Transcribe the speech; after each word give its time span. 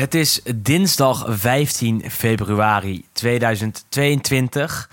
Het 0.00 0.14
is 0.14 0.40
dinsdag 0.56 1.24
15 1.28 2.10
februari 2.10 3.04
2022. 3.12 4.90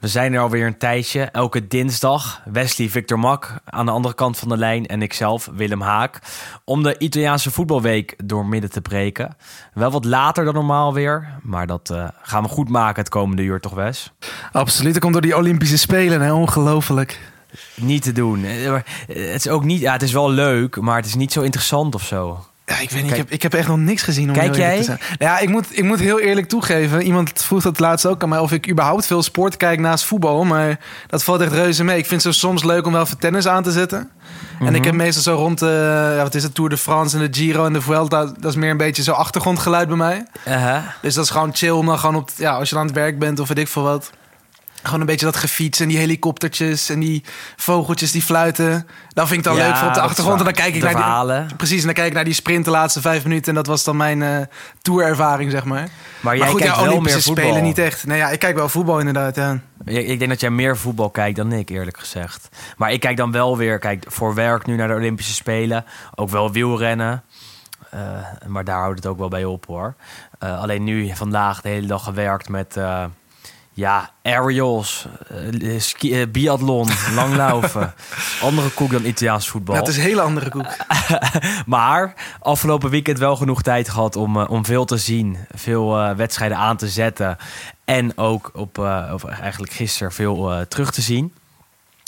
We 0.00 0.08
zijn 0.08 0.32
er 0.32 0.40
alweer 0.40 0.66
een 0.66 0.78
tijdje. 0.78 1.20
Elke 1.22 1.66
dinsdag 1.66 2.42
Wesley 2.44 2.88
Victor 2.88 3.18
Mak 3.18 3.54
aan 3.64 3.86
de 3.86 3.92
andere 3.92 4.14
kant 4.14 4.38
van 4.38 4.48
de 4.48 4.56
lijn 4.56 4.86
en 4.86 5.02
ikzelf, 5.02 5.50
Willem 5.54 5.80
Haak. 5.80 6.20
Om 6.64 6.82
de 6.82 6.98
Italiaanse 6.98 7.50
voetbalweek 7.50 8.14
door 8.24 8.46
midden 8.46 8.70
te 8.70 8.80
breken. 8.80 9.36
Wel 9.74 9.90
wat 9.90 10.04
later 10.04 10.44
dan 10.44 10.54
normaal 10.54 10.94
weer, 10.94 11.28
maar 11.42 11.66
dat 11.66 11.90
eh, 11.90 12.08
gaan 12.22 12.42
we 12.42 12.48
goed 12.48 12.68
maken 12.68 13.02
het 13.02 13.10
komende 13.10 13.42
uur 13.42 13.60
toch 13.60 13.74
Wes? 13.74 14.12
Absoluut, 14.52 14.92
dat 14.92 15.02
komt 15.02 15.12
door 15.12 15.22
die 15.22 15.36
Olympische 15.36 15.78
Spelen, 15.78 16.20
hè? 16.20 16.32
ongelooflijk. 16.32 17.20
Niet 17.74 18.02
te 18.02 18.12
doen. 18.12 18.44
Eh, 18.44 18.66
eh, 18.66 18.82
Het 19.06 19.34
is 19.34 19.48
ook 19.48 19.64
niet, 19.64 19.80
ja, 19.80 19.92
het 19.92 20.02
is 20.02 20.12
wel 20.12 20.30
leuk, 20.30 20.80
maar 20.80 20.96
het 20.96 21.06
is 21.06 21.14
niet 21.14 21.32
zo 21.32 21.40
interessant 21.40 21.94
of 21.94 22.02
zo. 22.02 22.47
Ja, 22.68 22.78
ik 22.78 22.90
weet 22.90 23.02
niet, 23.02 23.10
Kijk- 23.10 23.10
ik, 23.10 23.16
heb, 23.16 23.30
ik 23.30 23.42
heb 23.42 23.54
echt 23.54 23.68
nog 23.68 23.76
niks 23.76 24.02
gezien. 24.02 24.28
Om 24.28 24.34
Kijk 24.34 24.54
jij? 24.56 24.76
te 24.76 24.82
zijn. 24.82 25.00
Ja, 25.18 25.38
ik 25.38 25.48
moet, 25.48 25.66
ik 25.70 25.84
moet 25.84 25.98
heel 26.00 26.20
eerlijk 26.20 26.48
toegeven. 26.48 27.02
Iemand 27.02 27.32
vroeg 27.44 27.62
dat 27.62 27.78
laatst 27.80 28.06
ook 28.06 28.22
aan 28.22 28.28
mij 28.28 28.38
of 28.38 28.52
ik 28.52 28.70
überhaupt 28.70 29.06
veel 29.06 29.22
sport 29.22 29.56
kijk 29.56 29.78
naast 29.80 30.04
voetbal. 30.04 30.44
Maar 30.44 30.78
dat 31.06 31.24
valt 31.24 31.40
echt 31.40 31.52
reuze 31.52 31.84
mee. 31.84 31.98
Ik 31.98 32.06
vind 32.06 32.22
het 32.24 32.34
zo 32.34 32.46
soms 32.46 32.64
leuk 32.64 32.86
om 32.86 32.92
wel 32.92 33.02
even 33.02 33.18
tennis 33.18 33.46
aan 33.46 33.62
te 33.62 33.70
zetten. 33.70 34.10
En 34.60 34.74
ik 34.74 34.84
heb 34.84 34.94
meestal 34.94 35.22
zo 35.22 35.34
rond 35.34 35.58
de, 35.58 36.12
ja, 36.16 36.22
wat 36.22 36.34
is 36.34 36.42
het, 36.42 36.54
Tour 36.54 36.70
de 36.70 36.76
France 36.76 37.18
en 37.18 37.30
de 37.30 37.38
Giro 37.38 37.64
en 37.64 37.72
de 37.72 37.80
Vuelta. 37.80 38.24
Dat 38.24 38.50
is 38.50 38.56
meer 38.56 38.70
een 38.70 38.76
beetje 38.76 39.02
zo 39.02 39.12
achtergrondgeluid 39.12 39.88
bij 39.88 39.96
mij. 39.96 40.26
Dus 41.02 41.14
dat 41.14 41.24
is 41.24 41.30
gewoon 41.30 41.50
chill 41.54 41.70
om 41.70 41.86
dan 41.86 41.98
gewoon 41.98 42.14
op, 42.16 42.30
ja, 42.36 42.52
als 42.52 42.70
je 42.70 42.78
aan 42.78 42.86
het 42.86 42.94
werk 42.94 43.18
bent 43.18 43.40
of 43.40 43.48
weet 43.48 43.58
ik 43.58 43.68
veel 43.68 43.82
wat. 43.82 44.10
Gewoon 44.82 45.00
een 45.00 45.06
beetje 45.06 45.26
dat 45.26 45.36
gefiets 45.36 45.80
en 45.80 45.88
die 45.88 45.98
helikoptertjes 45.98 46.88
en 46.88 47.00
die 47.00 47.24
vogeltjes 47.56 48.12
die 48.12 48.22
fluiten. 48.22 48.86
Dan 49.08 49.28
vind 49.28 49.38
ik 49.38 49.44
het 49.44 49.54
dan 49.54 49.64
Ja, 49.64 49.68
leuk 49.68 49.78
voor 49.78 49.88
op 49.88 49.94
de 49.94 50.00
achtergrond. 50.00 50.38
En 50.38 50.44
dan 50.44 50.54
kijk 50.54 50.74
ik 50.74 50.82
naar 50.82 51.26
die. 51.46 51.56
Precies, 51.56 51.80
en 51.80 51.84
dan 51.84 51.94
kijk 51.94 52.06
ik 52.06 52.14
naar 52.14 52.24
die 52.24 52.34
sprint 52.34 52.64
de 52.64 52.70
laatste 52.70 53.00
vijf 53.00 53.22
minuten. 53.22 53.48
En 53.48 53.54
dat 53.54 53.66
was 53.66 53.84
dan 53.84 53.96
mijn 53.96 54.22
eh 54.22 54.40
tourervaring, 54.82 55.50
zeg 55.50 55.64
maar. 55.64 55.88
Maar 56.20 56.36
jij 56.36 56.48
goed, 56.48 56.58
kijkt 56.60 56.74
ja, 56.74 56.80
wel 56.80 56.90
Olympische 56.90 57.16
meer 57.16 57.26
voetbal. 57.26 57.44
Spelen 57.44 57.62
niet 57.62 57.78
echt. 57.78 58.06
Nee, 58.06 58.18
ja, 58.18 58.28
ik 58.28 58.38
kijk 58.38 58.56
wel 58.56 58.68
voetbal 58.68 58.98
inderdaad, 58.98 59.36
ja. 59.36 59.58
Ik, 59.84 60.06
ik 60.06 60.18
denk 60.18 60.30
dat 60.30 60.40
jij 60.40 60.50
meer 60.50 60.76
voetbal 60.76 61.10
kijkt 61.10 61.36
dan 61.36 61.52
ik, 61.52 61.68
eerlijk 61.68 61.98
gezegd. 61.98 62.48
Maar 62.76 62.92
ik 62.92 63.00
kijk 63.00 63.16
dan 63.16 63.32
wel 63.32 63.56
weer, 63.56 63.78
kijk, 63.78 64.04
voor 64.08 64.34
werk 64.34 64.66
nu 64.66 64.76
naar 64.76 64.88
de 64.88 64.94
Olympische 64.94 65.34
Spelen. 65.34 65.84
Ook 66.14 66.30
wel 66.30 66.52
wielrennen. 66.52 67.22
Eh, 67.90 68.00
maar 68.46 68.64
daar 68.64 68.80
houdt 68.80 68.98
het 68.98 69.06
ook 69.06 69.18
wel 69.18 69.28
bij 69.28 69.44
op 69.44 69.66
hoor. 69.66 69.94
Eh, 70.38 70.60
alleen 70.60 70.84
nu 70.84 71.10
vandaag 71.14 71.60
de 71.60 71.68
hele 71.68 71.86
dag 71.86 72.04
gewerkt 72.04 72.48
met 72.48 72.76
ja, 73.78 74.10
aerials, 74.22 75.06
eh, 75.60 75.80
ski, 75.80 76.20
eh, 76.20 76.28
biathlon, 76.28 76.88
langlaufen. 77.14 77.94
Andere 78.42 78.68
koek 78.68 78.90
dan 78.90 79.04
Italiaans 79.04 79.48
voetbal. 79.48 79.74
Dat 79.74 79.88
is 79.88 79.96
een 79.96 80.02
hele 80.02 80.20
andere 80.20 80.50
koek. 80.50 80.66
Maar 81.66 82.14
afgelopen 82.40 82.90
weekend 82.90 83.18
wel 83.18 83.36
genoeg 83.36 83.62
tijd 83.62 83.88
gehad 83.88 84.16
om, 84.16 84.36
om 84.36 84.64
veel 84.64 84.84
te 84.84 84.96
zien. 84.96 85.36
Veel 85.54 86.14
wedstrijden 86.16 86.56
aan 86.56 86.76
te 86.76 86.88
zetten. 86.88 87.36
En 87.84 88.18
ook 88.18 88.50
op, 88.54 88.78
of 89.12 89.24
eigenlijk 89.24 89.72
gisteren 89.72 90.12
veel 90.12 90.64
terug 90.68 90.90
te 90.90 91.00
zien. 91.00 91.32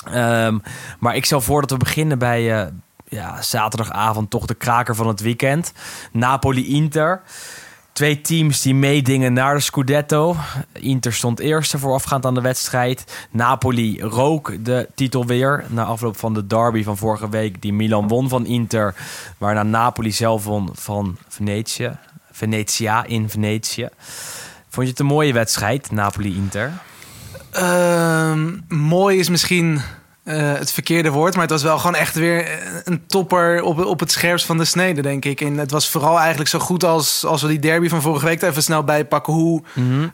Ehm, 0.04 0.58
maar 0.98 1.16
ik 1.16 1.24
stel 1.24 1.40
voor 1.40 1.60
dat 1.60 1.70
we 1.70 1.76
beginnen 1.76 2.18
bij 2.18 2.70
ja, 3.08 3.42
zaterdagavond 3.42 4.30
toch 4.30 4.46
de 4.46 4.54
kraker 4.54 4.94
van 4.94 5.08
het 5.08 5.20
weekend. 5.20 5.72
Napoli-Inter. 6.12 7.22
Twee 7.92 8.20
teams 8.20 8.62
die 8.62 8.74
meedingen 8.74 9.32
naar 9.32 9.54
de 9.54 9.60
Scudetto. 9.60 10.36
Inter 10.72 11.12
stond 11.12 11.40
eerste 11.40 11.78
voorafgaand 11.78 12.26
aan 12.26 12.34
de 12.34 12.40
wedstrijd. 12.40 13.26
Napoli 13.30 14.00
rook 14.00 14.64
de 14.64 14.88
titel 14.94 15.26
weer. 15.26 15.64
Na 15.68 15.84
afloop 15.84 16.16
van 16.16 16.34
de 16.34 16.46
derby 16.46 16.82
van 16.82 16.96
vorige 16.96 17.28
week 17.28 17.62
die 17.62 17.72
Milan 17.72 18.08
won 18.08 18.28
van 18.28 18.46
Inter. 18.46 18.94
Waarna 19.38 19.62
Napoli 19.62 20.12
zelf 20.12 20.44
won 20.44 20.68
van 20.72 21.16
Venetië. 21.28 21.96
Venetia 22.32 23.04
in 23.04 23.28
Venetië. 23.28 23.88
Vond 24.68 24.86
je 24.86 24.92
het 24.92 25.00
een 25.00 25.06
mooie 25.06 25.32
wedstrijd, 25.32 25.90
Napoli-Inter? 25.90 26.72
Ehm, 27.50 28.58
mooi 28.68 29.18
is 29.18 29.28
misschien 29.28 29.80
eh, 30.30 30.58
het 30.58 30.72
verkeerde 30.72 31.10
woord, 31.10 31.32
maar 31.32 31.42
het 31.42 31.50
was 31.50 31.62
wel 31.62 31.78
gewoon 31.78 31.94
echt 31.94 32.14
weer 32.14 32.58
een 32.84 33.02
topper 33.06 33.62
op, 33.62 33.84
op 33.84 34.00
het 34.00 34.10
scherpst 34.10 34.46
van 34.46 34.58
de 34.58 34.64
snede, 34.64 35.02
denk 35.02 35.24
ik. 35.24 35.40
En 35.40 35.58
het 35.58 35.70
was 35.70 35.88
vooral 35.88 36.18
eigenlijk 36.18 36.50
zo 36.50 36.58
goed 36.58 36.84
als, 36.84 37.24
als 37.24 37.42
we 37.42 37.48
die 37.48 37.58
derby 37.58 37.88
van 37.88 38.02
vorige 38.02 38.24
week 38.24 38.42
even 38.42 38.62
snel 38.62 38.84
bijpakken. 38.84 39.32
Hoe 39.32 39.62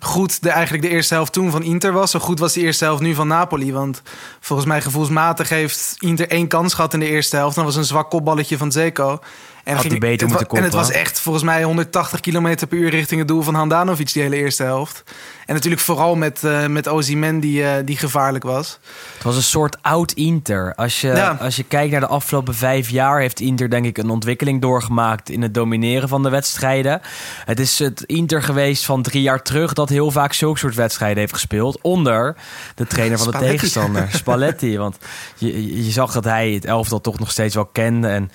goed 0.01 0.43
de, 0.43 0.51
eigenlijk 0.51 0.85
de 0.85 0.91
eerste 0.91 1.15
helft 1.15 1.33
toen 1.33 1.51
van 1.51 1.63
Inter 1.63 1.93
was. 1.93 2.11
Zo 2.11 2.19
goed 2.19 2.39
was 2.39 2.53
de 2.53 2.61
eerste 2.61 2.85
helft 2.85 3.03
nu 3.03 3.15
van 3.15 3.29
Napoli. 3.29 3.73
Want 3.73 4.03
volgens 4.41 4.69
mij 4.69 4.81
gevoelsmatig 4.81 5.49
heeft 5.49 5.95
Inter 5.99 6.29
één 6.29 6.49
kans 6.49 6.75
gehad 6.75 6.93
in 6.93 7.01
de 7.01 7.09
eerste 7.09 7.37
helft. 7.37 7.57
Dat 7.57 7.65
was 7.65 7.77
een 7.77 7.85
zwak 7.85 8.11
kopballetje 8.11 8.57
van 8.57 8.73
Zeko. 8.73 9.21
En, 9.67 9.77
Had 9.77 9.85
hij 9.85 9.99
beter 9.99 10.29
moeten 10.29 10.49
en 10.49 10.63
het 10.63 10.73
was 10.73 10.91
echt 10.91 11.21
volgens 11.21 11.45
mij 11.45 11.63
180 11.63 12.21
km 12.21 12.57
per 12.69 12.79
uur 12.79 12.91
richting 12.91 13.19
het 13.21 13.29
doel 13.29 13.43
van 13.43 13.55
Handanovic 13.55 14.13
die 14.13 14.23
hele 14.23 14.37
eerste 14.37 14.63
helft. 14.63 15.03
En 15.47 15.55
natuurlijk 15.55 15.83
vooral 15.83 16.15
met, 16.15 16.45
eh 16.45 16.67
met 16.67 16.89
Ozyman 16.89 17.41
die, 17.41 17.65
eh, 17.65 17.73
die 17.85 17.97
gevaarlijk 17.97 18.45
was. 18.45 18.79
Het 19.15 19.23
was 19.23 19.37
een 19.37 19.43
soort 19.43 19.77
oud 19.83 20.13
Inter. 20.13 20.75
Als 20.75 21.01
je, 21.01 21.09
Ja. 21.09 21.37
als 21.41 21.57
je 21.57 21.63
kijkt 21.63 21.91
naar 21.91 22.01
de 22.01 22.07
afgelopen 22.07 22.55
vijf 22.55 22.91
jaar, 22.91 23.21
heeft 23.21 23.41
Inter 23.41 23.71
denk 23.71 23.85
ik 23.87 23.99
een 23.99 24.11
ontwikkeling 24.11 24.61
doorgemaakt 24.61 25.31
in 25.31 25.43
het 25.43 25.55
domineren 25.55 26.09
van 26.09 26.23
de 26.23 26.29
wedstrijden. 26.31 27.01
Het 27.45 27.61
is 27.61 27.79
het 27.79 28.03
Inter 28.03 28.43
geweest 28.43 28.85
van 28.85 29.03
drie 29.03 29.23
jaar 29.23 29.43
terug 29.43 29.73
dat 29.73 29.89
heel 29.89 30.11
vaak 30.11 30.33
zulke 30.33 30.59
soort 30.59 30.75
wedstrijden 30.75 31.19
heeft 31.19 31.33
gespeeld. 31.33 31.79
Onder 31.83 32.37
de 32.75 32.87
trainer 32.87 33.19
van 33.19 33.27
de 33.27 33.33
Spalletti. 33.33 33.57
tegenstander, 33.59 34.09
Spalletti. 34.13 34.79
Want 34.87 34.97
je, 35.37 35.85
je 35.85 35.91
zag 35.91 36.13
dat 36.13 36.25
hij 36.25 36.51
het 36.51 36.65
elftal 36.65 37.01
toch 37.01 37.19
nog 37.19 37.31
steeds 37.31 37.55
wel 37.55 37.67
kende. 37.67 38.09
En 38.09 38.31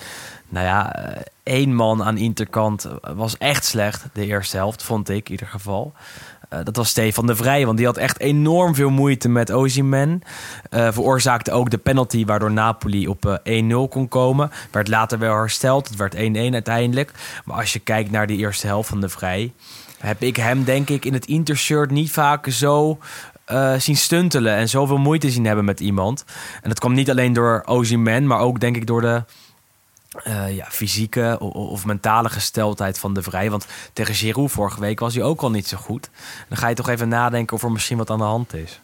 nou 0.52 0.66
ja, 0.66 0.96
eh, 0.96 1.22
één 1.44 1.76
man 1.76 2.04
aan 2.04 2.18
Interkant 2.18 2.88
was 3.16 3.38
echt 3.38 3.66
slecht. 3.66 4.06
De 4.14 4.26
eerste 4.26 4.58
helft, 4.58 4.84
vond 4.84 5.10
ik 5.10 5.26
in 5.26 5.32
ieder 5.32 5.48
geval. 5.48 5.94
Eh, 6.50 6.60
dat 6.64 6.76
was 6.76 6.90
Stefan 6.90 7.28
de 7.28 7.36
Vrij, 7.36 7.66
want 7.66 7.78
die 7.78 7.86
had 7.86 7.98
echt 7.98 8.20
enorm 8.20 8.76
veel 8.76 8.90
moeite 8.90 9.30
met 9.30 9.52
Ozyman. 9.52 10.22
Eh 10.70 10.92
veroorzaakte 10.92 11.52
ook 11.52 11.70
de 11.70 11.78
penalty 11.78 12.26
waardoor 12.26 12.52
Napoli 12.52 13.08
op 13.08 13.26
eh, 13.44 13.64
1-0 13.64 13.88
kon 13.90 14.08
komen. 14.08 14.52
Werd 14.72 14.88
later 14.88 15.20
wel 15.20 15.36
hersteld. 15.36 15.88
Het 15.88 15.98
werd 15.98 16.16
1-1 16.16 16.54
uiteindelijk. 16.54 17.12
Maar 17.46 17.58
als 17.58 17.74
je 17.74 17.80
kijkt 17.80 18.12
naar 18.12 18.28
die 18.28 18.38
eerste 18.38 18.68
helft 18.68 18.90
van 18.90 19.02
de 19.02 19.10
Vrij... 19.10 19.54
heb 19.98 20.22
ik 20.22 20.36
hem 20.36 20.64
denk 20.64 20.90
ik 20.90 21.06
in 21.06 21.14
het 21.14 21.26
Intershirt 21.26 21.92
niet 21.92 22.12
vaak 22.12 22.48
zo 22.50 22.98
zien 23.78 23.98
stuntelen... 23.98 24.56
en 24.56 24.70
zoveel 24.70 24.98
moeite 24.98 25.30
zien 25.32 25.46
hebben 25.46 25.66
met 25.66 25.80
iemand. 25.80 26.26
En 26.62 26.70
dat 26.70 26.80
kwam 26.80 26.94
niet 26.94 27.10
alleen 27.10 27.34
door 27.34 27.64
Ozyman, 27.66 28.28
maar 28.28 28.40
ook 28.40 28.60
denk 28.60 28.76
ik 28.76 28.88
door 28.88 29.02
de 29.02 29.24
eh, 30.24 30.56
ja, 30.56 30.66
fysieke 30.70 31.40
of 31.40 31.86
mentale 31.86 32.30
gesteldheid 32.30 33.00
van 33.00 33.14
de 33.14 33.22
Vrij. 33.22 33.50
Want 33.50 33.66
tegen 33.94 34.16
Giroud 34.16 34.52
vorige 34.52 34.80
week 34.80 35.00
was 35.00 35.14
hij 35.14 35.24
ook 35.24 35.42
al 35.42 35.52
niet 35.52 35.68
zo 35.68 35.78
goed. 35.78 36.10
Dan 36.50 36.58
ga 36.58 36.68
je 36.68 36.76
toch 36.76 36.90
even 36.90 37.08
nadenken 37.08 37.56
of 37.56 37.64
er 37.64 37.72
misschien 37.72 37.98
wat 37.98 38.10
aan 38.10 38.18
de 38.18 38.24
hand 38.24 38.54
is. 38.54 38.80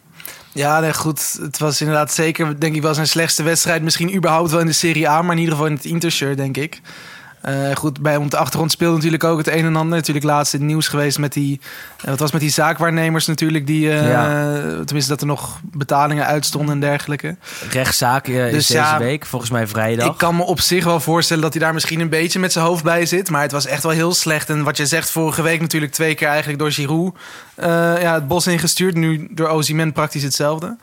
Ja, 0.52 0.80
nee, 0.80 0.94
goed. 0.94 1.38
Het 1.40 1.58
was 1.58 1.80
inderdaad 1.80 2.12
zeker, 2.12 2.60
denk 2.60 2.74
ik, 2.74 2.82
wel 2.82 2.94
zijn 2.94 3.06
slechtste 3.06 3.42
wedstrijd. 3.42 3.82
Misschien 3.82 4.14
überhaupt 4.14 4.50
wel 4.50 4.60
in 4.60 4.66
de 4.66 4.72
Serie 4.72 5.08
A, 5.08 5.22
maar 5.22 5.32
in 5.32 5.38
ieder 5.38 5.54
geval 5.54 5.70
in 5.70 5.76
het 5.76 5.84
Intershirt, 5.84 6.36
denk 6.36 6.56
ik. 6.56 6.80
Eh, 7.40 7.74
goed, 7.74 8.00
bij 8.00 8.16
op 8.16 8.30
de 8.30 8.36
achtergrond 8.36 8.70
speelde 8.70 8.94
natuurlijk 8.96 9.24
ook 9.24 9.38
het 9.38 9.46
een 9.48 9.64
en 9.64 9.76
ander. 9.76 9.96
Natuurlijk 9.98 10.26
laatst 10.26 10.54
in 10.54 10.60
het 10.60 10.68
nieuws 10.68 10.88
geweest 10.88 11.18
met 11.18 11.32
die... 11.32 11.60
eh, 12.00 12.08
wat 12.08 12.18
was 12.18 12.32
met 12.32 12.40
die 12.40 12.50
zaakwaarnemers 12.50 13.26
natuurlijk, 13.26 13.66
die... 13.66 13.90
eh, 13.90 14.08
Ja. 14.10 14.52
Tenminste, 14.84 15.10
dat 15.10 15.20
er 15.20 15.26
nog 15.26 15.60
betalingen 15.62 16.26
uitstonden 16.26 16.74
en 16.74 16.80
dergelijke. 16.80 17.36
Rechtszaak 17.70 18.28
eh, 18.28 18.46
is 18.46 18.52
Dus 18.52 18.66
deze 18.66 18.78
ja, 18.78 18.98
week, 18.98 19.26
volgens 19.26 19.50
mij 19.50 19.66
vrijdag. 19.66 20.06
Ik 20.06 20.16
kan 20.16 20.36
me 20.36 20.42
op 20.42 20.60
zich 20.60 20.84
wel 20.84 21.00
voorstellen 21.00 21.42
dat 21.42 21.52
hij 21.52 21.62
daar 21.62 21.74
misschien 21.74 22.00
een 22.00 22.08
beetje 22.08 22.38
met 22.38 22.52
zijn 22.52 22.64
hoofd 22.64 22.84
bij 22.84 23.06
zit. 23.06 23.30
Maar 23.30 23.42
het 23.42 23.52
was 23.52 23.66
echt 23.66 23.82
wel 23.82 23.92
heel 23.92 24.14
slecht. 24.14 24.50
En 24.50 24.64
wat 24.64 24.76
je 24.76 24.86
zegt, 24.86 25.10
vorige 25.10 25.42
week 25.42 25.60
natuurlijk 25.60 25.92
twee 25.92 26.14
keer 26.14 26.28
eigenlijk 26.28 26.58
door 26.58 26.72
Giroud 26.72 27.14
ja, 28.00 28.14
het 28.14 28.28
bos 28.28 28.46
ingestuurd. 28.46 28.94
Nu 28.94 29.28
door 29.30 29.48
Ozyman 29.48 29.92
praktisch 29.92 30.22
hetzelfde. 30.22 30.76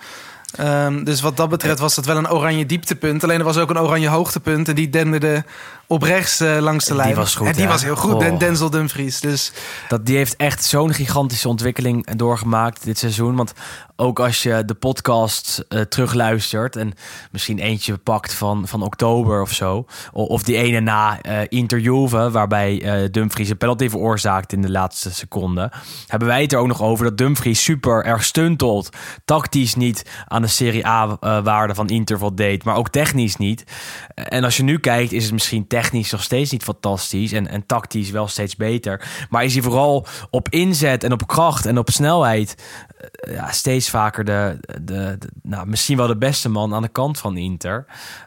Ehm, 0.56 1.04
dus 1.04 1.22
wat 1.22 1.38
dat 1.38 1.50
betreft 1.50 1.80
was 1.80 1.96
dat 1.96 2.06
wel 2.06 2.18
een 2.18 2.30
oranje 2.31 2.66
dieptepunt. 2.66 3.24
Alleen 3.24 3.40
er 3.40 3.46
was 3.46 3.57
ook 3.57 3.69
een 3.69 3.80
oranje 3.80 4.07
hoogtepunt. 4.07 4.68
En 4.68 4.75
die 4.75 4.90
denderde 4.90 5.44
op 5.88 6.02
rechts 6.02 6.40
eh, 6.40 6.58
langs 6.60 6.86
de 6.86 6.94
Die 6.94 7.02
lijn. 7.02 7.16
was 7.16 7.36
goed, 7.36 7.48
En 7.48 7.54
die 7.54 7.62
ja. 7.62 7.68
was 7.68 7.84
heel 7.84 7.96
goed, 7.96 8.14
Oh. 8.14 8.20
Den- 8.20 8.38
Denzel 8.38 8.70
Dumfries. 8.70 9.20
Dus 9.20 9.52
Dat, 9.88 10.06
die 10.06 10.18
heeft 10.18 10.36
echt 10.36 10.64
zo'n 10.64 10.94
gigantische 10.94 11.48
ontwikkeling 11.48 12.12
doorgemaakt 12.16 12.84
dit 12.84 12.98
seizoen. 12.98 13.36
Want 13.36 13.54
ook 13.96 14.20
als 14.20 14.44
je 14.44 14.64
de 14.66 14.74
podcast 14.74 15.66
eh, 15.70 15.82
terugluistert 15.82 16.76
en 16.76 16.94
misschien 17.32 17.60
eentje 17.60 17.98
pakt 17.98 18.34
van, 18.34 18.68
van 18.68 18.82
oktober 18.84 19.42
of 19.42 19.52
zo. 19.52 19.86
Of 20.12 20.44
die 20.44 20.58
ene 20.58 20.80
na 20.80 21.22
eh 21.22 21.40
Interjuve, 21.50 22.31
waarbij 22.31 23.08
Dumfries 23.12 23.50
een 23.50 23.58
penalty 23.58 23.90
veroorzaakt 23.90 24.54
in 24.54 24.62
de 24.62 24.72
laatste 24.72 25.14
seconde. 25.14 25.72
Hebben 26.08 26.28
wij 26.28 26.42
het 26.42 26.54
er 26.54 26.60
ook 26.60 26.68
nog 26.68 26.81
over 26.81 27.06
dat 27.06 27.18
Dumfries 27.18 27.64
super 27.64 28.04
erg 28.06 28.24
stuntelt. 28.24 28.90
Tactisch 29.26 29.76
niet 29.76 30.06
aan 30.28 30.42
de 30.42 30.48
Serie 30.48 30.88
A-waarde 30.88 31.76
van 31.76 31.88
Inter 31.88 32.18
voldeed, 32.18 32.64
maar 32.64 32.76
ook 32.76 32.90
technisch 32.90 33.36
niet. 33.36 33.64
En 34.16 34.44
als 34.44 34.58
je 34.58 34.64
nu 34.64 34.80
kijkt, 34.80 35.12
is 35.12 35.24
het 35.24 35.34
misschien 35.34 35.68
technisch 35.81 36.12
nog 36.12 36.24
steeds 36.24 36.51
niet 36.51 36.63
fantastisch. 36.63 37.31
En, 37.31 37.48
en 37.48 37.66
tactisch 37.66 38.10
wel 38.10 38.27
steeds 38.27 38.56
beter. 38.56 39.25
Maar 39.30 39.44
is 39.44 39.54
hij 39.54 39.63
vooral 39.63 40.06
op 40.30 40.50
inzet 40.50 41.04
en 41.04 41.12
op 41.12 41.27
kracht 41.27 41.66
en 41.66 41.77
op 41.77 41.89
snelheid. 41.89 42.63
eh, 42.98 43.33
Ja, 43.33 43.51
steeds 43.51 43.89
vaker 43.89 44.24
de, 44.25 44.60
de, 44.81 45.18
nou, 45.42 45.68
misschien 45.68 45.98
wel 45.98 46.07
de 46.07 46.18
beste 46.18 46.50
man 46.50 46.74
aan 46.74 46.81
de 46.81 46.88
kant 46.88 47.19
van 47.19 47.38
Inter. 47.38 47.86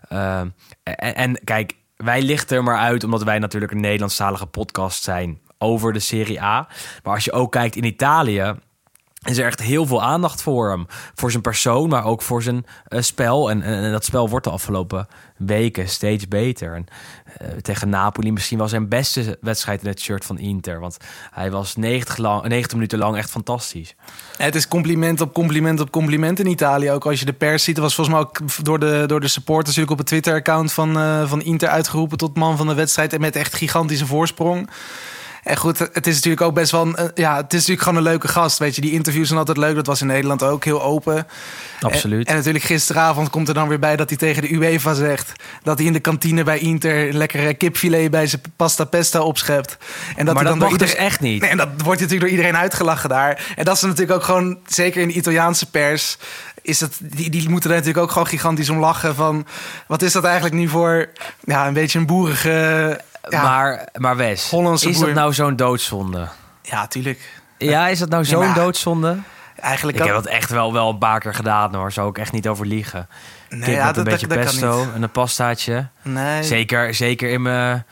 Eh, 0.08 0.40
en, 0.82 1.14
en 1.14 1.40
kijk, 1.44 1.72
wij 1.96 2.22
lichten 2.22 2.56
er 2.56 2.62
maar 2.62 2.78
uit 2.78 3.04
omdat 3.04 3.22
wij 3.22 3.38
natuurlijk 3.38 3.72
een 3.72 3.80
Nederlandstalige 3.80 4.46
podcast 4.46 5.02
zijn 5.02 5.40
over 5.58 5.92
de 5.92 5.98
Serie 6.00 6.42
A. 6.42 6.68
Maar 7.02 7.14
als 7.14 7.24
je 7.24 7.32
ook 7.32 7.52
kijkt 7.52 7.76
in 7.76 7.84
Italië, 7.84 8.54
is 9.22 9.38
er 9.38 9.46
echt 9.46 9.62
heel 9.62 9.86
veel 9.86 10.02
aandacht 10.02 10.42
voor 10.42 10.70
hem. 10.70 10.86
Voor 11.14 11.30
zijn 11.30 11.42
persoon, 11.42 11.88
maar 11.88 12.04
ook 12.04 12.22
voor 12.22 12.42
zijn 12.42 12.66
eh, 12.86 13.00
spel. 13.00 13.50
En, 13.50 13.62
en, 13.62 13.92
dat 13.92 14.04
spel 14.04 14.28
wordt 14.28 14.44
de 14.44 14.50
afgelopen 14.50 15.08
weken 15.36 15.88
steeds 15.88 16.28
beter. 16.28 16.74
En, 16.74 16.86
eh, 17.36 17.48
tegen 17.48 17.88
Napoli 17.88 18.32
misschien 18.32 18.58
wel 18.58 18.68
zijn 18.68 18.88
beste 18.88 19.38
wedstrijd 19.40 19.82
in 19.82 19.88
het 19.88 20.00
shirt 20.00 20.24
van 20.24 20.38
Inter. 20.38 20.80
Want 20.80 20.96
hij 21.30 21.50
was 21.50 21.76
90, 21.76 22.16
lang, 22.16 22.48
90 22.48 22.72
minuten 22.72 22.98
lang 22.98 23.16
echt 23.16 23.30
fantastisch. 23.30 23.94
het 24.36 24.54
is 24.54 24.68
compliment 24.68 25.20
op 25.20 25.34
compliment 25.34 25.80
op 25.80 25.90
compliment 25.90 26.38
in 26.40 26.46
Italië. 26.46 26.90
Ook 26.90 27.06
als 27.06 27.18
je 27.18 27.26
de 27.26 27.32
pers 27.32 27.64
ziet, 27.64 27.78
was 27.78 27.94
volgens 27.94 28.16
mij 28.16 28.26
ook 28.26 28.64
door 28.64 28.78
de, 28.78 29.04
door 29.06 29.20
de 29.20 29.28
supporters 29.28 29.76
natuurlijk 29.76 29.92
op 29.92 29.98
het 29.98 30.06
Twitter-account 30.06 30.72
van, 30.72 30.98
eh, 30.98 31.28
van 31.28 31.42
Inter 31.42 31.68
uitgeroepen 31.68 32.18
tot 32.18 32.36
man 32.36 32.56
van 32.56 32.66
de 32.66 32.74
wedstrijd. 32.74 33.12
En 33.12 33.20
met 33.20 33.36
echt 33.36 33.54
gigantische 33.54 34.06
voorsprong. 34.06 34.68
En 35.43 35.56
goed, 35.56 35.79
het 35.79 36.06
is 36.06 36.14
natuurlijk 36.14 36.43
ook 36.43 36.55
best 36.55 36.70
wel 36.70 36.82
een, 36.82 36.96
eh, 36.96 37.05
ja, 37.14 37.37
het 37.37 37.52
is 37.52 37.58
natuurlijk 37.58 37.82
gewoon 37.82 37.96
een 37.96 38.11
leuke 38.11 38.29
gast. 38.29 38.58
Weet 38.58 38.75
je, 38.75 38.81
die 38.81 38.93
interviews 38.93 39.26
zijn 39.26 39.38
altijd 39.38 39.56
leuk. 39.56 39.75
Dat 39.75 39.87
was 39.87 40.00
in 40.00 40.06
Nederland 40.06 40.43
ook 40.43 40.64
heel 40.64 40.82
open. 40.82 41.26
Absoluut. 41.81 42.26
En, 42.26 42.31
en 42.32 42.37
natuurlijk 42.37 42.64
gisteravond 42.64 43.31
komt 43.31 43.49
er 43.49 43.55
dan 43.55 43.69
weer 43.69 43.79
bij 43.79 43.96
dat 43.96 44.08
hij 44.08 44.19
tegen 44.19 44.43
de 44.43 44.52
UEFA 44.52 44.94
zegt 44.94 45.32
dat 45.62 45.79
hij 45.79 45.87
in 45.87 45.93
de 45.93 46.00
kantine 46.00 46.44
bij 46.44 46.58
Inter 46.58 47.12
lekkere 47.12 47.55
kipfilet 47.55 48.11
bij 48.11 48.26
zijn 48.26 48.43
pasta 48.56 48.85
pesto 48.85 49.23
opschept. 49.23 49.76
En 50.17 50.25
dat 50.25 50.35
maar 50.35 50.35
hij 50.35 50.35
dat 50.35 50.44
dan 50.44 50.58
mag 50.58 50.69
door 50.69 50.79
dus 50.79 50.94
echt 50.94 51.20
niet. 51.20 51.40
Nee, 51.40 51.50
en 51.50 51.56
dat 51.56 51.69
wordt 51.69 52.00
natuurlijk 52.00 52.20
door 52.20 52.38
iedereen 52.38 52.56
uitgelachen 52.56 53.08
daar. 53.08 53.52
En 53.56 53.64
dat 53.64 53.76
is 53.76 53.82
natuurlijk 53.82 54.12
ook 54.12 54.23
gewoon, 54.23 54.58
zeker 54.67 55.02
in 55.02 55.08
de 55.08 55.14
Italiaanse 55.14 55.70
pers, 55.70 56.19
is 56.62 56.81
het, 56.81 56.99
die, 57.02 57.31
die 57.31 57.49
moeten 57.49 57.70
er 57.70 57.76
natuurlijk 57.76 58.05
ook 58.05 58.12
gewoon 58.12 58.26
gigantisch 58.26 58.70
om 58.70 58.79
lachen. 58.79 59.14
Van 59.14 59.46
wat 59.87 60.02
is 60.02 60.12
dat 60.12 60.25
eigenlijk 60.25 60.55
nu 60.55 60.69
voor 60.69 61.08
ja, 61.44 61.67
een 61.67 61.73
beetje 61.73 61.99
een 61.99 62.06
boerige. 62.06 63.00
Ja, 63.28 63.42
Maar, 63.42 63.88
maar 63.96 64.16
Wes, 64.16 64.50
Hollandse 64.50 64.88
is 64.88 64.96
boer. 64.96 65.06
dat 65.06 65.14
nou 65.14 65.32
zo'n 65.34 65.56
doodzonde? 65.56 66.28
ja, 66.62 66.86
tuurlijk. 66.86 67.40
Ja, 67.58 67.88
is 67.88 67.98
dat 67.98 68.08
nou 68.08 68.25
zo'n 68.25 68.54
doodzonde? 68.54 69.16
Eigenlijk 69.60 69.98
Ik 69.98 70.04
heb 70.04 70.14
dat 70.14 70.26
echt 70.26 70.50
wel, 70.50 70.72
wel 70.72 70.88
een 70.90 70.98
paar 70.98 71.20
keer 71.20 71.34
gedaan 71.34 71.75
hoor. 71.75 71.92
Zou 71.92 72.08
ik 72.10 72.19
echt 72.19 72.32
niet 72.32 72.48
over 72.48 72.66
liegen. 72.66 73.08
Nee, 73.48 73.60
Kip 73.60 73.75
ja, 73.75 73.86
met 73.86 73.96
een 73.96 74.04
dat- 74.04 74.12
beetje 74.12 74.26
dat- 74.26 74.38
pesto 74.38 74.86
en 74.94 75.02
een 75.02 75.10
pastaatje. 75.10 75.86
Nee. 76.02 76.42
Zeker, 76.42 76.94
zeker 76.94 77.30
in 77.30 77.42
mijn, 77.42 77.84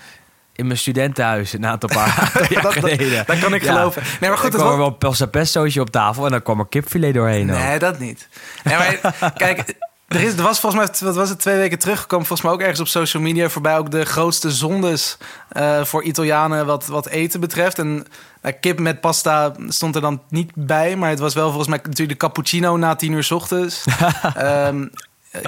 in 0.53 0.67
mijn 0.67 0.79
studentenhuis 0.79 1.53
een 1.53 1.67
aantal 1.67 1.89
paar 1.89 2.33
jaar 2.51 2.63
Dat- 2.63 2.73
geleden. 2.73 3.23
dat 3.27 3.39
kan 3.39 3.55
ik 3.55 3.63
geloven. 3.63 4.03
Nee, 4.21 4.31
maar 4.31 4.39
goed, 4.39 4.47
er 4.47 4.53
het 4.53 4.61
kwam 4.63 4.73
er 4.73 4.79
wel 4.79 4.87
een 4.87 4.99
pasta 4.99 5.27
pestootje 5.27 5.81
op 5.81 5.91
tafel 5.91 6.25
en 6.25 6.31
dan 6.31 6.43
kwam 6.43 6.59
er 6.59 6.67
kipfilet 6.69 7.15
doorheen. 7.15 7.51
ook. 7.53 7.59
Nee, 7.59 7.79
dat 7.79 7.99
niet. 7.99 8.29
Nee, 8.65 8.77
maar, 8.77 9.33
kijk, 9.37 9.75
er, 10.09 10.21
is, 10.23 10.37
er 10.37 10.43
was 10.43 10.61
volgens 10.61 10.83
mij, 10.83 11.09
wat 11.09 11.17
was 11.17 11.29
het, 11.29 11.39
twee 11.39 11.57
weken 11.57 11.79
terug, 11.79 12.07
kwam 12.07 12.19
volgens 12.19 12.43
mij 12.43 12.53
ook 12.53 12.61
ergens 12.61 12.81
op 12.81 12.87
social 12.87 13.23
media 13.23 13.49
voorbij 13.49 13.79
ook 13.79 13.91
de 13.91 14.05
grootste 14.05 14.51
zondes 14.51 15.17
eh, 15.49 15.85
voor 15.85 16.03
Italianen 16.03 16.67
wat, 16.67 16.87
wat 16.87 17.07
eten 17.07 17.41
betreft. 17.41 17.79
En 17.79 18.07
eh, 18.41 18.53
kip 18.61 18.79
met 18.79 19.01
pasta 19.01 19.55
stond 19.69 19.95
er 19.95 20.01
dan 20.01 20.23
niet 20.29 20.53
bij, 20.55 20.97
maar 20.97 21.11
het 21.11 21.19
was 21.19 21.35
wel 21.35 21.47
volgens 21.47 21.69
mij 21.69 21.79
natuurlijk 21.83 22.21
de 22.21 22.27
cappuccino 22.27 22.77
na 22.77 22.95
tien 22.95 23.13
uur 23.13 23.25
's 23.25 23.31
ochtends. 23.31 23.85
Ehm, 24.35 24.87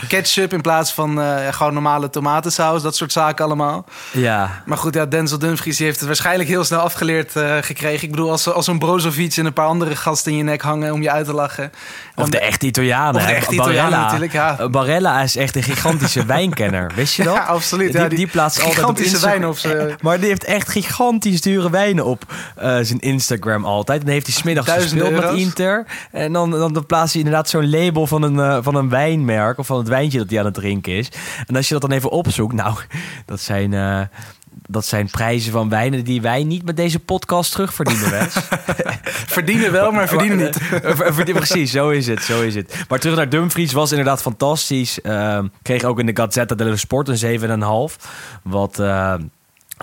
ketchup 0.09 0.53
in 0.53 0.61
plaats 0.61 0.93
van 0.93 1.21
eh, 1.21 1.37
gewoon 1.51 1.73
normale 1.73 2.11
tomatensaus, 2.11 2.83
dat 2.83 2.97
soort 2.97 3.13
zaken 3.13 3.45
allemaal. 3.45 3.85
Ja, 4.13 4.63
Maar 4.67 4.79
goed, 4.79 4.95
ja, 4.95 5.07
Denzel 5.07 5.39
Dumfries 5.39 5.77
die 5.77 5.87
heeft 5.87 5.99
het 5.99 6.07
waarschijnlijk 6.09 6.49
heel 6.49 6.65
snel 6.65 6.81
afgeleerd 6.81 7.37
eh, 7.37 7.57
gekregen. 7.61 8.05
Ik 8.05 8.11
bedoel, 8.11 8.31
als, 8.31 8.49
als 8.53 8.67
een 8.67 8.79
Brozovic 8.79 9.37
en 9.37 9.47
een 9.47 9.53
paar 9.53 9.67
andere 9.67 9.97
gasten 9.97 10.33
in 10.33 10.39
je 10.39 10.45
nek 10.45 10.63
hangen 10.63 10.93
om 10.93 11.03
je 11.03 11.11
uit 11.11 11.27
te 11.27 11.33
lachen. 11.35 11.73
of 12.17 12.29
de 12.29 12.39
echte 12.41 12.67
Italianen. 12.67 13.15
Of 13.21 13.27
de 13.27 13.33
echte 13.33 13.55
Italianen 13.55 13.83
Barella. 13.91 14.05
natuurlijk, 14.05 14.33
ja. 14.33 14.57
Eh, 14.59 14.67
Barella 14.69 15.23
is 15.23 15.37
echt 15.37 15.57
een 15.57 15.63
gigantische 15.63 16.25
wijnkenner. 16.37 16.93
Wist 16.95 17.15
je 17.15 17.23
dat? 17.25 17.35
Ja, 17.35 17.43
absoluut. 17.43 17.93
Die, 17.93 18.01
Ja, 18.01 18.09
die, 18.09 18.19
die 18.19 18.27
plaatst 18.27 18.57
altijd 18.59 18.77
op 18.77 18.81
gigantische 18.81 19.11
Instagram- 19.13 19.31
wijnen 19.41 19.49
op 19.49 19.59
zijn- 19.59 19.89
Eh, 19.89 19.95
Maar 20.03 20.19
die 20.19 20.29
heeft 20.29 20.45
echt 20.45 20.69
gigantisch 20.69 21.41
dure 21.41 21.71
wijnen 21.71 22.05
op 22.05 22.25
eh, 22.57 22.77
zijn 22.83 22.99
Instagram 23.01 23.65
altijd. 23.65 23.99
En 23.99 24.05
dan 24.05 24.15
heeft 24.15 24.27
hij 24.27 24.35
smiddags 24.37 24.71
gespeeld 24.73 25.11
met 25.11 25.23
euro's. 25.23 25.41
Inter. 25.41 25.85
En 26.13 26.33
dan, 26.33 26.51
dan, 26.51 26.73
dan 26.73 26.87
plaatst 26.87 27.13
hij 27.15 27.23
inderdaad 27.23 27.49
zo'n 27.49 27.71
label 27.71 28.07
van 28.07 28.23
een, 28.23 28.39
eh, 28.41 28.59
van 28.61 28.75
een 28.75 28.89
wijnmerk... 28.89 29.59
of 29.59 29.67
van 29.67 29.78
het 29.79 29.89
wijntje 29.89 30.19
dat 30.19 30.31
hij 30.31 30.39
aan 30.39 30.45
het 30.45 30.55
drinken 30.55 30.93
is. 30.93 31.09
En 31.47 31.57
als 31.57 31.67
je 31.69 31.73
dat 31.73 31.83
dan 31.83 31.93
even 31.93 32.11
opzoekt... 32.11 32.55
nou, 32.55 32.77
dat 33.27 33.41
zijn... 33.41 33.73
eh, 33.75 34.01
dat 34.71 34.87
zijn 34.87 35.11
prijzen 35.11 35.53
van 35.53 35.69
wijnen 35.69 36.05
die 36.05 36.21
wij 36.23 36.45
niet 36.45 36.65
met 36.65 36.77
deze 36.77 36.99
podcast 36.99 37.53
terugverdienen, 37.53 38.11
Wes. 38.11 38.35
Verdienen 39.37 39.73
wel, 39.73 39.91
maar 39.91 40.09
verdienen 40.09 40.37
niet. 40.39 40.59
Eh, 40.83 41.25
Precies, 41.35 41.71
zo 41.71 41.89
is 41.89 42.07
het, 42.07 42.23
zo 42.23 42.43
is 42.43 42.55
het. 42.55 42.85
Maar 42.89 42.99
terug 42.99 43.17
naar 43.17 43.29
Dumfries 43.29 43.73
was 43.73 43.91
inderdaad 43.91 44.23
fantastisch. 44.23 45.01
Ehm, 45.01 45.47
kreeg 45.63 45.85
ook 45.85 45.99
in 45.99 46.07
de 46.07 46.17
Gazzetta 46.17 46.55
dello 46.55 46.77
Sport 46.77 47.09
een 47.09 47.41
7,5. 47.91 47.97
Wat... 48.43 48.79
eh, 48.79 49.15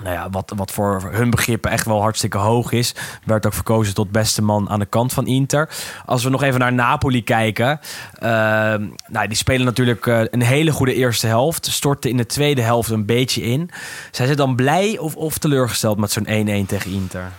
nou 0.02 0.14
ja, 0.14 0.30
wat, 0.30 0.52
wat 0.56 0.70
voor 0.70 1.02
hun 1.10 1.30
begrippen 1.30 1.70
echt 1.70 1.86
wel 1.86 2.00
hartstikke 2.00 2.38
hoog 2.38 2.72
is. 2.72 2.94
Werd 3.24 3.46
ook 3.46 3.54
verkozen 3.54 3.94
tot 3.94 4.10
beste 4.10 4.42
man 4.42 4.70
aan 4.70 4.78
de 4.78 4.86
kant 4.86 5.12
van 5.12 5.26
Inter. 5.26 5.68
Als 6.06 6.24
we 6.24 6.30
nog 6.30 6.42
even 6.42 6.60
naar 6.60 6.72
Napoli 6.72 7.24
kijken. 7.24 7.80
ehm, 8.18 8.86
nou, 9.06 9.28
die 9.28 9.36
spelen 9.36 9.66
natuurlijk 9.66 10.06
eh, 10.06 10.20
een 10.30 10.42
hele 10.42 10.72
goede 10.72 10.94
eerste 10.94 11.26
helft. 11.26 11.66
Storten 11.66 12.10
in 12.10 12.16
de 12.16 12.26
tweede 12.26 12.62
helft 12.62 12.90
een 12.90 13.06
beetje 13.06 13.42
in. 13.42 13.70
Zijn 14.10 14.28
ze 14.28 14.34
dan 14.34 14.56
blij 14.56 14.98
of, 14.98 15.16
of 15.16 15.38
teleurgesteld 15.38 15.98
met 15.98 16.10
zo'n 16.10 16.26
1-1 16.26 16.66
tegen 16.66 16.90
Inter? 16.90 17.30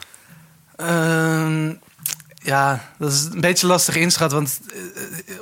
Ehm, 0.76 1.74
ja, 2.48 2.80
dat 2.98 3.12
is 3.12 3.28
een 3.34 3.42
beetje 3.42 3.68
lastig 3.68 3.96
inschatten. 3.96 4.38
Want 4.38 4.60
eh, 4.74 4.80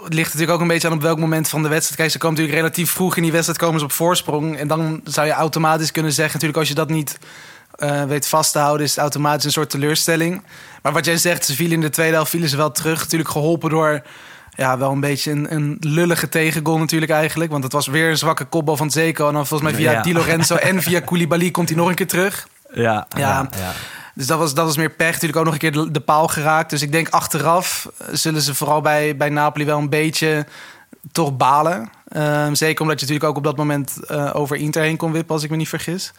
het 0.04 0.14
ligt 0.14 0.28
natuurlijk 0.28 0.52
ook 0.52 0.62
een 0.62 0.68
beetje 0.68 0.88
aan 0.88 0.94
op 0.94 1.02
welk 1.02 1.20
moment 1.20 1.50
van 1.50 1.64
de 1.64 1.70
wedstrijd. 1.70 2.00
Kijk, 2.00 2.12
ze 2.12 2.18
komen 2.18 2.36
natuurlijk 2.38 2.64
relatief 2.64 2.92
vroeg 2.92 3.16
in 3.16 3.24
die 3.24 3.32
wedstrijd 3.32 3.60
komen 3.60 3.80
ze 3.80 3.86
op 3.86 3.92
voorsprong. 3.92 4.58
En 4.58 4.68
dan 4.68 5.02
zou 5.04 5.28
je 5.28 5.34
automatisch 5.34 5.92
kunnen 5.92 6.12
zeggen, 6.12 6.34
natuurlijk 6.34 6.60
als 6.60 6.68
je 6.68 6.76
dat 6.76 6.90
niet 6.90 7.18
eh, 7.76 8.04
weet 8.04 8.28
vast 8.28 8.52
te 8.52 8.60
houden, 8.60 8.86
is 8.86 8.92
het 8.92 9.00
automatisch 9.00 9.46
een 9.46 9.52
soort 9.52 9.70
teleurstelling. 9.70 10.44
Maar 10.82 10.94
wat 10.94 11.06
jij 11.06 11.18
zegt, 11.18 11.46
ze 11.46 11.56
vielen 11.56 11.74
in 11.74 11.82
de 11.82 11.90
tweede 11.90 12.14
helft 12.14 12.30
vielen 12.30 12.50
ze 12.50 12.58
wel 12.58 12.72
terug. 12.72 13.00
Natuurlijk 13.00 13.30
geholpen 13.30 13.70
door 13.70 14.02
ja, 14.56 14.78
wel 14.78 14.92
een 14.92 15.00
beetje 15.00 15.32
een, 15.32 15.54
een 15.54 15.78
lullige 15.80 16.30
tegengoal 16.30 16.78
natuurlijk 16.78 17.12
eigenlijk. 17.12 17.52
Want 17.52 17.64
het 17.64 17.74
was 17.74 17.88
weer 17.88 18.10
een 18.10 18.18
zwakke 18.18 18.46
kopbal 18.46 18.78
van 18.78 18.92
Zeko. 18.92 19.28
En 19.28 19.34
dan 19.34 19.48
volgens 19.48 19.72
mij 19.72 19.80
via 19.80 19.92
Ja. 19.92 20.02
Di 20.02 20.14
Lorenzo 20.14 20.56
en 20.56 20.82
via 20.82 21.00
Koulibaly 21.00 21.52
komt 21.52 21.70
hij 21.70 21.78
nog 21.78 21.90
een 21.90 21.96
keer 21.96 22.08
terug. 22.08 22.48
Ja, 22.74 23.08
Ja. 23.18 23.50
Dus 24.16 24.28
dat 24.28 24.40
was, 24.40 24.54
dat 24.54 24.66
was 24.66 24.78
meer 24.78 24.90
pech. 24.90 25.12
Natuurlijk 25.12 25.38
ook 25.38 25.46
nog 25.46 25.54
een 25.54 25.60
keer 25.60 25.72
de, 25.72 25.92
de 25.92 26.00
paal 26.00 26.28
geraakt. 26.28 26.70
Dus 26.70 26.82
ik 26.82 26.92
denk 26.92 27.10
achteraf 27.10 27.90
eh, 27.98 28.08
zullen 28.12 28.42
ze 28.42 28.56
vooral 28.56 28.82
bij, 28.82 29.18
bij 29.18 29.30
Napoli 29.30 29.66
wel 29.66 29.78
een 29.78 29.90
beetje 29.90 30.46
toch 31.12 31.38
balen. 31.38 31.90
Ehm, 32.08 32.54
zeker 32.54 32.82
omdat 32.82 33.00
je 33.00 33.06
natuurlijk 33.06 33.30
ook 33.30 33.38
op 33.38 33.44
dat 33.44 33.58
moment 33.58 34.06
eh, 34.08 34.36
over 34.36 34.58
Inter 34.58 34.82
heen 34.82 34.98
kon 34.98 35.12
wippen, 35.12 35.36
als 35.36 35.44
ik 35.44 35.50
me 35.50 35.56
niet 35.56 35.70
vergis. 35.70 36.14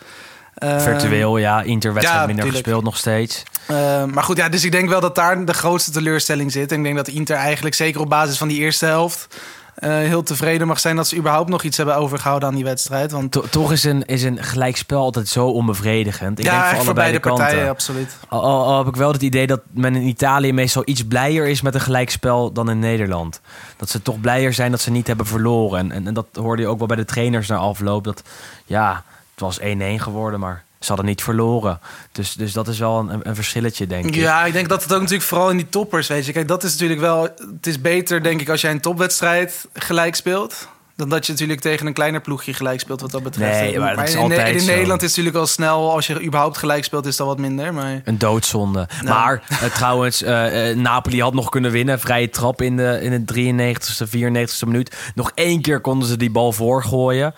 Ehm, 0.55 0.81
Virtueel, 0.81 1.39
ja. 1.39 1.63
Inter 1.63 1.93
wedstrijd 1.93 2.21
ja, 2.21 2.27
minder 2.27 2.45
tuurlijk. 2.45 2.65
gespeeld 2.65 2.85
nog 2.85 2.97
steeds. 2.97 3.43
ehm, 3.67 4.11
maar 4.11 4.25
goed, 4.25 4.37
ja, 4.37 4.49
dus 4.49 4.65
ik 4.65 4.73
denk 4.73 4.89
wel 4.89 5.01
dat 5.01 5.15
daar 5.15 5.45
de 5.45 5.55
grootste 5.55 5.91
teleurstelling 5.91 6.53
zit. 6.53 6.73
En 6.73 6.79
ik 6.79 6.85
denk 6.85 6.97
dat 6.97 7.09
Inter 7.09 7.37
eigenlijk 7.37 7.75
zeker 7.75 8.01
op 8.01 8.09
basis 8.09 8.39
van 8.39 8.49
die 8.49 8.59
eerste 8.59 8.87
helft... 8.87 9.37
eh, 9.77 9.91
heel 9.91 10.23
tevreden 10.23 10.67
mag 10.67 10.81
zijn 10.81 10.97
dat 10.97 11.07
ze 11.09 11.17
überhaupt 11.17 11.49
nog 11.49 11.63
iets 11.63 11.77
hebben 11.77 11.97
overgehouden 11.97 12.49
aan 12.49 12.55
die 12.55 12.65
wedstrijd. 12.65 13.13
Want 13.13 13.33
To- 13.33 13.45
toch 13.51 13.73
is 13.73 13.85
een, 13.85 14.05
is 14.07 14.23
een 14.23 14.45
gelijkspel 14.45 15.01
altijd 15.01 15.29
zo 15.29 15.47
onbevredigend. 15.47 16.39
Ik 16.39 16.45
ja, 16.45 16.51
denk 16.51 16.63
voor 16.63 16.73
echt 16.73 16.85
voor 16.85 16.87
allebei 16.87 17.11
beide 17.11 17.23
de 17.23 17.29
kanten. 17.29 17.45
partijen, 17.45 17.71
absoluut. 17.71 18.17
Al, 18.29 18.43
al, 18.43 18.65
al 18.65 18.79
heb 18.79 18.87
ik 18.87 18.97
wel 18.97 19.13
het 19.13 19.23
idee 19.23 19.47
dat 19.47 19.61
men 19.71 19.95
in 19.97 20.07
Italië 20.07 20.53
meestal 20.53 20.83
iets 20.85 21.05
blijer 21.07 21.47
is 21.47 21.61
met 21.61 21.75
een 21.75 21.81
gelijkspel 21.81 22.53
dan 22.53 22.71
in 22.71 22.79
Nederland. 22.79 23.41
Dat 23.77 23.89
ze 23.89 24.03
toch 24.03 24.21
blijer 24.21 24.53
zijn 24.53 24.71
dat 24.71 24.81
ze 24.81 24.91
niet 24.91 25.07
hebben 25.07 25.27
verloren. 25.27 25.79
En, 25.79 25.93
en, 25.93 26.07
en 26.07 26.15
dat 26.15 26.27
hoorde 26.33 26.63
je 26.63 26.69
ook 26.69 26.79
wel 26.79 26.87
bij 26.87 26.97
de 26.97 27.05
trainers 27.05 27.49
na 27.49 27.57
afloop. 27.57 28.05
Dat 28.05 28.23
ja, 28.65 29.03
het 29.35 29.41
was 29.41 29.61
1-1 29.61 29.65
geworden, 29.97 30.41
maar 30.41 30.65
ze 30.87 30.93
hadden 30.93 31.11
niet 31.11 31.23
verloren. 31.23 31.81
Dus, 32.13 32.35
dus 32.35 32.53
dat 32.53 32.69
is 32.69 32.79
wel 32.79 32.99
een, 32.99 33.21
een 33.23 33.35
verschilletje, 33.35 33.87
denk 33.87 34.05
ik. 34.05 34.15
Ja, 34.15 34.45
ik 34.45 34.53
denk 34.53 34.69
dat 34.69 34.83
het 34.83 34.93
ook 34.93 35.01
natuurlijk 35.01 35.29
vooral 35.29 35.51
in 35.51 35.57
die 35.57 35.69
toppers, 35.69 36.07
weet 36.07 36.27
je. 36.27 36.33
Kijk, 36.33 36.49
dat 36.49 36.65
is 36.65 36.73
natuurlijk 36.73 37.01
wel... 37.01 37.23
Het 37.23 37.67
is 37.67 37.81
beter, 37.81 38.23
denk 38.23 38.41
ik, 38.41 38.49
als 38.49 38.61
jij 38.61 38.71
een 38.71 38.81
topwedstrijd 38.81 39.69
gelijk 39.73 40.15
speelt. 40.15 40.69
Dan 40.97 41.09
dat 41.09 41.27
je 41.27 41.33
natuurlijk 41.33 41.61
tegen 41.61 41.87
een 41.87 41.93
kleiner 41.93 42.21
ploegje 42.21 42.55
gelijk 42.55 42.81
speelt 42.81 43.01
wat 43.01 43.11
dat 43.11 43.23
betreft. 43.23 43.61
Nee, 43.61 43.79
maar 43.79 43.97
dat 43.97 44.09
is 44.09 44.15
in, 44.15 44.21
altijd 44.21 44.55
in 44.55 44.61
zo. 44.61 44.67
Nederland 44.67 45.03
is 45.03 45.09
het 45.09 45.17
natuurlijk 45.17 45.37
al 45.37 45.47
snel, 45.47 45.93
als 45.93 46.07
je 46.07 46.23
überhaupt 46.23 46.57
gelijk 46.57 46.85
speelt, 46.85 47.07
is 47.07 47.17
dat 47.17 47.27
wat 47.27 47.39
minder. 47.39 47.75
Maar 47.75 48.01
Een 48.05 48.19
doodzonde. 48.19 48.89
Nou. 49.03 49.07
Maar 49.07 49.43
eh, 49.49 49.75
trouwens, 49.75 50.23
eh, 50.23 50.71
eh, 50.71 50.77
Napoli 50.77 51.21
had 51.21 51.35
nog 51.35 51.49
kunnen 51.49 51.71
winnen. 51.71 52.01
Vrije 52.01 52.29
trap 52.29 52.63
in 52.63 52.77
de, 52.77 52.99
in 53.03 53.25
de 53.25 53.35
93ste, 53.35 54.09
94ste 54.09 54.67
minuut. 54.67 54.97
Nog 55.15 55.33
één 55.35 55.61
keer 55.61 55.81
konden 55.81 56.09
ze 56.09 56.17
die 56.17 56.31
bal 56.31 56.53
voorgooien. 56.53 57.35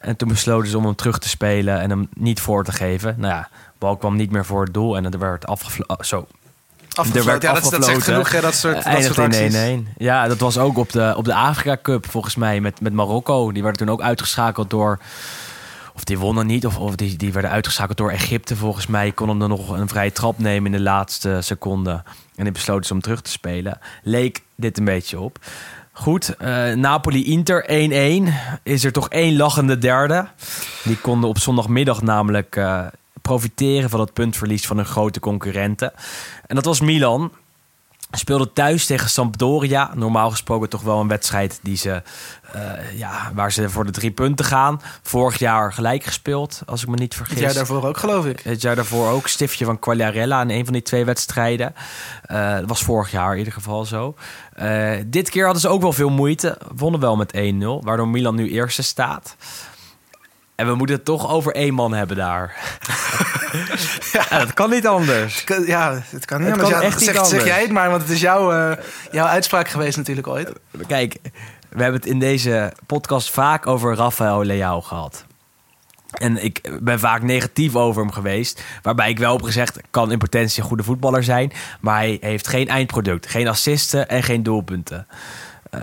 En 0.00 0.16
toen 0.16 0.28
besloten 0.28 0.70
ze 0.70 0.78
om 0.78 0.84
hem 0.84 0.94
terug 0.94 1.18
te 1.18 1.28
spelen 1.28 1.80
en 1.80 1.90
hem 1.90 2.08
niet 2.14 2.40
voor 2.40 2.64
te 2.64 2.72
geven. 2.72 3.14
Nou 3.18 3.32
ja, 3.34 3.40
de 3.52 3.56
bal 3.78 3.96
kwam 3.96 4.16
niet 4.16 4.30
meer 4.30 4.44
voor 4.44 4.64
het 4.64 4.74
doel 4.74 4.96
en 4.96 5.04
er 5.12 5.18
werd 5.18 5.46
afgefloten. 5.46 6.06
zo, 6.06 6.26
afgefloten. 6.88 7.20
er 7.20 7.24
werd 7.26 7.42
Ja, 7.42 7.52
dat, 7.52 7.62
is- 7.64 7.70
dat 7.70 7.78
afgefloten. 7.80 8.12
genoeg, 8.12 8.30
hè, 8.32 8.40
dat 8.40 8.54
soort, 8.54 8.84
dat 8.84 9.02
soort 9.14 9.34
in 9.36 9.86
1-1. 9.88 9.92
Ja, 9.96 10.28
dat 10.28 10.38
was 10.38 10.58
ook 10.58 10.78
op 10.78 10.92
de, 10.92 11.14
op 11.16 11.24
de 11.24 11.34
Afrika 11.34 11.76
Cup 11.82 12.06
volgens 12.10 12.34
mij 12.36 12.60
met, 12.60 12.80
met 12.80 12.92
Marokko. 12.92 13.52
Die 13.52 13.62
werden 13.62 13.86
toen 13.86 13.94
ook 13.94 14.02
uitgeschakeld 14.02 14.70
door... 14.70 14.98
Of 15.94 16.04
die 16.04 16.18
wonnen 16.18 16.46
niet, 16.46 16.66
of, 16.66 16.78
of 16.78 16.96
die, 16.96 17.16
die 17.16 17.32
werden 17.32 17.50
uitgeschakeld 17.50 17.96
door 17.96 18.10
Egypte 18.10 18.56
volgens 18.56 18.86
mij. 18.86 19.12
Konden 19.12 19.40
er 19.42 19.48
nog 19.48 19.68
een 19.68 19.88
vrije 19.88 20.12
trap 20.12 20.38
nemen 20.38 20.70
in 20.72 20.76
de 20.78 20.82
laatste 20.84 21.38
seconde. 21.40 22.02
En 22.36 22.44
die 22.44 22.52
besloten 22.52 22.84
ze 22.84 22.92
om 22.92 23.00
terug 23.00 23.20
te 23.22 23.30
spelen. 23.30 23.78
Leek 24.02 24.40
dit 24.54 24.78
een 24.78 24.84
beetje 24.84 25.20
op. 25.20 25.38
Goed, 26.00 26.36
eh, 26.36 26.72
Napoli-Inter 26.72 27.64
1-1. 27.66 28.34
Is 28.62 28.84
er 28.84 28.92
toch 28.92 29.08
één 29.08 29.36
lachende 29.36 29.78
derde. 29.78 30.28
Die 30.84 30.96
konden 30.96 31.28
op 31.28 31.38
zondagmiddag 31.38 32.02
namelijk 32.02 32.56
eh, 32.56 32.86
profiteren 33.22 33.90
van 33.90 34.00
het 34.00 34.12
puntverlies 34.12 34.66
van 34.66 34.76
hun 34.76 34.86
grote 34.86 35.20
concurrenten. 35.20 35.92
En 36.46 36.54
dat 36.54 36.64
was 36.64 36.80
Milan. 36.80 37.32
Speelde 38.12 38.52
thuis 38.52 38.86
tegen 38.86 39.10
Sampdoria. 39.10 39.90
Normaal 39.94 40.30
gesproken 40.30 40.68
toch 40.68 40.82
wel 40.82 41.00
een 41.00 41.08
wedstrijd 41.08 41.58
die 41.62 41.76
ze, 41.76 42.02
eh, 42.52 42.98
ja, 42.98 43.30
waar 43.34 43.52
ze 43.52 43.70
voor 43.70 43.84
de 43.84 43.90
drie 43.90 44.10
punten 44.10 44.44
gaan. 44.44 44.80
Vorig 45.02 45.38
jaar 45.38 45.72
gelijk 45.72 46.04
gespeeld, 46.04 46.62
als 46.66 46.82
ik 46.82 46.88
me 46.88 46.96
niet 46.96 47.14
vergis. 47.14 47.34
Het 47.34 47.44
jaar 47.44 47.54
daarvoor 47.54 47.84
ook, 47.84 47.96
geloof 47.96 48.26
ik. 48.26 48.40
Het 48.40 48.60
jaar 48.60 48.76
daarvoor 48.76 49.08
ook. 49.08 49.28
Stiftje 49.28 49.64
van 49.64 49.78
Quagliarella 49.78 50.42
in 50.42 50.50
een 50.50 50.64
van 50.64 50.72
die 50.72 50.82
twee 50.82 51.04
wedstrijden. 51.04 51.74
Eh, 52.22 52.54
dat 52.54 52.68
was 52.68 52.82
vorig 52.82 53.10
jaar 53.10 53.32
in 53.32 53.38
ieder 53.38 53.52
geval 53.52 53.84
zo. 53.84 54.14
Eh, 54.52 54.92
dit 55.06 55.30
keer 55.30 55.44
hadden 55.44 55.62
ze 55.62 55.68
ook 55.68 55.82
wel 55.82 55.92
veel 55.92 56.10
moeite. 56.10 56.58
Wonnen 56.76 57.00
wel 57.00 57.16
met 57.16 57.34
1-0. 57.34 57.82
Waardoor 57.84 58.08
Milan 58.08 58.34
nu 58.34 58.50
eerste 58.50 58.82
staat. 58.82 59.36
En 60.60 60.66
we 60.66 60.74
moeten 60.74 60.96
het 60.96 61.04
toch 61.04 61.30
over 61.30 61.54
één 61.54 61.74
man 61.74 61.92
hebben 61.92 62.16
daar. 62.16 62.54
ja. 64.12 64.38
dat 64.38 64.54
kan 64.54 64.70
niet 64.70 64.86
anders. 64.86 65.44
Kan- 65.44 65.64
Ja, 65.66 66.02
het 66.10 66.24
kan 66.24 66.38
niet 66.40 66.48
Het 66.50 66.56
anders. 66.58 66.72
kan 66.72 66.80
Ja, 66.80 66.86
echt 66.86 67.00
niet 67.00 67.08
zeg, 67.14 67.26
zeg 67.26 67.44
jij 67.44 67.60
het 67.62 67.70
maar, 67.70 67.90
want 67.90 68.02
het 68.02 68.10
is 68.10 68.20
jouw, 68.20 68.52
eh, 68.52 68.84
jouw 69.10 69.26
uitspraak 69.26 69.68
geweest 69.68 69.96
natuurlijk 69.96 70.26
ooit. 70.26 70.52
Kijk, 70.86 71.16
we 71.68 71.82
hebben 71.82 72.00
het 72.00 72.10
in 72.10 72.18
deze 72.18 72.72
podcast 72.86 73.30
vaak 73.30 73.66
over 73.66 73.94
Rafael 73.96 74.44
Leao 74.44 74.80
gehad. 74.80 75.24
En 76.10 76.44
ik 76.44 76.78
ben 76.80 76.98
vaak 77.00 77.22
negatief 77.22 77.76
over 77.76 78.02
hem 78.02 78.12
geweest. 78.12 78.62
Waarbij 78.82 79.10
ik 79.10 79.18
wel 79.18 79.32
heb 79.32 79.42
gezegd, 79.42 79.78
kan 79.90 80.12
in 80.12 80.18
potentie 80.18 80.62
een 80.62 80.68
goede 80.68 80.82
voetballer 80.82 81.24
zijn. 81.24 81.52
Maar 81.80 81.96
hij 81.96 82.16
heeft 82.20 82.48
geen 82.48 82.68
eindproduct. 82.68 83.26
Geen 83.26 83.48
assisten 83.48 84.08
en 84.08 84.22
geen 84.22 84.42
doelpunten. 84.42 85.06
Eh, 85.70 85.80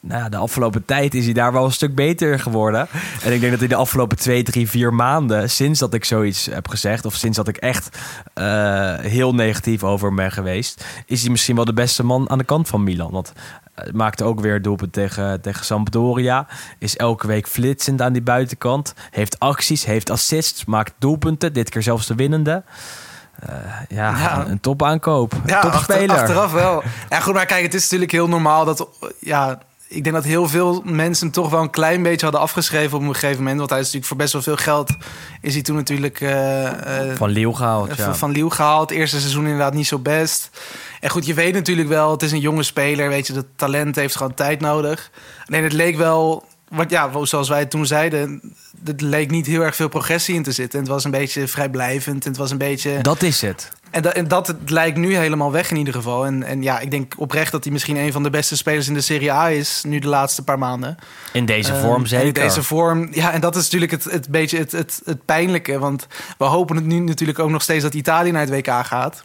nou 0.00 0.30
de 0.30 0.36
afgelopen 0.36 0.84
tijd 0.84 1.14
is 1.14 1.24
hij 1.24 1.34
daar 1.34 1.52
wel 1.52 1.64
een 1.64 1.72
stuk 1.72 1.94
beter 1.94 2.40
geworden. 2.40 2.88
En 3.22 3.32
ik 3.32 3.40
denk 3.40 3.50
dat 3.50 3.60
hij 3.60 3.68
de 3.68 3.74
afgelopen 3.74 4.16
twee, 4.16 4.42
drie, 4.42 4.68
vier 4.68 4.94
maanden... 4.94 5.50
sinds 5.50 5.78
dat 5.78 5.94
ik 5.94 6.04
zoiets 6.04 6.46
heb 6.46 6.68
gezegd... 6.68 7.04
of 7.04 7.14
sinds 7.14 7.36
dat 7.36 7.48
ik 7.48 7.56
echt 7.56 7.98
eh, 8.34 8.94
heel 8.98 9.34
negatief 9.34 9.84
over 9.84 10.06
hem 10.06 10.16
ben 10.16 10.32
geweest... 10.32 10.84
is 11.06 11.20
hij 11.20 11.30
misschien 11.30 11.56
wel 11.56 11.64
de 11.64 11.72
beste 11.72 12.04
man 12.04 12.30
aan 12.30 12.38
de 12.38 12.44
kant 12.44 12.68
van 12.68 12.84
Milan. 12.84 13.10
Want 13.10 13.32
hij 13.74 13.92
maakte 13.92 14.24
ook 14.24 14.40
weer 14.40 14.62
doelpunt 14.62 14.92
tegen, 14.92 15.40
tegen 15.40 15.64
Sampdoria. 15.64 16.46
Is 16.78 16.96
elke 16.96 17.26
week 17.26 17.46
flitsend 17.48 18.02
aan 18.02 18.12
die 18.12 18.22
buitenkant. 18.22 18.94
Heeft 19.10 19.38
acties, 19.38 19.84
heeft 19.84 20.10
assists, 20.10 20.64
maakt 20.64 20.94
doelpunten. 20.98 21.52
Dit 21.52 21.70
keer 21.70 21.82
zelfs 21.82 22.06
de 22.06 22.14
winnende. 22.14 22.62
Eh, 23.38 23.54
ja, 23.88 24.10
Ja. 24.18 24.44
een, 24.46 24.60
topaankoop. 24.60 25.32
Ja, 25.32 25.40
Ja, 25.46 25.60
Topspeler. 25.60 26.00
achter- 26.10 26.20
achteraf 26.20 26.52
wel. 26.52 26.82
Ja, 27.10 27.20
goed, 27.20 27.34
maar 27.34 27.46
kijk, 27.46 27.62
het 27.62 27.74
is 27.74 27.82
natuurlijk 27.82 28.12
heel 28.12 28.28
normaal 28.28 28.64
dat... 28.64 28.88
Ja, 29.18 29.58
ik 29.88 30.02
denk 30.04 30.14
dat 30.16 30.24
heel 30.24 30.48
veel 30.48 30.82
mensen 30.84 31.24
hem 31.24 31.34
toch 31.34 31.50
wel 31.50 31.60
een 31.62 31.70
klein 31.70 32.02
beetje 32.02 32.22
hadden 32.22 32.40
afgeschreven 32.40 32.98
op 32.98 33.04
een 33.04 33.14
gegeven 33.14 33.38
moment. 33.38 33.58
Want 33.58 33.70
hij 33.70 33.78
is 33.78 33.84
natuurlijk 33.84 34.10
voor 34.10 34.20
best 34.20 34.32
wel 34.32 34.42
veel 34.42 34.56
geld... 34.56 34.90
is 35.40 35.54
hij 35.54 35.62
toen 35.62 35.76
natuurlijk 35.76 36.20
eh, 36.20 37.10
eh, 37.10 37.16
Van 37.16 37.30
Leeuw 37.30 37.52
gehaald, 37.52 37.96
ja. 37.96 38.14
van, 38.14 38.30
Liel 38.30 38.50
gehaald. 38.50 38.90
Eerste 38.90 39.20
seizoen 39.20 39.42
inderdaad 39.44 39.74
niet 39.74 39.86
zo 39.86 39.98
best. 39.98 40.50
En 41.00 41.10
goed, 41.10 41.26
je 41.26 41.34
weet 41.34 41.54
natuurlijk 41.54 41.88
wel, 41.88 42.10
het 42.10 42.22
is 42.22 42.32
een 42.32 42.40
jonge 42.40 42.62
speler. 42.62 43.08
Weet 43.08 43.26
je, 43.26 43.32
dat 43.32 43.46
talent 43.56 43.96
heeft 43.96 44.16
gewoon 44.16 44.34
tijd 44.34 44.60
nodig. 44.60 45.10
Alleen 45.46 45.62
het 45.64 45.72
leek 45.72 45.96
wel... 45.96 46.44
Wat, 46.70 46.90
ja, 46.90 47.24
zoals 47.24 47.48
wij 47.48 47.66
toen 47.66 47.86
zeiden... 47.86 48.54
Het 48.84 49.00
leek 49.00 49.30
niet 49.30 49.46
heel 49.46 49.62
erg 49.62 49.76
veel 49.76 49.88
progressie 49.88 50.34
in 50.34 50.42
te 50.42 50.52
zitten. 50.52 50.78
En 50.78 50.84
het 50.84 50.94
was 50.94 51.04
een 51.04 51.10
beetje 51.10 51.48
vrijblijvend. 51.48 52.24
En 52.24 52.30
het 52.30 52.38
was 52.38 52.50
een 52.50 52.58
beetje... 52.58 53.00
Dat 53.00 53.22
is 53.22 53.40
het. 53.40 53.68
En, 53.90 54.02
dat, 54.02 54.12
en 54.12 54.28
dat 54.28 54.46
het 54.46 54.70
lijkt 54.70 54.96
nu 54.96 55.16
helemaal 55.16 55.52
weg 55.52 55.70
in 55.70 55.76
ieder 55.76 55.94
geval. 55.94 56.26
En, 56.26 56.42
en 56.42 56.62
ja, 56.62 56.78
ik 56.78 56.90
denk 56.90 57.14
oprecht 57.16 57.52
dat 57.52 57.64
hij 57.64 57.72
misschien 57.72 57.96
een 57.96 58.12
van 58.12 58.22
de 58.22 58.30
beste 58.30 58.56
spelers 58.56 58.88
in 58.88 58.94
de 58.94 59.00
Serie 59.00 59.32
A 59.32 59.50
is. 59.50 59.82
Nu 59.86 59.98
de 59.98 60.08
laatste 60.08 60.42
paar 60.42 60.58
maanden. 60.58 60.96
In 61.32 61.44
deze 61.44 61.72
Ehm, 61.72 61.80
vorm 61.80 62.06
zeker. 62.06 62.26
In 62.26 62.32
deze 62.32 62.62
vorm. 62.62 63.08
Ja, 63.10 63.32
en 63.32 63.40
dat 63.40 63.56
is 63.56 63.62
natuurlijk 63.62 63.90
het, 63.90 64.04
het 64.04 64.28
beetje 64.28 64.58
het, 64.58 64.72
het, 64.72 65.00
het 65.04 65.24
pijnlijke. 65.24 65.78
Want 65.78 66.06
we 66.38 66.44
hopen 66.44 66.76
het 66.76 66.84
nu 66.84 66.98
natuurlijk 66.98 67.38
ook 67.38 67.50
nog 67.50 67.62
steeds 67.62 67.82
dat 67.82 67.94
Italië 67.94 68.30
naar 68.30 68.46
het 68.46 68.50
WK 68.50 68.86
gaat. 68.86 69.24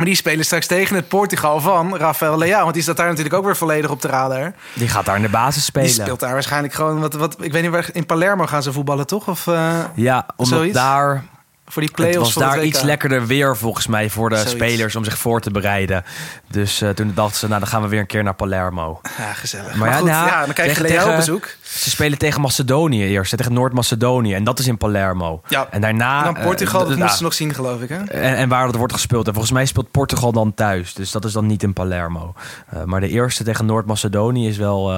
Maar 0.00 0.08
die 0.08 0.18
spelen 0.18 0.44
straks 0.44 0.66
tegen 0.66 0.96
het 0.96 1.08
Portugal 1.08 1.60
van 1.60 1.96
Rafael 1.96 2.38
Leao. 2.38 2.62
Want 2.62 2.74
die 2.74 2.82
staat 2.82 2.96
daar 2.96 3.08
natuurlijk 3.08 3.34
ook 3.34 3.44
weer 3.44 3.56
volledig 3.56 3.90
op 3.90 4.02
de 4.02 4.08
radar. 4.08 4.52
Die 4.74 4.88
gaat 4.88 5.04
daar 5.04 5.16
in 5.16 5.22
de 5.22 5.28
basis 5.28 5.64
spelen. 5.64 5.88
Die 5.88 6.00
speelt 6.00 6.20
daar 6.20 6.32
waarschijnlijk 6.32 6.72
gewoon... 6.72 7.00
Wat, 7.00 7.14
wat, 7.14 7.36
ik 7.40 7.52
weet 7.52 7.62
niet 7.62 7.70
waar... 7.70 7.88
In 7.92 8.06
Palermo 8.06 8.46
gaan 8.46 8.62
ze 8.62 8.72
voetballen, 8.72 9.06
toch? 9.06 9.28
Of 9.28 9.46
eh, 9.46 9.78
Ja, 9.94 10.26
omdat 10.36 10.58
Zoiets? 10.58 10.74
daar... 10.74 11.24
voor 11.72 11.82
die 11.82 11.90
Het 11.94 12.00
play-offs 12.00 12.34
was 12.34 12.44
het 12.44 12.52
daar 12.52 12.60
WK? 12.62 12.68
iets 12.68 12.82
lekkerder 12.82 13.26
weer 13.26 13.56
volgens 13.56 13.86
mij 13.86 14.10
voor 14.10 14.28
de 14.28 14.34
Zoiets. 14.34 14.52
spelers 14.54 14.96
om 14.96 15.04
zich 15.04 15.18
voor 15.18 15.40
te 15.40 15.50
bereiden. 15.50 16.04
Dus 16.50 16.80
eh, 16.82 16.88
toen 16.90 17.12
dachten 17.14 17.38
ze, 17.38 17.46
nou 17.48 17.60
dan 17.60 17.68
gaan 17.68 17.82
we 17.82 17.88
weer 17.88 18.00
een 18.00 18.06
keer 18.06 18.22
naar 18.22 18.34
Palermo. 18.34 19.00
Ja, 19.18 19.32
gezellig. 19.32 19.66
Maar 19.74 19.78
Maar, 19.78 19.88
ja, 19.88 19.96
goed, 19.96 20.08
nou, 20.08 20.26
ja, 20.26 20.44
dan 20.44 20.54
krijg 20.54 20.76
je 20.78 20.84
tegen- 20.84 21.16
bezoek. 21.16 21.48
Ze 21.62 21.90
spelen 21.90 22.18
tegen 22.18 22.40
Macedonië 22.40 23.02
eerst, 23.04 23.36
tegen 23.36 23.52
Noord-Macedonië. 23.52 24.34
En 24.34 24.44
dat 24.44 24.58
is 24.58 24.66
in 24.66 24.76
Palermo. 24.76 25.40
Ja. 25.48 25.66
En 25.70 25.80
daarna... 25.80 26.26
En 26.26 26.34
dan 26.34 26.42
Portugal, 26.44 26.80
eh, 26.80 26.86
dat 26.86 26.96
d- 26.96 26.98
moesten 27.00 27.16
ze 27.18 27.22
nog 27.22 27.34
zien, 27.34 27.54
geloof 27.54 27.80
ik. 27.80 27.88
Hè? 27.88 27.96
En, 28.04 28.36
en 28.36 28.48
waar 28.48 28.66
dat 28.66 28.74
wordt 28.74 28.92
gespeeld. 28.92 29.26
En 29.26 29.32
volgens 29.32 29.52
mij 29.54 29.66
speelt 29.66 29.90
Portugal 29.90 30.32
dan 30.32 30.54
thuis. 30.54 30.94
Dus 30.94 31.10
dat 31.10 31.24
is 31.24 31.32
dan 31.32 31.46
niet 31.46 31.62
in 31.62 31.72
Palermo. 31.72 32.34
Eh, 32.68 32.82
maar 32.84 33.00
de 33.00 33.08
eerste 33.08 33.44
tegen 33.44 33.66
Noord-Macedonië 33.66 34.48
is 34.48 34.56
wel, 34.56 34.92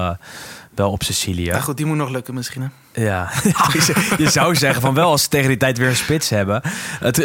wel 0.75 0.91
op 0.91 1.03
Sicilië. 1.03 1.45
Ja, 1.45 1.59
goed, 1.59 1.77
die 1.77 1.85
moet 1.85 1.97
nog 1.97 2.09
lukken 2.09 2.33
misschien. 2.33 2.61
Hè? 2.61 3.01
Ja, 3.03 3.29
je 4.17 4.29
zou 4.29 4.55
zeggen 4.55 4.81
van 4.81 4.93
wel 4.93 5.09
als 5.09 5.23
ze 5.23 5.29
tegen 5.29 5.47
die 5.47 5.57
tijd 5.57 5.77
weer 5.77 5.87
een 5.89 5.95
spits 5.95 6.29
hebben. 6.29 6.61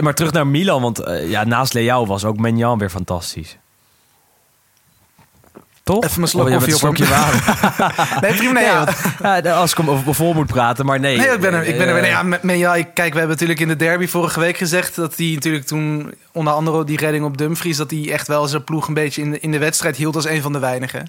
Maar 0.00 0.14
terug 0.14 0.32
naar 0.32 0.46
Milan, 0.46 0.82
want 0.82 0.98
eh, 0.98 1.30
ja, 1.30 1.44
naast 1.44 1.72
Leao 1.74 2.06
was 2.06 2.24
ook 2.24 2.38
Menjan 2.38 2.78
weer 2.78 2.90
fantastisch. 2.90 3.56
Toch? 5.82 6.04
Even 6.04 6.16
mijn 6.16 6.28
slok 6.28 6.44
Oh, 6.46 6.50
je 6.50 6.58
bent 6.58 6.70
koffie 6.70 6.88
een 6.88 6.96
op 6.96 7.06
slokje 7.06 7.14
water. 7.14 8.20
Nee, 8.20 8.34
prima. 8.34 8.52
Nee, 8.52 8.64
ja, 8.64 8.84
want, 8.84 9.44
ja, 9.44 9.52
als 9.54 9.70
ik 9.70 9.76
hem 9.76 9.90
over 9.90 10.14
vol 10.14 10.34
moet 10.34 10.46
praten, 10.46 10.86
maar 10.86 11.00
nee. 11.00 11.16
Nee, 11.16 11.28
ik 11.28 11.40
ben 11.40 11.54
er. 11.54 11.64
Ik 11.64 11.78
ben 11.78 11.88
er. 11.88 11.94
Eh, 11.94 12.00
Nee, 12.00 12.10
ja, 12.10 12.22
met, 12.22 12.42
met, 12.42 12.58
ja, 12.58 12.74
ik- 12.74 12.94
kijk, 12.94 13.12
we 13.12 13.18
hebben 13.18 13.28
natuurlijk 13.28 13.60
in 13.60 13.68
de 13.68 13.76
derby 13.76 14.06
vorige 14.06 14.40
week 14.40 14.56
gezegd 14.56 14.94
dat 14.96 15.16
hij 15.16 15.30
natuurlijk 15.34 15.66
toen 15.66 16.14
onder 16.32 16.52
andere 16.52 16.84
die 16.84 16.96
redding 16.98 17.24
op 17.24 17.36
Dumfries 17.38 17.76
dat 17.76 17.90
hij 17.90 18.12
echt 18.12 18.26
wel 18.28 18.46
zijn 18.46 18.64
ploeg 18.64 18.88
een 18.88 18.94
beetje 18.94 19.22
in 19.22 19.30
de, 19.30 19.40
in 19.40 19.50
de 19.50 19.58
wedstrijd 19.58 19.96
hield 19.96 20.14
als 20.16 20.26
een 20.26 20.42
van 20.42 20.52
de 20.52 20.58
weinigen. 20.58 21.08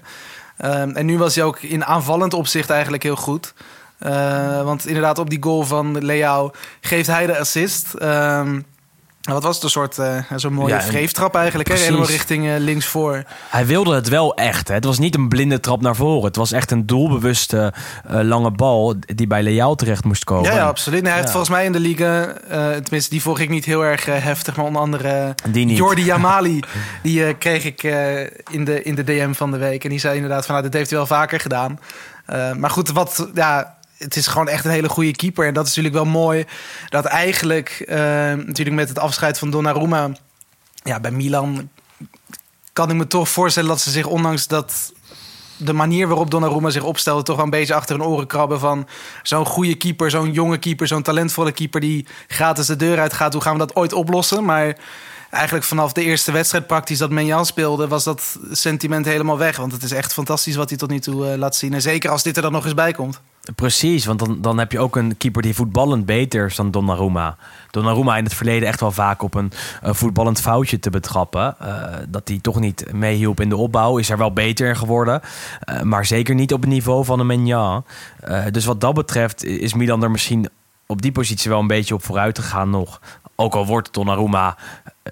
Ehm, 0.60 0.90
en 0.90 1.06
nu 1.06 1.18
was 1.18 1.34
hij 1.34 1.44
ook 1.44 1.60
in 1.60 1.84
aanvallend 1.84 2.34
opzicht 2.34 2.70
eigenlijk 2.70 3.02
heel 3.02 3.16
goed. 3.16 3.54
Eh, 3.98 4.62
want 4.62 4.86
inderdaad, 4.86 5.18
op 5.18 5.30
die 5.30 5.42
goal 5.42 5.62
van 5.62 6.04
Leao 6.04 6.50
geeft 6.80 7.06
hij 7.06 7.26
de 7.26 7.38
assist. 7.38 7.94
Ehm, 7.94 8.60
wat 9.20 9.42
was 9.42 9.54
het? 9.54 9.64
Een 9.64 9.70
soort 9.70 9.98
eh, 9.98 10.16
zo'n 10.36 10.52
mooie 10.52 10.74
Ja, 10.74 10.82
vreeftrap 10.82 11.34
eigenlijk. 11.34 11.68
Hè? 11.68 11.74
Helemaal 11.74 12.06
richting 12.06 12.48
eh, 12.48 12.54
linksvoor. 12.58 13.22
Hij 13.48 13.66
wilde 13.66 13.94
het 13.94 14.08
wel 14.08 14.34
echt. 14.34 14.68
Hè. 14.68 14.74
Het 14.74 14.84
was 14.84 14.98
niet 14.98 15.14
een 15.14 15.28
blinde 15.28 15.60
trap 15.60 15.80
naar 15.80 15.96
voren. 15.96 16.24
Het 16.24 16.36
was 16.36 16.52
echt 16.52 16.70
een 16.70 16.86
doelbewuste 16.86 17.72
eh, 18.06 18.20
lange 18.22 18.50
bal 18.50 18.94
die 19.14 19.26
bij 19.26 19.42
Leao 19.42 19.74
terecht 19.74 20.04
moest 20.04 20.24
komen. 20.24 20.50
Ja, 20.50 20.56
ja, 20.56 20.66
absoluut. 20.66 21.02
Nee, 21.02 21.10
hij 21.10 21.20
heeft 21.20 21.32
volgens 21.32 21.52
mij 21.52 21.64
in 21.64 21.72
de 21.72 21.80
liga, 21.80 22.34
tenminste 22.82 23.10
die 23.10 23.22
volg 23.22 23.38
ik 23.38 23.48
niet 23.48 23.64
heel 23.64 23.84
erg 23.84 24.04
heftig, 24.04 24.56
maar 24.56 24.66
onder 24.66 24.82
andere 24.82 25.34
Die 25.50 25.66
niet. 25.66 25.76
Jordi 25.76 26.04
Jamali, 26.04 26.60
die 27.02 27.34
kreeg 27.34 27.64
ik 27.64 27.82
in, 28.50 28.64
de, 28.64 28.82
in 28.82 28.94
de 28.94 29.04
DM 29.04 29.32
van 29.32 29.50
de 29.50 29.58
week. 29.58 29.84
En 29.84 29.90
die 29.90 29.98
zei 29.98 30.14
inderdaad 30.14 30.46
van, 30.46 30.54
nou, 30.54 30.66
dit 30.66 30.74
heeft 30.74 30.90
hij 30.90 30.98
wel 30.98 31.08
vaker 31.08 31.40
gedaan. 31.40 31.78
Maar 32.56 32.70
goed, 32.70 32.90
wat, 32.90 33.28
ja, 33.34 33.78
het 34.02 34.16
is 34.16 34.26
gewoon 34.26 34.48
echt 34.48 34.64
een 34.64 34.70
hele 34.70 34.88
goede 34.88 35.16
keeper. 35.16 35.46
En 35.46 35.54
dat 35.54 35.66
is 35.66 35.76
natuurlijk 35.76 36.04
wel 36.04 36.12
mooi, 36.12 36.44
dat 36.88 37.04
eigenlijk 37.04 37.84
eh, 37.88 37.98
natuurlijk 38.32 38.76
met 38.76 38.88
het 38.88 38.98
afscheid 38.98 39.38
van 39.38 39.50
Donnarumma, 39.50 40.10
ja, 40.82 41.00
bij 41.00 41.10
Milan 41.10 41.68
kan 42.72 42.90
ik 42.90 42.96
me 42.96 43.06
toch 43.06 43.28
voorstellen 43.28 43.68
dat 43.68 43.80
ze 43.80 43.90
zich, 43.90 44.06
ondanks 44.06 44.46
dat 44.46 44.92
de 45.56 45.72
manier 45.72 46.08
waarop 46.08 46.30
Donnarumma 46.30 46.70
zich 46.70 46.82
opstelde... 46.82 47.22
toch 47.22 47.36
wel 47.36 47.44
een 47.44 47.50
beetje 47.50 47.74
achter 47.74 47.96
hun 47.96 48.06
oren 48.06 48.26
krabben 48.26 48.60
van... 48.60 48.88
zo'n 49.22 49.46
goede 49.46 49.74
keeper, 49.74 50.10
zo'n 50.10 50.32
jonge 50.32 50.58
keeper, 50.58 50.86
zo'n 50.86 51.02
talentvolle 51.02 51.52
keeper... 51.52 51.80
die 51.80 52.06
gratis 52.26 52.66
de 52.66 52.76
deur 52.76 52.98
uitgaat. 52.98 53.32
Hoe 53.32 53.42
gaan 53.42 53.52
we 53.52 53.58
dat 53.58 53.76
ooit 53.76 53.92
oplossen? 53.92 54.44
Maar 54.44 54.76
eigenlijk 55.30 55.64
vanaf 55.64 55.92
de 55.92 56.02
eerste 56.02 56.32
wedstrijd 56.32 56.66
praktisch 56.66 56.98
dat 56.98 57.10
Menjan 57.10 57.46
speelde, 57.46 57.88
was 57.88 58.04
dat 58.04 58.38
sentiment 58.50 59.06
helemaal 59.06 59.38
weg. 59.38 59.56
Want 59.56 59.72
het 59.72 59.82
is 59.82 59.92
echt 59.92 60.12
fantastisch 60.12 60.56
wat 60.56 60.68
hij 60.68 60.78
tot 60.78 60.90
nu 60.90 60.98
toe 60.98 61.30
eh, 61.30 61.38
laat 61.38 61.56
zien. 61.56 61.74
En 61.74 61.82
zeker 61.82 62.10
als 62.10 62.22
dit 62.22 62.36
er 62.36 62.42
dan 62.42 62.52
nog 62.52 62.64
eens 62.64 62.74
bij 62.74 62.92
komt. 62.92 63.20
Precies, 63.54 64.04
want 64.04 64.18
dan, 64.18 64.40
dan 64.40 64.58
heb 64.58 64.72
je 64.72 64.78
ook 64.78 64.96
een 64.96 65.16
keeper 65.16 65.42
die 65.42 65.54
voetballend 65.54 66.06
beter 66.06 66.46
is 66.46 66.56
dan 66.56 66.70
Donnarumma. 66.70 67.36
Donnarumma 67.70 68.16
in 68.16 68.24
het 68.24 68.34
verleden 68.34 68.68
echt 68.68 68.80
wel 68.80 68.92
vaak 68.92 69.22
op 69.22 69.34
een, 69.34 69.52
voetballend 69.82 70.40
foutje 70.40 70.78
te 70.78 70.90
betrappen. 70.90 71.58
Eh, 71.58 71.84
dat 72.08 72.28
hij 72.28 72.38
toch 72.42 72.60
niet 72.60 72.92
meehielp 72.92 73.40
in 73.40 73.48
de 73.48 73.56
opbouw. 73.56 73.98
Is 73.98 74.10
er 74.10 74.18
wel 74.18 74.32
beter 74.32 74.68
in 74.68 74.76
geworden. 74.76 75.20
Eh, 75.60 75.80
maar 75.82 76.06
zeker 76.06 76.34
niet 76.34 76.52
op 76.52 76.60
het 76.60 76.70
niveau 76.70 77.04
van 77.04 77.20
een 77.20 77.26
Menja. 77.26 77.82
Uh, 78.28 78.44
dus 78.50 78.64
wat 78.64 78.80
dat 78.80 78.94
betreft 78.94 79.44
is 79.44 79.74
Milan 79.74 80.02
er 80.02 80.10
misschien 80.10 80.48
op 80.90 81.02
die 81.02 81.12
positie 81.12 81.50
wel 81.50 81.60
een 81.60 81.66
beetje 81.66 81.94
op 81.94 82.04
vooruit 82.04 82.34
te 82.34 82.42
gaan 82.42 82.70
nog. 82.70 83.00
Ook 83.40 83.54
al 83.54 83.66
wordt 83.66 83.92
Donnarumma 83.92 84.56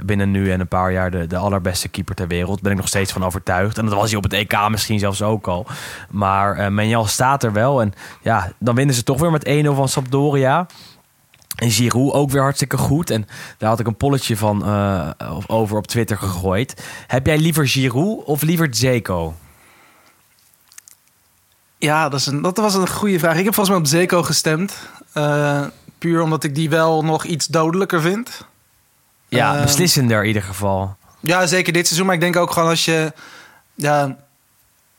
binnen 0.04 0.30
nu 0.30 0.52
en 0.52 0.60
een 0.60 0.68
paar 0.68 0.92
jaar 0.92 1.10
de, 1.10 1.26
de 1.26 1.36
allerbeste 1.36 1.88
keeper 1.88 2.14
ter 2.14 2.28
wereld. 2.28 2.60
Ben 2.60 2.72
ik 2.72 2.78
nog 2.78 2.88
steeds 2.88 3.12
van 3.12 3.24
overtuigd. 3.24 3.78
En 3.78 3.84
dat 3.84 3.94
was 3.94 4.08
hij 4.08 4.16
op 4.16 4.22
het 4.22 4.32
EK 4.32 4.68
misschien 4.68 4.98
zelfs 4.98 5.22
ook 5.22 5.46
al. 5.46 5.66
Maar 6.10 6.58
uh, 6.58 6.68
Menjal 6.68 7.06
staat 7.06 7.42
er 7.42 7.52
wel. 7.52 7.80
En 7.80 7.94
ja, 8.22 8.52
dan 8.58 8.74
winnen 8.74 8.94
ze 8.94 9.02
toch 9.02 9.20
weer 9.20 9.30
met 9.30 9.48
1-0 9.48 9.68
van 9.74 9.88
Sampdoria. 9.88 10.66
En 11.56 11.70
Giroud 11.70 12.12
ook 12.12 12.30
weer 12.30 12.42
hartstikke 12.42 12.76
goed. 12.76 13.10
En 13.10 13.26
daar 13.58 13.68
had 13.68 13.80
ik 13.80 13.86
een 13.86 13.96
polletje 13.96 14.36
van 14.36 14.68
uh, 14.68 15.10
over 15.46 15.76
op 15.76 15.86
Twitter 15.86 16.16
gegooid. 16.16 16.84
Heb 17.06 17.26
jij 17.26 17.38
liever 17.38 17.68
Giroud 17.68 18.24
of 18.24 18.42
liever 18.42 18.68
Zeko? 18.70 19.34
Ja, 21.78 22.08
dat, 22.08 22.20
is 22.20 22.26
een, 22.26 22.42
dat 22.42 22.56
was 22.56 22.74
een 22.74 22.88
goede 22.88 23.18
vraag. 23.18 23.36
Ik 23.36 23.44
heb 23.44 23.54
volgens 23.54 23.68
mij 23.68 23.84
op 23.84 23.86
Zeko 23.86 24.22
gestemd. 24.22 24.76
Uh, 25.14 25.64
puur 25.98 26.22
omdat 26.22 26.44
ik 26.44 26.54
die 26.54 26.70
wel 26.70 27.04
nog 27.04 27.24
iets 27.24 27.46
dodelijker 27.46 28.00
vind. 28.00 28.44
Ja, 29.28 29.56
uh, 29.56 29.62
beslissender 29.62 30.20
in 30.20 30.26
ieder 30.26 30.42
geval. 30.42 30.96
Ja, 31.20 31.46
zeker 31.46 31.72
dit 31.72 31.86
seizoen. 31.86 32.06
Maar 32.06 32.14
ik 32.14 32.20
denk 32.20 32.36
ook 32.36 32.50
gewoon 32.50 32.68
als 32.68 32.84
je... 32.84 33.12
Ja, 33.74 34.00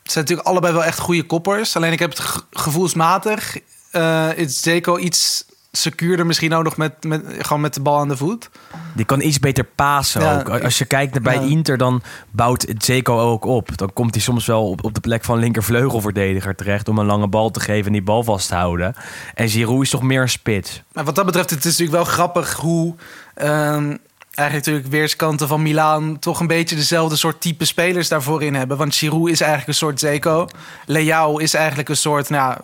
het 0.03 0.11
zijn 0.11 0.23
natuurlijk 0.23 0.47
allebei 0.47 0.73
wel 0.73 0.83
echt 0.83 0.99
goede 0.99 1.23
koppers. 1.23 1.75
Alleen 1.75 1.91
ik 1.91 1.99
heb 1.99 2.09
het 2.09 2.19
ge 2.19 2.41
gevoelsmatig... 2.51 3.57
Uh, 3.91 4.37
is 4.37 4.61
Zeko 4.61 4.97
iets 4.97 5.45
secuurder 5.71 6.25
misschien 6.25 6.53
ook 6.53 6.63
nog 6.63 6.77
met, 6.77 7.03
met, 7.03 7.23
gewoon 7.39 7.61
met 7.61 7.73
de 7.73 7.81
bal 7.81 7.99
aan 7.99 8.07
de 8.07 8.17
voet. 8.17 8.49
Die 8.95 9.05
kan 9.05 9.21
iets 9.21 9.39
beter 9.39 9.63
pasen 9.63 10.21
ja, 10.21 10.39
ook. 10.39 10.63
Als 10.63 10.77
je 10.77 10.85
kijkt 10.85 11.13
naar 11.13 11.21
bij 11.21 11.35
ja. 11.35 11.41
Inter, 11.41 11.77
dan 11.77 12.01
bouwt 12.31 12.65
Zeko 12.77 13.19
ook 13.19 13.45
op. 13.45 13.77
Dan 13.77 13.93
komt 13.93 14.13
hij 14.13 14.23
soms 14.23 14.45
wel 14.45 14.69
op, 14.69 14.83
op 14.83 14.93
de 14.93 14.99
plek 14.99 15.23
van 15.23 15.37
linkervleugelverdediger 15.37 16.55
terecht... 16.55 16.87
om 16.87 16.97
een 16.97 17.05
lange 17.05 17.27
bal 17.27 17.51
te 17.51 17.59
geven 17.59 17.85
en 17.85 17.91
die 17.91 18.01
bal 18.01 18.23
vast 18.23 18.47
te 18.47 18.55
houden. 18.55 18.95
En 19.33 19.49
Giroud 19.49 19.81
is 19.81 19.89
toch 19.89 20.03
meer 20.03 20.21
een 20.21 20.29
spits. 20.29 20.83
Maar 20.93 21.03
wat 21.03 21.15
dat 21.15 21.25
betreft, 21.25 21.49
het 21.49 21.65
is 21.65 21.77
natuurlijk 21.77 22.03
wel 22.03 22.13
grappig 22.13 22.53
hoe... 22.53 22.95
Um, 23.41 23.97
eigenlijk 24.39 24.67
natuurlijk 24.67 24.95
weerskanten 24.95 25.47
van 25.47 25.61
Milaan 25.61 26.19
toch 26.19 26.39
een 26.39 26.47
beetje 26.47 26.75
dezelfde 26.75 27.15
soort 27.15 27.41
type 27.41 27.65
spelers 27.65 28.07
daarvoor 28.07 28.43
in 28.43 28.55
hebben. 28.55 28.77
Want 28.77 28.95
Giroud 28.95 29.29
is 29.29 29.41
eigenlijk 29.41 29.69
een 29.69 29.75
soort 29.75 29.99
Zeko. 29.99 30.47
Leao 30.85 31.37
is 31.37 31.53
eigenlijk 31.53 31.89
een 31.89 31.97
soort, 31.97 32.29
nou, 32.29 32.57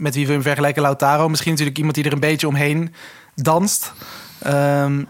met 0.00 0.14
wie 0.14 0.26
we 0.26 0.32
hem 0.32 0.42
vergelijken, 0.42 0.82
Lautaro. 0.82 1.28
Misschien 1.28 1.50
natuurlijk 1.50 1.78
iemand 1.78 1.94
die 1.96 2.04
er 2.04 2.12
een 2.12 2.20
beetje 2.20 2.48
omheen 2.48 2.94
danst. 3.34 3.92
Um, 4.46 5.06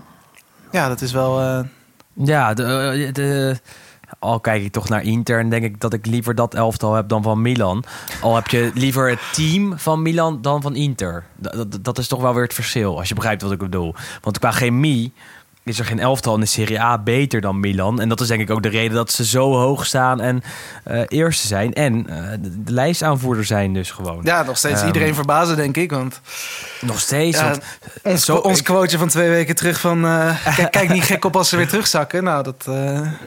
ja, 0.70 0.88
dat 0.88 1.00
is 1.00 1.12
wel. 1.12 1.40
Uh... 1.40 1.60
Ja, 2.12 2.54
de, 2.54 3.10
de, 3.12 3.58
al 4.18 4.40
kijk 4.40 4.62
ik 4.62 4.72
toch 4.72 4.88
naar 4.88 5.02
Inter 5.02 5.38
en 5.38 5.48
denk 5.48 5.64
ik 5.64 5.80
dat 5.80 5.92
ik 5.92 6.06
liever 6.06 6.34
dat 6.34 6.54
elftal 6.54 6.94
heb 6.94 7.08
dan 7.08 7.22
van 7.22 7.42
Milan. 7.42 7.84
Al 8.20 8.34
heb 8.34 8.46
je 8.46 8.70
liever 8.74 9.10
het 9.10 9.20
team 9.32 9.78
van 9.78 10.02
Milan 10.02 10.42
dan 10.42 10.62
van 10.62 10.74
Inter. 10.74 11.24
Dat, 11.36 11.54
dat, 11.54 11.84
dat 11.84 11.98
is 11.98 12.08
toch 12.08 12.20
wel 12.20 12.34
weer 12.34 12.42
het 12.42 12.54
verschil, 12.54 12.98
als 12.98 13.08
je 13.08 13.14
begrijpt 13.14 13.42
wat 13.42 13.52
ik 13.52 13.58
bedoel. 13.58 13.94
Want 14.20 14.38
qua 14.38 14.50
chemie 14.50 15.12
is 15.70 15.78
er 15.78 15.84
geen 15.84 15.98
elftal 15.98 16.34
in 16.34 16.40
de 16.40 16.46
Serie 16.46 16.80
A 16.80 16.98
beter 16.98 17.40
dan 17.40 17.60
Milan. 17.60 18.00
En 18.00 18.08
dat 18.08 18.20
is 18.20 18.28
denk 18.28 18.40
ik 18.40 18.50
ook 18.50 18.62
de 18.62 18.68
reden 18.68 18.96
dat 18.96 19.10
ze 19.10 19.24
zo 19.24 19.52
hoog 19.52 19.86
staan 19.86 20.20
en 20.20 20.42
uh, 20.90 21.02
eerste 21.08 21.46
zijn. 21.46 21.72
En 21.72 22.06
uh, 22.10 22.30
de, 22.40 22.62
de, 22.62 22.72
lijstaanvoerder 22.72 23.44
zijn 23.44 23.74
dus 23.74 23.90
gewoon. 23.90 24.20
Ja, 24.22 24.42
nog 24.42 24.56
steeds 24.56 24.80
um, 24.80 24.86
iedereen 24.86 25.14
verbazen, 25.14 25.56
denk 25.56 25.76
ik. 25.76 25.90
Want, 25.90 26.20
nog 26.80 27.00
steeds. 27.00 27.38
Ja, 27.38 27.44
want, 27.44 27.60
ons, 28.02 28.24
zo, 28.24 28.36
ons 28.36 28.62
quoteje 28.62 28.98
van 28.98 29.08
twee 29.08 29.28
weken 29.28 29.54
terug 29.54 29.80
van... 29.80 30.04
Uh, 30.04 30.46
kijk, 30.56 30.70
kijk, 30.70 30.92
niet 30.92 31.04
gek 31.04 31.24
op 31.24 31.36
als 31.36 31.48
ze 31.48 31.56
weer 31.56 31.68
terugzakken. 31.68 32.24
Nou, 32.24 32.42
dat 32.42 32.66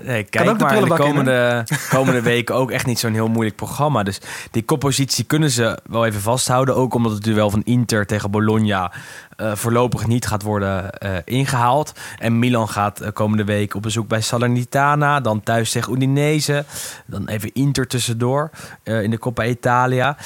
nee, 0.03 0.23
kijk 0.23 0.49
ook 0.49 0.59
maar 0.59 0.79
de, 0.79 0.87
de 0.87 0.95
komende, 0.95 1.63
komende 1.89 2.21
weken 2.21 2.55
ook 2.55 2.71
echt 2.71 2.85
niet 2.85 2.99
zo'n 2.99 3.13
heel 3.13 3.27
moeilijk 3.27 3.55
programma. 3.55 4.03
Dus 4.03 4.19
die 4.51 4.63
koppositie 4.63 5.23
kunnen 5.23 5.49
ze 5.51 5.79
wel 5.89 6.05
even 6.05 6.21
vasthouden. 6.21 6.75
Ook 6.75 6.93
omdat 6.93 7.11
het 7.11 7.23
duel 7.23 7.49
van 7.49 7.61
Inter 7.63 8.05
tegen 8.05 8.31
Bologna... 8.31 8.91
Uh, 9.37 9.55
voorlopig 9.55 10.07
niet 10.07 10.25
gaat 10.25 10.41
worden 10.41 10.89
uh, 11.03 11.17
ingehaald. 11.25 11.93
En 12.17 12.39
Milan 12.39 12.69
gaat 12.69 13.01
uh, 13.01 13.07
komende 13.13 13.43
week 13.43 13.75
op 13.75 13.81
bezoek 13.81 14.07
bij 14.07 14.21
Salernitana. 14.21 15.19
Dan 15.19 15.43
thuis 15.43 15.71
tegen 15.71 15.93
Udinese. 15.93 16.65
Dan 17.05 17.27
even 17.27 17.53
Inter 17.53 17.87
tussendoor 17.87 18.49
in 18.83 19.09
de 19.09 19.17
Coppa 19.17 19.45
Italia. 19.45 20.17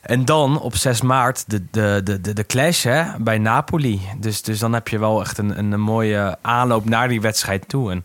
En 0.00 0.24
dan 0.24 0.60
op 0.60 0.76
6 0.76 1.02
maart 1.02 1.50
de, 1.50 1.64
de, 1.70 2.00
de, 2.04 2.32
de, 2.32 2.46
clash 2.46 2.84
hè, 2.84 3.04
bij 3.18 3.38
Napoli. 3.38 4.00
Dus, 4.18 4.42
dus 4.42 4.58
dan 4.58 4.72
heb 4.72 4.88
je 4.88 4.98
wel 4.98 5.20
echt 5.20 5.38
een, 5.38 5.58
een, 5.58 5.72
een 5.72 5.80
mooie 5.80 6.36
aanloop 6.40 6.84
naar 6.84 7.08
die 7.08 7.20
wedstrijd 7.20 7.68
toe. 7.68 7.90
En 7.90 8.04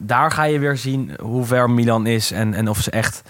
daar 0.00 0.30
ga 0.30 0.44
je 0.44 0.58
weer 0.58 0.76
zien 0.76 1.16
hoe 1.20 1.44
ver 1.44 1.70
Milan 1.70 2.06
is. 2.06 2.30
En, 2.30 2.54
en 2.54 2.68
of 2.68 2.80
ze 2.80 2.90
echt 2.90 3.22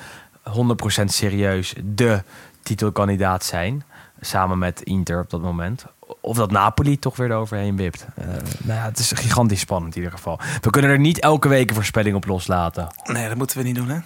100% 0.49 1.05
serieus 1.05 1.75
de 1.85 2.23
titelkandidaat 2.63 3.45
zijn. 3.45 3.83
Samen 4.21 4.59
met 4.59 4.83
Inter 4.83 5.21
op 5.21 5.31
dat 5.31 5.43
moment 5.43 5.85
of 6.21 6.37
dat 6.37 6.51
Napoli 6.51 6.99
toch 6.99 7.17
weer 7.17 7.31
eroverheen 7.31 7.77
wipt. 7.77 8.07
Uh, 8.19 8.25
nou 8.63 8.79
ja, 8.79 8.85
het 8.85 8.99
is 8.99 9.13
gigantisch 9.13 9.61
spannend 9.61 9.97
in 9.97 10.03
ieder 10.03 10.17
geval. 10.17 10.41
We 10.61 10.71
kunnen 10.71 10.91
er 10.91 10.99
niet 10.99 11.21
elke 11.21 11.49
week 11.49 11.69
een 11.69 11.75
voorspelling 11.75 12.17
op 12.17 12.27
loslaten. 12.27 12.87
Nee, 13.05 13.29
dat 13.29 13.37
moeten 13.37 13.59
we 13.59 13.63
niet 13.63 13.75
doen, 13.75 13.89
hè? 13.89 13.99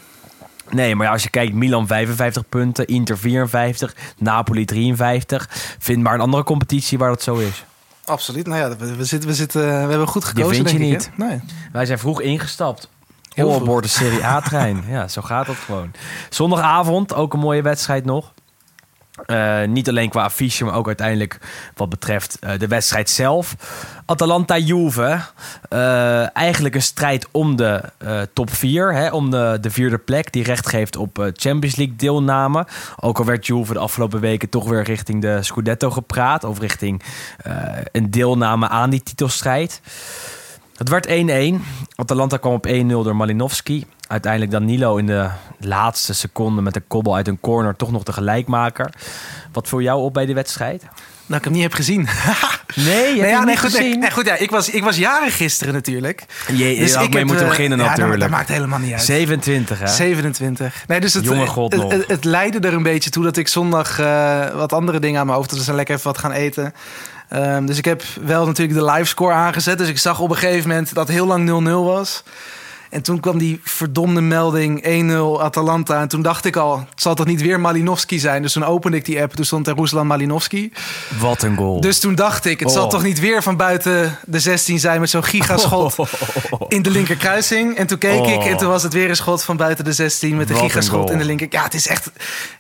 Nee, 0.71 0.95
maar 0.95 1.09
als 1.09 1.23
je 1.23 1.31
kijkt, 1.31 1.55
Milan 1.55 1.87
55 1.87 2.49
punten, 2.49 2.87
Inter 2.87 3.19
54, 3.19 3.95
Napoli 4.19 4.64
53. 4.64 5.49
Vind 5.79 6.03
maar 6.03 6.14
een 6.14 6.21
andere 6.21 6.42
competitie 6.42 6.99
waar 6.99 7.09
dat 7.09 7.23
zo 7.23 7.37
is. 7.37 7.64
Absoluut. 8.05 8.47
Nou 8.47 8.61
ja, 8.61 8.77
we, 8.77 8.97
we 8.97 9.05
zitten, 9.05 9.29
we, 9.29 9.35
zitten, 9.35 9.62
we 9.62 9.69
hebben 9.69 10.07
goed 10.07 10.25
gekozen, 10.25 10.51
Die 10.51 10.69
vind 10.69 10.71
je 10.71 10.79
niet. 10.79 11.07
Ik, 11.07 11.19
nee. 11.19 11.40
Wij 11.73 11.87
zijn 11.87 11.99
vroeg 11.99 12.21
ingestapt. 12.21 12.88
Heel 13.35 13.81
de 13.81 13.88
Serie 13.88 14.25
A-trein. 14.25 14.85
ja, 14.88 15.09
zo 15.09 15.23
gaat 15.23 15.47
dat 15.47 15.57
gewoon. 15.57 15.92
Zondagavond, 16.31 17.14
ook 17.14 17.33
een 17.33 17.38
mooie 17.38 17.62
wedstrijd 17.62 18.05
nog. 18.05 18.33
Uh, 19.26 19.62
niet 19.64 19.88
alleen 19.88 20.09
qua 20.09 20.22
affiche, 20.22 20.64
maar 20.64 20.74
ook 20.74 20.87
uiteindelijk 20.87 21.38
wat 21.74 21.88
betreft 21.88 22.38
uh, 22.40 22.50
de 22.59 22.66
wedstrijd 22.66 23.11
zelf. 23.11 23.57
Atalanta-Juve. 24.07 25.20
Uh, 25.70 26.37
eigenlijk 26.37 26.74
een 26.74 26.83
strijd 26.83 27.29
om 27.31 27.57
de 27.57 27.83
top 28.33 28.50
4. 28.50 28.94
Hè, 28.94 29.09
om 29.09 29.31
de, 29.31 29.59
de 29.61 29.70
vierde 29.70 29.98
plek 29.98 30.33
die 30.33 30.42
recht 30.42 30.68
geeft 30.68 30.96
op 30.96 31.31
Champions 31.33 31.76
League 31.76 31.96
deelname. 31.96 32.66
Ook 33.00 33.18
al 33.18 33.24
werd 33.24 33.46
Juve 33.46 33.72
de 33.72 33.79
afgelopen 33.79 34.20
weken 34.20 34.48
toch 34.48 34.68
weer 34.68 34.83
richting 34.83 35.22
de 35.22 35.42
Scudetto 35.42 35.90
gepraat. 35.90 36.44
Of 36.44 36.59
richting 36.59 37.02
een 37.92 38.11
deelname 38.11 38.68
aan 38.68 38.90
die 38.90 39.02
titelstrijd. 39.02 39.81
Het 40.76 40.88
werd 40.88 41.08
1-1. 41.08 41.10
Atalanta 41.94 42.36
kwam 42.36 42.52
op 42.52 42.66
1-0 42.66 42.86
door 42.86 43.16
Malinowski. 43.16 43.84
Uiteindelijk 44.06 44.52
Danilo 44.52 44.96
in 44.96 45.06
de 45.06 45.28
laatste 45.60 46.14
seconde 46.14 46.62
met 46.62 46.76
een 46.76 46.86
kobbel 46.88 47.14
uit 47.14 47.28
een 47.28 47.40
corner 47.40 47.76
toch 47.76 47.90
nog 47.90 48.02
de 48.02 48.12
gelijkmaker. 48.12 48.90
Wat 49.52 49.68
voor 49.68 49.82
jou 49.82 50.00
op 50.00 50.14
bij 50.14 50.26
de 50.26 50.34
wedstrijd? 50.34 50.82
Nou, 51.26 51.38
ik 51.38 51.44
hem 51.44 51.52
niet 51.52 51.62
heb 51.62 51.72
gezien. 51.72 52.00
nee, 52.74 53.14
je 53.14 53.20
nee, 53.20 53.30
ja, 53.30 53.44
nee, 53.44 53.56
goed, 53.56 53.70
gezien. 53.70 53.98
Nee, 53.98 54.10
goed, 54.10 54.26
ja, 54.26 54.36
ik 54.36 54.50
was, 54.50 54.70
ik 54.70 54.82
was 54.82 54.96
jarig 54.96 55.36
gisteren 55.36 55.74
natuurlijk. 55.74 56.24
Je, 56.46 56.74
je 56.74 56.78
dus 56.78 56.94
ik 56.94 57.14
mee 57.14 57.24
moeten 57.24 57.44
uh, 57.44 57.50
beginnen 57.50 57.78
ja, 57.78 57.84
natuurlijk. 57.84 58.20
Dat, 58.20 58.28
dat, 58.28 58.38
maakt 58.38 58.48
helemaal 58.48 58.78
niet 58.78 58.92
uit. 58.92 59.02
27, 59.02 59.78
hè? 59.78 59.86
27. 59.86 60.84
Nee, 60.86 61.00
dus 61.00 61.14
het, 61.14 61.24
Jonge 61.24 61.46
god 61.46 61.72
het, 61.72 61.82
nog. 61.82 61.92
Het, 61.92 62.06
het, 62.06 62.24
leidde 62.24 62.68
er 62.68 62.74
een 62.74 62.82
beetje 62.82 63.10
toe 63.10 63.24
dat 63.24 63.36
ik 63.36 63.48
zondag 63.48 64.00
uh, 64.00 64.48
wat 64.54 64.72
andere 64.72 64.98
dingen 64.98 65.20
aan 65.20 65.26
mijn 65.26 65.38
hoofd 65.38 65.50
had. 65.50 65.58
Dus 65.58 65.68
lekker 65.68 65.94
even 65.94 66.06
wat 66.06 66.18
gaan 66.18 66.32
eten. 66.32 66.74
Um, 67.32 67.66
dus 67.66 67.78
ik 67.78 67.84
heb 67.84 68.02
wel 68.24 68.46
natuurlijk 68.46 68.78
de 68.78 68.84
livescore 68.84 69.34
aangezet. 69.34 69.78
Dus 69.78 69.88
ik 69.88 69.98
zag 69.98 70.20
op 70.20 70.30
een 70.30 70.36
gegeven 70.36 70.68
moment 70.68 70.94
dat 70.94 71.08
heel 71.08 71.26
lang 71.26 71.66
0-0 71.68 71.70
was. 71.70 72.22
En 72.90 73.02
toen 73.02 73.20
kwam 73.20 73.38
die 73.38 73.60
verdomde 73.62 74.20
melding 74.20 74.84
1-0 75.38 75.42
Atalanta. 75.42 76.00
En 76.00 76.08
toen 76.08 76.22
dacht 76.22 76.44
ik 76.44 76.56
al, 76.56 76.78
het 76.78 77.02
zal 77.02 77.14
toch 77.14 77.26
niet 77.26 77.40
weer 77.40 77.60
Malinowski 77.60 78.18
zijn? 78.18 78.42
Dus 78.42 78.52
toen 78.52 78.64
opende 78.64 78.96
ik 78.96 79.04
die 79.04 79.22
app, 79.22 79.32
toen 79.32 79.44
stond 79.44 79.66
er 79.66 79.74
Ruslan 79.74 80.06
Malinowski. 80.06 80.72
Wat 81.18 81.42
een 81.42 81.56
goal. 81.56 81.80
Dus 81.80 81.98
toen 81.98 82.14
dacht 82.14 82.44
ik, 82.44 82.60
het 82.60 82.68
oh. 82.68 82.74
zal 82.74 82.88
toch 82.88 83.02
niet 83.02 83.20
weer 83.20 83.42
van 83.42 83.56
buiten 83.56 84.18
de 84.24 84.40
16 84.40 84.78
zijn... 84.78 85.00
met 85.00 85.10
zo'n 85.10 85.24
gigaschot 85.24 85.98
oh. 85.98 86.06
in 86.68 86.82
de 86.82 86.90
linkerkruising. 86.90 87.76
En 87.76 87.86
toen 87.86 87.98
keek 87.98 88.20
oh. 88.20 88.32
ik 88.32 88.44
en 88.44 88.56
toen 88.56 88.68
was 88.68 88.82
het 88.82 88.92
weer 88.92 89.08
een 89.08 89.16
schot 89.16 89.42
van 89.42 89.56
buiten 89.56 89.84
de 89.84 89.92
16... 89.92 90.36
met 90.36 90.50
een 90.50 90.56
gigaschot 90.56 91.10
in 91.10 91.18
de 91.18 91.24
linker... 91.24 91.46
Ja, 91.50 91.62
het 91.62 91.74
is 91.74 91.86
echt... 91.86 92.10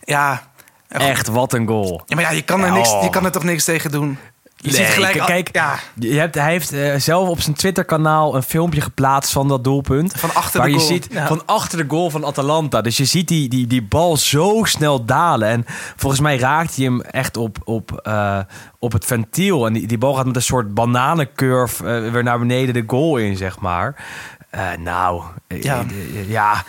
Ja, 0.04 0.50
echt, 0.88 1.28
wat 1.28 1.52
een 1.52 1.66
goal. 1.66 2.02
Ja, 2.06 2.14
maar 2.14 2.24
ja, 2.24 2.30
je 2.30 2.42
kan 2.42 2.64
er, 2.64 2.72
niks, 2.72 2.90
je 3.02 3.10
kan 3.10 3.24
er 3.24 3.32
toch 3.32 3.44
niks 3.44 3.64
tegen 3.64 3.90
doen? 3.90 4.18
Je 4.58 4.70
Nee, 4.70 4.84
ziet 4.84 4.94
gelijk... 4.94 5.26
kijk, 5.26 5.48
ja, 5.52 5.78
Je 5.94 6.18
hebt, 6.18 6.34
hij 6.34 6.50
heeft 6.50 6.72
eh, 6.72 6.94
zelf 6.96 7.28
op 7.28 7.40
zijn 7.40 7.56
Twitter-kanaal 7.56 8.34
een 8.34 8.42
filmpje 8.42 8.80
geplaatst 8.80 9.32
van 9.32 9.48
dat 9.48 9.64
doelpunt. 9.64 10.12
Van 10.16 10.34
achter 10.34 10.58
waar 10.60 10.68
de 10.68 10.72
je 10.74 10.78
goal. 10.78 10.90
ziet 10.92 11.08
Ja. 11.10 11.26
van 11.26 11.42
achter 11.46 11.78
de 11.78 11.84
goal 11.88 12.10
van 12.10 12.24
Atalanta. 12.24 12.80
Dus 12.80 12.96
je 12.96 13.04
ziet 13.04 13.28
die, 13.28 13.48
die, 13.48 13.66
die 13.66 13.82
bal 13.82 14.16
zo 14.16 14.60
snel 14.64 15.04
dalen. 15.04 15.48
En 15.48 15.64
volgens 15.96 16.20
mij 16.20 16.38
raakt 16.38 16.76
hij 16.76 16.84
hem 16.84 17.00
echt 17.00 17.36
op, 17.36 17.58
op, 17.64 18.00
eh, 18.02 18.38
op 18.78 18.92
het 18.92 19.04
ventiel. 19.04 19.66
En 19.66 19.72
die, 19.72 19.86
die 19.86 19.98
bal 19.98 20.14
gaat 20.14 20.26
met 20.26 20.36
een 20.36 20.42
soort 20.42 20.74
bananencurve 20.74 21.84
eh, 22.04 22.12
weer 22.12 22.22
naar 22.22 22.38
beneden 22.38 22.74
de 22.74 22.84
goal 22.86 23.16
in, 23.16 23.36
zeg 23.36 23.58
maar. 23.60 24.04
Eh, 24.56 24.72
nou, 24.78 25.22
eh, 25.46 25.62
Ja. 25.62 25.84
eh, 26.14 26.30
ja, 26.30 26.64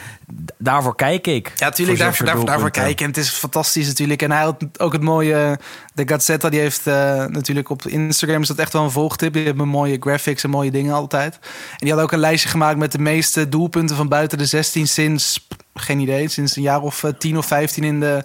daarvoor 0.57 0.95
kijk 0.95 1.27
ik. 1.27 1.51
Ja, 1.55 1.65
natuurlijk, 1.65 1.97
daarvoor, 1.97 2.25
daarvoor, 2.25 2.45
daarvoor 2.45 2.71
doelpunten. 2.71 2.81
kijken. 2.81 3.05
En 3.05 3.11
het 3.11 3.19
is 3.19 3.29
fantastisch 3.29 3.87
natuurlijk. 3.87 4.21
En 4.21 4.31
hij 4.31 4.41
had 4.41 4.63
ook 4.77 4.93
het 4.93 5.01
mooie... 5.01 5.59
De 5.93 6.07
Gazzetta, 6.07 6.49
die 6.49 6.59
heeft 6.59 6.85
natuurlijk 7.29 7.69
op 7.69 7.85
Instagram... 7.85 8.41
is 8.41 8.47
dat 8.47 8.57
echt 8.57 8.73
wel 8.73 8.83
een 8.83 8.91
volgtip. 8.91 9.33
Die 9.33 9.45
hebben 9.45 9.67
mooie 9.67 9.97
graphics 9.99 10.43
en 10.43 10.49
mooie 10.49 10.71
dingen 10.71 10.93
altijd. 10.93 11.39
En 11.71 11.77
die 11.77 11.91
had 11.91 12.01
ook 12.01 12.11
een 12.11 12.19
lijstje 12.19 12.49
gemaakt... 12.49 12.77
met 12.77 12.91
de 12.91 12.99
meeste 12.99 13.49
doelpunten 13.49 13.95
van 13.95 14.07
buiten 14.07 14.37
de 14.37 14.45
16 14.45 14.87
sinds... 14.87 15.47
Geen 15.73 15.99
idee, 15.99 16.29
sinds 16.29 16.55
een 16.55 16.61
jaar 16.61 16.81
of 16.81 17.03
eh, 17.03 17.11
10 17.17 17.37
of 17.37 17.45
15 17.45 17.83
in 17.83 17.99
de, 17.99 18.23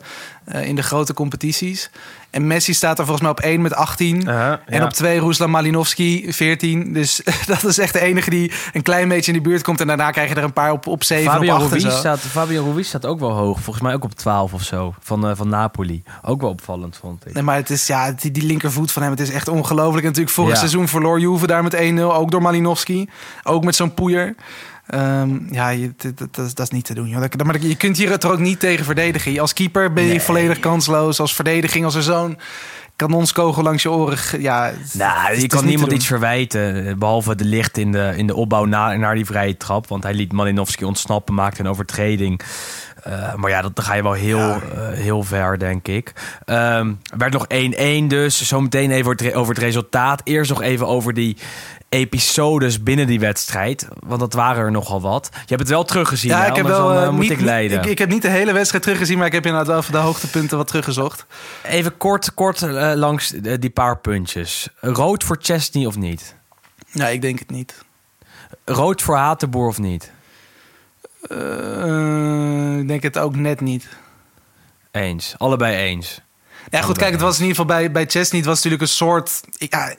in 0.53 0.77
de 0.77 0.83
grote 0.83 1.15
competities. 1.15 1.91
En 2.33 2.47
Messi 2.47 2.75
staat 2.75 2.99
er 2.99 3.05
volgens 3.05 3.21
mij 3.21 3.31
op 3.31 3.41
1 3.41 3.63
met 3.63 3.75
18. 3.75 4.17
Uh-huh, 4.21 4.55
En 4.67 4.85
op 4.85 4.91
2 4.91 5.21
Ruslan 5.21 5.51
Malinowski, 5.51 6.33
14. 6.33 6.93
Dus 6.93 7.21
dat 7.47 7.65
is 7.65 7.79
echt 7.79 7.93
de 7.93 8.01
enige 8.01 8.31
die 8.31 8.53
een 8.73 8.83
klein 8.83 9.09
beetje 9.09 9.33
in 9.33 9.43
de 9.43 9.49
buurt 9.49 9.63
komt. 9.63 9.81
En 9.81 9.87
daarna 9.87 10.11
krijg 10.11 10.29
je 10.29 10.35
er 10.35 10.45
een 10.45 10.53
paar 10.53 10.73
op, 10.73 10.87
op 10.87 11.05
7 11.05 11.33
Fabio 11.33 11.55
op 11.55 11.61
8 11.63 11.73
en 11.73 11.81
Ruiz, 11.81 11.99
staat, 11.99 12.19
Fabio 12.21 12.65
Ruiz 12.73 12.89
staat 12.89 13.07
ook 13.07 13.21
wel 13.21 13.31
hoog. 13.31 13.61
Volgens 13.61 13.85
mij 13.85 13.95
ook 13.95 14.05
op 14.05 14.15
12 14.15 14.53
of 14.53 14.63
zo. 14.63 14.95
Van, 15.01 15.29
eh, 15.29 15.37
van 15.37 15.49
Napoli. 15.49 16.03
Ook 16.23 16.41
wel 16.41 16.51
opvallend, 16.51 16.97
vond 17.01 17.27
ik. 17.27 17.35
Nee, 17.35 17.43
maar 17.43 17.57
het 17.57 17.71
is 17.71 17.87
ja, 17.87 18.13
die, 18.13 18.31
die 18.31 18.43
linkervoet 18.47 18.93
van 18.93 19.03
hem, 19.03 19.11
het 19.11 19.21
is 19.21 19.31
echt 19.31 19.49
ongelooflijk. 19.49 20.03
En 20.03 20.09
natuurlijk 20.09 20.35
vorig 20.35 20.51
Ja. 20.53 20.59
seizoen 20.59 20.89
verloor 20.89 21.21
Juve 21.21 21.47
daar 21.47 21.63
met 21.63 21.75
1-0, 21.75 22.15
ook 22.15 22.31
door 22.31 22.43
Malinowski. 22.43 23.09
Ook 23.43 23.65
met 23.65 23.75
zo'n 23.75 23.95
poeier. 23.95 24.35
Ehm, 24.87 25.39
ja, 25.55 25.69
je, 25.69 25.93
dat, 25.97 26.19
dat, 26.19 26.35
dat 26.35 26.47
is- 26.47 26.55
dat 26.55 26.67
is 26.67 26.73
niet 26.73 26.85
te 26.85 26.95
doen. 26.95 27.09
Joh. 27.09 27.25
Maar 27.45 27.61
je 27.61 27.77
kunt 27.77 27.97
hier 27.97 28.11
het 28.11 28.25
er 28.25 28.31
ook 28.31 28.39
niet 28.39 28.61
tegen 28.61 28.85
verdedigen. 28.85 29.39
Als 29.39 29.53
keeper 29.53 29.93
ben 29.93 30.03
je 30.05 30.09
Nee. 30.09 30.21
volledig 30.21 30.59
kansloos. 30.61 31.21
Als 31.21 31.35
verdediging, 31.35 31.85
als 31.85 31.95
er 31.95 32.03
zo'n 32.03 32.39
kanonskogel 32.97 33.63
langs 33.63 33.83
je 33.83 33.91
oren... 33.91 34.41
Ja, 34.41 34.73
Nou, 34.93 35.41
je 35.41 35.47
kan 35.47 35.65
niemand 35.65 35.93
iets 35.93 36.07
verwijten. 36.07 36.87
eh, 36.87 36.95
Behalve 36.95 37.35
de 37.35 37.45
licht 37.45 37.79
in 37.79 37.93
de, 37.93 38.13
in 38.17 38.27
de 38.27 38.35
opbouw 38.35 38.65
na, 38.65 38.97
naar 38.97 39.15
die 39.15 39.25
vrije 39.27 39.57
trap. 39.57 39.89
Want 39.89 40.03
hij 40.03 40.15
liet 40.15 40.33
Malinowski 40.33 40.85
ontsnappen, 40.85 41.35
maakte 41.35 41.61
een 41.61 41.69
overtreding. 41.69 42.41
Eh, 43.03 43.35
maar 43.35 43.51
ja, 43.51 43.63
dat, 43.63 43.77
dan 43.77 43.85
ga 43.85 43.95
je 43.95 44.03
wel 44.03 44.13
heel, 44.13 44.39
Ja. 44.39 44.61
eh, 44.75 44.89
heel 44.99 45.23
ver, 45.23 45.59
denk 45.59 45.89
ik. 45.89 46.13
Ehm 46.45 46.93
werd 47.17 47.33
nog 47.33 47.47
1-1 47.49 48.07
dus. 48.09 48.43
Zometeen 48.49 48.91
even 48.91 49.01
over 49.11 49.11
het, 49.13 49.21
re- 49.21 49.39
over 49.39 49.55
het 49.55 49.63
resultaat. 49.63 50.21
Eerst 50.25 50.51
nog 50.51 50.63
even 50.63 50.87
over 50.87 51.15
die 51.15 51.37
episodes 51.93 52.83
binnen 52.83 53.07
die 53.07 53.21
wedstrijd. 53.21 53.89
Want 54.07 54.21
dat 54.21 54.33
waren 54.33 54.65
er 54.65 54.71
nogal 54.71 55.01
wat. 55.01 55.29
Je 55.33 55.39
hebt 55.47 55.61
het 55.61 55.69
wel 55.69 55.85
teruggezien, 55.85 56.31
Ja, 56.31 56.41
hè? 56.41 56.49
ik 56.49 56.57
heb 56.57 56.65
Anders 56.65 56.79
wel 56.79 56.89
dan, 56.89 56.97
eh, 56.97 57.05
eh, 57.05 57.11
moet 57.11 57.21
niet, 57.21 57.31
ik 57.31 57.41
leiden. 57.41 57.79
Ik, 57.79 57.85
ik 57.85 57.99
heb 57.99 58.09
niet 58.09 58.23
de 58.23 58.29
hele 58.29 58.53
wedstrijd 58.53 58.83
teruggezien, 58.83 59.19
maar 59.19 59.27
ik 59.27 59.33
heb 59.33 59.47
inderdaad 59.47 59.69
wel 59.69 59.83
van 59.83 59.93
de 59.93 60.01
hoogtepunten 60.01 60.57
wat 60.57 60.67
teruggezocht. 60.67 61.27
Even 61.63 61.97
kort, 61.97 62.35
kort 62.35 62.63
eh, 62.63 62.93
langs 62.95 63.29
die 63.59 63.71
paar 63.71 63.99
puntjes. 63.99 64.69
Rood 64.81 65.25
voor 65.25 65.37
Chesney 65.41 65.87
of 65.87 65.97
niet? 65.97 66.35
Ja, 66.91 67.09
ik 67.09 67.23
denk 67.23 67.39
het 67.39 67.51
niet. 67.51 67.85
Rood 68.65 69.03
voor 69.03 69.17
Hatenboer 69.17 69.69
of 69.69 69.79
niet? 69.79 70.13
Ik 72.79 72.89
denk 72.89 73.03
het 73.03 73.19
ook 73.19 73.37
net 73.37 73.61
niet. 73.61 73.89
Eens. 74.91 75.35
Allebei 75.39 75.77
eens. 75.77 76.21
Ja, 76.71 76.83
goed, 76.83 76.99
kijk, 76.99 77.13
het 77.13 77.21
was 77.21 77.39
in 77.39 77.47
ieder 77.47 77.57
geval 77.57 77.77
bij, 77.77 77.91
bij 77.91 78.07
Chesney. 78.07 78.41
Het 78.41 78.49
was 78.49 78.57
natuurlijk 78.57 78.83
een 78.83 78.89
soort. 78.89 79.41
Ja, 79.51 79.95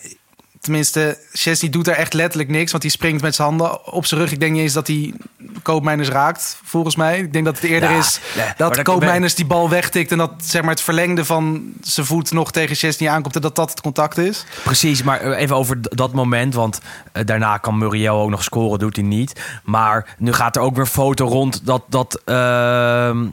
tenminste, 0.64 1.18
Chesney 1.32 1.72
doet 1.72 1.86
daar 1.86 1.96
echt 1.96 2.14
letterlijk 2.14 2.50
niks. 2.50 2.72
Want 2.72 2.84
hij 2.84 2.92
springt 2.92 3.22
met 3.22 3.36
zijn 3.36 3.48
handen 3.48 3.94
op 3.94 4.06
zijn 4.06 4.20
rug. 4.20 4.32
Ik 4.32 4.40
denk 4.40 4.52
niet 4.52 4.62
eens 4.62 4.74
dat 4.74 4.88
hij 4.88 5.14
koopmijners 5.62 6.10
raakt, 6.10 6.60
volgens 6.64 6.96
mij. 6.96 7.20
Ik 7.20 7.34
denk 7.34 7.46
dat 7.46 7.56
het 7.56 7.64
eerder 7.64 7.90
Ja, 7.90 7.98
is 7.98 8.20
nee, 8.36 8.46
dat 8.58 8.82
koopmijners 8.82 9.36
die 9.36 9.46
bal 9.46 9.70
wegtikt. 9.70 10.12
En 10.12 10.18
dat 10.18 10.32
zeg 10.38 10.62
maar, 10.62 10.72
het 10.72 10.82
verlengde 10.82 11.26
van 11.26 11.74
zijn 11.82 12.06
voet 12.06 12.32
nog 12.32 12.52
tegen 12.52 12.76
Chesney 12.76 13.10
aankomt. 13.10 13.36
En 13.36 13.42
dat 13.42 13.56
dat 13.56 13.70
het 13.70 13.82
contact 13.82 14.18
is. 14.18 14.46
Precies, 14.64 15.04
maar 15.04 15.22
eh, 15.22 15.40
even 15.40 15.56
over 15.56 15.78
dat 15.82 16.14
moment. 16.14 16.54
Want 16.54 16.80
eh, 17.12 17.26
daarna 17.26 17.58
kan 17.58 17.78
Muriel 17.78 18.16
ook 18.16 18.30
nog 18.30 18.44
scoren, 18.44 18.80
doet 18.80 18.96
hij 18.96 19.06
niet. 19.06 19.42
Maar 19.64 20.16
nu 20.18 20.34
gaat 20.34 20.56
er 20.56 20.62
ook 20.62 20.76
weer 20.76 20.86
foto 20.86 21.28
rond 21.28 21.66
dat... 21.66 21.84
dat 21.90 22.22
ehm, 22.26 23.26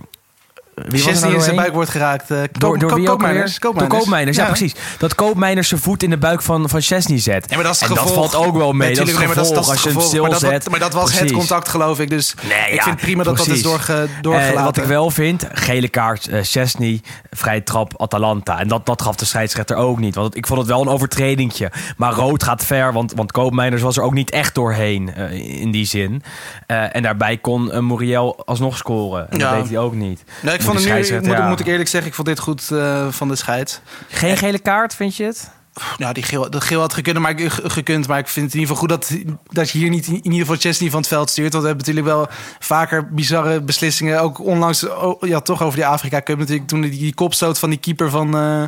wie 0.89 1.05
was 1.05 1.15
er 1.15 1.21
nou 1.21 1.35
in 1.35 1.41
zijn 1.41 1.57
buik 1.57 1.73
wordt 1.73 1.91
geraakt. 1.91 2.31
eh, 2.31 2.39
Door, 2.53 2.79
door 2.79 2.95
wie 2.95 3.01
ook 3.01 3.07
koopmijners. 3.09 3.59
Koopmijners, 3.59 4.37
ja. 4.37 4.45
precies. 4.47 4.75
Dat 4.99 5.15
Koopmijners 5.15 5.69
zijn 5.69 5.81
voet 5.81 6.03
in 6.03 6.11
de 6.11 6.19
buik 6.19 6.43
van, 6.43 6.69
van 6.69 6.81
Chesney 6.81 7.19
zet. 7.19 7.47
Ja, 7.49 7.55
maar 7.55 7.65
dat 7.65 7.75
is 7.75 7.81
het 7.81 7.91
en 7.91 7.97
gevolg. 7.97 8.21
dat 8.21 8.31
valt 8.31 8.47
ook 8.47 8.57
wel 8.57 8.73
mee. 8.73 8.89
Nee, 8.89 8.97
dat 8.97 9.07
is 9.09 9.15
nee, 9.19 9.27
maar 9.27 9.37
gevolg 9.37 9.55
dat 9.55 9.65
is- 9.65 9.71
als 9.71 9.83
je 9.83 9.89
gevolg. 9.89 10.13
Maar 10.21 10.31
dat, 10.31 10.39
stilzet. 10.39 10.71
maar 10.71 10.79
dat 10.79 10.93
was 10.93 11.19
het 11.19 11.33
contact, 11.33 11.69
geloof 11.69 12.01
ik. 12.01 12.09
Dus 12.11 12.35
Nee, 12.49 12.71
ik 12.75 12.83
vind 12.83 12.97
prima 12.97 13.23
dat 13.23 13.37
dat 13.37 13.47
is 13.47 13.63
doorge, 13.63 14.07
doorgelaten. 14.21 14.57
Eh, 14.59 14.65
wat 14.65 14.77
ik 14.77 14.85
wel 14.85 15.11
vind, 15.11 15.47
gele 15.53 15.89
kaart 15.89 16.29
eh 16.29 16.39
Chesney, 16.43 17.01
vrije 17.31 17.63
trap 17.63 17.93
Atalanta. 18.03 18.59
En 18.61 18.69
dat, 18.69 18.87
dat 18.87 19.03
gaf 19.03 19.17
de 19.17 19.25
scheidsrechter 19.25 19.77
ook 19.77 19.99
niet. 19.99 20.15
Want 20.15 20.37
ik 20.37 20.47
vond 20.47 20.59
het 20.59 20.69
wel 20.69 20.81
een 20.81 20.89
overtredingje. 20.89 21.71
Maar 21.97 22.13
rood 22.13 22.43
gaat 22.43 22.65
ver, 22.65 22.93
want, 22.93 23.13
want 23.17 23.33
Koopmeiners 23.33 23.83
was 23.83 23.97
er 23.97 24.03
ook 24.03 24.15
niet 24.15 24.31
echt 24.31 24.55
doorheen 24.55 25.15
in 25.35 25.71
die 25.71 25.85
zin. 25.87 26.23
En 26.67 27.03
daarbij 27.03 27.37
kon 27.37 27.87
Muriel 27.87 28.43
alsnog 28.45 28.77
scoren. 28.77 29.31
En 29.31 29.39
dat 29.39 29.51
deed 29.55 29.69
hij 29.69 29.79
ook 29.79 29.95
niet. 29.95 30.25
Nee, 30.43 30.55
ik 30.55 30.63
Moet 30.73 30.81
vond 30.81 30.89
de 30.89 30.95
scheidsrechter, 30.95 31.29
moet, 31.29 31.39
ja. 31.39 31.49
moet 31.49 31.61
ik 31.61 31.67
eerlijk 31.67 31.89
zeggen, 31.89 32.11
ik 32.11 32.17
vond 32.17 32.29
dit 32.29 32.39
goed 32.39 32.71
eh, 32.71 33.07
van 33.11 33.29
de 33.29 33.37
scheids. 33.37 33.81
Geen 34.09 34.37
gele 34.37 34.59
kaart, 34.59 34.95
vind 34.95 35.17
je 35.17 35.25
het? 35.25 35.51
Ja, 35.97 36.13
die 36.13 36.23
geel, 36.23 36.51
dat 36.51 36.65
geel 36.65 36.81
had 36.81 36.95
gekund 36.95 37.19
maar, 37.19 37.41
ik, 37.41 37.53
gekund, 37.53 38.07
maar 38.09 38.19
ik 38.19 38.29
vind 38.29 38.47
het 38.47 38.55
in 38.55 38.61
ieder 38.61 38.77
geval 38.77 38.89
goed 38.89 38.89
dat, 38.89 39.37
dat 39.47 39.71
je 39.71 39.79
hier 39.79 39.91
niet 39.91 40.07
in 40.07 40.15
ieder 40.15 40.41
geval 40.41 40.57
Chesney 40.57 40.91
van 40.91 40.99
het 41.01 41.09
veld 41.09 41.31
stuurt. 41.31 41.53
Want 41.53 41.65
we 41.65 41.69
hebben 41.69 41.87
natuurlijk 41.87 42.17
wel 42.17 42.29
vaker 42.59 43.09
bizarre 43.15 43.61
beslissingen. 43.61 44.21
Ook 44.21 44.39
onlangs, 44.39 44.89
oh, 44.89 45.29
ja, 45.29 45.41
toch 45.41 45.63
over 45.63 45.77
die 45.77 45.87
Afrika 45.87 46.23
Cup 46.23 46.39
natuurlijk. 46.39 46.69
Toen 46.69 46.81
die, 46.81 46.91
die 46.91 47.15
kopstoot 47.15 47.59
van 47.59 47.71
die 47.71 47.79
keeper 47.79 48.11
van, 48.11 48.37
eh, 48.37 48.63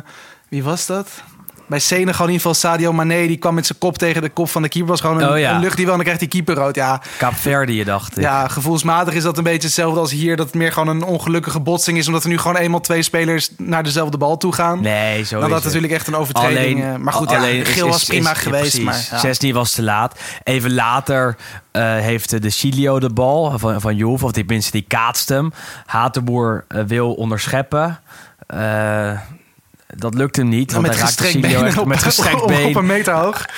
wie 0.49 0.63
was 0.63 0.85
dat? 0.85 1.09
Bij 1.67 1.79
Senegal 1.79 2.25
in 2.25 2.31
ieder 2.31 2.47
geval 2.47 2.53
Sadio 2.53 2.93
Mane, 2.93 3.27
die 3.27 3.37
kwam 3.37 3.53
met 3.53 3.65
zijn 3.65 3.77
kop 3.79 3.97
tegen 3.97 4.21
de 4.21 4.29
kop 4.29 4.49
van 4.49 4.61
de 4.61 4.67
keeper. 4.69 4.89
Was 4.91 5.01
gewoon 5.01 5.21
een, 5.21 5.29
Oh 5.29 5.37
ja. 5.39 5.55
een 5.55 5.61
luchtduel 5.61 5.87
en 5.87 5.93
dan 5.93 6.01
krijgt 6.03 6.19
die 6.19 6.29
keeper 6.29 6.55
rood. 6.55 6.75
Ja, 6.75 7.01
Kaap 7.17 7.33
Verde, 7.35 7.75
je 7.75 7.85
dacht. 7.85 8.17
ik. 8.17 8.23
ja, 8.23 8.47
gevoelsmatig 8.47 9.13
is 9.13 9.23
dat 9.23 9.37
een 9.37 9.43
beetje 9.43 9.67
hetzelfde 9.67 9.99
als 9.99 10.11
hier. 10.11 10.35
Dat 10.35 10.45
het 10.45 10.55
meer 10.55 10.71
gewoon 10.71 10.87
een 10.87 11.03
ongelukkige 11.03 11.59
botsing 11.59 11.97
is. 11.97 12.07
Omdat 12.07 12.23
er 12.23 12.29
nu 12.29 12.37
gewoon 12.37 12.55
eenmaal 12.57 12.79
twee 12.79 13.01
spelers 13.03 13.49
naar 13.57 13.83
dezelfde 13.83 14.17
bal 14.17 14.37
toe 14.37 14.53
gaan. 14.53 14.81
Nee, 14.81 15.23
zo 15.23 15.35
Dan 15.35 15.43
is 15.43 15.49
dat 15.53 15.55
het. 15.55 15.63
natuurlijk 15.63 15.93
echt 15.93 16.07
een 16.07 16.15
overtreding. 16.15 16.83
eh, 16.83 16.95
maar 16.95 17.13
goed, 17.13 17.29
ja, 17.29 17.37
alleen 17.37 17.65
geel 17.65 17.85
is- 17.85 17.91
was 17.91 18.01
is- 18.01 18.07
prima 18.07 18.31
is- 18.31 18.37
geweest. 18.37 18.81
Maar, 18.81 19.07
ja. 19.11 19.17
Chesney 19.17 19.53
was 19.53 19.71
te 19.71 19.83
laat. 19.83 20.19
Even 20.43 20.73
later 20.73 21.35
eh, 21.71 21.83
heeft 21.97 22.41
de 22.41 22.49
Cilio 22.49 22.99
de 22.99 23.09
bal 23.13 23.59
van, 23.59 23.81
van 23.81 23.95
Juve, 23.95 24.25
of 24.25 24.31
tenminste 24.31 24.71
die 24.71 24.85
kaatst 24.87 25.29
hem. 25.29 25.51
Hatenboer 25.85 26.65
eh, 26.67 26.81
wil 26.87 27.13
onderscheppen. 27.13 27.99
Eh, 28.47 29.11
dat 29.95 30.13
lukt 30.13 30.35
hem 30.35 30.47
niet, 30.47 30.71
want 30.71 30.85
met 30.85 30.95
hij 30.95 31.03
raakt 31.03 31.17
de 31.17 31.23
gestrekt 31.23 31.45
Cilio 31.45 31.59
been 31.59 31.67
echt 31.67 31.77
op, 31.77 31.87
met 31.87 32.03
gestrekt 32.03 32.41
op, 32.41 32.47
been. 32.47 32.65
op 32.65 32.75
een 32.75 32.85
meter 32.85 33.13
hoog. 33.13 33.45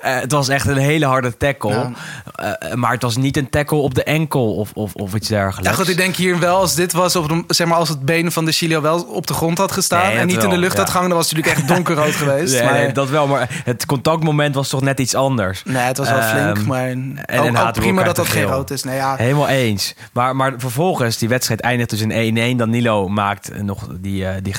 Eh, 0.00 0.20
het 0.20 0.32
was 0.32 0.48
echt 0.48 0.66
een 0.66 0.76
hele 0.76 1.06
harde 1.06 1.36
tackle. 1.36 1.70
Ja. 1.70 1.92
Eh, 2.34 2.74
maar 2.74 2.92
het 2.92 3.02
was 3.02 3.16
niet 3.16 3.36
een 3.36 3.50
tackle 3.50 3.78
op 3.78 3.94
de 3.94 4.02
enkel 4.04 4.54
of, 4.54 4.70
of, 4.74 4.94
of 4.94 5.14
iets 5.14 5.28
dergelijks. 5.28 5.70
Ja, 5.70 5.74
goed, 5.74 5.88
ik 5.88 5.96
denk 5.96 6.16
hier 6.16 6.38
wel 6.38 6.56
als 6.56 6.74
dit 6.74 6.92
was, 6.92 7.16
op 7.16 7.28
de, 7.28 7.44
zeg 7.46 7.66
maar 7.66 7.76
als 7.76 7.88
het 7.88 8.04
been 8.04 8.32
van 8.32 8.44
de 8.44 8.52
Chilio 8.52 8.80
wel 8.80 9.02
op 9.02 9.26
de 9.26 9.34
grond 9.34 9.58
had 9.58 9.72
gestaan 9.72 10.06
Nee, 10.06 10.16
en 10.16 10.26
niet 10.26 10.42
in 10.42 10.50
de 10.50 10.58
lucht 10.58 10.76
had 10.76 10.86
gehangen, 10.86 11.08
dan 11.08 11.18
was 11.18 11.28
het 11.28 11.36
natuurlijk 11.36 11.62
echt 11.62 11.74
donkerrood 11.74 12.14
geweest. 12.22 12.52
Nee, 12.52 12.62
maar, 12.62 12.72
nee, 12.72 12.92
dat 12.92 13.08
wel, 13.08 13.26
maar 13.26 13.62
het 13.64 13.86
contactmoment 13.86 14.54
was 14.54 14.68
toch 14.68 14.80
net 14.80 15.00
iets 15.00 15.14
anders. 15.14 15.62
nee, 15.64 15.82
het 15.82 15.96
was 15.96 16.08
wel 16.08 16.20
Ehm, 16.30 16.54
flink, 16.54 16.66
maar 16.66 16.88
en 16.88 17.56
ook, 17.58 17.72
prima 17.72 18.02
dat 18.02 18.16
dat 18.16 18.24
een 18.24 18.32
geen 18.32 18.42
rood 18.42 18.70
is. 18.70 18.82
Nee, 18.82 18.96
ja, 18.96 19.16
Helemaal 19.16 19.48
eens. 19.48 19.94
Maar, 20.12 20.36
maar 20.36 20.54
vervolgens, 20.56 21.18
die 21.18 21.28
wedstrijd 21.28 21.60
eindigt 21.60 21.90
dus 21.90 22.00
in 22.00 22.54
1-1. 22.54 22.56
Danilo 22.56 23.08
maakt 23.08 23.50
eh, 23.50 23.62
nog 23.62 23.88
die, 24.00 24.26
eh, 24.26 24.34
die 24.42 24.54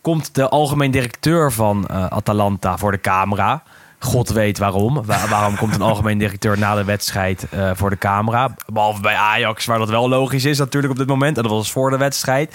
Komt 0.00 0.34
de 0.34 0.48
algemeen 0.48 0.90
directeur 0.90 1.52
van 1.52 1.86
eh, 1.86 2.06
Atalanta 2.06 2.76
voor 2.78 2.90
de 2.90 3.00
camera. 3.00 3.62
God 3.98 4.28
weet 4.28 4.58
waarom. 4.58 5.04
Wa- 5.04 5.28
waarom 5.28 5.56
komt 5.56 5.74
een 5.74 5.82
algemeen 5.82 6.18
directeur 6.18 6.58
na 6.58 6.74
de 6.74 6.84
wedstrijd 6.84 7.46
eh, 7.50 7.70
voor 7.74 7.90
de 7.90 7.98
camera? 7.98 8.54
Behalve 8.72 9.00
bij 9.00 9.14
Ajax, 9.14 9.64
waar 9.66 9.78
dat 9.78 9.88
wel 9.88 10.08
logisch 10.08 10.44
is 10.44 10.58
natuurlijk 10.58 10.92
op 10.92 10.98
dit 10.98 11.08
moment. 11.08 11.36
En 11.36 11.42
dat 11.42 11.52
was 11.52 11.72
voor 11.72 11.90
de 11.90 11.96
wedstrijd. 11.96 12.54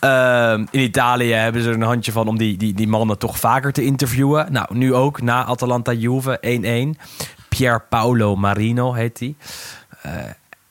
Ehm, 0.00 0.64
in 0.70 0.80
Italië 0.80 1.32
hebben 1.32 1.62
ze 1.62 1.68
er 1.68 1.74
een 1.74 1.82
handje 1.82 2.12
van 2.12 2.28
om 2.28 2.38
die, 2.38 2.56
die, 2.56 2.74
die 2.74 2.88
mannen 2.88 3.18
toch 3.18 3.38
vaker 3.38 3.72
te 3.72 3.84
interviewen. 3.84 4.52
Nou, 4.52 4.66
nu 4.70 4.94
ook 4.94 5.20
na 5.22 5.44
Atalanta-Juve 5.44 6.94
1-1. 6.96 7.00
Pier 7.48 7.82
Paolo 7.88 8.36
Marino 8.36 8.92
heet 8.92 9.18
hij. 9.18 9.34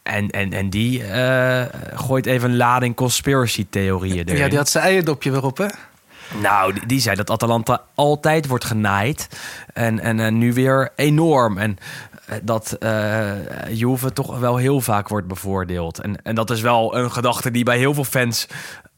Eh, 0.04 0.16
en, 0.16 0.30
en, 0.30 0.54
en 0.54 0.70
die 0.70 1.04
eh, 1.04 1.66
gooit 1.94 2.26
even 2.26 2.50
een 2.50 2.58
lading 2.58 2.96
conspiracy-theorieën 2.96 4.28
erin. 4.28 4.38
ja, 4.38 4.48
die 4.48 4.58
had 4.58 4.70
zijn 4.70 4.84
eierdopje 4.84 5.32
weer 5.32 5.44
op, 5.44 5.58
hè? 5.58 5.68
Nou, 6.42 6.74
die, 6.74 6.86
die 6.86 7.00
zei 7.00 7.16
dat 7.16 7.30
Atalanta 7.30 7.82
altijd 7.96 8.48
wordt 8.48 8.66
genaaid. 8.66 9.28
En, 9.74 10.00
en, 10.00 10.20
en 10.20 10.38
nu 10.38 10.54
weer 10.54 10.92
enorm. 10.96 11.58
En 11.58 11.78
dat 12.42 12.72
eh 12.72 13.32
Juve 13.70 14.14
toch 14.14 14.40
wel 14.40 14.58
heel 14.58 14.82
vaak 14.82 15.08
wordt 15.08 15.28
bevoordeeld. 15.28 16.00
En, 16.00 16.22
en 16.24 16.36
dat 16.36 16.50
is 16.50 16.62
wel 16.62 16.96
een 16.96 17.12
gedachte 17.12 17.52
die 17.52 17.64
bij 17.64 17.78
heel 17.78 17.94
veel 17.94 18.04
fans 18.04 18.48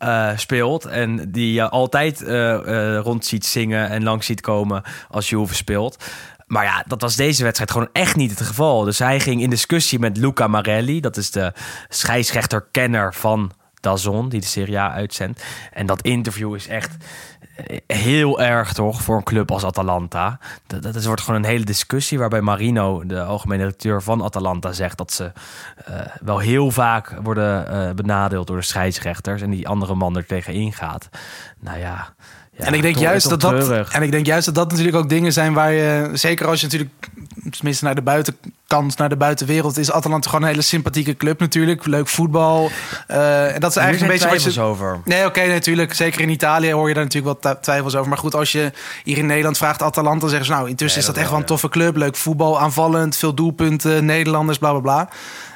eh, 0.03 0.29
speelt. 0.35 0.85
En 0.85 1.31
die 1.31 1.53
je 1.53 1.69
altijd 1.69 2.21
eh, 2.23 2.53
eh, 2.53 2.99
rond 2.99 3.25
ziet 3.25 3.45
zingen 3.45 3.89
en 3.89 4.03
langs 4.03 4.25
ziet 4.25 4.41
komen 4.41 4.83
als 5.09 5.29
Juve 5.29 5.55
speelt. 5.55 6.03
Maar 6.53 6.63
ja, 6.63 6.83
dat 6.87 7.01
was 7.01 7.15
deze 7.15 7.43
wedstrijd 7.43 7.71
gewoon 7.71 7.89
echt 7.93 8.15
niet 8.15 8.29
het 8.29 8.41
geval. 8.41 8.83
Dus 8.83 8.99
hij 8.99 9.19
ging 9.19 9.41
in 9.41 9.49
discussie 9.49 9.99
met 9.99 10.17
Luca 10.17 10.47
Marelli. 10.47 10.99
Dat 10.99 11.17
is 11.17 11.31
de 11.31 11.53
scheidsrechter-kenner 11.89 13.13
van 13.13 13.51
Dazon, 13.79 14.29
die 14.29 14.39
de 14.39 14.45
Serie 14.45 14.79
A 14.79 14.91
uitzendt. 14.91 15.43
En 15.71 15.85
dat 15.85 16.01
interview 16.01 16.55
is 16.55 16.67
echt 16.67 16.95
eh, 17.55 17.79
heel 17.87 18.41
erg 18.41 18.73
toch 18.73 19.01
voor 19.01 19.15
een 19.15 19.23
club 19.23 19.51
als 19.51 19.63
Atalanta. 19.63 20.39
Dat, 20.67 20.83
dat 20.83 21.05
wordt 21.05 21.21
gewoon 21.21 21.43
een 21.43 21.49
hele 21.49 21.65
discussie 21.65 22.19
waarbij 22.19 22.41
Marino, 22.41 23.05
de 23.05 23.23
algemene 23.23 23.61
directeur 23.61 24.01
van 24.01 24.23
Atalanta, 24.23 24.71
zegt 24.71 24.97
dat 24.97 25.11
ze 25.11 25.31
eh, 25.85 25.99
wel 26.21 26.39
heel 26.39 26.71
vaak 26.71 27.15
worden 27.23 27.67
eh, 27.67 27.93
benadeeld 27.93 28.47
door 28.47 28.57
de 28.57 28.63
scheidsrechters 28.63 29.41
en 29.41 29.49
die 29.49 29.67
andere 29.67 29.95
man 29.95 30.17
er 30.17 30.25
tegen 30.25 30.53
ingaat. 30.53 31.09
Nou 31.59 31.79
ja. 31.79 32.13
Ja, 32.57 32.65
en 32.65 32.73
ik 32.73 32.81
denk 32.81 32.95
juist 32.97 33.29
dat 33.29 33.41
dat. 33.41 33.69
En 33.91 34.01
ik 34.01 34.11
denk 34.11 34.25
juist 34.25 34.45
dat 34.45 34.55
dat 34.55 34.69
natuurlijk 34.69 34.97
ook 34.97 35.09
dingen 35.09 35.33
zijn 35.33 35.53
waar 35.53 35.71
je. 35.71 36.09
Zeker 36.13 36.47
als 36.47 36.59
je 36.59 36.65
natuurlijk. 36.65 36.91
Tenminste 37.51 37.85
naar 37.85 37.95
de 37.95 38.01
buitenkant, 38.01 38.97
naar 38.97 39.09
de 39.09 39.15
buitenwereld. 39.17 39.77
Is 39.77 39.91
Atalanta 39.91 40.29
gewoon 40.29 40.41
een 40.45 40.51
hele 40.51 40.61
sympathieke 40.61 41.15
club 41.17 41.39
natuurlijk. 41.39 41.85
Leuk 41.85 42.07
voetbal. 42.07 42.69
Eh, 43.07 43.53
en 43.53 43.59
dat 43.59 43.69
is 43.69 43.75
eigenlijk 43.77 44.01
een 44.11 44.19
beetje 44.19 44.27
zijn 44.27 44.33
wat 44.33 44.43
je. 44.43 44.49
twijfels 44.51 44.59
over. 44.59 44.99
Nee, 45.05 45.25
oké, 45.25 45.45
natuurlijk. 45.47 45.93
Zeker 45.93 46.21
in 46.21 46.29
Italië 46.29 46.71
hoor 46.71 46.87
je 46.87 46.93
daar 46.93 47.03
natuurlijk 47.03 47.41
wat 47.41 47.51
twi- 47.51 47.61
twijfels 47.61 47.95
over. 47.95 48.09
Maar 48.09 48.17
goed, 48.17 48.35
als 48.35 48.51
je 48.51 48.71
hier 49.03 49.17
in 49.17 49.25
Nederland 49.25 49.57
vraagt 49.57 49.81
Atalanta, 49.81 50.19
dan 50.19 50.29
zeggen 50.29 50.47
ze 50.47 50.51
nou, 50.53 50.69
intussen 50.69 50.99
Nee, 50.99 50.99
is 50.99 51.05
dat 51.05 51.15
dat 51.15 51.23
echt 51.23 51.29
wel 51.29 51.39
een 51.39 51.45
toffe 51.45 51.69
club. 51.69 51.95
Leuk 51.95 52.15
voetbal, 52.15 52.59
aanvallend, 52.59 53.15
veel 53.17 53.33
doelpunten, 53.33 54.05
Nederlanders, 54.05 54.57
bla 54.57 54.71
bla 54.71 54.79
bla. 54.79 55.09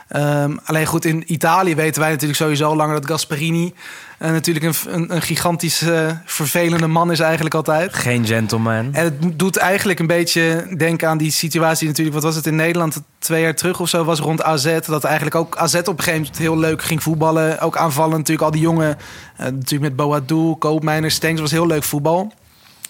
Ehm, 0.07 0.55
alleen 0.63 0.85
goed, 0.85 1.05
in 1.05 1.23
Italië 1.25 1.75
weten 1.75 2.01
wij 2.01 2.09
natuurlijk 2.09 2.39
sowieso 2.39 2.67
al 2.67 2.75
langer 2.75 2.93
dat 2.95 3.09
Gasperini 3.09 3.73
eh, 4.17 4.31
natuurlijk 4.31 4.65
een, 4.65 4.93
een, 4.93 5.15
een 5.15 5.21
gigantisch 5.21 5.81
eh, 5.81 6.11
vervelende 6.25 6.87
man 6.87 7.11
is 7.11 7.19
eigenlijk 7.19 7.55
altijd. 7.55 7.93
Geen 7.93 8.25
gentleman. 8.25 8.93
En 8.93 9.03
het 9.03 9.39
doet 9.39 9.57
eigenlijk 9.57 9.99
een 9.99 10.07
beetje 10.07 10.67
denken 10.77 11.09
aan 11.09 11.17
die 11.17 11.31
situatie 11.31 11.87
natuurlijk. 11.87 12.15
Wat 12.15 12.25
was 12.25 12.35
het 12.35 12.47
in 12.47 12.55
Nederland 12.55 13.01
twee 13.19 13.41
jaar 13.41 13.55
terug 13.55 13.79
of 13.79 13.89
zo 13.89 14.03
was 14.03 14.19
rond 14.19 14.43
AZ. 14.43 14.79
Dat 14.85 15.03
eigenlijk 15.03 15.35
ook 15.35 15.57
AZ 15.57 15.75
op 15.75 15.87
een 15.87 15.97
gegeven 15.97 16.19
moment 16.21 16.37
heel 16.37 16.57
leuk 16.57 16.83
ging 16.83 17.03
voetballen. 17.03 17.59
Ook 17.59 17.77
aanvallen 17.77 18.17
natuurlijk 18.17 18.45
al 18.45 18.51
die 18.51 18.61
jongen. 18.61 18.97
eh, 19.37 19.45
natuurlijk 19.45 19.81
met 19.81 19.95
Boadu, 19.95 20.55
Koopmeiners, 20.59 21.15
Stengs 21.15 21.41
was 21.41 21.51
heel 21.51 21.67
leuk 21.67 21.83
voetbal. 21.83 22.33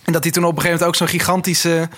En 0.04 0.14
dat 0.14 0.24
die 0.24 0.32
toen 0.32 0.44
op 0.44 0.56
een 0.56 0.62
gegeven 0.62 0.80
moment 0.80 1.02
ook 1.02 1.08
zo'n 1.08 1.20
gigantische 1.20 1.90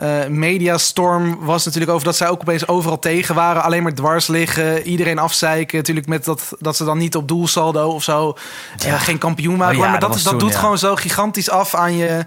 eh, 0.00 0.26
mediastorm 0.26 1.38
was 1.40 1.64
natuurlijk 1.64 1.92
over 1.92 2.04
dat 2.04 2.16
zij 2.16 2.28
ook 2.28 2.40
opeens 2.40 2.68
overal 2.68 2.98
tegen 2.98 3.34
waren. 3.34 3.62
Alleen 3.62 3.82
maar 3.82 3.94
dwars 3.94 4.26
liggen, 4.26 4.82
iedereen 4.82 5.18
afzeiken. 5.18 5.76
Natuurlijk 5.76 6.06
met 6.06 6.24
dat, 6.24 6.52
dat 6.58 6.76
ze 6.76 6.84
dan 6.84 6.98
niet 6.98 7.16
op 7.16 7.28
doelsaldo 7.28 7.88
of 7.88 8.02
zo 8.02 8.36
eh, 8.86 9.00
geen 9.00 9.18
kampioen 9.18 9.56
maken. 9.56 9.76
Oh 9.76 9.84
ja, 9.84 9.90
maar 9.90 10.00
dat 10.00 10.12
dat, 10.12 10.22
dat 10.22 10.30
toen, 10.30 10.38
doet 10.38 10.52
ja. 10.52 10.58
gewoon 10.58 10.78
zo 10.78 10.94
gigantisch 10.96 11.50
af 11.50 11.74
aan 11.74 11.96
je 11.96 12.24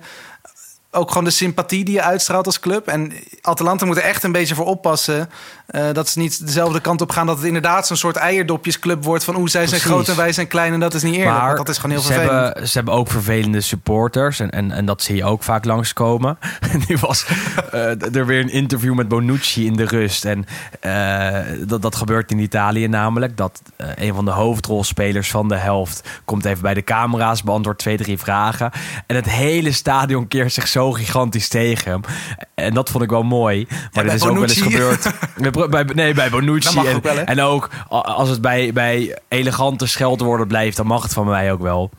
ook 0.94 1.08
gewoon 1.08 1.24
de 1.24 1.30
sympathie 1.30 1.86
die 1.86 1.94
je 1.94 2.02
uitstraalt 2.02 2.46
als 2.46 2.60
club. 2.60 2.88
En 2.88 3.12
Atalanta 3.42 3.86
moet 3.86 3.98
er 3.98 4.04
echt 4.04 4.24
een 4.24 4.32
beetje 4.32 4.56
voor 4.56 4.66
oppassen. 4.66 5.30
eh, 5.66 5.86
dat 5.94 6.10
ze 6.10 6.20
niet 6.20 6.46
dezelfde 6.46 6.82
kant 6.82 7.02
op 7.02 7.12
gaan. 7.12 7.26
Dat 7.26 7.38
het 7.38 7.46
inderdaad 7.46 7.88
zo'n 7.88 7.98
soort 7.98 8.16
eierdopjesclub 8.16 9.04
wordt. 9.04 9.24
Van 9.24 9.36
oeh, 9.36 9.50
zij 9.50 9.68
zijn 9.68 9.82
groot 9.82 10.08
en 10.08 10.16
wij 10.16 10.32
zijn 10.32 10.48
klein. 10.48 10.74
En 10.74 10.80
dat 10.80 10.94
is 10.94 11.04
niet 11.04 11.16
eerlijk. 11.16 11.40
want 11.40 11.58
dat 11.58 11.70
is 11.70 11.78
gewoon 11.78 11.92
heel 11.92 12.06
ze 12.06 12.14
vervelend. 12.14 12.44
Hebben, 12.44 12.68
ze 12.68 12.78
hebben 12.78 12.94
ook 12.94 13.12
vervelende 13.12 13.62
supporters. 13.62 14.40
En, 14.40 14.52
en, 14.52 14.72
en 14.72 14.86
dat 14.86 15.02
zie 15.02 15.16
je 15.16 15.26
ook 15.26 15.44
vaak 15.44 15.66
langskomen. 15.66 16.38
Nu 16.88 16.98
was 17.00 17.26
eh, 17.72 18.16
er 18.16 18.26
weer 18.26 18.40
een 18.40 18.52
interview 18.52 18.94
met 18.94 19.08
Bonucci 19.08 19.66
in 19.66 19.76
de 19.76 19.86
rust. 19.86 20.26
En 20.26 20.46
eh, 20.80 21.68
dat, 21.68 21.82
dat 21.82 21.96
gebeurt 21.96 22.32
in 22.32 22.40
Italië 22.40 22.88
namelijk. 22.88 23.38
Dat 23.38 23.62
een 23.96 24.14
van 24.14 24.26
de 24.26 24.32
hoofdrolspelers 24.32 25.32
van 25.32 25.48
de 25.48 25.56
helft... 25.56 26.10
komt 26.26 26.46
even 26.46 26.62
bij 26.62 26.74
de 26.74 26.84
camera's, 26.84 27.44
beantwoordt 27.44 27.80
twee, 27.80 27.98
drie 27.98 28.18
vragen. 28.18 28.72
En 29.08 29.16
het 29.16 29.30
hele 29.30 29.72
stadion 29.72 30.28
keert 30.28 30.54
zich 30.54 30.68
zo 30.68 30.83
gigantisch 30.91 31.48
tegen 31.48 31.91
hem. 31.91 32.02
En 32.56 32.74
dat 32.74 32.89
vond 32.89 33.04
ik 33.04 33.10
wel 33.10 33.24
mooi. 33.24 33.67
Maar 33.93 34.04
dit 34.04 34.13
is 34.13 34.24
ook 34.24 34.34
wel 34.34 34.43
eens 34.43 34.62
gebeurd... 34.62 35.12
bij, 35.69 35.84
nee, 35.84 36.13
bij 36.13 36.30
Bonucci. 36.30 36.80
En, 36.80 36.96
ook 36.96 37.06
en 37.06 37.41
ook 37.41 37.69
als 37.89 38.30
het 38.30 38.41
bij, 38.41 38.74
bij 38.74 39.17
elegante 39.28 39.86
scheldwoorden 39.86 40.48
blijft, 40.48 40.78
dan 40.78 40.88
mag 40.88 41.04
het 41.04 41.13
van 41.13 41.26
mij 41.26 41.52
ook 41.52 41.62
wel. 41.62 41.89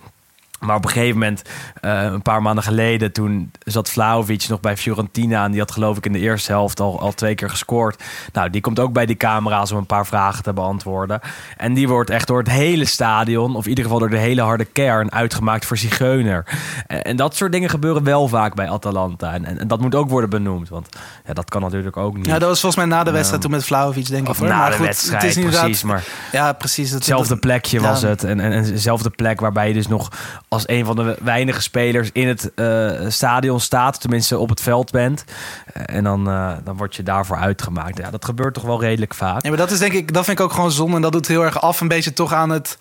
Maar 0.64 0.76
op 0.76 0.84
een 0.84 0.90
gegeven 0.90 1.18
moment, 1.18 1.42
eh, 1.80 2.02
een 2.02 2.22
paar 2.22 2.42
maanden 2.42 2.64
geleden, 2.64 3.12
toen 3.12 3.50
zat 3.64 3.90
Vlaovic 3.90 4.48
nog 4.48 4.60
bij 4.60 4.76
Fiorentina. 4.76 5.44
En 5.44 5.50
die 5.50 5.60
had 5.60 5.70
geloof 5.70 5.96
ik 5.96 6.06
in 6.06 6.12
de 6.12 6.18
eerste 6.18 6.52
helft 6.52 6.80
al, 6.80 7.00
al 7.00 7.12
twee 7.12 7.34
keer 7.34 7.50
gescoord. 7.50 8.02
Nou, 8.32 8.50
die 8.50 8.60
komt 8.60 8.78
ook 8.78 8.92
bij 8.92 9.06
die 9.06 9.16
camera's 9.16 9.70
om 9.72 9.78
een 9.78 9.86
paar 9.86 10.06
vragen 10.06 10.42
te 10.42 10.52
beantwoorden. 10.52 11.20
En 11.56 11.74
die 11.74 11.88
wordt 11.88 12.10
echt 12.10 12.26
door 12.26 12.38
het 12.38 12.50
hele 12.50 12.84
stadion, 12.84 13.56
of 13.56 13.62
in 13.62 13.68
ieder 13.68 13.84
geval 13.84 13.98
door 13.98 14.10
de 14.10 14.16
hele 14.16 14.42
harde 14.42 14.64
kern, 14.64 15.12
uitgemaakt 15.12 15.66
voor 15.66 15.76
zigeuner. 15.76 16.46
En, 16.86 17.02
en 17.02 17.16
dat 17.16 17.36
soort 17.36 17.52
dingen 17.52 17.70
gebeuren 17.70 18.04
wel 18.04 18.28
vaak 18.28 18.54
bij 18.54 18.68
Atalanta. 18.68 19.32
En, 19.32 19.44
en, 19.44 19.58
en 19.58 19.68
dat 19.68 19.80
moet 19.80 19.94
ook 19.94 20.08
worden 20.08 20.30
benoemd, 20.30 20.68
want 20.68 20.88
ja, 21.26 21.32
dat 21.32 21.50
kan 21.50 21.60
natuurlijk 21.60 21.96
ook 21.96 22.16
niet. 22.16 22.26
Ja, 22.26 22.38
dat 22.38 22.48
was 22.48 22.60
volgens 22.60 22.84
mij 22.86 22.96
na 22.96 23.04
de 23.04 23.10
wedstrijd 23.10 23.42
toen 23.42 23.50
met 23.50 23.64
Vlaovic, 23.64 24.08
denk 24.08 24.22
ik. 24.22 24.28
of 24.28 24.38
hoor. 24.38 24.48
na 24.48 24.58
maar 24.58 24.70
de 24.70 24.76
goed, 24.76 24.86
wedstrijd, 24.86 25.22
het 25.22 25.36
is 25.36 25.44
precies. 25.44 25.82
Maar 25.82 26.04
Ja, 26.32 26.52
precies. 26.52 26.90
Het, 26.90 26.98
Hetzelfde 26.98 27.36
plekje 27.36 27.80
ja. 27.80 27.88
was 27.88 28.02
het. 28.02 28.24
En, 28.24 28.40
en, 28.40 28.52
en 28.52 28.64
dezelfde 28.64 29.10
plek 29.10 29.40
waarbij 29.40 29.68
je 29.68 29.74
dus 29.74 29.88
nog 29.88 30.08
als 30.54 30.68
een 30.68 30.84
van 30.84 30.96
de 30.96 31.16
weinige 31.22 31.62
spelers 31.62 32.10
in 32.12 32.28
het 32.28 32.54
eh, 32.54 32.90
stadion 33.08 33.60
staat. 33.60 34.00
Tenminste 34.00 34.38
op 34.38 34.48
het 34.48 34.60
veld 34.60 34.90
bent. 34.90 35.24
Eh, 35.72 35.96
en 35.96 36.04
dan, 36.04 36.28
eh, 36.28 36.52
dan 36.64 36.76
word 36.76 36.96
je 36.96 37.02
daarvoor 37.02 37.36
uitgemaakt. 37.36 37.98
Ja, 37.98 38.10
dat 38.10 38.24
gebeurt 38.24 38.54
toch 38.54 38.62
wel 38.62 38.80
redelijk 38.80 39.14
vaak. 39.14 39.42
Ja, 39.42 39.48
maar 39.48 39.58
dat 39.58 39.70
is 39.70 39.78
denk 39.78 39.92
ik, 39.92 40.12
dat 40.12 40.24
vind 40.24 40.38
ik 40.38 40.44
ook 40.44 40.52
gewoon 40.52 40.70
zonde. 40.70 40.96
En 40.96 41.02
dat 41.02 41.12
doet 41.12 41.28
heel 41.28 41.44
erg 41.44 41.60
af 41.60 41.80
een 41.80 41.88
beetje 41.88 42.12
toch 42.12 42.32
aan 42.32 42.50
het 42.50 42.78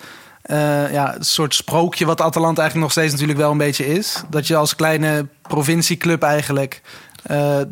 ja, 0.91 1.15
soort 1.19 1.53
sprookje 1.53 2.05
wat 2.05 2.21
Atalanta 2.21 2.62
eigenlijk 2.62 2.75
nog 2.75 2.91
steeds 2.91 3.12
natuurlijk 3.12 3.39
wel 3.39 3.51
een 3.51 3.57
beetje 3.57 3.86
is. 3.86 4.23
Dat 4.29 4.47
je 4.47 4.55
als 4.55 4.75
kleine 4.75 5.27
provincieclub 5.41 6.21
eigenlijk 6.21 6.81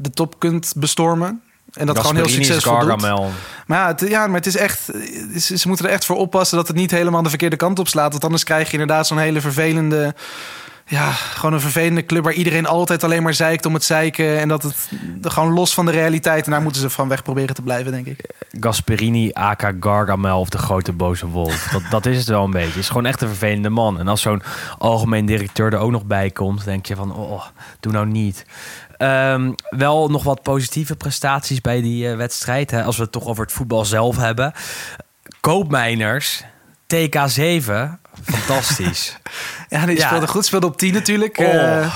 de 0.02 0.10
top 0.14 0.40
kunt 0.40 0.74
bestormen. 0.76 1.42
En 1.74 1.86
dat 1.86 2.00
gewoon 2.00 2.16
heel 2.16 2.28
succesvol 2.28 2.80
doet. 2.80 2.90
Gargamel. 2.90 3.30
Maar 3.66 3.80
ja, 3.80 3.88
het, 3.88 4.10
ja, 4.10 4.28
maar 4.28 4.36
het 4.36 4.46
is 4.46 4.58
echt. 4.58 4.90
Ze 5.36 5.68
moeten 5.68 5.86
er 5.86 5.92
echt 5.92 6.06
voor 6.06 6.18
oppassen 6.18 6.58
dat 6.58 6.68
het 6.68 6.76
niet 6.76 6.92
helemaal 6.92 7.24
de 7.24 7.30
verkeerde 7.30 7.56
kant 7.56 7.80
op 7.80 7.88
slaat. 7.88 8.12
Want 8.12 8.24
anders 8.24 8.44
krijg 8.44 8.68
je 8.68 8.72
inderdaad 8.72 9.08
zo'n 9.08 9.18
hele 9.18 9.42
vervelende. 9.42 10.16
Ja, 10.86 11.12
gewoon 11.12 11.54
een 11.54 11.62
vervelende 11.62 12.06
club 12.06 12.24
waar 12.24 12.34
iedereen 12.34 12.66
altijd 12.66 13.04
alleen 13.04 13.24
maar 13.24 13.34
zeikt 13.34 13.66
om 13.66 13.74
het 13.74 13.84
zeiken. 13.84 14.40
En 14.40 14.48
dat 14.48 14.64
het 14.64 14.88
gewoon 15.22 15.54
los 15.54 15.74
van 15.74 15.86
de 15.86 15.92
realiteit. 15.92 16.46
En 16.46 16.52
daar 16.52 16.62
moeten 16.62 16.82
ze 16.82 16.90
van 16.90 17.08
weg 17.08 17.24
proberen 17.24 17.56
te 17.56 17.62
blijven, 17.62 17.92
denk 17.92 18.06
ik. 18.06 18.30
Gasperini, 18.60 19.32
aka 19.34 19.74
Gargamel 19.80 20.40
of 20.40 20.50
de 20.50 20.58
grote 20.58 20.92
boze 20.92 21.28
wolf. 21.28 21.68
Dat, 21.72 21.82
dat 21.90 22.06
is 22.06 22.18
het 22.18 22.28
wel 22.28 22.44
een 22.44 22.52
beetje. 22.52 22.68
Het 22.68 22.78
is 22.78 22.88
gewoon 22.88 23.06
echt 23.06 23.22
een 23.22 23.28
vervelende 23.28 23.70
man. 23.70 24.00
En 24.00 24.08
als 24.08 24.22
zo'n 24.22 24.42
algemeen 24.78 25.26
directeur 25.26 25.74
er 25.74 25.80
ook 25.80 25.92
nog 25.92 26.06
bij 26.06 26.30
komt, 26.30 26.66
denk 26.66 26.86
je 26.86 26.96
van, 26.96 27.16
oh, 27.16 27.44
doe 27.80 27.92
nou 27.92 28.06
niet. 28.06 28.46
Ehm, 29.02 29.52
wel 29.70 30.10
nog 30.10 30.24
wat 30.24 30.42
positieve 30.42 30.96
prestaties 30.96 31.62
bij 31.62 31.82
die 31.82 32.10
eh, 32.10 32.16
wedstrijd. 32.16 32.72
Hè, 32.72 32.84
als 32.84 32.98
we 32.98 33.04
het 33.04 33.12
toch 33.12 33.26
over 33.26 33.44
het 33.44 33.54
voetbal 33.54 33.86
zelf 33.86 34.18
hebben. 34.18 34.54
Koopmijners, 35.40 36.44
TK7, 36.88 37.72
fantastisch. 38.24 39.18
Ja, 39.70 39.86
die 39.86 39.98
Ja. 39.98 40.08
speelde 40.08 40.28
goed. 40.28 40.46
Speelde 40.46 40.68
op 40.68 40.78
10 40.78 40.94
natuurlijk. 40.94 41.38
Oh. 41.38 41.46
Eh, 41.46 41.96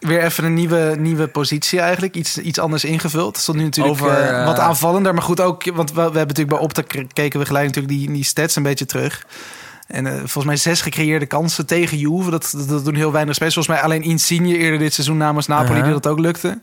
weer 0.00 0.22
even 0.24 0.44
een 0.44 0.54
nieuwe, 0.54 0.94
nieuwe 0.98 1.26
positie 1.26 1.80
eigenlijk. 1.80 2.14
Iets, 2.14 2.38
iets 2.38 2.58
anders 2.58 2.84
ingevuld. 2.84 3.36
Stond 3.36 3.58
nu 3.58 3.64
natuurlijk 3.64 4.00
Over, 4.00 4.18
eh, 4.18 4.44
wat 4.44 4.58
aanvallender. 4.58 5.14
Maar 5.14 5.22
goed 5.22 5.40
ook, 5.40 5.74
want 5.74 5.88
we, 5.90 5.94
we 5.94 6.00
hebben 6.02 6.26
natuurlijk 6.26 6.48
bij 6.48 6.58
Opta 6.58 6.82
keken 7.12 7.40
we 7.40 7.46
gelijk 7.46 7.66
natuurlijk 7.66 7.94
die, 7.94 8.12
die 8.12 8.24
stats 8.24 8.56
een 8.56 8.62
beetje 8.62 8.86
terug. 8.86 9.26
En 9.86 10.06
eh, 10.06 10.12
volgens 10.16 10.44
mij 10.44 10.56
zes 10.56 10.80
gecreëerde 10.80 11.26
kansen 11.26 11.66
tegen 11.66 11.98
Juve. 11.98 12.30
Dat, 12.30 12.52
dat, 12.56 12.68
dat 12.68 12.84
doen 12.84 12.94
heel 12.94 13.12
weinig 13.12 13.34
spelers. 13.34 13.54
Volgens 13.54 13.76
mij 13.76 13.84
alleen 13.84 14.02
Insigne 14.02 14.56
eerder 14.56 14.78
dit 14.78 14.92
seizoen 14.94 15.16
namens 15.16 15.46
Napoli 15.46 15.82
die 15.82 15.92
dat 15.92 16.06
ook 16.06 16.18
lukte. 16.18 16.58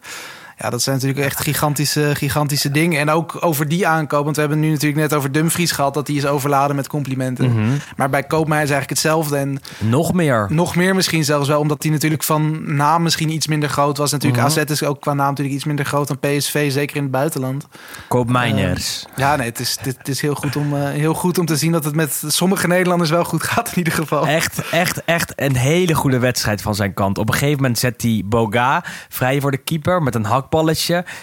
Ja, 0.64 0.70
dat 0.70 0.82
zijn 0.82 0.96
natuurlijk 0.96 1.26
echt 1.26 1.40
gigantische, 1.40 2.12
gigantische 2.14 2.72
dingen. 2.72 3.00
En 3.00 3.10
ook 3.10 3.38
over 3.40 3.68
die 3.68 3.88
aankoop. 3.88 4.24
Want 4.24 4.36
we 4.36 4.42
hebben 4.42 4.60
nu 4.60 4.70
natuurlijk 4.70 5.02
net 5.02 5.14
over 5.14 5.32
Dumfries 5.32 5.72
gehad. 5.72 5.94
Dat 5.94 6.06
die 6.06 6.18
is 6.18 6.26
overladen 6.26 6.76
met 6.76 6.88
complimenten. 6.88 7.50
Mhm. 7.52 7.70
Maar 7.96 8.10
bij 8.10 8.24
Koopmeijer 8.24 8.66
is 8.68 8.72
eigenlijk 8.74 9.02
hetzelfde. 9.02 9.38
En 9.38 9.60
Nog 9.78 10.14
meer. 10.14 10.48
nog 10.50 10.76
meer 10.76 10.96
misschien 10.96 11.24
zelfs 11.24 11.48
wel, 11.48 11.60
omdat 11.60 11.82
die 11.82 11.92
natuurlijk 11.92 12.24
van 12.24 12.76
naam 12.76 13.04
misschien 13.04 13.30
iets 13.30 13.48
minder 13.48 13.70
groot 13.70 13.98
was. 13.98 14.12
Natuurlijk, 14.12 14.44
Mhm. 14.44 14.52
AZ 14.60 14.70
is 14.72 14.84
ook 14.84 15.02
qua 15.02 15.14
naam 15.14 15.28
natuurlijk 15.30 15.56
iets 15.56 15.66
minder 15.66 15.86
groot 15.86 16.08
dan 16.08 16.20
PSV, 16.20 16.72
zeker 16.72 16.96
in 16.96 17.02
het 17.02 17.12
buitenland. 17.12 17.68
Koopmijners. 18.08 19.06
Ja, 19.16 19.36
nee, 19.36 19.48
het 19.50 19.60
is, 19.60 19.78
dit, 19.84 19.98
het 19.98 20.08
is 20.08 20.22
heel, 20.22 20.36
goed 20.36 20.56
om, 20.56 20.76
eh, 20.76 20.84
heel 20.90 21.14
goed 21.14 21.38
om 21.38 21.46
te 21.46 21.56
zien 21.56 21.72
dat 21.72 21.84
het 21.84 21.96
met 21.96 22.24
sommige 22.28 22.68
Nederlanders 22.68 23.10
wel 23.10 23.24
goed 23.24 23.44
gaat 23.44 23.68
in 23.70 23.78
ieder 23.78 23.94
geval. 23.94 24.28
Echt, 24.28 24.62
echt, 24.72 25.04
echt 25.06 25.34
een 25.36 25.56
hele 25.56 25.94
goede 25.94 26.20
wedstrijd 26.20 26.62
van 26.62 26.76
zijn 26.76 26.94
kant. 26.94 27.18
Op 27.18 27.28
een 27.28 27.34
gegeven 27.34 27.62
moment 27.62 27.80
zet 27.80 28.02
hij 28.02 28.22
Boga 28.26 28.84
vrij 29.10 29.42
voor 29.42 29.52
de 29.52 29.58
keeper 29.58 30.02
met 30.04 30.16
een 30.16 30.26
hakbal 30.26 30.52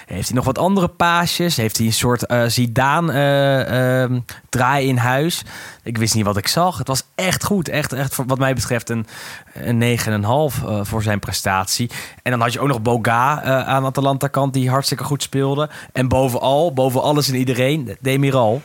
Heeft 0.07 0.27
hij 0.27 0.37
nog 0.37 0.45
wat 0.45 0.59
andere 0.59 0.89
paasjes? 0.89 1.57
Heeft 1.57 1.77
hij 1.77 1.87
een 1.87 1.93
soort 1.93 2.27
eh 2.27 2.45
Zidane 2.47 3.13
eh, 3.13 4.03
ehm, 4.03 4.21
draai 4.49 4.89
in 4.89 4.97
huis? 4.97 5.43
Ik 5.83 5.99
wist 5.99 6.15
niet 6.15 6.25
wat 6.25 6.37
ik 6.37 6.49
zag. 6.49 6.79
Het 6.79 6.89
was 6.89 7.03
echt 7.15 7.45
goed. 7.45 7.69
Echt, 7.69 7.93
echt 7.93 8.17
wat 8.27 8.39
mij 8.39 8.55
betreft 8.55 8.91
een, 8.91 9.07
een 9.55 9.99
9,5 9.99 10.65
eh, 10.65 10.81
voor 10.83 11.03
zijn 11.03 11.19
prestatie. 11.19 11.91
En 12.23 12.31
dan 12.31 12.41
had 12.41 12.53
je 12.53 12.61
ook 12.61 12.69
nog 12.69 12.83
Boga 12.83 13.43
aan 13.65 13.85
Atalanta 13.85 14.27
kant 14.27 14.53
die 14.53 14.71
hartstikke 14.71 15.05
goed 15.05 15.23
speelde. 15.23 15.71
En 15.93 16.09
bovenal, 16.09 16.73
boven 16.73 17.03
alles 17.03 17.29
en 17.29 17.35
iedereen, 17.35 17.97
Demiral. 18.01 18.63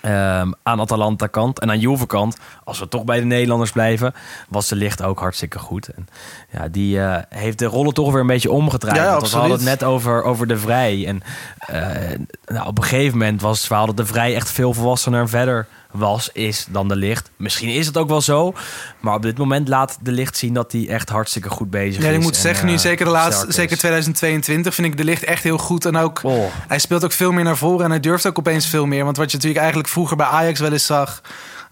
Ehm, 0.00 0.50
aan 0.62 0.80
Atalanta 0.80 1.26
kant 1.26 1.58
en 1.58 1.70
aan 1.70 1.78
Juve 1.78 2.06
kant, 2.06 2.38
als 2.64 2.78
we 2.78 2.88
toch 2.88 3.04
bij 3.04 3.18
de 3.18 3.24
Nederlanders 3.24 3.72
blijven, 3.72 4.14
was 4.48 4.68
de 4.68 4.76
licht 4.76 5.02
ook 5.02 5.18
hartstikke 5.18 5.58
goed. 5.58 5.88
En 5.88 6.08
ja, 6.50 6.68
die 6.68 7.00
eh, 7.00 7.22
heeft 7.28 7.58
de 7.58 7.64
rollen 7.64 7.94
toch 7.94 8.12
weer 8.12 8.20
een 8.20 8.26
beetje 8.26 8.50
omgedraaid. 8.50 8.96
Ja, 8.96 9.12
Want 9.12 9.30
we 9.30 9.36
hadden 9.36 9.56
het 9.56 9.66
net 9.66 9.84
over, 9.84 10.22
over 10.22 10.46
de 10.46 10.58
Vrij. 10.58 11.06
En 11.06 11.22
eh, 11.58 12.18
nou, 12.44 12.66
op 12.66 12.78
een 12.78 12.84
gegeven 12.84 13.18
moment 13.18 13.40
was 13.40 13.58
het 13.58 13.66
verhaal 13.66 13.86
dat 13.86 13.96
de 13.96 14.06
Vrij 14.06 14.34
echt 14.34 14.50
veel 14.50 14.74
volwassener 14.74 15.20
en 15.20 15.28
verder 15.28 15.66
was, 15.90 16.30
is 16.32 16.66
dan 16.70 16.88
de 16.88 16.96
licht. 16.96 17.30
Misschien 17.36 17.68
is 17.68 17.86
het 17.86 17.96
ook 17.96 18.08
wel 18.08 18.20
zo, 18.20 18.54
maar 19.00 19.14
op 19.14 19.22
dit 19.22 19.38
moment 19.38 19.68
laat 19.68 19.98
de 20.02 20.12
licht 20.12 20.36
zien 20.36 20.54
dat 20.54 20.72
hij 20.72 20.88
echt 20.88 21.08
hartstikke 21.08 21.50
goed 21.50 21.70
bezig 21.70 22.02
Ja, 22.02 22.08
is. 22.08 22.16
ik 22.16 22.22
moet 22.22 22.34
en, 22.34 22.40
zeggen, 22.40 22.66
nu 22.66 22.72
eh, 22.72 22.78
zeker 22.78 23.04
de 23.04 23.10
laatste, 23.10 23.52
zeker 23.52 23.78
2022, 23.78 24.74
vind 24.74 24.86
ik 24.86 24.96
de 24.96 25.04
licht 25.04 25.24
echt 25.24 25.42
heel 25.42 25.58
goed. 25.58 25.84
En 25.84 25.96
ook, 25.96 26.20
Oh. 26.22 26.44
hij 26.68 26.78
speelt 26.78 27.04
ook 27.04 27.12
veel 27.12 27.32
meer 27.32 27.44
naar 27.44 27.56
voren 27.56 27.84
en 27.84 27.90
hij 27.90 28.00
durft 28.00 28.26
ook 28.26 28.38
opeens 28.38 28.66
veel 28.66 28.86
meer. 28.86 29.04
Want 29.04 29.16
wat 29.16 29.26
je 29.30 29.36
natuurlijk 29.36 29.60
eigenlijk 29.62 29.92
vroeger 29.92 30.16
bij 30.16 30.26
Ajax 30.26 30.60
wel 30.60 30.72
eens 30.72 30.86
zag, 30.86 31.20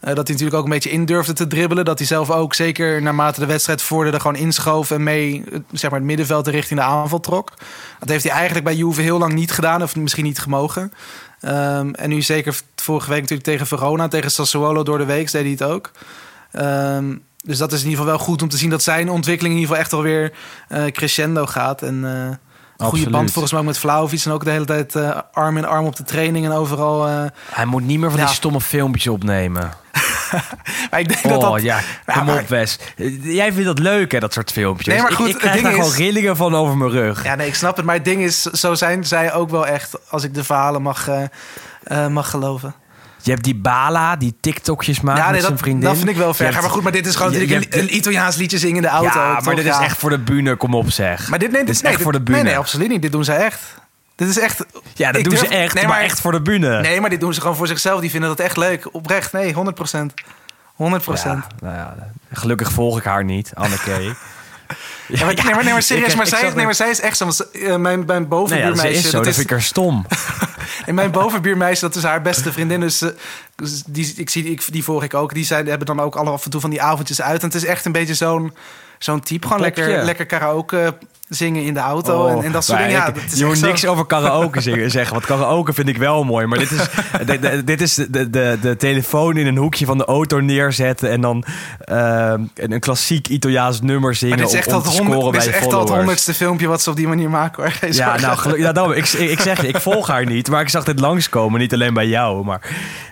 eh, 0.01 0.07
dat 0.15 0.17
hij 0.17 0.25
natuurlijk 0.27 0.57
ook 0.57 0.65
een 0.65 0.71
beetje 0.71 0.91
in 0.91 1.05
durfde 1.05 1.33
te 1.33 1.47
dribbelen. 1.47 1.85
Dat 1.85 1.99
hij 1.99 2.07
zelf 2.07 2.31
ook, 2.31 2.55
zeker 2.55 3.03
naarmate 3.03 3.41
de 3.41 3.47
wedstrijd 3.47 3.83
vorderde, 3.83 4.21
gewoon 4.21 4.37
inschoof 4.37 4.91
en 4.91 5.03
mee 5.03 5.45
eh, 5.53 5.59
zeg 5.73 5.91
maar, 5.91 5.99
het 5.99 6.09
middenveld 6.09 6.47
richting 6.47 6.81
de 6.81 6.87
aanval 6.87 7.21
trok. 7.21 7.53
Dat 7.99 8.09
heeft 8.09 8.25
hij 8.25 8.33
eigenlijk 8.33 8.65
bij 8.65 8.75
Juve 8.75 9.01
heel 9.01 9.19
lang 9.19 9.33
niet 9.33 9.53
gedaan, 9.53 9.83
of 9.83 9.97
misschien 9.97 10.25
niet 10.25 10.39
gemogen. 10.39 10.93
Ehm, 11.41 11.91
en 11.91 12.09
nu 12.09 12.23
zeker 12.23 12.61
vorige 12.87 13.11
week 13.11 13.21
natuurlijk 13.21 13.49
tegen 13.49 13.67
Verona, 13.67 14.09
tegen 14.09 14.31
Sassuolo 14.31 14.83
door 14.83 14.99
de 14.99 15.05
week 15.05 15.31
deed 15.31 15.43
hij 15.43 15.51
het 15.51 15.63
ook. 15.63 15.91
Ehm, 16.53 17.17
dus 17.45 17.59
dat 17.59 17.73
is 17.73 17.83
in 17.83 17.89
ieder 17.89 17.99
geval 17.99 18.17
wel 18.17 18.27
goed 18.27 18.43
om 18.43 18.49
te 18.49 18.57
zien 18.57 18.71
dat 18.71 18.83
zijn 18.83 19.11
ontwikkeling 19.11 19.55
in 19.55 19.61
ieder 19.61 19.77
geval 19.77 19.85
echt 19.85 19.93
alweer 19.93 20.33
eh 20.69 20.85
crescendo 20.85 21.47
gaat. 21.47 21.83
En 21.83 22.05
eh 22.05 22.37
goede 22.77 23.11
band 23.11 23.31
volgens 23.33 23.53
mij 23.53 23.63
met 23.63 23.79
Vlaovic. 23.79 24.25
En 24.25 24.33
ook 24.33 24.45
de 24.45 24.51
hele 24.51 24.65
tijd 24.65 24.95
eh, 24.95 25.19
arm 25.33 25.57
in 25.57 25.65
arm 25.67 25.87
op 25.87 25.97
de 25.97 26.03
training 26.03 26.45
en 26.47 26.53
overal. 26.53 27.07
eh. 27.09 27.23
Hij 27.51 27.65
moet 27.65 27.83
niet 27.85 27.99
meer 27.99 28.11
van 28.11 28.19
Ja. 28.21 28.27
die 28.27 28.35
stomme 28.35 28.61
filmpjes 28.61 29.09
opnemen. 29.09 29.71
Maar 30.91 31.01
ik 31.01 31.09
denk 31.09 31.25
Oh 31.25 31.31
dat 31.31 31.41
dat... 31.41 31.63
ja, 31.63 31.81
Ja, 32.07 32.13
kom 32.15 32.25
maar- 32.25 32.41
op 32.41 32.49
Wes. 32.49 32.79
Jij 33.23 33.53
vindt 33.53 33.67
dat 33.67 33.79
leuk 33.79 34.13
hè, 34.13 34.19
dat 34.19 34.33
soort 34.33 34.53
filmpjes. 34.53 34.95
Nee, 34.95 35.03
maar 35.03 35.13
goed, 35.13 35.27
ik, 35.29 35.33
ik 35.35 35.39
krijg 35.41 35.63
daar 35.63 35.71
is- 35.73 35.77
gewoon 35.79 35.93
rillingen 35.97 36.37
van 36.37 36.55
over 36.55 36.77
mijn 36.77 36.91
rug. 36.91 37.25
Ja, 37.25 37.35
nee, 37.35 37.47
ik 37.47 37.55
snap 37.55 37.77
het. 37.77 37.85
Maar 37.85 37.95
het 37.95 38.05
ding 38.05 38.23
is, 38.23 38.43
zo 38.43 38.75
zijn 38.75 39.05
zij 39.05 39.33
ook 39.33 39.51
wel 39.51 39.67
echt, 39.67 40.11
als 40.11 40.25
ik 40.25 40.35
de 40.35 40.45
verhalen 40.45 40.83
mag, 40.83 41.09
eh, 41.09 42.07
mag 42.07 42.31
geloven. 42.31 42.75
Je 43.27 43.33
hebt 43.33 43.45
die 43.45 43.55
Bala, 43.55 44.17
die 44.17 44.35
TikTokjes 44.41 45.01
maakt 45.01 45.19
ja, 45.19 45.23
met 45.25 45.33
nee, 45.33 45.41
zijn 45.41 45.53
dat, 45.53 45.61
vriendin. 45.63 45.85
dat 45.89 45.97
vind 45.97 46.09
ik 46.09 46.17
wel 46.17 46.35
ver. 46.35 46.47
hebt- 46.47 46.61
Maar 46.61 46.71
goed, 46.71 46.83
maar 46.83 46.93
dit 46.93 47.07
is 47.07 47.15
gewoon 47.17 47.33
je- 47.33 47.39
natuurlijk 47.39 47.75
je 47.75 47.81
een, 47.81 47.97
Italiaans 47.97 48.37
liedje 48.37 48.59
zingen 48.59 48.77
in 48.77 48.83
de 48.83 48.89
auto. 48.89 49.19
Ja, 49.21 49.41
maar 49.45 49.55
dit 49.57 49.65
is 49.65 49.79
echt 49.79 49.97
voor 49.99 50.11
de 50.11 50.19
bühne, 50.19 50.57
kom 50.57 50.75
op 50.75 50.91
zeg. 50.91 51.29
Maar 51.29 51.39
dit, 51.39 51.51
nee, 51.51 51.61
dit 51.65 51.75
is 51.75 51.77
nee, 51.81 51.87
echt 51.87 51.95
dit- 51.95 52.03
voor 52.03 52.13
de 52.13 52.21
bühne. 52.23 52.43
Nee, 52.43 52.51
nee, 52.51 52.59
absoluut 52.59 52.89
niet. 52.89 53.03
Dit 53.03 53.13
doen 53.13 53.25
zij 53.25 53.37
echt. 53.37 53.61
Dit 54.15 54.29
is 54.29 54.39
echt... 54.39 54.65
ja, 54.95 55.13
dat 55.13 55.23
doen 55.25 55.33
durf- 55.35 55.45
ze 55.47 55.55
echt, 55.55 55.75
nee, 55.75 55.87
maar, 55.87 56.01
echt 56.01 56.21
voor 56.21 56.33
de 56.33 56.43
bühne. 56.43 56.81
Nee, 56.81 57.01
maar 57.01 57.11
dit 57.11 57.21
doen 57.21 57.35
ze 57.35 57.41
gewoon 57.41 57.57
voor 57.57 57.67
zichzelf. 57.67 58.01
Die 58.01 58.11
vinden 58.11 58.29
dat 58.29 58.41
echt 58.41 58.57
leuk. 58.57 58.89
Oprecht, 58.95 59.33
nee, 59.33 59.53
100 59.53 59.77
procent. 59.77 60.15
100 60.75 61.03
procent. 61.03 61.45
Ja, 61.61 61.67
nou 61.67 61.77
ja, 61.77 61.95
gelukkig 62.33 62.73
volg 62.73 62.99
ik 62.99 63.05
haar 63.05 63.25
niet, 63.25 63.51
Anneke. 63.55 64.15
Ja, 65.09 65.25
maar, 65.25 65.35
nee, 65.35 65.55
maar, 65.55 65.65
nee, 65.65 65.73
maar 65.73 65.83
serieus, 65.83 66.09
Ik- 66.11 66.17
maar, 66.17 66.27
ik 66.27 66.35
zij, 66.35 66.51
nee, 66.55 66.65
maar 66.65 66.75
zij 66.75 66.91
is 66.91 67.01
echt 67.01 67.17
zo. 67.17 67.25
want 67.25 67.51
eh, 67.51 67.77
mijn, 67.77 67.81
mijn 67.81 68.07
Nee, 68.07 68.19
ja, 68.19 68.25
bovenbuurmeisje. 68.27 68.89
ze 68.93 68.99
is 68.99 69.05
zo, 69.11 69.17
dat 69.17 69.25
dat 69.25 69.35
vind 69.35 69.51
ik 69.51 69.57
er 69.57 69.63
stom. 69.63 70.07
En 70.87 70.95
mijn 70.95 71.11
bovenbuurmeisje, 71.11 71.81
dat 71.81 71.95
is 71.97 72.03
haar 72.03 72.23
beste 72.23 72.53
vriendin. 72.53 72.81
Dus 72.81 73.03
eh, 73.03 73.09
dus 73.57 73.83
die, 73.87 74.13
ik 74.17 74.31
zie, 74.31 74.45
ik, 74.51 74.63
die 74.73 74.85
volg 74.85 75.03
ik 75.03 75.15
ook. 75.15 75.35
Die 75.35 75.45
zijn, 75.45 75.67
hebben 75.67 75.87
dan 75.87 76.01
ook 76.01 76.17
alle 76.17 76.31
af 76.31 76.45
en 76.45 76.51
toe 76.51 76.61
van 76.61 76.71
die 76.71 76.83
avondjes 76.83 77.21
uit. 77.23 77.41
En 77.41 77.47
het 77.47 77.55
is 77.57 77.65
echt 77.65 77.85
een 77.85 77.93
beetje 77.93 78.15
zo'n 78.15 78.55
zo'n 78.99 79.21
type. 79.21 79.47
Gewoon 79.47 79.63
Popje. 79.63 79.83
lekker, 79.85 80.05
lekker 80.05 80.27
karaoke 80.27 80.95
zingen 81.29 81.63
in 81.63 81.75
de 81.75 81.81
auto. 81.81 82.27
en, 82.29 82.45
en 82.45 82.53
dat 82.53 82.65
soort 82.65 82.79
dingen. 82.79 82.93
Ja, 82.93 83.11
dat 83.11 83.39
je 83.39 83.45
moet 83.45 83.59
zo. 83.59 83.67
niks 83.67 83.87
over 83.87 84.07
karaoke 84.07 84.61
zingen- 84.61 84.91
zeggen. 84.99 85.13
Want 85.13 85.27
karaoke 85.27 85.73
vind 85.73 85.89
ik 85.89 85.97
wel 85.99 86.25
mooi. 86.25 86.47
Maar 86.47 86.59
dit 86.59 86.71
is, 86.71 86.81
de, 87.27 87.39
de- 87.39 87.65
dit 87.65 87.81
is 87.81 87.95
de, 87.95 88.31
de, 88.31 88.59
de 88.61 88.77
telefoon 88.77 89.37
in 89.37 89.47
een 89.47 89.57
hoekje 89.57 89.87
van 89.87 89.99
de 89.99 90.05
auto 90.05 90.41
neerzetten. 90.41 91.11
En 91.11 91.21
dan 91.21 91.45
eh, 91.79 92.33
een, 92.55 92.73
een 92.73 92.81
klassiek 92.81 93.29
Italiaans 93.29 93.81
nummer 93.81 94.15
zingen. 94.15 94.37
Maar 94.39 94.45
dit 94.47 94.55
is 94.55 94.61
echt 94.61 94.67
om, 94.69 94.73
om 94.75 94.79
al 94.79 94.83
te 94.85 94.89
het 94.89 94.97
scoren 95.05 95.13
honderd- 95.23 95.33
dit 95.45 95.51
bij 95.53 95.61
is 95.61 95.67
echt 95.77 95.89
honderdste 95.89 96.35
filmpje 96.35 96.67
wat 96.67 96.83
ze 96.83 96.91
op 96.91 96.97
die 96.97 97.09
manier 97.09 97.31
maken. 97.31 97.63
Hoor. 97.63 97.91
Ja, 97.91 98.17
nou, 98.21 98.37
gelu- 98.39 98.59
ja, 98.59 98.73
daarom, 98.73 98.93
ik, 98.93 99.09
ik 99.13 99.41
zeg 99.41 99.61
je, 99.61 99.69
ik 99.69 99.81
volg 99.81 100.07
haar 100.07 100.27
niet. 100.27 100.49
Maar 100.51 100.61
ik 100.61 100.69
zag 100.69 100.85
dit 100.85 101.01
langskomen. 101.01 101.61
Niet 101.61 101.73
alleen 101.73 101.95
bij 101.95 102.07
jou. 102.07 102.45
Maar 102.45 102.61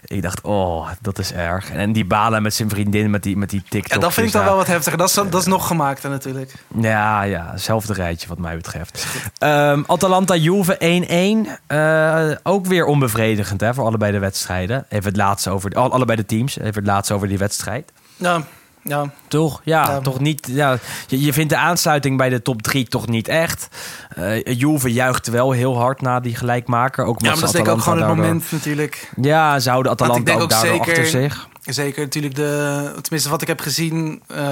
ik 0.05 0.23
dacht, 0.23 0.41
oh, 0.41 0.89
dat 1.01 1.19
is 1.19 1.33
erg. 1.33 1.71
En 1.71 1.93
die 1.93 2.05
balen 2.05 2.43
met 2.43 2.55
zijn 2.55 2.69
vriendin 2.69 3.11
met 3.11 3.23
die, 3.23 3.37
met 3.37 3.51
die 3.51 3.63
TikTok. 3.69 3.93
ja, 3.93 3.99
dat 3.99 4.13
vind 4.15 4.27
ik 4.27 4.33
dan 4.33 4.45
wel 4.45 4.57
wat 4.57 4.67
heftiger. 4.67 4.99
Dat 4.99 5.09
is, 5.09 5.15
dat 5.15 5.35
is 5.35 5.47
nog 5.47 5.67
gemaakter 5.67 6.11
natuurlijk. 6.11 6.53
Ja, 6.81 7.23
ja, 7.23 7.49
hetzelfde 7.53 7.95
wat 8.29 8.39
mij 8.39 8.57
betreft. 8.57 9.07
Ehm, 9.39 9.83
Atalanta 9.87 10.35
Juve 10.37 10.77
1-1. 10.79 11.59
Eh, 11.67 12.31
ook 12.43 12.67
weer 12.67 12.85
onbevredigend 12.87 13.61
hè, 13.61 13.75
voor 13.75 13.85
allebei 13.85 14.13
de 14.13 14.19
wedstrijden. 14.19 14.87
Even 14.89 15.05
het 15.09 15.17
laatste 15.17 15.51
over 15.51 15.71
al- 15.75 15.93
allebei 15.93 16.17
de 16.19 16.27
teams. 16.27 16.59
Even 16.59 16.75
het 16.75 16.87
laatste 16.87 17.15
over 17.15 17.29
die 17.29 17.39
wedstrijd. 17.39 17.93
Ja, 18.17 18.43
ja. 18.83 19.11
Toch? 19.29 19.61
Ja, 19.65 19.83
Ja. 19.91 19.99
toch 20.01 20.21
niet. 20.21 20.49
Ja, 20.51 20.79
je, 21.07 21.21
je 21.21 21.33
vindt 21.33 21.51
de 21.51 21.57
aansluiting 21.59 22.17
bij 22.17 22.29
de 22.29 22.43
top 22.43 22.63
3 22.63 22.89
toch 22.89 23.07
niet 23.09 23.29
echt. 23.29 23.69
Eh 24.15 24.45
Juve 24.59 24.93
juicht 24.93 25.27
wel 25.27 25.51
heel 25.51 25.77
hard 25.79 26.01
na 26.01 26.21
die 26.21 26.37
gelijkmaker. 26.37 27.05
Ook 27.05 27.21
ja, 27.21 27.31
maar 27.31 27.31
dat 27.31 27.39
ze 27.41 27.45
is 27.47 27.53
denk 27.53 27.67
ik 27.67 27.73
ook 27.73 27.81
gewoon 27.83 27.99
het 27.99 28.09
moment 28.09 28.53
natuurlijk. 28.53 29.11
Ja, 29.21 29.59
zouden 29.59 29.93
ik 29.93 30.01
Atalanta 30.01 30.33
ook, 30.33 30.41
ook 30.43 30.51
daardoor 30.51 30.71
zeker- 30.71 30.89
achter 30.89 31.07
zich. 31.07 31.49
Zeker 31.65 32.03
natuurlijk 32.03 32.35
de, 32.35 32.91
tenminste 33.01 33.31
wat 33.31 33.43
ik 33.43 33.49
heb 33.49 33.61
gezien. 33.61 34.23
eh, 34.27 34.45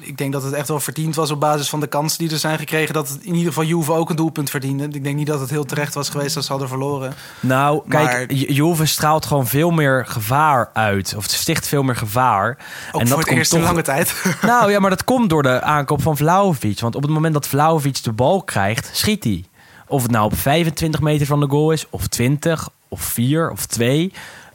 ik 0.00 0.18
denk 0.18 0.32
dat 0.32 0.42
het 0.42 0.52
echt 0.52 0.68
wel 0.68 0.80
verdiend 0.80 1.14
was 1.14 1.30
op 1.30 1.40
basis 1.40 1.68
van 1.68 1.80
de 1.80 1.86
kansen 1.86 2.18
die 2.18 2.30
er 2.30 2.38
zijn 2.38 2.58
gekregen. 2.58 2.94
Dat 2.94 3.08
het 3.08 3.18
in 3.22 3.34
ieder 3.34 3.52
geval 3.52 3.64
Juve 3.64 3.92
ook 3.92 4.10
een 4.10 4.16
doelpunt 4.16 4.50
verdiende. 4.50 4.84
Ik 4.84 5.04
denk 5.04 5.16
niet 5.16 5.26
dat 5.26 5.40
het 5.40 5.50
heel 5.50 5.64
terecht 5.64 5.94
was 5.94 6.08
geweest 6.08 6.36
als 6.36 6.44
ze 6.44 6.50
hadden 6.50 6.68
verloren. 6.68 7.14
Nou, 7.40 7.82
kijk, 7.88 8.06
Maar- 8.06 8.32
Juve 8.32 8.86
straalt 8.86 9.26
gewoon 9.26 9.46
veel 9.46 9.70
meer 9.70 10.06
gevaar 10.06 10.70
uit. 10.72 11.14
Of 11.16 11.24
sticht 11.24 11.66
veel 11.66 11.82
meer 11.82 11.96
gevaar. 11.96 12.56
Ook 12.92 13.08
voor 13.08 13.18
het 13.18 13.28
eerst 13.28 13.52
in 13.54 13.62
lange 13.62 13.82
tijd. 13.82 14.14
Nou 14.42 14.70
ja, 14.70 14.78
maar 14.78 14.90
dat 14.90 15.04
komt 15.04 15.30
door 15.30 15.42
de 15.42 15.60
aankoop 15.62 16.02
van 16.02 16.16
Vlaovic. 16.16 16.80
Want 16.80 16.94
op 16.94 17.02
het 17.02 17.10
moment 17.10 17.34
dat 17.34 17.46
Vlaovic 17.48 18.02
de 18.02 18.12
bal 18.12 18.42
krijgt, 18.42 18.90
schiet 18.92 19.24
hij. 19.24 19.44
Of 19.86 20.02
het 20.02 20.10
nou 20.10 20.24
op 20.24 20.36
25 20.38 21.00
meter 21.00 21.26
van 21.26 21.40
de 21.40 21.48
goal 21.48 21.70
is, 21.70 21.86
of 21.90 22.06
20, 22.06 22.68
of 22.88 23.00
4, 23.00 23.50
of 23.50 23.66
2. 23.66 24.12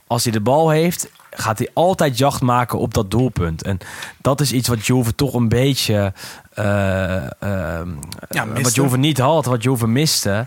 Als 0.08 0.24
hij 0.24 0.32
de 0.34 0.42
bal 0.42 0.70
heeft, 0.70 1.10
gaat 1.36 1.58
hij 1.58 1.70
altijd 1.74 2.18
jacht 2.18 2.42
maken 2.42 2.80
op 2.80 2.94
dat 2.94 3.12
doelpunt. 3.12 3.64
En 3.64 3.78
dat 4.22 4.42
is 4.42 4.52
iets 4.52 4.68
wat 4.68 4.86
Juve 4.86 5.16
toch 5.16 5.34
een 5.34 5.50
beetje... 5.50 6.14
eh, 6.56 7.82
Ja, 8.30 8.46
miste. 8.46 8.64
wat 8.64 8.76
Juve 8.76 8.98
niet 8.98 9.18
had, 9.18 9.46
wat 9.46 9.64
Juve 9.64 9.88
miste. 9.88 10.46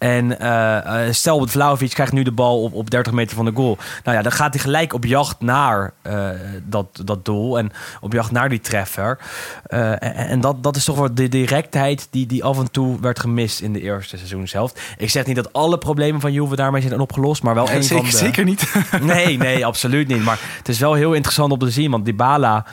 En 0.00 0.38
eh, 0.40 1.06
eh, 1.06 1.12
stel, 1.12 1.46
Vlaovic 1.46 1.90
krijgt 1.90 2.12
nu 2.12 2.22
de 2.22 2.32
bal 2.32 2.62
op, 2.62 2.74
op 2.74 2.90
30 2.90 3.12
meter 3.12 3.36
van 3.36 3.44
de 3.44 3.52
goal. 3.54 3.78
Nou 4.04 4.16
ja, 4.16 4.22
dan 4.22 4.32
gaat 4.32 4.54
hij 4.54 4.62
gelijk 4.62 4.92
op 4.92 5.04
jacht 5.04 5.40
naar 5.40 5.92
eh, 6.02 6.28
dat, 6.62 7.02
dat 7.04 7.24
doel. 7.24 7.58
En 7.58 7.72
op 8.00 8.12
jacht 8.12 8.30
naar 8.30 8.48
die 8.48 8.60
treffer. 8.60 9.18
Eh, 9.66 9.90
en 9.90 10.14
en 10.14 10.40
dat, 10.40 10.62
dat 10.62 10.76
is 10.76 10.84
toch 10.84 10.96
wel 10.96 11.14
de 11.14 11.28
directheid 11.28 12.08
die, 12.10 12.26
die 12.26 12.44
af 12.44 12.58
en 12.58 12.70
toe 12.70 13.00
werd 13.00 13.20
gemist 13.20 13.60
in 13.60 13.72
de 13.72 13.80
eerste 13.80 14.16
seizoenshelft. 14.16 14.80
Ik 14.98 15.10
zeg 15.10 15.26
niet 15.26 15.36
dat 15.36 15.52
alle 15.52 15.78
problemen 15.78 16.20
van 16.20 16.32
Juve 16.32 16.56
daarmee 16.56 16.82
zijn 16.82 17.00
opgelost. 17.00 17.42
Maar 17.42 17.54
wel 17.54 17.70
een 17.70 17.82
zeker, 17.82 18.04
van 18.04 18.10
de... 18.10 18.16
zeker 18.16 18.44
niet. 18.44 18.72
Nee, 19.00 19.36
nee, 19.36 19.66
absoluut 19.66 20.08
niet. 20.08 20.22
Maar 20.24 20.38
het 20.58 20.68
is 20.68 20.78
wel 20.78 20.94
heel 20.94 21.12
interessant 21.12 21.52
om 21.52 21.58
te 21.58 21.70
zien. 21.70 21.90
Want 21.90 22.04
Dybala 22.04 22.66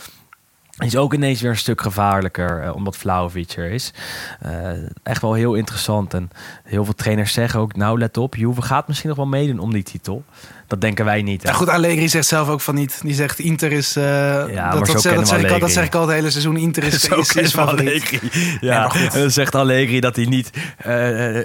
is 0.77 0.95
ook 0.97 1.13
ineens 1.13 1.41
weer 1.41 1.51
een 1.51 1.57
stuk 1.57 1.81
gevaarlijker. 1.81 2.61
eh, 2.61 2.75
omdat 2.75 2.97
Vlaovic 2.97 3.51
er 3.51 3.71
is. 3.71 3.93
Eh, 4.39 4.71
echt 5.03 5.21
wel 5.21 5.33
heel 5.33 5.53
interessant. 5.53 6.13
En 6.13 6.29
heel 6.63 6.85
veel 6.85 6.93
trainers 6.93 7.33
zeggen 7.33 7.59
ook... 7.59 7.75
Nou, 7.75 7.99
let 7.99 8.17
op. 8.17 8.35
Juve 8.35 8.61
gaat 8.61 8.87
misschien 8.87 9.09
nog 9.09 9.17
wel 9.17 9.27
meedoen 9.27 9.59
om 9.59 9.73
die 9.73 9.83
titel. 9.83 10.23
Dat 10.67 10.81
denken 10.81 11.05
wij 11.05 11.21
niet. 11.21 11.43
hè. 11.43 11.49
Ja, 11.49 11.55
goed, 11.55 11.69
Allegri 11.69 12.09
zegt 12.09 12.27
zelf 12.27 12.49
ook 12.49 12.61
van 12.61 12.75
niet. 12.75 12.99
Die 13.01 13.13
zegt 13.13 13.39
Inter 13.39 13.71
is... 13.71 13.95
eh, 13.95 14.03
maar 14.03 14.77
dat, 14.85 15.01
zeg, 15.01 15.13
dat, 15.15 15.27
ik 15.27 15.33
al, 15.33 15.41
dat 15.41 15.51
Allegri. 15.51 15.69
zeg 15.69 15.85
ik 15.85 15.95
al 15.95 16.01
het 16.01 16.11
hele 16.11 16.29
seizoen. 16.29 16.57
Inter 16.57 16.83
is, 16.83 17.01
Zo 17.07 17.19
is. 17.39 17.57
Allegri. 17.57 18.19
Ja, 18.61 18.91
en 18.93 19.19
dan 19.19 19.31
zegt 19.31 19.55
Allegri 19.55 19.99
dat 19.99 20.15
hij 20.15 20.25
niet 20.25 20.49
eh, 20.77 20.93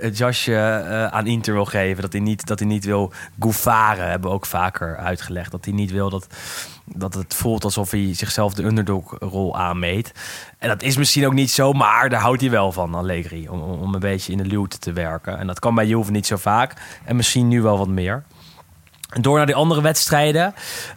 het 0.03 0.19
jasje 0.19 0.55
eh, 0.55 1.07
aan 1.07 1.27
Inter 1.27 1.53
wil 1.55 1.65
geven. 1.65 2.03
Dat 2.03 2.13
hij 2.13 2.21
niet, 2.21 2.47
dat 2.47 2.59
hij 2.59 2.69
niet 2.69 2.85
wil 2.85 3.13
goefaren, 3.39 4.11
hebben 4.11 4.31
we 4.31 4.37
ook 4.37 4.47
vaker 4.47 4.97
uitgelegd. 4.97 5.51
Dat 5.51 5.65
hij 5.65 5.75
niet 5.75 5.91
wil 5.91 6.11
dat, 6.11 6.27
dat 6.85 7.15
het 7.15 7.35
voelt 7.35 7.65
alsof 7.65 7.91
hij 7.91 8.15
zichzelf 8.15 8.55
de 8.55 8.65
underdog-rol 8.65 9.59
aanmeet. 9.59 10.13
En 10.59 10.69
dat 10.69 10.83
is 10.83 10.97
misschien 10.97 11.27
ook 11.27 11.33
niet 11.33 11.51
zo, 11.51 11.73
maar 11.73 12.09
daar 12.09 12.21
houdt 12.21 12.41
hij 12.41 12.51
wel 12.51 12.73
van, 12.73 12.95
Allegri. 12.95 13.49
Om, 13.49 13.61
om 13.61 13.81
om 13.81 13.95
een 13.95 14.01
beetje 14.01 14.33
in 14.33 14.39
de 14.39 14.45
luwte 14.47 14.79
te 14.79 14.93
werken. 14.93 15.39
En 15.39 15.47
dat 15.47 15.59
kan 15.59 15.75
bij 15.75 15.87
Juve 15.87 16.11
niet 16.11 16.27
zo 16.27 16.37
vaak. 16.37 16.75
En 17.05 17.17
misschien 17.17 17.49
nu 17.49 17.63
wel 17.63 17.79
wat 17.79 17.89
meer. 17.89 18.23
Door 19.21 19.37
naar 19.37 19.47
die 19.47 19.55
andere 19.55 19.83
wedstrijden. 19.83 20.55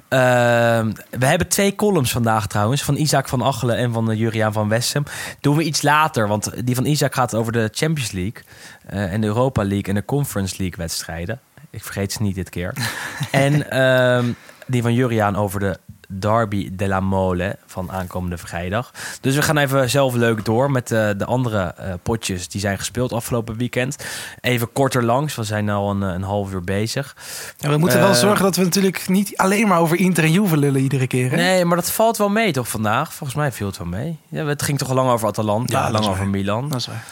Ehm, 0.07 0.91
we 1.09 1.25
hebben 1.25 1.47
twee 1.47 1.75
columns 1.75 2.11
vandaag 2.11 2.47
trouwens. 2.47 2.83
Van 2.83 2.95
Isaac 2.95 3.27
van 3.27 3.43
Achelen 3.43 3.77
en 3.77 3.91
van 3.91 4.11
uh, 4.11 4.17
Juriaan 4.17 4.53
van 4.53 4.69
Wessem. 4.69 5.03
Doen 5.39 5.55
we 5.55 5.63
iets 5.63 5.81
later. 5.81 6.27
Want 6.27 6.65
die 6.65 6.75
van 6.75 6.85
Isaac 6.85 7.13
gaat 7.13 7.35
over 7.35 7.51
de 7.51 7.69
Champions 7.73 8.11
League. 8.11 8.43
eh, 8.85 9.13
en 9.13 9.21
de 9.21 9.27
Europa 9.27 9.63
League 9.63 9.83
en 9.83 9.95
de 9.95 10.05
Conference 10.05 10.55
League 10.57 10.77
wedstrijden. 10.77 11.39
Ik 11.69 11.83
vergeet 11.83 12.11
ze 12.11 12.21
niet 12.21 12.35
dit 12.35 12.49
keer. 12.49 12.73
en 13.31 13.69
ehm, 13.69 14.25
die 14.67 14.81
van 14.81 14.93
Juriaan 14.93 15.35
over 15.35 15.59
de 15.59 15.79
Derby 16.19 16.69
de 16.73 16.87
la 16.87 16.99
Mole 16.99 17.57
van 17.65 17.91
aankomende 17.91 18.37
vrijdag. 18.37 18.91
Dus 19.21 19.35
we 19.35 19.41
gaan 19.41 19.57
even 19.57 19.89
zelf 19.89 20.13
leuk 20.13 20.45
door 20.45 20.71
met 20.71 20.91
eh, 20.91 21.09
de 21.17 21.25
andere 21.25 21.73
eh, 21.77 21.93
potjes 22.03 22.47
die 22.47 22.61
zijn 22.61 22.77
gespeeld 22.77 23.13
afgelopen 23.13 23.57
weekend. 23.57 24.05
Even 24.41 24.71
korter 24.73 25.03
langs, 25.03 25.35
we 25.35 25.43
zijn 25.43 25.69
al 25.69 25.89
een, 25.89 26.01
een 26.01 26.23
half 26.23 26.53
uur 26.53 26.61
bezig. 26.63 27.15
Ja, 27.57 27.69
we 27.69 27.77
moeten 27.77 27.99
wel 27.99 28.09
Eh, 28.09 28.15
zorgen 28.15 28.43
dat 28.43 28.55
we 28.55 28.63
natuurlijk 28.63 29.07
niet 29.07 29.37
alleen 29.37 29.67
maar 29.67 29.79
over 29.79 29.97
Inter 29.97 30.23
en 30.23 30.31
Juve 30.31 30.57
lullen 30.57 30.81
iedere 30.81 31.07
keer. 31.07 31.29
Hè? 31.29 31.35
Nee, 31.35 31.65
maar 31.65 31.77
dat 31.77 31.91
valt 31.91 32.17
wel 32.17 32.29
mee 32.29 32.51
toch 32.51 32.67
vandaag? 32.67 33.13
Volgens 33.13 33.37
mij 33.37 33.51
viel 33.51 33.67
het 33.67 33.77
wel 33.77 33.87
mee. 33.87 34.17
Ja, 34.29 34.45
het 34.45 34.61
ging 34.61 34.77
toch 34.77 34.89
al 34.89 34.95
lang 34.95 35.09
over 35.09 35.27
Atalanta, 35.27 35.79
Ja, 35.85 35.91
lang 35.91 36.05
over. 36.05 36.27
Milan. 36.27 36.69
Dat 36.69 36.79
is 36.79 36.87
waar. 36.87 37.03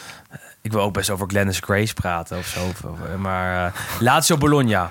Ik 0.62 0.72
wil 0.72 0.80
ook 0.80 0.92
best 0.92 1.10
over 1.10 1.26
Glennis 1.28 1.58
Grace 1.58 1.94
praten 1.94 2.38
of 2.38 2.46
zo. 2.46 2.60
Maar 3.18 3.66
uh, 3.66 3.72
Lazio 4.00 4.36
Bologna. 4.36 4.90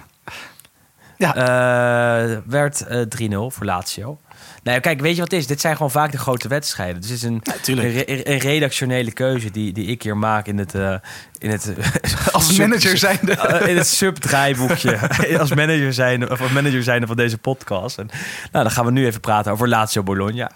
Ja. 1.33 1.35
Eh, 1.35 2.37
werd 2.45 2.81
eh 2.87 3.01
3-0 3.01 3.51
voor 3.51 3.65
Lazio. 3.65 4.17
Nou, 4.63 4.79
kijk, 4.79 5.01
weet 5.01 5.15
je 5.15 5.21
wat 5.21 5.31
het 5.31 5.39
is? 5.39 5.47
Dit 5.47 5.61
zijn 5.61 5.75
gewoon 5.75 5.91
vaak 5.91 6.11
de 6.11 6.17
grote 6.17 6.47
wedstrijden. 6.47 7.01
Dus 7.01 7.09
het 7.09 7.17
is 7.17 7.23
een, 7.23 7.41
Ja, 7.43 7.53
een, 7.83 7.91
re- 7.91 8.21
een 8.23 8.37
redactionele 8.37 9.11
keuze 9.11 9.51
die, 9.51 9.73
die 9.73 9.85
ik 9.87 10.01
hier 10.03 10.17
maak 10.17 10.47
in 10.47 10.57
het... 10.57 10.75
eh, 10.75 10.95
in 11.37 11.49
het 11.49 11.73
Als 12.31 12.57
manager 12.57 12.97
zijnde. 12.97 13.31
Eh, 13.41 13.67
in 13.67 13.77
het 13.77 13.87
subdraaiboekje. 13.87 14.97
als 15.39 15.53
manager 15.53 15.93
zijn 15.93 16.31
of 16.31 16.41
als 16.41 16.51
manager 16.51 16.83
zijn 16.83 17.07
van 17.07 17.15
deze 17.15 17.37
podcast. 17.37 17.97
En, 17.97 18.09
nou, 18.51 18.63
dan 18.63 18.71
gaan 18.71 18.85
we 18.85 18.91
nu 18.91 19.05
even 19.05 19.21
praten 19.21 19.51
over 19.51 19.67
Lazio 19.67 20.03
Bologna. 20.03 20.51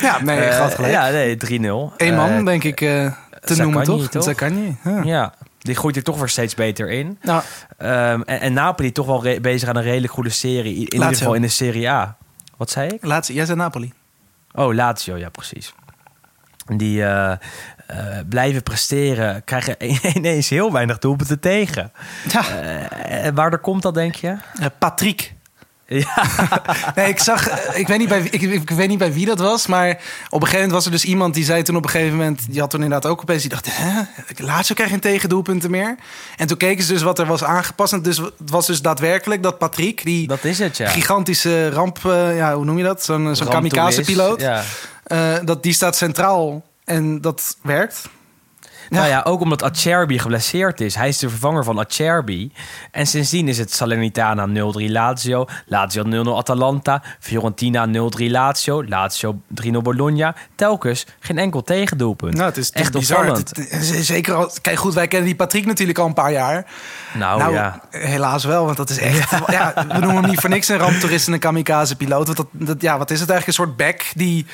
Ja, 0.00 0.22
nee, 0.22 0.36
je 0.36 0.42
Eh, 0.42 0.56
gaat 0.56 0.74
gelijk. 0.74 0.92
Ja, 0.92 1.08
nee, 1.10 1.36
3-0. 1.36 1.92
Eén 1.96 2.14
man, 2.14 2.30
Eh, 2.30 2.44
denk 2.44 2.64
ik, 2.64 2.80
eh, 2.80 3.12
te 3.44 3.56
noemen, 3.62 3.84
toch? 3.84 4.08
toch? 4.08 4.24
Zaccagni, 4.24 4.76
ja. 4.84 5.00
ja, 5.04 5.34
die 5.62 5.74
groeit 5.74 5.96
er 5.96 6.02
toch 6.02 6.18
weer 6.18 6.28
steeds 6.28 6.54
beter 6.54 6.90
in. 6.90 7.18
Nou, 7.22 7.42
en, 7.78 8.24
en 8.24 8.52
Napoli 8.52 8.92
toch 8.92 9.06
wel 9.06 9.40
bezig 9.40 9.68
aan 9.68 9.76
een 9.76 9.82
redelijk 9.82 10.12
goede 10.12 10.30
serie. 10.30 10.74
In 10.74 10.80
ieder 10.80 10.98
Lazio. 10.98 11.16
geval 11.16 11.34
in 11.34 11.42
de 11.42 11.48
Serie 11.48 11.90
A. 11.90 12.16
Wat 12.56 12.70
zei 12.70 12.88
ik? 12.88 13.04
laatste, 13.04 13.32
jij 13.32 13.44
zei 13.44 13.58
Napoli. 13.58 13.92
Oh, 14.52 14.74
Lazio, 14.74 15.16
ja, 15.16 15.28
precies. 15.28 15.74
Die 16.66 17.04
eh, 17.04 17.32
eh, 17.32 17.38
blijven 18.28 18.62
presteren, 18.62 19.44
krijgen 19.44 19.76
ineens 20.16 20.48
heel 20.48 20.72
weinig 20.72 20.98
doelpunten 20.98 21.40
tegen. 21.40 21.92
Ja, 22.28 22.48
en 22.90 23.34
waardoor 23.34 23.60
komt 23.60 23.82
dat, 23.82 23.94
denk 23.94 24.14
je? 24.14 24.36
Patrick. 24.78 25.34
Ja, 25.98 26.26
Nee, 26.94 27.08
ik 27.08 27.18
zag, 27.18 27.48
eh, 27.48 27.78
ik 27.80 27.86
weet, 27.88 27.98
niet 27.98 28.08
bij, 28.08 28.22
wie- 28.22 28.30
ik, 28.30 28.42
ik 28.42 28.70
weet 28.70 28.88
niet 28.88 28.98
bij 28.98 29.12
wie 29.12 29.26
dat 29.26 29.38
was, 29.38 29.66
maar 29.66 29.88
op 29.90 29.98
een 30.40 30.46
gegeven 30.46 30.52
moment 30.54 30.72
was 30.72 30.84
er 30.84 30.90
dus 30.90 31.04
iemand 31.04 31.34
die 31.34 31.44
zei 31.44 31.62
toen 31.62 31.76
op 31.76 31.84
een 31.84 31.90
gegeven 31.90 32.16
moment, 32.16 32.40
die 32.50 32.60
had 32.60 32.70
toen 32.70 32.82
inderdaad 32.82 33.10
ook 33.10 33.20
opeens, 33.20 33.40
die 33.42 33.50
dacht, 33.50 33.66
hè, 33.70 34.00
Lazio 34.36 34.74
krijgt 34.74 34.92
geen 34.92 35.02
tegendoelpunten 35.02 35.70
meer. 35.70 35.96
En 36.36 36.46
toen 36.46 36.56
keken 36.56 36.84
ze 36.84 36.92
dus 36.92 37.02
wat 37.02 37.18
er 37.18 37.26
was 37.26 37.44
aangepast. 37.44 37.92
En 37.92 38.02
dus, 38.02 38.16
het 38.16 38.32
was 38.50 38.66
dus 38.66 38.82
daadwerkelijk 38.82 39.42
dat 39.42 39.58
Patrick, 39.58 40.04
die 40.04 40.26
dat 40.28 40.44
is 40.44 40.58
het, 40.58 40.76
ja. 40.76 40.88
gigantische 40.88 41.70
ramp, 41.70 41.98
eh, 42.04 42.36
ja, 42.36 42.54
hoe 42.54 42.64
noem 42.64 42.78
je 42.78 42.84
dat? 42.84 43.04
Zo'n 43.04 43.34
kamikaze-piloot. 43.48 44.40
Ja. 44.40 44.62
Eh, 45.04 45.34
dat, 45.44 45.62
die 45.62 45.72
staat 45.72 45.96
centraal 45.96 46.62
en 46.84 47.20
dat 47.20 47.56
werkt. 47.62 48.08
Nou 48.92 49.08
ja, 49.08 49.20
ook 49.24 49.40
omdat 49.40 49.62
Acerbi 49.62 50.18
geblesseerd 50.18 50.80
is. 50.80 50.94
Hij 50.94 51.08
is 51.08 51.18
de 51.18 51.28
vervanger 51.28 51.64
van 51.64 51.78
Acerbi. 51.78 52.52
En 52.90 53.06
sindsdien 53.06 53.48
is 53.48 53.58
het 53.58 53.72
Salernitana 53.72 54.46
0-3 54.48 54.52
Lazio. 54.74 55.46
Lazio 55.66 56.04
0-0 56.24 56.28
Atalanta. 56.36 57.02
Fiorentina 57.20 57.86
0-3 57.86 57.90
Lazio. 58.16 58.84
Lazio 58.84 59.40
3-0 59.62 59.70
Bologna. 59.82 60.34
Telkens 60.54 61.06
geen 61.20 61.38
enkel 61.38 61.62
tegendoelpunt. 61.62 62.34
Nou, 62.34 62.46
het 62.46 62.56
is 62.56 62.70
echt 62.70 62.92
bizar. 62.92 63.18
opvallend. 63.18 63.52
Zeker 64.04 64.34
al, 64.34 64.50
kijk 64.60 64.78
goed, 64.78 64.94
wij 64.94 65.08
kennen 65.08 65.28
die 65.28 65.36
Patrick 65.36 65.66
natuurlijk 65.66 65.98
al 65.98 66.06
een 66.06 66.14
paar 66.14 66.32
jaar. 66.32 66.66
Nou, 67.14 67.38
nou, 67.38 67.52
ja. 67.52 67.80
helaas 67.90 68.44
wel, 68.44 68.64
want 68.64 68.76
dat 68.76 68.90
is 68.90 68.98
echt. 68.98 69.30
Ja. 69.50 69.72
we 69.88 69.98
noemen 69.98 70.16
hem 70.16 70.30
niet 70.30 70.40
voor 70.40 70.50
niks 70.50 70.68
een 70.68 70.78
ramptoerist 70.78 71.26
en 71.26 71.32
een 71.32 71.38
kamikaze-piloot. 71.38 72.26
Want 72.26 72.36
dat, 72.36 72.46
dat, 72.52 72.80
ja, 72.80 72.98
wat 72.98 73.10
is 73.10 73.20
het 73.20 73.30
eigenlijk? 73.30 73.58
Een 73.58 73.66
soort 73.66 73.76
back 73.76 74.04
die. 74.14 74.46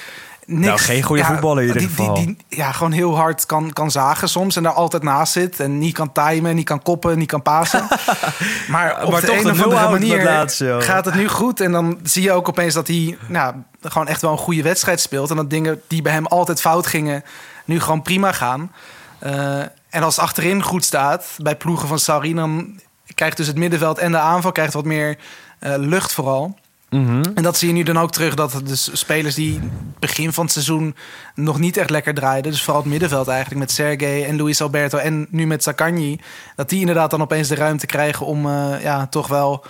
Niks, 0.51 0.66
Nou, 0.66 0.78
geen 0.78 1.03
goede 1.03 1.24
voetballer 1.24 1.62
in 1.62 1.66
ieder 1.66 1.82
die, 1.82 1.90
geval. 1.90 2.14
Die, 2.14 2.26
die, 2.26 2.59
ja, 2.59 2.72
gewoon 2.72 2.92
heel 2.92 3.16
hard 3.16 3.46
kan, 3.46 3.72
kan 3.72 3.90
zagen 3.90 4.28
soms 4.28 4.57
en 4.57 4.62
daar 4.62 4.72
altijd 4.72 5.03
naast 5.03 5.32
zit. 5.32 5.61
En 5.61 5.78
niet 5.78 5.94
kan 5.94 6.12
timen, 6.12 6.55
niet 6.55 6.64
kan 6.64 6.82
koppen, 6.82 7.18
niet 7.18 7.28
kan 7.28 7.42
pasen. 7.42 7.88
maar 8.68 9.03
op 9.03 9.11
Maar 9.11 9.20
de 9.20 9.26
toch 9.26 9.36
een 9.36 9.51
of 9.51 9.62
andere 9.62 9.90
manier 9.90 10.49
gaat 10.78 11.05
het 11.05 11.14
nu 11.14 11.28
goed. 11.28 11.61
En 11.61 11.72
dan 11.72 11.99
zie 12.03 12.22
je 12.22 12.32
ook 12.32 12.49
opeens 12.49 12.74
dat 12.74 12.86
hij 12.86 13.18
nou, 13.26 13.55
gewoon 13.82 14.07
echt 14.07 14.20
wel 14.20 14.32
een 14.32 14.38
goede 14.38 14.62
wedstrijd 14.62 15.01
speelt. 15.01 15.30
En 15.30 15.36
dat 15.36 15.51
dingen 15.51 15.80
die 15.86 16.03
bij 16.03 16.12
hem 16.12 16.26
altijd 16.26 16.61
fout 16.61 16.86
gingen, 16.86 17.24
nu 17.64 17.80
gewoon 17.80 18.03
prima 18.03 18.32
gaan. 18.32 18.72
Eh, 19.18 19.59
en 19.88 20.03
als 20.03 20.16
het 20.16 20.24
achterin 20.24 20.62
goed 20.62 20.84
staat, 20.84 21.36
bij 21.38 21.57
ploegen 21.57 21.88
van 21.88 21.99
Sarri, 21.99 22.34
dan 22.34 22.80
krijgt 23.14 23.36
dus 23.36 23.46
het 23.46 23.57
middenveld 23.57 23.99
en 23.99 24.12
de 24.12 24.18
aanval 24.18 24.53
krijgt 24.53 24.72
wat 24.72 24.84
meer 24.84 25.18
eh, 25.59 25.74
lucht 25.76 26.12
vooral. 26.12 26.57
Mhm. 26.91 27.22
En 27.34 27.43
dat 27.43 27.57
zie 27.57 27.68
je 27.68 27.74
nu 27.74 27.82
dan 27.82 27.99
ook 27.99 28.11
terug, 28.12 28.34
dat 28.34 28.61
dus 28.64 28.91
spelers 28.93 29.34
die 29.34 29.61
begin 29.99 30.32
van 30.32 30.45
het 30.45 30.53
seizoen 30.53 30.97
nog 31.34 31.59
niet 31.59 31.76
echt 31.76 31.91
lekker 31.91 32.14
draaiden, 32.14 32.51
dus 32.53 32.62
vooral 32.62 32.82
het 32.82 32.91
middenveld 32.91 33.28
eigenlijk 33.28 33.61
met 33.61 33.70
Sergej 33.70 34.24
en 34.24 34.36
Luis 34.36 34.61
Alberto 34.61 34.99
en 34.99 35.26
nu 35.30 35.47
met 35.47 35.62
Saccagni, 35.62 36.20
dat 36.57 36.68
die 36.68 36.80
inderdaad 36.80 37.11
dan 37.11 37.22
opeens 37.22 37.49
de 37.49 37.55
ruimte 37.55 37.86
krijgen 37.86 38.26
om 38.26 38.47
eh, 38.47 38.82
ja, 38.82 39.07
toch 39.07 39.26
wel 39.26 39.64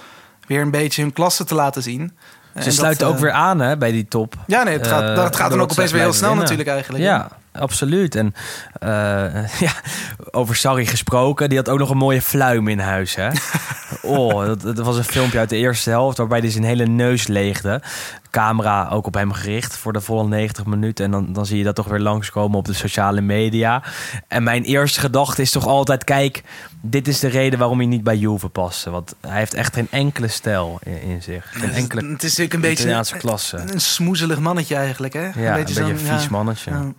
weer 0.47 0.61
een 0.61 0.71
beetje 0.71 1.03
hun 1.03 1.13
klasse 1.13 1.45
te 1.45 1.55
laten 1.55 1.83
zien. 1.83 2.13
En 2.53 2.63
Ze 2.63 2.71
sluiten 2.71 3.07
eh, 3.07 3.13
ook 3.13 3.19
weer 3.19 3.33
aan 3.33 3.61
hè, 3.61 3.77
bij 3.77 3.91
die 3.93 4.09
top. 4.09 4.35
Ja, 4.47 4.63
nee, 4.63 4.77
het 4.79 4.87
gaat, 4.87 5.03
Eh, 5.03 5.17
dat 5.17 5.37
gaat 5.37 5.51
dan 5.51 5.61
ook 5.61 5.73
opeens 5.73 5.93
weer 5.93 6.01
heel 6.01 6.13
snel 6.13 6.29
winnen. 6.29 6.45
natuurlijk 6.45 6.69
eigenlijk. 6.71 7.05
Ja, 7.05 7.29
absoluut. 7.53 8.15
En 8.15 8.35
eh, 8.73 9.61
ja, 9.67 9.73
over 10.31 10.57
Sarri 10.57 10.87
gesproken, 10.87 11.49
die 11.49 11.59
had 11.59 11.69
ook 11.69 11.79
nog 11.79 11.91
een 11.91 11.97
mooie 11.97 12.23
fluim 12.23 12.69
in 12.69 12.79
huis. 12.79 13.15
Hè? 13.15 13.29
oh, 14.03 14.47
dat, 14.47 14.61
dat 14.63 14.79
was 14.79 14.97
een 14.97 15.05
filmpje 15.05 15.39
uit 15.39 15.49
de 15.49 15.57
eerste 15.57 15.91
helft 15.91 16.19
waarbij 16.19 16.39
hij 16.39 16.51
zijn 16.51 16.65
hele 16.65 16.87
neus 16.87 17.27
leegde. 17.27 17.83
Camera 18.31 18.89
ook 18.89 19.07
op 19.07 19.15
hem 19.15 19.33
gericht 19.33 19.77
voor 19.77 19.93
de 19.93 20.01
volle 20.01 20.29
90 20.29 20.67
minuten. 20.67 21.05
En 21.05 21.11
dan, 21.11 21.33
dan 21.33 21.47
zie 21.47 21.59
je 21.59 21.65
dat 21.65 21.75
toch 21.75 21.87
weer 21.87 22.01
langskomen 22.01 22.59
op 22.59 22.65
de 22.65 22.73
sociale 22.73 23.21
media. 23.21 23.83
En 24.29 24.43
mijn 24.43 24.63
eerste 24.63 25.01
gedachte 25.01 25.43
is 25.43 25.51
toch 25.51 25.67
altijd: 25.67 26.05
kijk, 26.05 26.43
dit 26.81 27.09
is 27.09 27.21
de 27.21 27.29
reden 27.29 27.59
waarom 27.59 27.79
hij 27.79 27.87
niet 27.87 28.03
bij 28.03 28.17
Juve 28.17 28.49
paste. 28.49 28.91
Want 28.91 29.15
hij 29.21 29.39
heeft 29.39 29.55
echt 29.55 29.75
geen 29.75 29.89
enkele 29.91 30.29
stijl 30.29 30.79
in, 30.83 31.03
in 31.03 31.23
zich. 31.23 31.51
Geen 31.51 31.73
enkele 31.73 32.01
Het 32.01 32.23
is 32.23 32.37
natuurlijk 32.37 32.55
een 32.55 32.61
beetje 32.61 32.91
een, 32.91 33.19
klasse. 33.19 33.57
een 33.57 33.81
smoezelig 33.81 34.39
mannetje 34.39 34.75
eigenlijk. 34.75 35.13
Hè? 35.13 35.31
Ja, 35.35 35.59
een 35.59 35.65
beetje 35.65 35.83
een 35.83 35.99
vies 35.99 36.29
mannetje. 36.29 36.71
ja. 36.71 36.93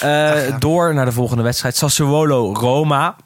Eh. 0.00 0.58
Door 0.58 0.94
naar 0.94 1.04
de 1.04 1.12
volgende 1.12 1.42
wedstrijd. 1.42 1.76
Sassuolo-Roma. 1.76 3.16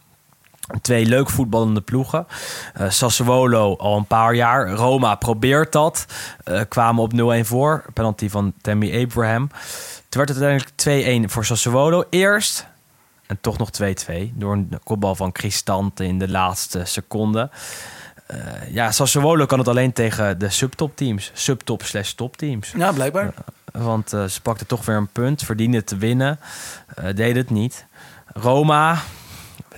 Twee 0.82 1.06
leuk 1.06 1.30
voetballende 1.30 1.80
ploegen. 1.80 2.26
Eh, 2.74 2.90
Sassuolo 2.90 3.76
al 3.76 3.96
een 3.96 4.06
paar 4.06 4.34
jaar. 4.34 4.70
Roma 4.70 5.14
probeert 5.14 5.72
dat. 5.72 6.06
Eh, 6.44 6.61
kwamen 6.68 7.02
op 7.02 7.12
0-1 7.12 7.44
voor. 7.46 7.84
Penalty 7.94 8.28
van 8.28 8.52
Tammy 8.61 9.02
Abraham. 9.02 9.50
Het 10.04 10.14
werd 10.14 10.30
uiteindelijk 10.30 10.70
2-1 10.76 11.30
voor 11.30 11.44
Sassuolo. 11.44 12.04
Eerst, 12.11 12.66
en 13.26 13.38
toch 13.40 13.59
nog 13.59 13.70
2-2. 13.70 14.32
Door 14.34 14.52
een 14.52 14.78
kopbal 14.84 15.14
van 15.14 15.32
Cristante 15.32 16.04
in 16.04 16.18
de 16.18 16.28
laatste 16.28 16.84
seconde. 16.84 17.50
Eh, 18.26 18.38
ja, 18.70 18.90
Sassuolo 18.90 19.46
kan 19.46 19.59
het 19.59 19.68
alleen 19.68 19.92
tegen 19.92 20.38
de 20.38 20.48
subtopteams. 20.48 21.30
Subtop 21.34 21.82
slash 21.82 22.12
topteams. 22.12 22.72
ja, 22.76 22.92
blijkbaar. 22.92 23.34
Want 23.78 24.12
eh, 24.12 24.24
ze 24.24 24.40
pakte 24.40 24.66
toch 24.66 24.84
weer 24.84 24.96
een 24.96 25.08
punt, 25.12 25.42
verdiende 25.42 25.84
te 25.84 25.96
winnen. 25.96 26.38
eh 26.94 27.14
deed 27.14 27.36
het 27.36 27.50
niet. 27.50 27.86
Roma, 28.34 28.98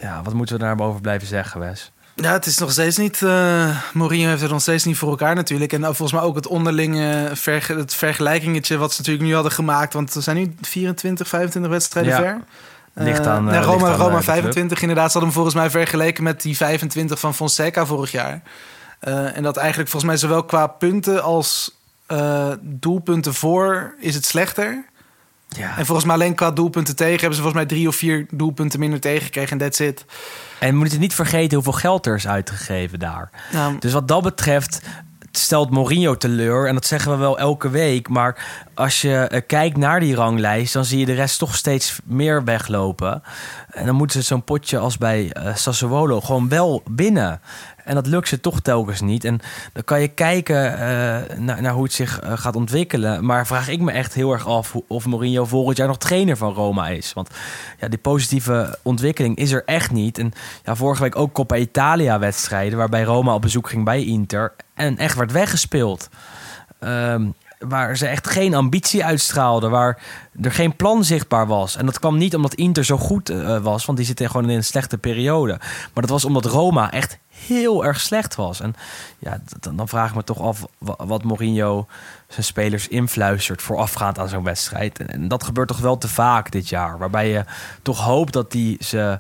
ja, 0.01 0.23
wat 0.23 0.35
moeten 0.35 0.57
we 0.59 0.63
daarboven 0.65 1.01
blijven 1.01 1.29
zeggen, 1.29 1.61
Wes? 1.61 1.93
Ja, 2.15 2.33
het 2.33 2.47
is 2.47 2.59
nog 2.59 2.71
steeds 2.73 2.97
niet. 2.97 3.23
eh 3.23 3.77
Mourinho 3.93 4.29
heeft 4.29 4.41
het 4.41 4.51
nog 4.51 4.61
steeds 4.61 4.85
niet 4.85 4.97
voor 4.99 5.11
elkaar 5.11 5.35
natuurlijk. 5.35 5.73
En 5.73 5.83
volgens 5.83 6.13
mij 6.13 6.21
ook 6.21 6.35
het 6.35 6.47
onderlinge 6.47 7.31
verge- 7.33 7.75
het 7.75 7.95
vergelijkingetje 7.95 8.77
wat 8.77 8.93
ze 8.93 8.99
natuurlijk 8.99 9.27
nu 9.27 9.35
hadden 9.35 9.53
gemaakt. 9.53 9.93
Want 9.93 10.15
er 10.15 10.23
zijn 10.23 10.37
nu 10.37 10.55
24, 10.61 11.29
25 11.29 11.71
wedstrijden 11.71 12.13
Ja. 12.13 12.19
ver. 12.19 12.41
Ligt 13.05 13.27
aan, 13.27 13.45
nee, 13.45 13.61
Roma, 13.61 13.73
ligt 13.73 13.85
aan, 13.85 13.91
Roma 13.97 14.09
de 14.19 14.25
club. 14.25 14.25
25 14.25 14.81
inderdaad. 14.81 15.13
Ze 15.13 15.19
hadden 15.19 15.23
hem 15.23 15.33
volgens 15.33 15.55
mij 15.55 15.71
vergeleken 15.71 16.23
met 16.25 16.43
die 16.43 16.57
25 16.57 17.19
van 17.21 17.35
Fonseca 17.35 17.87
vorig 17.87 18.11
jaar. 18.11 18.43
En 19.35 19.43
dat 19.43 19.57
eigenlijk 19.57 19.91
volgens 19.91 20.11
mij 20.13 20.21
zowel 20.21 20.45
qua 20.45 20.67
punten 20.67 21.23
als 21.23 21.79
eh, 22.11 22.53
doelpunten 22.61 23.35
voor 23.35 23.95
is 23.99 24.15
het 24.15 24.25
slechter. 24.25 24.85
Ja. 25.49 25.79
En 25.79 25.87
volgens 25.87 26.07
mij 26.07 26.15
alleen 26.15 26.35
qua 26.35 26.51
doelpunten 26.51 26.97
tegen 26.97 27.19
hebben 27.19 27.35
ze 27.35 27.43
volgens 27.43 27.63
mij 27.63 27.77
drie 27.77 27.89
of 27.89 27.97
vier 27.97 28.27
doelpunten 28.31 28.81
minder 28.81 29.01
tegengekregen. 29.01 29.51
En 29.51 29.59
that's 29.59 29.79
it. 29.79 30.05
En 30.59 30.71
we 30.71 30.77
moeten 30.77 31.01
niet 31.01 31.15
vergeten 31.15 31.55
hoeveel 31.55 31.73
geld 31.73 32.07
er 32.07 32.15
is 32.15 32.29
uitgegeven 32.29 32.99
daar. 32.99 33.31
Nou, 33.53 33.77
Dus 33.79 33.93
wat 33.93 34.09
dat 34.09 34.23
betreft 34.23 34.81
stelt 35.33 35.71
Mourinho 35.71 36.17
teleur. 36.17 36.69
En 36.69 36.75
dat 36.75 36.87
zeggen 36.87 37.13
we 37.13 37.17
wel 37.17 37.39
elke 37.39 37.71
week. 37.71 38.09
Maar 38.09 38.47
als 38.75 39.01
je 39.01 39.17
eh, 39.17 39.41
kijkt 39.47 39.77
naar 39.77 40.01
die 40.01 40.15
ranglijst... 40.15 40.73
dan 40.73 40.85
zie 40.85 40.99
je 40.99 41.07
de 41.07 41.15
rest 41.15 41.39
toch 41.39 41.57
steeds 41.57 41.99
meer 42.05 42.45
weglopen. 42.45 43.23
En 43.71 43.87
dan 43.87 43.95
moeten 43.95 44.21
ze 44.21 44.27
zo'n 44.27 44.45
potje 44.45 44.79
als 44.79 44.99
bij 44.99 45.33
eh, 45.33 45.55
Sassuolo 45.55 46.21
gewoon 46.21 46.49
wel 46.49 46.83
binnen. 46.91 47.41
En 47.85 47.95
dat 47.95 48.07
lukt 48.07 48.29
ze 48.29 48.41
toch 48.41 48.61
telkens 48.61 49.01
niet. 49.01 49.25
En 49.25 49.41
dan 49.73 49.85
kan 49.85 50.01
je 50.01 50.09
kijken 50.09 50.79
eh, 50.79 51.39
naar, 51.39 51.73
hoe 51.73 51.83
het 51.83 51.93
zich 51.93 52.21
eh, 52.21 52.33
gaat 52.35 52.57
ontwikkelen. 52.57 53.25
Maar 53.25 53.47
vraag 53.47 53.69
ik 53.69 53.81
me 53.81 53.93
echt 53.93 54.15
heel 54.15 54.33
erg 54.33 54.47
af 54.47 54.75
of 54.87 55.07
Mourinho 55.07 55.45
volgend 55.45 55.77
jaar 55.77 55.87
nog 55.87 55.99
trainer 55.99 56.37
van 56.37 56.53
Roma 56.53 56.89
is. 56.89 57.13
Want 57.13 57.31
ja, 57.79 57.89
die 57.89 57.99
positieve 57.99 58.79
ontwikkeling 58.83 59.37
is 59.37 59.53
er 59.53 59.63
echt 59.65 59.91
niet. 59.91 60.19
En 60.19 60.33
ja, 60.65 60.75
vorige 60.75 61.03
week 61.03 61.17
ook 61.17 61.33
Coppa 61.33 61.57
Italia 61.57 62.19
wedstrijden... 62.19 62.79
waarbij 62.79 63.03
Roma 63.03 63.35
op 63.35 63.43
bezoek 63.43 63.69
ging 63.69 63.85
bij 63.85 64.05
Inter... 64.05 64.53
en 64.75 64.97
echt 64.97 65.17
werd 65.17 65.33
weggespeeld. 65.33 66.09
Ehm, 66.79 67.27
waar 67.69 67.97
ze 67.97 68.07
echt 68.07 68.29
geen 68.29 68.55
ambitie 68.55 69.05
uitstraalden. 69.05 69.71
Waar 69.71 70.03
er 70.43 70.53
geen 70.53 70.77
plan 70.77 71.05
zichtbaar 71.05 71.47
was. 71.47 71.77
En 71.77 71.87
dat 71.87 71.99
kwam 71.99 72.17
niet 72.17 72.35
omdat 72.35 72.55
Inter 72.55 72.85
zo 72.85 72.97
goed 72.97 73.31
eh, 73.31 73.59
was. 73.59 73.85
Want 73.85 73.99
die 73.99 74.07
zitten 74.07 74.31
gewoon 74.31 74.51
in 74.51 74.57
een 74.57 74.65
slechte 74.65 74.99
periode. 74.99 75.57
Maar 75.59 76.03
dat 76.03 76.09
was 76.09 76.25
omdat 76.25 76.45
Roma 76.45 76.91
echt 76.91 77.19
heel 77.47 77.85
erg 77.85 78.01
slecht 78.01 78.35
was. 78.35 78.61
En 78.61 78.75
ja, 79.19 79.41
d- 79.61 79.77
dan 79.77 79.89
vraag 79.89 80.09
ik 80.09 80.15
me 80.15 80.25
toch 80.25 80.41
af 80.41 80.65
wa- 80.79 81.07
wat 81.07 81.23
Mourinho 81.25 81.87
zijn 82.29 82.45
spelers 82.45 82.89
influistert 82.89 83.63
voorafgaand 83.63 84.19
aan 84.19 84.29
zo'n 84.29 84.45
wedstrijd. 84.45 84.99
En, 84.99 85.09
en 85.09 85.29
dat 85.29 85.45
gebeurt 85.45 85.69
toch 85.69 85.79
wel 85.81 85.99
te 85.99 86.09
vaak 86.09 86.51
dit 86.51 86.69
jaar. 86.69 86.99
Waarbij 86.99 87.29
je 87.31 87.45
toch 87.83 87.99
hoopt 88.05 88.33
dat 88.33 88.53
hij 88.53 88.77
ze 88.81 89.19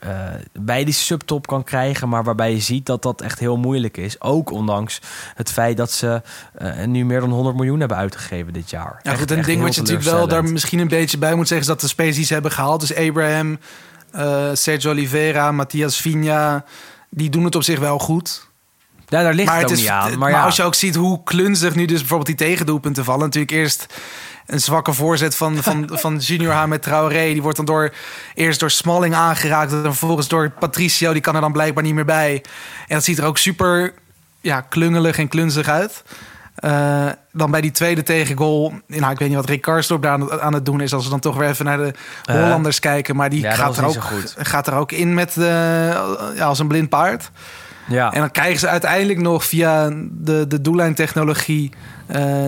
eh, 0.00 0.10
bij 0.52 0.84
die 0.84 0.94
subtop 0.94 1.46
kan 1.46 1.64
krijgen. 1.64 2.08
Maar 2.08 2.24
waarbij 2.24 2.52
je 2.52 2.60
ziet 2.60 2.86
dat 2.86 3.02
dat 3.02 3.20
echt 3.20 3.38
heel 3.38 3.56
moeilijk 3.56 3.96
is. 3.96 4.20
Ook 4.20 4.50
ondanks 4.50 5.00
het 5.34 5.50
feit 5.52 5.76
dat 5.76 5.90
ze 5.92 6.22
eh, 6.54 6.84
nu 6.84 7.04
meer 7.04 7.20
dan 7.20 7.30
100 7.30 7.56
miljoen 7.56 7.80
hebben 7.80 7.96
uitgegeven 7.96 8.52
dit 8.52 8.70
jaar. 8.70 9.00
Ja, 9.02 9.10
Echt- 9.10 9.20
goed, 9.20 9.30
een 9.30 9.42
ding 9.42 9.62
wat 9.62 9.74
je 9.74 9.80
natuurlijk 9.80 10.08
wel 10.08 10.28
daar 10.28 10.44
misschien 10.44 10.78
een 10.78 10.88
beetje 10.88 11.18
bij 11.18 11.34
moet 11.34 11.48
zeggen... 11.48 11.68
is 11.74 11.80
dat 11.80 11.96
de 11.96 12.04
die 12.12 12.24
ze 12.24 12.32
hebben 12.32 12.50
gehaald, 12.52 12.80
dus 12.80 12.94
Abraham, 12.96 13.58
eh, 14.10 14.48
Sergio 14.52 14.90
Oliveira, 14.90 15.52
Matthias 15.52 15.96
Vigna... 16.00 16.64
die 17.14 17.30
doen 17.30 17.44
het 17.44 17.54
op 17.54 17.62
zich 17.62 17.78
wel 17.78 17.98
goed. 17.98 18.50
Ja, 19.08 19.22
daar 19.22 19.34
ligt 19.34 19.48
maar 19.48 19.56
het 19.56 19.66
ook 19.66 19.72
is, 19.72 19.80
niet 19.80 19.88
aan. 19.88 20.08
Maar, 20.08 20.18
Maar, 20.18 20.30
ja, 20.30 20.44
als 20.44 20.56
je 20.56 20.62
ook 20.62 20.74
ziet 20.74 20.94
hoe 20.94 21.22
klunzig 21.24 21.74
nu 21.74 21.84
dus 21.84 21.98
bijvoorbeeld 21.98 22.38
die 22.38 22.46
tegendoelpunten 22.46 23.04
vallen... 23.04 23.24
natuurlijk 23.24 23.52
eerst 23.52 23.86
een 24.46 24.60
zwakke 24.60 24.92
voorzet 24.92 25.36
van, 25.36 25.62
van, 25.62 25.88
van 26.02 26.16
Junior 26.16 26.52
H 26.52 26.66
met 26.66 26.82
Traoré. 26.82 27.32
Die 27.32 27.42
wordt 27.42 27.56
dan 27.56 27.66
door, 27.66 27.94
eerst 28.34 28.60
door 28.60 28.70
Smalling 28.70 29.14
aangeraakt... 29.14 29.72
en 29.72 29.82
vervolgens 29.82 30.28
door 30.28 30.50
Patricio, 30.50 31.12
die 31.12 31.22
kan 31.22 31.34
er 31.34 31.40
dan 31.40 31.52
blijkbaar 31.52 31.82
niet 31.82 31.94
meer 31.94 32.04
bij. 32.04 32.44
En 32.88 32.94
dat 32.94 33.04
ziet 33.04 33.18
er 33.18 33.24
ook 33.24 33.38
super 33.38 33.94
ja, 34.40 34.60
klungelig 34.60 35.18
en 35.18 35.28
klunzig 35.28 35.68
uit... 35.68 36.02
Eh, 36.54 37.06
dan 37.32 37.50
bij 37.50 37.60
die 37.60 37.70
tweede 37.70 38.02
tegengoal. 38.02 38.72
Nou, 38.86 39.12
ik 39.12 39.18
weet 39.18 39.28
niet 39.28 39.36
wat 39.36 39.48
Rick 39.48 39.60
Karsdorp 39.60 40.02
daar 40.02 40.12
aan, 40.12 40.20
het- 40.20 40.40
aan 40.40 40.54
het 40.54 40.64
doen 40.64 40.80
is. 40.80 40.92
Als 40.94 41.04
we 41.04 41.10
dan 41.10 41.20
toch 41.20 41.36
weer 41.36 41.48
even 41.48 41.64
naar 41.64 41.76
de 41.78 41.92
Eh, 42.24 42.34
Hollanders 42.42 42.78
kijken. 42.78 43.16
Maar 43.16 43.30
die 43.30 43.40
ja, 43.40 43.54
gaat, 43.54 43.76
er 43.76 43.84
ook, 43.84 43.96
gaat 44.38 44.66
er 44.66 44.74
ook 44.74 44.92
in 44.92 45.14
met, 45.14 45.36
eh, 45.36 45.44
ja, 46.34 46.44
als 46.44 46.58
een 46.58 46.68
blind 46.68 46.88
paard. 46.88 47.30
ja. 47.88 48.12
En 48.12 48.20
dan 48.20 48.30
krijgen 48.30 48.58
ze 48.60 48.68
uiteindelijk 48.68 49.20
nog 49.20 49.44
via 49.44 49.90
de, 50.10 50.46
de 50.48 50.60
doellijntechnologie 50.60 51.72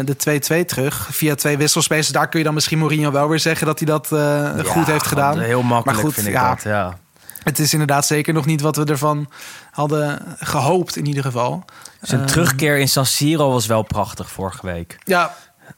de 0.04 0.16
2-2 0.16 0.64
terug. 0.64 1.08
Via 1.10 1.34
twee 1.34 1.56
wisselspelers. 1.56 2.08
Daar 2.08 2.28
kun 2.28 2.38
je 2.38 2.44
dan 2.44 2.54
misschien 2.54 2.78
Mourinho 2.78 3.10
wel 3.10 3.28
weer 3.28 3.38
zeggen 3.38 3.66
dat 3.66 3.78
hij 3.78 3.86
dat 3.88 4.06
Ja, 4.10 4.54
goed 4.64 4.86
heeft 4.86 5.06
gedaan. 5.06 5.38
Heel 5.38 5.62
makkelijk 5.62 5.84
Maar 5.96 6.06
goed, 6.06 6.14
vind 6.14 6.26
ik 6.26 6.32
ja. 6.32 6.48
dat. 6.48 6.62
Ja. 6.62 6.94
Het 7.44 7.58
is 7.58 7.72
inderdaad 7.72 8.06
zeker 8.06 8.34
nog 8.34 8.46
niet 8.46 8.60
wat 8.60 8.76
we 8.76 8.84
ervan 8.84 9.28
hadden 9.70 10.18
gehoopt 10.38 10.96
in 10.96 11.06
ieder 11.06 11.22
geval. 11.22 11.64
Zijn 12.06 12.20
Ehm, 12.20 12.28
terugkeer 12.28 12.78
in 12.78 12.88
San 12.88 13.06
Siro 13.06 13.50
was 13.50 13.66
wel 13.66 13.82
prachtig 13.82 14.30
vorige 14.30 14.66
week. 14.66 14.98
Ja, 15.04 15.34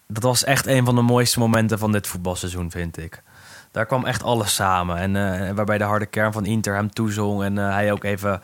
Dat 0.09 0.22
was 0.22 0.45
echt 0.45 0.66
een 0.66 0.85
van 0.85 0.95
de 0.95 1.01
mooiste 1.03 1.39
momenten 1.39 1.79
van 1.79 1.93
dit 1.93 2.07
voetbalseizoen, 2.07 2.70
vind 2.70 2.97
ik. 2.99 3.22
Daar 3.70 3.87
kwam 3.87 4.05
echt 4.05 4.22
alles 4.22 4.55
samen. 4.55 4.97
En 4.97 5.16
eh, 5.16 5.53
waarbij 5.55 5.79
de 5.79 5.85
harde 5.85 6.07
kern 6.07 6.33
van 6.33 6.45
Inter 6.45 6.74
hem 6.74 6.91
toezong. 6.93 7.43
En 7.43 7.59
eh, 7.59 7.72
hij 7.72 7.93
ook 7.93 8.05
even 8.05 8.41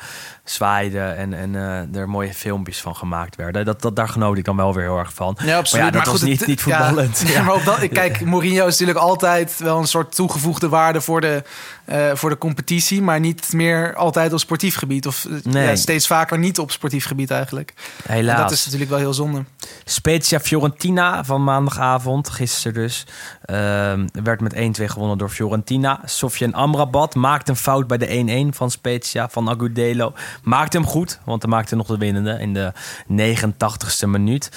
zwaaide. 0.53 1.01
En, 1.01 1.35
en 1.35 1.55
eh, 1.57 2.01
er 2.01 2.09
mooie 2.09 2.35
filmpjes 2.35 2.81
van 2.81 2.97
gemaakt 2.97 3.37
werden. 3.37 3.65
Dat, 3.65 3.83
dat, 3.83 3.97
daar 3.97 4.09
genoot 4.09 4.39
ik 4.39 4.45
dan 4.45 4.57
wel 4.57 4.75
weer 4.75 4.85
heel 4.85 4.99
erg 4.99 5.13
van. 5.15 5.37
Ja, 5.45 5.57
absoluut. 5.57 5.85
Maar 5.85 5.93
ja, 5.93 5.99
dat 5.99 6.13
was 6.13 6.21
goed, 6.21 6.29
niet, 6.29 6.39
het- 6.39 6.49
niet 6.49 6.61
voetballend. 6.61 7.23
ja, 7.35 7.43
maar 7.43 7.55
op 7.55 7.65
dat, 7.65 7.89
kijk, 7.89 8.21
Mourinho 8.25 8.67
is 8.67 8.71
natuurlijk 8.79 8.99
altijd 9.07 9.59
wel 9.59 9.79
een 9.79 9.87
soort 9.87 10.15
toegevoegde 10.15 10.69
waarde 10.69 11.01
voor 11.01 11.21
de, 11.21 11.43
eh, 11.85 12.11
voor 12.15 12.31
de 12.31 12.39
competitie. 12.39 13.03
Maar 13.03 13.21
niet 13.21 13.53
meer 13.53 13.95
altijd 13.95 14.33
op 14.33 14.39
sportief 14.39 14.77
gebied. 14.77 15.07
Of 15.07 15.25
eh, 15.25 15.33
Nee. 15.43 15.67
ja, 15.69 15.77
steeds 15.77 16.07
vaker 16.07 16.39
niet 16.39 16.59
op 16.59 16.71
sportief 16.71 17.07
gebied 17.07 17.31
eigenlijk. 17.31 17.73
En 18.07 18.13
Helaas. 18.15 18.41
dat 18.41 18.51
is 18.51 18.65
natuurlijk 18.65 18.91
wel 18.91 18.99
heel 19.01 19.15
zonde. 19.15 19.45
Spezia 19.85 20.41
Fiorentina 20.41 21.25
van 21.25 21.45
maandagavond, 21.45 22.29
gisteren 22.29 22.83
dus, 22.83 23.07
ehm, 23.45 24.07
werd 24.23 24.41
met 24.41 24.55
1-2 24.55 24.89
gewonnen 24.89 25.19
door 25.19 25.29
Fiorentina. 25.29 26.01
Sofjan 26.05 26.55
Amrabat 26.55 27.15
maakt 27.15 27.49
een 27.49 27.57
fout 27.57 27.87
bij 27.87 27.99
de 27.99 28.07
1-1 28.15 28.55
van 28.55 28.71
Spezia, 28.71 29.29
van 29.29 29.49
Agudelo. 29.49 30.13
Maakt 30.43 30.73
hem 30.73 30.87
goed, 30.87 31.19
want 31.25 31.43
hij 31.43 31.51
maakte 31.51 31.77
nog 31.77 31.87
de 31.87 31.99
winnende 31.99 32.39
in 32.41 32.55
de 32.55 32.73
89ste 33.09 34.09
minuut. 34.09 34.51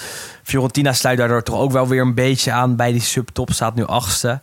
Fiorentina 0.43 0.93
sluit 0.93 1.17
daardoor 1.17 1.43
toch 1.43 1.59
ook 1.59 1.71
wel 1.71 1.88
weer 1.88 2.01
een 2.01 2.13
beetje 2.13 2.51
aan 2.51 2.75
bij 2.75 2.91
die 2.91 3.01
subtop, 3.01 3.51
staat 3.51 3.75
nu 3.75 3.86
achtste. 3.86 4.39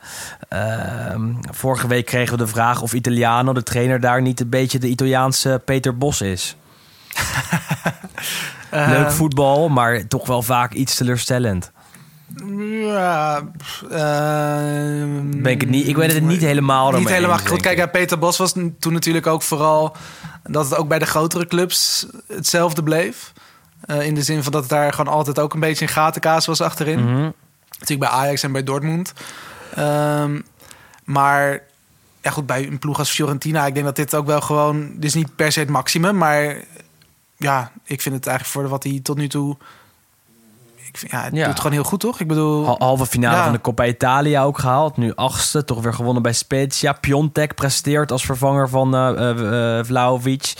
Ehm, 0.48 1.32
vorige 1.50 1.86
week 1.86 2.06
kregen 2.06 2.38
we 2.38 2.44
de 2.44 2.50
vraag 2.50 2.82
of 2.82 2.92
Italiano, 2.92 3.52
de 3.52 3.62
trainer 3.62 4.00
daar, 4.00 4.22
niet 4.22 4.40
een 4.40 4.48
beetje 4.48 4.78
de 4.78 4.88
Italiaanse 4.88 5.60
Peter 5.64 5.98
Bos 5.98 6.20
is. 6.20 6.56
Leuk 8.70 9.06
Eh, 9.06 9.10
voetbal, 9.10 9.68
maar 9.68 10.06
toch 10.06 10.26
wel 10.26 10.42
vaak 10.42 10.72
iets 10.72 10.96
teleurstellend. 10.96 11.71
Ja, 12.68 13.36
ehm, 13.90 15.42
Ben 15.42 15.52
ik, 15.52 15.60
het 15.60 15.70
niet, 15.70 15.88
ik 15.88 15.96
weet 15.96 16.12
het 16.12 16.22
niet 16.22 16.40
helemaal. 16.40 16.92
Niet 16.92 17.08
helemaal 17.08 17.38
eens, 17.38 17.48
goed. 17.48 17.60
Kijk, 17.60 17.78
ja, 17.78 17.86
Peter 17.86 18.18
Bos 18.18 18.36
was 18.36 18.52
toen 18.52 18.92
natuurlijk 18.92 19.26
ook 19.26 19.42
vooral 19.42 19.96
dat 20.42 20.64
het 20.64 20.78
ook 20.78 20.88
bij 20.88 20.98
de 20.98 21.06
grotere 21.06 21.46
clubs 21.46 22.06
hetzelfde 22.26 22.82
bleef. 22.82 23.32
Eh, 23.80 24.06
in 24.06 24.14
de 24.14 24.22
zin 24.22 24.42
van 24.42 24.52
dat 24.52 24.60
het 24.60 24.70
daar 24.70 24.92
gewoon 24.92 25.12
altijd 25.12 25.38
ook 25.38 25.54
een 25.54 25.60
beetje 25.60 25.84
een 25.84 25.92
gatenkaas 25.92 26.46
was 26.46 26.60
achterin. 26.60 27.04
Mhm. 27.04 27.30
Natuurlijk 27.78 28.10
bij 28.10 28.20
Ajax 28.20 28.42
en 28.42 28.52
bij 28.52 28.62
Dortmund. 28.62 29.12
Ehm, 29.74 30.40
maar 31.04 31.62
ja, 32.20 32.30
goed, 32.30 32.46
bij 32.46 32.66
een 32.66 32.78
ploeg 32.78 32.98
als 32.98 33.10
Fiorentina, 33.10 33.66
ik 33.66 33.74
denk 33.74 33.86
dat 33.86 33.96
dit 33.96 34.14
ook 34.14 34.26
wel 34.26 34.40
gewoon, 34.40 34.92
dit 34.94 35.04
is 35.04 35.14
niet 35.14 35.36
per 35.36 35.52
se 35.52 35.60
het 35.60 35.68
maximum, 35.68 36.16
maar 36.16 36.56
ja, 37.36 37.72
ik 37.84 38.00
vind 38.00 38.14
het 38.14 38.26
eigenlijk 38.26 38.58
voor 38.58 38.68
wat 38.68 38.82
hij 38.82 39.00
tot 39.02 39.16
nu 39.16 39.28
toe, 39.28 39.56
ik 40.92 40.98
vind, 40.98 41.10
ja, 41.12 41.22
het 41.24 41.34
Ja. 41.36 41.46
doet 41.46 41.56
gewoon 41.56 41.72
heel 41.72 41.82
goed, 41.84 42.00
toch? 42.00 42.20
Ik 42.20 42.28
bedoel, 42.28 42.64
Hal- 42.64 42.76
Halve 42.78 43.06
finale 43.06 43.36
Ja. 43.36 43.42
van 43.44 43.52
de 43.52 43.60
Coppa 43.60 43.86
Italia 43.86 44.42
ook 44.42 44.58
gehaald. 44.58 44.96
Nu 44.96 45.14
achtste, 45.14 45.64
toch 45.64 45.82
weer 45.82 45.94
gewonnen 45.94 46.22
bij 46.22 46.32
Spezia. 46.32 46.92
Piontek 46.92 47.54
presteert 47.54 48.12
als 48.12 48.24
vervanger 48.24 48.68
van 48.68 48.94
eh 48.94 49.08
eh, 49.30 49.78
eh, 49.78 49.84
Vlahovic. 49.84 50.52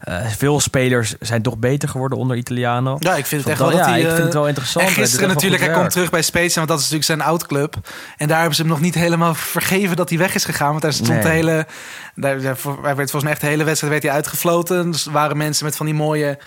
Eh, 0.00 0.26
veel 0.26 0.60
spelers 0.60 1.14
zijn 1.20 1.42
toch 1.42 1.58
beter 1.58 1.88
geworden 1.88 2.18
onder 2.18 2.36
Italiano. 2.36 2.96
ja, 2.98 3.14
ik 3.16 3.26
vind 3.26 3.40
het 3.42 3.50
echt 3.50 3.60
wel 3.60 3.70
dat 3.70 3.78
ja, 3.78 3.96
ik 3.96 4.04
eh, 4.04 4.10
vind 4.12 4.24
het 4.24 4.34
wel 4.34 4.48
interessant. 4.48 4.86
En 4.86 4.92
gisteren 4.92 5.28
natuurlijk, 5.28 5.62
hij 5.62 5.72
komt 5.74 5.90
terug 5.90 6.10
bij 6.10 6.22
Spezia, 6.22 6.54
want 6.54 6.68
dat 6.68 6.78
is 6.78 6.90
natuurlijk 6.90 7.04
zijn 7.20 7.28
oud-club. 7.30 7.74
En 8.16 8.28
daar 8.28 8.36
hebben 8.38 8.56
ze 8.56 8.62
hem 8.62 8.70
nog 8.70 8.80
niet 8.80 8.94
helemaal 8.94 9.34
vergeven 9.34 9.96
dat 9.96 10.08
hij 10.08 10.18
weg 10.18 10.34
is 10.34 10.44
gegaan. 10.44 10.70
Want 10.70 10.82
daar 10.82 10.92
stond 10.92 11.08
Nee. 11.08 11.22
de 11.22 11.28
hele... 11.28 11.66
Daar, 12.14 12.36
hij 12.40 12.42
werd 12.96 13.10
volgens 13.10 13.22
mij 13.22 13.32
echt 13.32 13.40
de 13.40 13.46
hele 13.46 13.64
wedstrijd 13.64 13.92
werd 13.92 14.04
hij 14.04 14.12
uitgefloten. 14.14 14.90
Dus 14.90 15.04
waren 15.04 15.36
mensen 15.36 15.64
met 15.64 15.76
van 15.76 15.86
die 15.86 15.94
mooie 15.94 16.38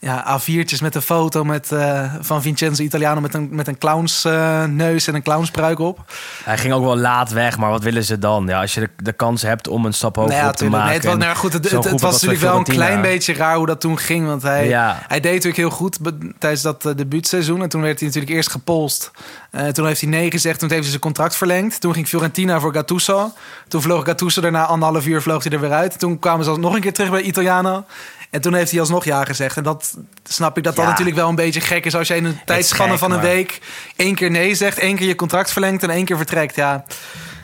ja, 0.00 0.40
A4'tjes 0.40 0.80
met 0.80 0.94
een 0.94 1.02
foto 1.02 1.44
met, 1.44 1.72
eh, 1.72 2.14
van 2.20 2.42
Vincenzo 2.42 2.82
Italiano... 2.82 3.20
met 3.20 3.34
een, 3.34 3.48
met 3.50 3.68
een 3.68 3.78
clownsneus 3.78 5.06
en 5.06 5.14
een 5.14 5.22
clownspruik 5.22 5.78
op. 5.78 6.12
Hij 6.44 6.58
ging 6.58 6.72
ook 6.72 6.84
wel 6.84 6.96
laat 6.96 7.30
weg, 7.30 7.58
maar 7.58 7.70
wat 7.70 7.82
willen 7.82 8.04
ze 8.04 8.18
dan? 8.18 8.46
Ja, 8.46 8.60
als 8.60 8.74
je 8.74 8.80
de, 8.80 8.90
de 8.96 9.12
kans 9.12 9.42
hebt 9.42 9.68
om 9.68 9.84
een 9.84 9.92
stap 9.92 10.16
hoger 10.16 10.30
Nou 10.30 10.44
ja, 10.44 10.50
te 10.50 10.68
maken. 10.68 10.86
Nee, 10.86 10.94
het 10.96 11.04
was, 11.04 11.16
nou 11.16 11.36
goed, 11.36 11.52
het, 11.52 12.00
was 12.00 12.12
natuurlijk 12.12 12.40
wel 12.40 12.56
een 12.56 12.64
klein 12.64 13.02
beetje 13.02 13.32
raar 13.32 13.56
hoe 13.56 13.66
dat 13.66 13.80
toen 13.80 13.98
ging. 13.98 14.26
Want 14.26 14.42
hij, 14.42 14.68
Ja. 14.68 15.02
hij 15.08 15.20
deed 15.20 15.32
natuurlijk 15.32 15.56
heel 15.56 15.70
goed 15.70 15.98
tijdens 16.38 16.62
dat 16.62 16.84
uh, 16.86 16.92
debuutseizoen. 16.96 17.62
En 17.62 17.68
toen 17.68 17.80
werd 17.80 17.98
hij 17.98 18.08
natuurlijk 18.08 18.34
eerst 18.34 18.50
gepolst. 18.50 19.10
Eh, 19.50 19.66
toen 19.66 19.86
heeft 19.86 20.00
hij 20.00 20.10
nee 20.10 20.30
gezegd. 20.30 20.58
Toen 20.58 20.68
heeft 20.68 20.80
hij 20.80 20.90
zijn 20.90 21.02
contract 21.02 21.36
verlengd. 21.36 21.80
Toen 21.80 21.94
ging 21.94 22.08
Fiorentina 22.08 22.60
voor 22.60 22.72
Gattuso. 22.72 23.32
Toen 23.68 23.82
vloog 23.82 24.04
Gattuso 24.04 24.40
daarna 24.40 24.64
anderhalf 24.64 25.06
uur 25.06 25.22
vloog 25.22 25.42
hij 25.42 25.52
er 25.52 25.60
weer 25.60 25.72
uit. 25.72 25.98
Toen 25.98 26.18
kwamen 26.18 26.44
ze 26.44 26.58
nog 26.58 26.74
een 26.74 26.80
keer 26.80 26.92
terug 26.92 27.10
bij 27.10 27.22
Italiano. 27.22 27.84
En 28.30 28.40
toen 28.40 28.54
heeft 28.54 28.70
hij 28.70 28.80
alsnog 28.80 29.04
ja 29.04 29.24
gezegd. 29.24 29.56
En 29.56 29.62
dat 29.62 29.96
snap 30.24 30.56
ik 30.56 30.64
dat 30.64 30.76
dat 30.76 30.84
Ja. 30.84 30.90
natuurlijk 30.90 31.16
wel 31.16 31.28
een 31.28 31.34
beetje 31.34 31.60
gek 31.60 31.84
is... 31.84 31.94
als 31.94 32.08
je 32.08 32.16
in 32.16 32.24
een 32.24 32.40
tijdspanne 32.44 32.98
van 32.98 33.12
een 33.12 33.20
week... 33.20 33.60
één 33.96 34.14
keer 34.14 34.30
nee 34.30 34.54
zegt, 34.54 34.78
één 34.78 34.96
keer 34.96 35.08
je 35.08 35.14
contract 35.14 35.52
verlengt... 35.52 35.82
en 35.82 35.90
één 35.90 36.04
keer 36.04 36.16
vertrekt. 36.16 36.54
Ja, 36.56 36.84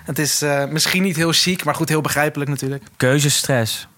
het 0.05 0.19
is 0.19 0.43
eh, 0.43 0.65
misschien 0.65 1.03
niet 1.03 1.17
heel 1.17 1.33
chic, 1.33 1.65
maar 1.65 1.75
goed, 1.75 1.89
heel 1.89 2.01
begrijpelijk 2.01 2.51
natuurlijk. 2.51 2.85
Keuzestress. 2.97 3.89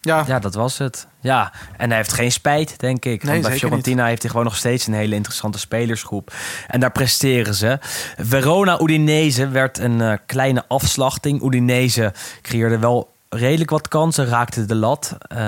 Ja, 0.00 0.24
Ja, 0.26 0.38
dat 0.38 0.54
was 0.54 0.78
het. 0.78 1.06
Ja, 1.20 1.52
en 1.76 1.88
hij 1.88 1.96
heeft 1.96 2.12
geen 2.12 2.32
spijt, 2.32 2.78
denk 2.80 3.04
ik. 3.04 3.22
Nee, 3.22 3.32
Want 3.32 3.48
bij 3.48 3.58
Fiorentina 3.58 4.06
heeft 4.06 4.22
hij 4.22 4.30
gewoon 4.30 4.44
nog 4.46 4.56
steeds 4.56 4.86
een 4.86 4.94
hele 4.94 5.14
interessante 5.14 5.58
spelersgroep. 5.58 6.32
En 6.66 6.80
daar 6.80 6.92
presteren 6.92 7.54
ze. 7.54 7.78
Verona-Udinese 8.16 9.48
werd 9.48 9.78
een 9.78 10.00
eh, 10.00 10.12
kleine 10.26 10.64
afslachting. 10.68 11.42
Udinese 11.42 12.12
creëerde 12.42 12.78
wel 12.78 13.14
redelijk 13.28 13.70
wat 13.70 13.88
kansen, 13.88 14.26
raakte 14.26 14.64
de 14.64 14.74
lat. 14.74 15.16
Eh, 15.20 15.38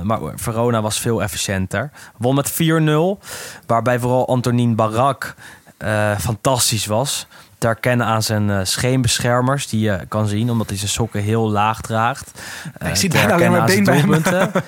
maar 0.00 0.20
Verona 0.34 0.82
was 0.82 1.00
veel 1.00 1.22
efficiënter. 1.22 1.90
Won 2.16 2.34
met 2.34 2.50
4-0, 2.50 3.18
waarbij 3.66 3.98
vooral 3.98 4.28
Antonin 4.28 4.74
Barak 4.74 5.34
eh, 5.76 6.18
fantastisch 6.18 6.86
was. 6.86 7.26
Herkennen 7.66 8.06
aan 8.06 8.22
zijn 8.22 8.50
eh, 8.50 8.58
scheenbeschermers, 8.62 9.68
die 9.68 9.80
je 9.80 10.00
kan 10.08 10.26
zien, 10.26 10.50
omdat 10.50 10.68
hij 10.68 10.78
zijn 10.78 10.90
sokken 10.90 11.22
heel 11.22 11.50
laag 11.50 11.80
draagt. 11.80 12.30
Eh, 12.78 12.94
zie 12.94 13.10
bijna 13.10 13.34
alleen 13.34 13.50
maar 13.50 13.66
been 13.66 13.84
bij 13.84 13.98
hem. 13.98 14.22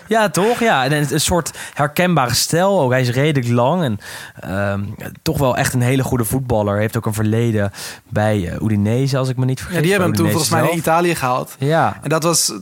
Ja, 0.07 0.28
toch? 0.28 0.61
Ja, 0.61 0.84
en 0.84 0.92
een, 0.92 1.07
een 1.11 1.20
soort 1.20 1.59
herkenbare 1.74 2.34
stijl. 2.34 2.80
Ook 2.80 2.90
hij 2.90 3.01
is 3.01 3.11
redelijk 3.11 3.53
lang 3.53 3.82
en 3.82 3.99
ehm, 4.40 4.84
toch 5.22 5.38
wel 5.38 5.57
echt 5.57 5.74
een 5.74 5.80
hele 5.80 6.03
goede 6.03 6.24
voetballer. 6.24 6.78
Heeft 6.78 6.96
ook 6.96 7.07
een 7.07 7.14
verleden 7.14 7.72
bij 8.09 8.49
eh, 8.49 8.62
Udinese, 8.62 9.18
als 9.18 9.28
ik 9.28 9.36
me 9.36 9.44
niet 9.44 9.59
vergis. 9.59 9.76
Ja, 9.76 9.82
die 9.82 9.90
hebben 9.90 10.09
hem 10.09 10.18
toen 10.18 10.30
volgens 10.30 10.51
mij 10.51 10.61
naar. 10.61 10.70
Italië 10.70 11.14
gehaald. 11.14 11.55
Ja, 11.59 11.99
En 12.03 12.09
dat 12.09 12.22
was. 12.22 12.53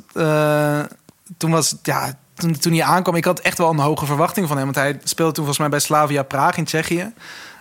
toen 1.36 1.50
was. 1.50 1.76
Ja, 1.82 2.12
toen, 2.34 2.58
toen 2.58 2.72
hij 2.72 2.82
aankwam, 2.82 3.14
ik 3.14 3.24
had 3.24 3.40
echt 3.40 3.58
wel 3.58 3.70
een 3.70 3.78
hoge 3.78 4.06
verwachting 4.06 4.48
van 4.48 4.56
hem. 4.56 4.64
Want 4.64 4.76
hij 4.76 4.98
speelde 5.04 5.32
toen 5.32 5.44
volgens 5.44 5.58
mij 5.58 5.68
bij 5.68 5.78
Slavia 5.78 6.22
Praag 6.22 6.56
in 6.56 6.64
Tsjechië. 6.64 7.12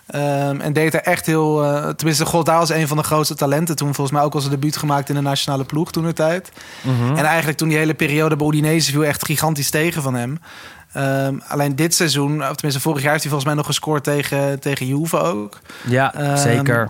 Ehm, 0.08 0.60
en 0.62 0.74
deed 0.74 0.94
er 0.94 1.02
echt 1.02 1.26
heel. 1.26 1.64
eh, 1.64 1.90
tenminste, 1.90 2.26
God 2.26 2.46
daar 2.46 2.58
was 2.58 2.70
een 2.70 2.88
van 2.88 2.98
de 2.98 3.04
grootste 3.04 3.36
talenten. 3.36 3.76
Toen 3.76 3.94
volgens 3.94 4.18
mij 4.18 4.26
ook 4.26 4.34
al 4.34 4.40
zijn 4.40 4.54
debuut 4.54 4.78
gemaakt 4.78 5.10
in 5.10 5.16
de 5.16 5.22
nationale 5.22 5.64
ploeg 5.64 5.92
toen 5.92 6.06
de 6.06 6.14
tijd. 6.14 6.52
Mhm. 6.82 7.18
En 7.18 7.26
eigenlijk 7.26 7.58
toen 7.58 7.68
die 7.70 7.78
hele 7.78 7.94
periode 7.94 8.36
bij 8.36 8.48
Udinese 8.48 8.92
viel 8.92 9.06
echt 9.06 9.26
gigantisch 9.26 9.70
tegen 9.70 10.02
van 10.02 10.14
hem. 10.16 10.40
Ehm, 10.94 11.36
alleen 11.48 11.76
dit 11.76 11.96
seizoen, 11.96 12.42
of 12.42 12.56
tenminste 12.56 12.82
vorig 12.82 13.02
jaar, 13.02 13.12
heeft 13.12 13.24
hij 13.24 13.32
volgens 13.32 13.46
mij 13.46 13.54
nog 13.54 13.66
gescoord 13.66 14.04
tegen, 14.04 14.60
tegen 14.60 14.86
Juve 14.86 15.18
ook. 15.18 15.60
ja 15.88 16.14
Ehm, 16.14 16.38
zeker. 16.38 16.90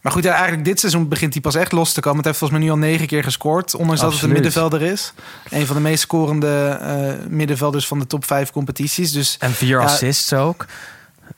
Maar 0.00 0.12
goed, 0.12 0.24
ja, 0.24 0.32
eigenlijk 0.32 0.64
dit 0.64 0.80
seizoen 0.80 1.08
begint 1.08 1.32
hij 1.32 1.42
pas 1.42 1.54
echt 1.54 1.72
los 1.72 1.92
te 1.92 2.00
komen. 2.00 2.16
Het 2.16 2.26
heeft 2.26 2.38
volgens 2.38 2.58
mij 2.58 2.68
nu 2.68 2.74
al 2.74 2.80
negen 2.88 3.06
keer 3.06 3.24
gescoord. 3.24 3.74
Ondanks 3.74 4.00
dat 4.00 4.12
het 4.12 4.22
een 4.22 4.32
middenvelder 4.32 4.82
is. 4.82 5.12
Een 5.50 5.66
van 5.66 5.76
de 5.76 5.82
meest 5.82 6.02
scorende 6.02 6.78
eh, 6.80 7.26
middenvelders 7.28 7.86
van 7.86 7.98
de 7.98 8.06
top 8.06 8.24
vijf 8.24 8.50
competities. 8.50 9.12
Dus 9.12 9.36
En 9.38 9.50
vier 9.52 9.80
assists 9.80 10.32
ook. 10.32 10.66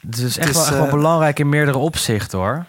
Dus 0.00 0.38
echt, 0.38 0.46
Dus, 0.46 0.56
wel, 0.56 0.66
echt 0.66 0.76
wel 0.76 0.84
eh, 0.84 0.90
belangrijk 0.92 1.38
in 1.38 1.48
meerdere 1.48 1.78
opzichten 1.78 2.38
hoor. 2.38 2.64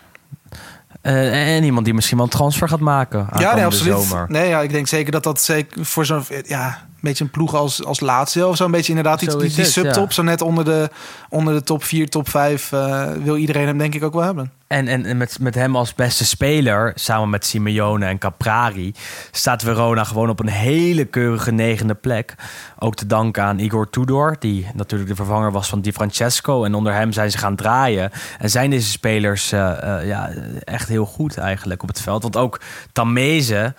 Eh, 1.01 1.55
en 1.55 1.63
iemand 1.63 1.85
die 1.85 1.93
misschien 1.93 2.17
wel 2.17 2.25
een 2.25 2.31
transfer 2.31 2.69
gaat 2.69 2.79
maken. 2.79 3.27
ja, 3.37 3.55
nee, 3.55 3.65
absoluut. 3.65 4.01
Zomer. 4.01 4.25
Nee, 4.29 4.49
ja, 4.49 4.61
ik 4.61 4.71
denk 4.71 4.87
zeker 4.87 5.11
dat 5.11 5.23
dat 5.23 5.41
zeker 5.41 5.85
voor 5.85 6.05
zo'n 6.05 6.23
ja, 6.45 6.85
beetje 7.05 7.23
een 7.23 7.29
ploeg 7.29 7.53
als, 7.53 7.83
als 7.85 7.99
Lazio 7.99 8.49
of 8.49 8.55
zo. 8.55 8.65
Een 8.65 8.71
beetje 8.71 8.89
inderdaad 8.89 9.19
die, 9.19 9.31
Zo 9.31 9.37
die, 9.37 9.53
die 9.53 9.65
subtop. 9.65 10.07
ja. 10.07 10.13
Zo 10.13 10.23
net 10.23 10.41
onder 10.41 10.65
de, 10.65 10.89
onder 11.29 11.53
de 11.53 11.63
top 11.63 11.83
4, 11.83 12.09
top 12.09 12.29
5 12.29 12.71
eh, 12.71 13.11
wil 13.23 13.37
iedereen 13.37 13.67
hem 13.67 13.77
denk 13.77 13.95
ik 13.95 14.03
ook 14.03 14.13
wel 14.13 14.23
hebben. 14.23 14.51
En, 14.67 14.87
en, 14.87 15.05
en 15.05 15.17
met, 15.17 15.39
met 15.39 15.55
hem 15.55 15.75
als 15.75 15.93
beste 15.93 16.25
speler, 16.25 16.91
samen 16.95 17.29
met 17.29 17.45
Simeone 17.45 18.05
en 18.05 18.17
Caprari, 18.17 18.93
staat 19.31 19.63
Verona 19.63 20.03
gewoon 20.03 20.29
op 20.29 20.39
een 20.39 20.49
hele 20.49 21.05
keurige 21.05 21.51
negende 21.51 21.93
plek. 21.93 22.35
Ook 22.79 22.95
te 22.95 23.05
danken 23.05 23.43
aan 23.43 23.59
Igor 23.59 23.89
Tudor, 23.89 24.35
die 24.39 24.67
natuurlijk 24.73 25.09
de 25.09 25.15
vervanger 25.15 25.51
was 25.51 25.69
van 25.69 25.81
Di 25.81 25.91
Francesco. 25.91 26.63
En 26.63 26.73
onder 26.73 26.93
hem 26.93 27.11
zijn 27.11 27.31
ze 27.31 27.37
gaan 27.37 27.55
draaien. 27.55 28.11
En 28.39 28.49
zijn 28.49 28.69
deze 28.69 28.89
spelers 28.89 29.51
eh, 29.51 29.99
eh, 29.99 30.07
ja, 30.07 30.29
echt 30.63 30.87
heel 30.87 31.05
goed 31.05 31.37
eigenlijk 31.37 31.81
op 31.81 31.87
het 31.87 32.01
veld. 32.01 32.23
Want 32.23 32.37
ook 32.37 32.59
Tameze 32.91 33.73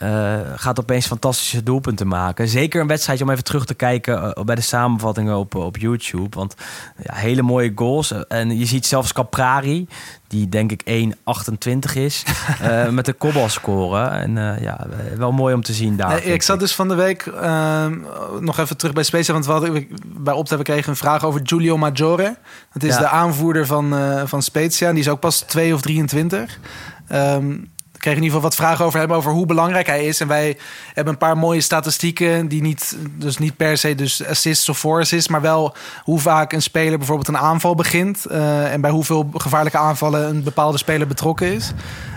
eh, 0.00 0.38
gaat 0.56 0.80
opeens 0.80 1.06
fantastische 1.06 1.62
doelpunten 1.62 2.06
maken. 2.08 2.48
Zeker 2.48 2.80
een 2.80 2.86
wedstrijdje 2.86 3.24
om 3.24 3.30
even 3.30 3.44
terug 3.44 3.64
te 3.64 3.74
kijken 3.74 4.34
eh, 4.34 4.44
bij 4.44 4.54
de 4.54 4.60
samenvattingen 4.60 5.36
op, 5.36 5.54
op 5.54 5.76
YouTube. 5.76 6.36
Want 6.36 6.54
ja, 7.02 7.14
hele 7.14 7.42
mooie 7.42 7.72
goals. 7.74 8.12
En 8.28 8.58
je 8.58 8.66
ziet 8.66 8.86
zelfs 8.86 9.12
Caprari, 9.12 9.88
die 10.28 10.48
denk 10.48 10.72
ik 10.72 10.82
1,28 10.84 11.92
is, 11.94 12.24
eh, 12.60 12.88
met 12.88 13.04
de 13.04 13.12
kopbal 13.12 13.48
scoren. 13.48 14.10
En 14.12 14.38
eh, 14.38 14.62
ja, 14.62 14.86
wel 15.16 15.32
mooi 15.32 15.54
om 15.54 15.62
te 15.62 15.72
zien 15.72 15.96
daar. 15.96 16.08
Nee, 16.08 16.22
ik 16.22 16.42
zat 16.42 16.60
dus 16.60 16.74
van 16.74 16.88
de 16.88 16.94
week 16.94 17.26
ehm, 17.26 17.98
nog 18.40 18.58
even 18.58 18.76
terug 18.76 18.94
bij 18.94 19.02
Specia. 19.04 19.32
Want 19.32 19.46
we 19.46 19.52
hadden, 19.52 19.88
bij 20.04 20.34
Opta 20.34 20.56
we 20.56 20.62
kregen 20.62 20.90
een 20.90 20.96
vraag 20.96 21.24
over 21.24 21.40
Giulio 21.44 21.76
Maggiore. 21.76 22.36
Dat 22.72 22.82
is 22.82 22.94
Ja. 22.94 23.00
de 23.00 23.08
aanvoerder 23.08 23.66
van, 23.66 23.96
eh 23.96 24.22
van 24.24 24.42
Spezia. 24.42 24.88
En 24.88 24.94
die 24.94 25.02
is 25.02 25.10
ook 25.10 25.20
pas 25.20 25.40
2 25.40 25.74
of 25.74 25.80
23. 25.80 26.58
Ehm 27.08 27.52
ik 27.52 27.79
kreeg 28.00 28.14
in 28.16 28.22
ieder 28.22 28.36
geval 28.36 28.48
wat 28.50 28.54
vragen 28.54 28.84
over 28.84 29.00
hem, 29.00 29.12
over 29.12 29.32
hoe 29.32 29.46
belangrijk 29.46 29.86
hij 29.86 30.04
is. 30.04 30.20
En 30.20 30.28
wij 30.28 30.56
hebben 30.94 31.12
een 31.12 31.18
paar 31.18 31.38
mooie 31.38 31.60
statistieken 31.60 32.48
die 32.48 32.62
niet, 32.62 32.96
dus 33.18 33.38
niet 33.38 33.56
per 33.56 33.76
se 33.78 33.94
dus 33.94 34.26
assists 34.26 34.68
of 34.68 34.84
assists, 34.84 35.28
maar 35.28 35.40
wel 35.40 35.74
hoe 36.04 36.20
vaak 36.20 36.52
een 36.52 36.62
speler 36.62 36.98
bijvoorbeeld 36.98 37.28
een 37.28 37.38
aanval 37.38 37.74
begint 37.74 38.24
eh, 38.26 38.72
en 38.72 38.80
bij 38.80 38.90
hoeveel 38.90 39.30
gevaarlijke 39.34 39.78
aanvallen 39.78 40.28
een 40.28 40.42
bepaalde 40.42 40.78
speler 40.78 41.06
betrokken 41.06 41.52
is. 41.52 41.72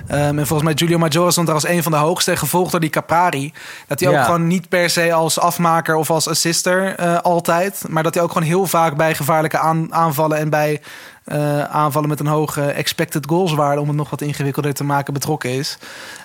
Ehm, 0.08 0.20
en 0.40 0.48
volgens 0.48 0.64
mij 0.64 0.74
Giulio 0.78 0.98
Maggiore 0.98 1.32
stond 1.32 1.46
daar 1.48 1.56
als 1.56 1.68
een 1.68 1.84
van 1.84 1.92
de 1.92 1.98
hoogste, 1.98 2.36
gevolgd 2.36 2.72
door 2.72 2.80
die 2.80 2.90
Caprari. 2.90 3.54
Dat 3.88 4.00
hij 4.00 4.10
ook 4.10 4.16
Ja. 4.16 4.24
gewoon 4.24 4.48
niet 4.48 4.70
per 4.70 4.90
se 4.90 5.14
als 5.14 5.40
afmaker 5.40 5.96
of 5.96 6.10
als 6.10 6.28
assister 6.28 6.96
eh, 6.96 7.18
altijd, 7.18 7.84
maar 7.88 8.04
dat 8.04 8.14
hij 8.14 8.24
ook 8.24 8.32
gewoon 8.32 8.48
heel 8.48 8.68
vaak 8.68 8.96
bij 8.98 9.16
gevaarlijke 9.16 9.58
aan- 9.58 9.94
aanvallen 9.94 10.38
en 10.38 10.50
bij 10.50 10.82
eh, 11.24 11.64
aanvallen 11.64 12.10
met 12.10 12.20
een 12.20 12.26
hoge 12.28 12.62
expected 12.62 13.26
goals 13.28 13.54
waarde, 13.54 13.82
om 13.82 13.88
het 13.88 13.98
nog 13.98 14.10
wat 14.10 14.22
ingewikkelder 14.22 14.74
te 14.74 14.84
maken, 14.84 15.14
betrokken 15.14 15.50
is. 15.50 15.78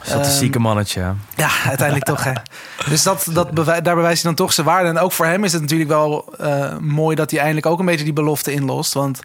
Statistieke 0.03 0.59
mannetje. 0.59 1.03
Ja, 1.37 1.49
uiteindelijk 1.67 2.07
toch. 2.07 2.25
Hè. 2.25 2.33
Dus 2.89 3.03
dat, 3.03 3.27
dat 3.33 3.51
bewij- 3.51 3.83
daar 3.83 3.95
bewijst 3.95 4.23
hij 4.23 4.33
dan 4.35 4.45
toch 4.47 4.53
zijn 4.53 4.67
waarde. 4.67 4.89
En 4.89 4.99
ook 4.99 5.13
voor 5.13 5.27
hem 5.27 5.45
is 5.45 5.53
het 5.53 5.63
natuurlijk 5.63 5.91
wel 5.91 6.35
eh, 6.39 6.77
mooi 6.79 7.17
dat 7.17 7.31
hij 7.31 7.39
eindelijk 7.41 7.67
ook 7.67 7.79
een 7.79 7.85
beetje 7.87 8.05
die 8.05 8.13
belofte 8.13 8.53
inlost. 8.53 8.95
Want 8.95 9.21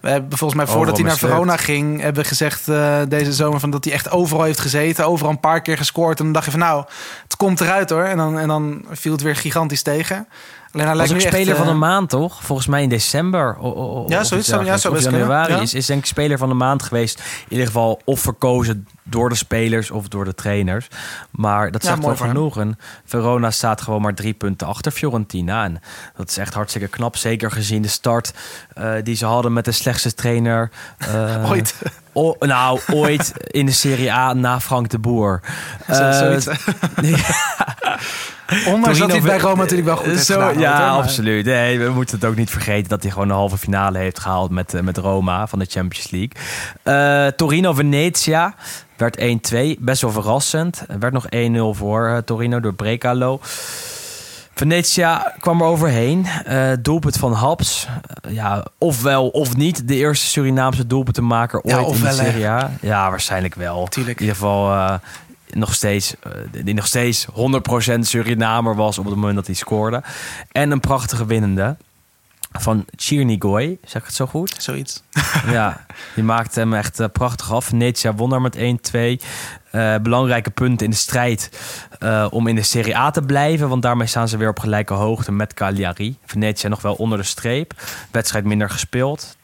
we 0.00 0.10
hebben 0.10 0.38
volgens 0.38 0.60
mij 0.60 0.68
voordat 0.72 0.96
hij 0.96 1.06
naar. 1.06 1.16
Verona 1.16 1.56
ging, 1.56 2.00
hebben 2.00 2.22
we 2.22 2.28
gezegd 2.28 2.68
eh, 2.68 2.96
deze 3.08 3.32
zomer 3.32 3.60
van 3.60 3.70
dat 3.70 3.84
hij 3.84 3.92
echt 3.92 4.10
overal 4.10 4.42
heeft 4.44 4.60
gezeten, 4.60 5.06
overal 5.06 5.30
een 5.32 5.40
paar 5.40 5.62
keer 5.62 5.76
gescoord. 5.76 6.18
En 6.18 6.24
dan 6.24 6.32
dacht 6.32 6.44
je 6.44 6.50
van 6.50 6.60
nou, 6.60 6.84
het 7.22 7.36
komt 7.36 7.60
eruit 7.60 7.90
hoor. 7.90 8.04
En 8.04 8.16
dan, 8.16 8.38
en 8.38 8.48
dan 8.48 8.84
viel 8.90 9.12
het 9.12 9.22
weer 9.22 9.36
gigantisch 9.36 9.82
tegen. 9.82 10.26
Alleen 10.74 10.86
hij 10.86 10.96
lijkt 10.96 11.12
echt, 11.12 11.22
speler 11.34 11.56
van 11.56 11.66
eh, 11.66 11.72
de 11.72 11.78
maand, 11.78 12.08
toch? 12.10 12.44
Volgens 12.44 12.66
mij 12.68 12.82
in 12.82 12.88
december. 12.88 13.56
o- 13.60 13.72
o- 13.74 13.96
o- 13.98 14.04
Ja, 14.08 14.20
of 14.20 14.26
zoiets 14.26 14.46
ja, 14.48 14.58
best 14.90 15.04
januari 15.04 15.52
ja. 15.52 15.60
is, 15.60 15.74
is 15.74 15.86
denk 15.86 16.00
ik 16.00 16.06
speler 16.06 16.38
van 16.38 16.48
de 16.48 16.54
maand 16.54 16.82
geweest. 16.82 17.18
In 17.18 17.24
ieder 17.48 17.66
geval 17.66 18.00
of 18.04 18.20
verkozen 18.20 18.86
door 19.02 19.28
de 19.28 19.34
spelers 19.34 19.90
of 19.90 20.08
door 20.08 20.24
de 20.24 20.34
trainers. 20.34 20.88
Maar 21.30 21.70
dat 21.70 21.82
Ja, 21.82 21.88
zegt 21.88 22.00
mooi 22.00 22.08
wel 22.08 22.16
voor 22.16 22.26
hem. 22.26 22.34
genoeg. 22.36 22.58
En 22.58 22.78
Verona 23.04 23.50
staat 23.50 23.80
gewoon 23.82 24.02
maar 24.02 24.14
drie 24.14 24.32
punten 24.34 24.66
achter 24.66 24.92
Fiorentina. 24.92 25.64
En 25.64 25.80
dat 26.16 26.28
is 26.30 26.38
echt 26.38 26.54
hartstikke 26.54 26.88
knap. 26.88 27.16
Zeker 27.16 27.50
gezien 27.50 27.82
de 27.82 27.88
start 27.88 28.32
eh, 28.74 28.92
die 29.02 29.16
ze 29.16 29.26
hadden 29.26 29.52
met 29.52 29.64
de 29.64 29.72
slechtste 29.72 30.14
trainer. 30.14 30.70
eh, 30.98 31.44
Ooit. 31.50 31.74
o- 32.12 32.36
nou, 32.40 32.80
ooit 32.92 33.32
in 33.46 33.66
de 33.66 33.72
Serie 33.72 34.12
A 34.12 34.32
na 34.32 34.60
Frank 34.60 34.88
de 34.88 34.98
Boer. 34.98 35.40
Eh, 35.86 36.12
zoiets. 36.18 36.46
Ondanks 38.66 38.98
dat 38.98 39.10
hij 39.10 39.20
bij 39.20 39.38
Roma 39.38 39.62
natuurlijk 39.62 39.88
wel 39.88 39.96
goed 39.96 40.06
heeft 40.06 40.24
Zo, 40.26 40.34
gedaan. 40.34 40.58
Ja, 40.58 40.88
absoluut. 40.88 41.44
Nee, 41.44 41.78
we 41.78 41.90
moeten 41.90 42.16
het 42.18 42.28
ook 42.28 42.36
niet 42.36 42.50
vergeten 42.50 42.88
dat 42.88 43.02
hij 43.02 43.12
gewoon 43.12 43.28
de 43.28 43.34
halve 43.34 43.58
finale 43.58 43.98
heeft 43.98 44.18
gehaald 44.18 44.50
met, 44.50 44.74
eh, 44.74 44.80
met 44.80 44.96
Roma 44.96 45.46
van 45.46 45.58
de 45.58 45.66
Champions 45.68 46.10
League. 46.10 46.32
Eh, 46.82 47.32
Torino-Venetia 47.36 48.54
werd 48.96 49.16
1-2. 49.20 49.76
Best 49.80 50.02
wel 50.02 50.10
verrassend. 50.10 50.84
Er 50.88 50.98
werd 50.98 51.12
nog 51.12 51.26
1-0 51.28 51.74
voor 51.74 52.08
eh, 52.08 52.16
Torino 52.16 52.60
door 52.60 52.74
Brecalo. 52.74 53.40
Venetia 54.54 55.34
kwam 55.40 55.60
er 55.60 55.66
overheen. 55.66 56.26
Eh 56.44 56.70
doelpunt 56.80 57.16
van 57.16 57.32
Haps. 57.32 57.88
Ja, 58.28 58.64
ofwel 58.78 59.28
of 59.28 59.56
niet. 59.56 59.88
De 59.88 59.94
eerste 59.94 60.26
Surinaamse 60.26 60.86
doelpuntenmaker 60.86 61.60
ooit 61.60 61.74
Ja, 61.74 61.94
in 61.94 62.00
de. 62.02 62.12
Serie 62.12 62.48
A. 62.48 62.70
Ja, 62.80 63.10
waarschijnlijk 63.10 63.54
wel. 63.54 63.86
Tuurlijk. 63.86 64.20
In 64.20 64.26
ieder 64.26 64.40
geval 64.40 64.98
nog 65.54 65.74
steeds, 65.74 66.14
eh, 66.20 66.30
die 66.64 66.74
nog 66.74 66.86
steeds 66.86 67.26
100% 67.32 68.06
Surinamer 68.06 68.76
was 68.76 68.98
op 68.98 69.04
het 69.04 69.14
moment 69.14 69.34
dat 69.34 69.46
hij 69.46 69.54
scoorde. 69.54 70.02
En 70.52 70.70
een 70.70 70.80
prachtige 70.80 71.26
winnende 71.26 71.76
van 72.52 72.84
Chirnigoy. 72.96 73.78
Zeg 73.84 74.00
ik 74.00 74.06
het 74.06 74.16
zo 74.16 74.26
goed? 74.26 74.54
Zoiets. 74.58 75.02
ja, 75.46 75.86
die 76.14 76.24
maakte 76.24 76.60
hem 76.60 76.74
echt 76.74 77.00
eh, 77.00 77.06
prachtig 77.12 77.52
af. 77.52 77.64
Venetia 77.64 78.14
won 78.14 78.32
er 78.32 78.40
met 78.40 78.56
1-2. 78.56 79.20
Eh, 79.70 79.94
belangrijke 80.02 80.50
punten 80.50 80.84
in 80.84 80.90
de 80.90 80.96
strijd 80.96 81.50
om 82.30 82.46
in 82.46 82.54
de 82.54 82.62
Serie 82.62 82.96
A 82.96 83.10
te 83.10 83.22
blijven. 83.22 83.68
Want 83.68 83.82
daarmee 83.82 84.06
staan 84.06 84.28
ze 84.28 84.36
weer 84.36 84.48
op 84.48 84.58
gelijke 84.58 84.94
hoogte 84.94 85.32
met 85.32 85.54
Cagliari. 85.54 86.16
Venetia 86.24 86.68
nog 86.68 86.82
wel 86.82 86.94
onder 86.94 87.18
de 87.18 87.24
streep. 87.24 87.74
Wedstrijd 88.10 88.44
minder 88.44 88.70
gespeeld. 88.70 89.36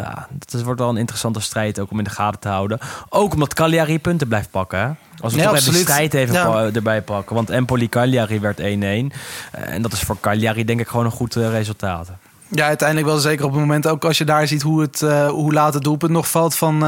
Ja, 0.00 0.28
het 0.38 0.62
wordt 0.62 0.80
wel 0.80 0.88
een 0.88 0.96
interessante 0.96 1.40
strijd 1.40 1.78
ook 1.78 1.90
om 1.90 1.98
in 1.98 2.04
de 2.04 2.10
gaten 2.10 2.40
te 2.40 2.48
houden. 2.48 2.78
Ook 3.08 3.32
omdat 3.32 3.54
Cagliari 3.54 4.00
punten 4.00 4.28
blijft 4.28 4.50
pakken. 4.50 4.78
Hè? 4.78 4.90
Als 5.26 5.34
we 5.34 5.40
Ja, 5.40 5.46
toch 5.46 5.56
even 5.56 6.10
de 6.10 6.18
even 6.18 6.34
Ja. 6.34 6.70
erbij 6.74 7.02
pakken. 7.02 7.34
Want 7.34 7.50
Empoli-Cagliari 7.50 8.40
werd 8.40 8.60
1-1. 8.60 8.62
Eh, 8.62 9.72
en 9.74 9.82
dat 9.82 9.92
is 9.92 10.00
voor 10.00 10.16
Cagliari 10.20 10.64
denk 10.64 10.80
ik 10.80 10.88
gewoon 10.88 11.04
een 11.04 11.10
goed 11.10 11.36
eh, 11.36 11.48
resultaat. 11.50 12.08
Ja, 12.48 12.66
uiteindelijk 12.66 13.08
wel 13.08 13.18
zeker 13.18 13.44
op 13.44 13.50
het 13.50 13.60
moment 13.60 13.86
ook 13.86 14.04
als 14.04 14.18
je 14.18 14.24
daar 14.24 14.46
ziet 14.46 14.62
hoe, 14.62 14.80
het, 14.80 15.02
eh, 15.02 15.28
hoe 15.28 15.52
laat 15.52 15.74
het 15.74 15.82
doelpunt 15.82 16.12
nog 16.12 16.30
valt 16.30 16.54
van 16.56 16.84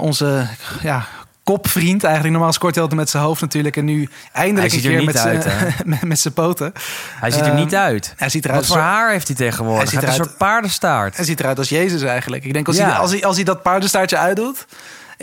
onze 0.00 0.46
ja, 0.82 1.04
kopvriend. 1.44 2.02
Eigenlijk 2.04 2.34
normaal 2.34 2.52
scoort 2.52 2.74
hij 2.74 2.82
altijd 2.82 3.00
met 3.00 3.10
zijn 3.10 3.22
hoofd 3.22 3.40
natuurlijk. 3.40 3.76
En 3.76 3.84
nu 3.84 4.08
eindelijk 4.32 4.72
een 4.72 4.78
er 4.78 4.88
keer 4.88 4.96
niet 4.96 5.06
met, 5.06 5.18
uit, 5.18 5.46
met, 5.84 6.02
met 6.02 6.18
zijn 6.18 6.34
poten. 6.34 6.72
Hij 7.20 7.30
ziet 7.30 7.40
er 7.40 7.46
Ehm, 7.46 7.56
niet 7.56 7.74
uit. 7.74 8.14
Hij 8.16 8.28
ziet 8.28 8.44
eruit, 8.44 8.58
Wat 8.60 8.68
voor 8.76 8.84
haar 8.84 9.10
heeft 9.10 9.26
hij 9.26 9.36
tegenwoordig? 9.36 9.82
Hij 9.82 9.90
Hij 9.92 9.92
ziet 9.92 10.00
heeft 10.00 10.12
een 10.12 10.20
eruit- 10.24 10.38
soort 10.38 10.50
paardenstaart. 10.50 11.16
hij 11.16 11.24
ziet 11.24 11.40
eruit 11.40 11.58
als 11.58 11.68
Jezus 11.68 12.02
eigenlijk. 12.02 12.44
Ik 12.44 12.52
denk 12.52 12.66
als, 12.66 12.76
Ja. 12.76 12.84
hij, 12.88 12.94
als, 12.98 13.10
hij, 13.10 13.24
als 13.24 13.36
hij 13.36 13.44
dat 13.44 13.62
paardenstaartje 13.62 14.16
uitdoet... 14.18 14.66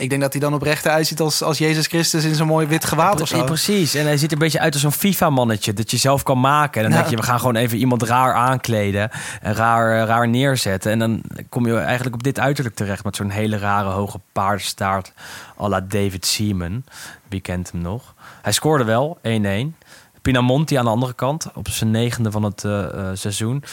Ik 0.00 0.08
denk 0.08 0.20
dat 0.22 0.32
hij 0.32 0.40
dan 0.40 0.54
oprecht 0.54 0.86
uitziet 0.88 1.20
als, 1.20 1.42
als 1.42 1.58
Jezus 1.58 1.86
Christus 1.86 2.24
in 2.24 2.34
zo'n 2.34 2.46
mooi 2.46 2.66
wit 2.66 2.84
gewaad 2.84 3.20
of 3.20 3.28
zo. 3.28 3.36
Ja, 3.36 3.42
precies. 3.44 3.94
En 3.94 4.04
hij 4.04 4.16
ziet 4.16 4.26
er 4.26 4.32
een 4.32 4.42
beetje 4.42 4.60
uit 4.60 4.72
als 4.72 4.82
zo'n 4.82 4.92
FIFA-mannetje 4.92 5.72
dat 5.72 5.90
je 5.90 5.96
zelf 5.96 6.22
kan 6.22 6.40
maken. 6.40 6.82
En 6.84 6.88
dan 6.90 6.90
Ja. 6.90 6.96
denk 6.96 7.10
je, 7.10 7.16
we 7.16 7.28
gaan 7.28 7.38
gewoon 7.38 7.56
even 7.56 7.78
iemand 7.78 8.02
raar 8.02 8.34
aankleden 8.34 9.10
en 9.42 9.54
raar, 9.54 10.00
eh, 10.00 10.06
raar 10.06 10.28
neerzetten. 10.28 10.92
En 10.92 10.98
dan 10.98 11.22
kom 11.48 11.66
je 11.66 11.76
eigenlijk 11.78 12.14
op 12.14 12.22
dit 12.22 12.38
uiterlijk 12.38 12.74
terecht 12.76 13.04
met 13.04 13.16
zo'n 13.16 13.30
hele 13.30 13.58
rare 13.58 13.88
hoge 13.88 14.20
paardenstaart 14.32 15.12
à 15.60 15.68
la 15.68 15.80
David 15.80 16.26
Seaman. 16.26 16.84
Wie 17.28 17.40
kent 17.40 17.72
hem 17.72 17.80
nog? 17.80 18.14
Hij 18.42 18.52
scoorde 18.52 18.84
wel 18.84 19.18
1-1. 19.22 19.76
Pinamonti 20.22 20.74
aan 20.76 20.84
de 20.84 20.90
andere 20.90 21.12
kant, 21.14 21.46
op 21.54 21.68
zijn 21.68 21.90
negende 21.90 22.30
van 22.30 22.42
het 22.42 22.64
eh, 22.64 22.84
eh, 22.84 23.06
seizoen. 23.12 23.64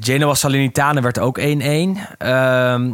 Genoa 0.00 0.34
Salernitana 0.34 1.00
werd 1.00 1.18
ook 1.18 1.38
1-1. 1.38 1.98
Ehm, 2.18 2.92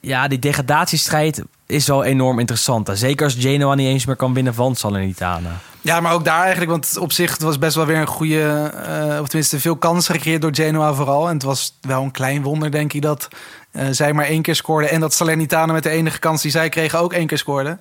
ja, 0.00 0.28
die 0.28 0.38
degradatiestrijd 0.38 1.42
is 1.72 1.86
wel 1.86 2.04
enorm 2.04 2.38
interessant. 2.38 2.90
Zeker 2.92 3.24
als 3.24 3.36
Genoa 3.38 3.74
niet 3.74 3.86
eens 3.86 4.06
meer 4.06 4.16
kan 4.16 4.34
winnen 4.34 4.54
van 4.54 4.76
Salernitana. 4.76 5.50
Ja, 5.80 6.00
maar 6.00 6.12
ook 6.12 6.24
daar 6.24 6.42
eigenlijk, 6.42 6.70
want 6.70 6.98
op 6.98 7.12
zich 7.12 7.32
het 7.32 7.42
was 7.42 7.58
best 7.58 7.74
wel 7.74 7.86
weer 7.86 7.96
een 7.96 8.06
goede, 8.06 8.72
eh, 8.86 9.20
of 9.20 9.28
tenminste 9.28 9.60
veel 9.60 9.76
kansen 9.76 10.14
gecreëerd 10.14 10.42
door 10.42 10.54
Genoa 10.54 10.94
vooral. 10.94 11.28
En 11.28 11.34
het 11.34 11.42
was 11.42 11.78
wel 11.80 12.02
een 12.02 12.10
klein 12.10 12.42
wonder, 12.42 12.70
denk 12.70 12.92
ik, 12.92 13.02
dat 13.02 13.28
eh, 13.70 13.86
zij 13.90 14.12
maar 14.12 14.24
één 14.24 14.42
keer 14.42 14.54
scoorden 14.54 14.90
en 14.90 15.00
dat 15.00 15.14
Salernitana 15.14 15.72
met 15.72 15.82
de 15.82 15.90
enige 15.90 16.18
kans 16.18 16.42
die 16.42 16.50
zij 16.50 16.68
kregen 16.68 16.98
ook 16.98 17.12
één 17.12 17.26
keer 17.26 17.38
scoorde. 17.38 17.78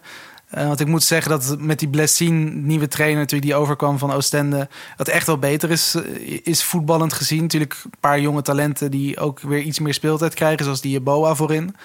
Eh, 0.52 0.68
want 0.68 0.80
ik 0.80 0.88
moet 0.88 1.04
zeggen 1.04 1.32
dat 1.32 1.56
met 1.60 1.80
die 1.80 1.88
Blessin, 1.88 2.66
nieuwe 2.66 2.88
trainer 2.88 3.20
natuurlijk 3.20 3.52
die 3.52 3.60
overkwam 3.60 3.98
van 3.98 4.12
Oostende, 4.12 4.68
dat 4.98 5.08
echt 5.08 5.28
wel 5.28 5.38
beter 5.38 5.72
is, 5.72 5.96
is 6.44 6.64
voetballend 6.64 7.14
gezien. 7.14 7.42
Natuurlijk 7.42 7.76
een 7.84 7.92
paar 8.00 8.20
jonge 8.20 8.42
talenten 8.42 8.92
die 8.92 9.20
ook 9.20 9.40
weer 9.40 9.62
iets 9.62 9.80
meer 9.80 9.94
speeltijd 9.94 10.34
krijgen, 10.34 10.64
zoals 10.64 10.82
die 10.82 11.00
Boa 11.00 11.36
voorin. 11.36 11.76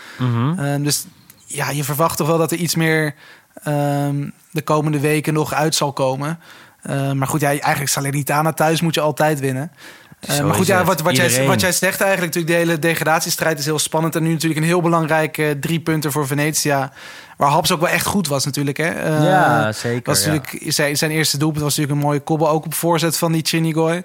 Eh, 0.58 0.74
dus 0.78 1.06
ja, 1.46 1.70
je 1.70 1.84
verwacht 1.84 2.16
toch 2.16 2.26
wel 2.26 2.38
dat 2.38 2.52
er 2.52 2.58
iets 2.58 2.74
meer 2.74 3.14
ehm, 3.62 4.28
de 4.50 4.62
komende 4.62 5.00
weken 5.00 5.34
nog 5.34 5.54
uit 5.54 5.74
zal 5.74 5.92
komen. 5.92 6.38
Eh, 6.82 7.12
maar 7.12 7.28
goed, 7.28 7.40
ja, 7.40 7.48
eigenlijk 7.48 7.88
Salernitana 7.88 8.52
thuis 8.52 8.80
moet 8.80 8.94
je 8.94 9.00
altijd 9.00 9.40
winnen. 9.40 9.72
Eh, 10.20 10.44
maar 10.44 10.54
goed, 10.54 10.66
ja, 10.66 10.84
wat, 10.84 11.00
wat, 11.00 11.16
jij, 11.16 11.46
wat 11.46 11.60
jij 11.60 11.72
zegt 11.72 12.00
eigenlijk, 12.00 12.34
natuurlijk, 12.34 12.46
de 12.46 12.68
hele 12.68 12.78
degradatiestrijd 12.78 13.58
is 13.58 13.64
heel 13.64 13.78
spannend. 13.78 14.16
En 14.16 14.22
nu 14.22 14.32
natuurlijk 14.32 14.60
een 14.60 14.66
heel 14.66 14.80
belangrijk 14.80 15.38
eh, 15.38 15.50
drie 15.50 15.80
punten 15.80 16.12
voor 16.12 16.26
Venetia. 16.26 16.92
Waar 17.36 17.50
Haps 17.50 17.72
ook 17.72 17.80
wel 17.80 17.88
echt 17.88 18.06
goed 18.06 18.28
was 18.28 18.44
natuurlijk. 18.44 18.76
Hè? 18.76 18.88
Eh, 18.88 19.24
Ja, 19.24 19.72
zeker, 19.72 20.02
Was 20.04 20.24
ja. 20.24 20.32
natuurlijk, 20.32 20.72
zijn, 20.72 20.96
zijn 20.96 21.10
eerste 21.10 21.38
doelpunt 21.38 21.62
was 21.62 21.76
natuurlijk 21.76 22.02
een 22.02 22.06
mooie 22.08 22.20
kobbel. 22.20 22.48
Ook 22.48 22.64
op 22.64 22.74
voorzet 22.74 23.16
van 23.16 23.32
die 23.32 23.42
Chinigoy. 23.44 24.02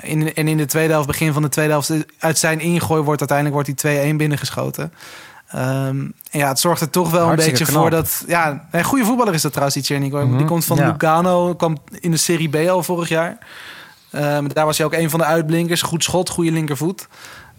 In, 0.00 0.34
en 0.34 0.48
in 0.48 0.56
de 0.56 0.64
tweede 0.64 0.92
helft, 0.92 1.06
begin 1.06 1.32
van 1.32 1.42
de 1.42 1.48
tweede 1.48 1.72
helft... 1.72 1.92
uit 2.18 2.38
zijn 2.38 2.60
ingooi 2.60 3.02
wordt 3.02 3.20
uiteindelijk 3.20 3.66
wordt 3.66 3.82
die 3.82 4.12
2-1 4.12 4.16
binnengeschoten. 4.16 4.92
Ehm, 5.52 6.00
en 6.30 6.38
ja, 6.38 6.48
het 6.48 6.60
zorgt 6.60 6.80
er 6.80 6.90
toch 6.90 7.10
wel 7.10 7.26
Hartstikke 7.26 7.58
een 7.60 7.66
beetje 7.66 7.72
knap. 7.72 7.82
voor 7.82 7.90
dat... 7.90 8.24
Ja, 8.26 8.68
een 8.70 8.84
goede 8.84 9.04
voetballer 9.04 9.34
is 9.34 9.42
dat 9.42 9.52
trouwens, 9.52 9.76
die 9.76 9.86
Chernigoy. 9.86 10.36
Die 10.36 10.46
komt 10.46 10.64
van 10.64 10.76
ja. 10.76 10.86
Lugano, 10.86 11.54
kwam 11.54 11.76
in 12.00 12.10
de 12.10 12.16
Serie 12.16 12.48
B 12.48 12.68
al 12.68 12.82
vorig 12.82 13.08
jaar. 13.08 13.38
Ehm, 14.10 14.48
daar 14.48 14.66
was 14.66 14.76
hij 14.76 14.86
ook 14.86 14.92
een 14.92 15.10
van 15.10 15.18
de 15.18 15.24
uitblinkers. 15.24 15.82
Goed 15.82 16.04
schot, 16.04 16.28
goede 16.28 16.52
linkervoet. 16.52 17.08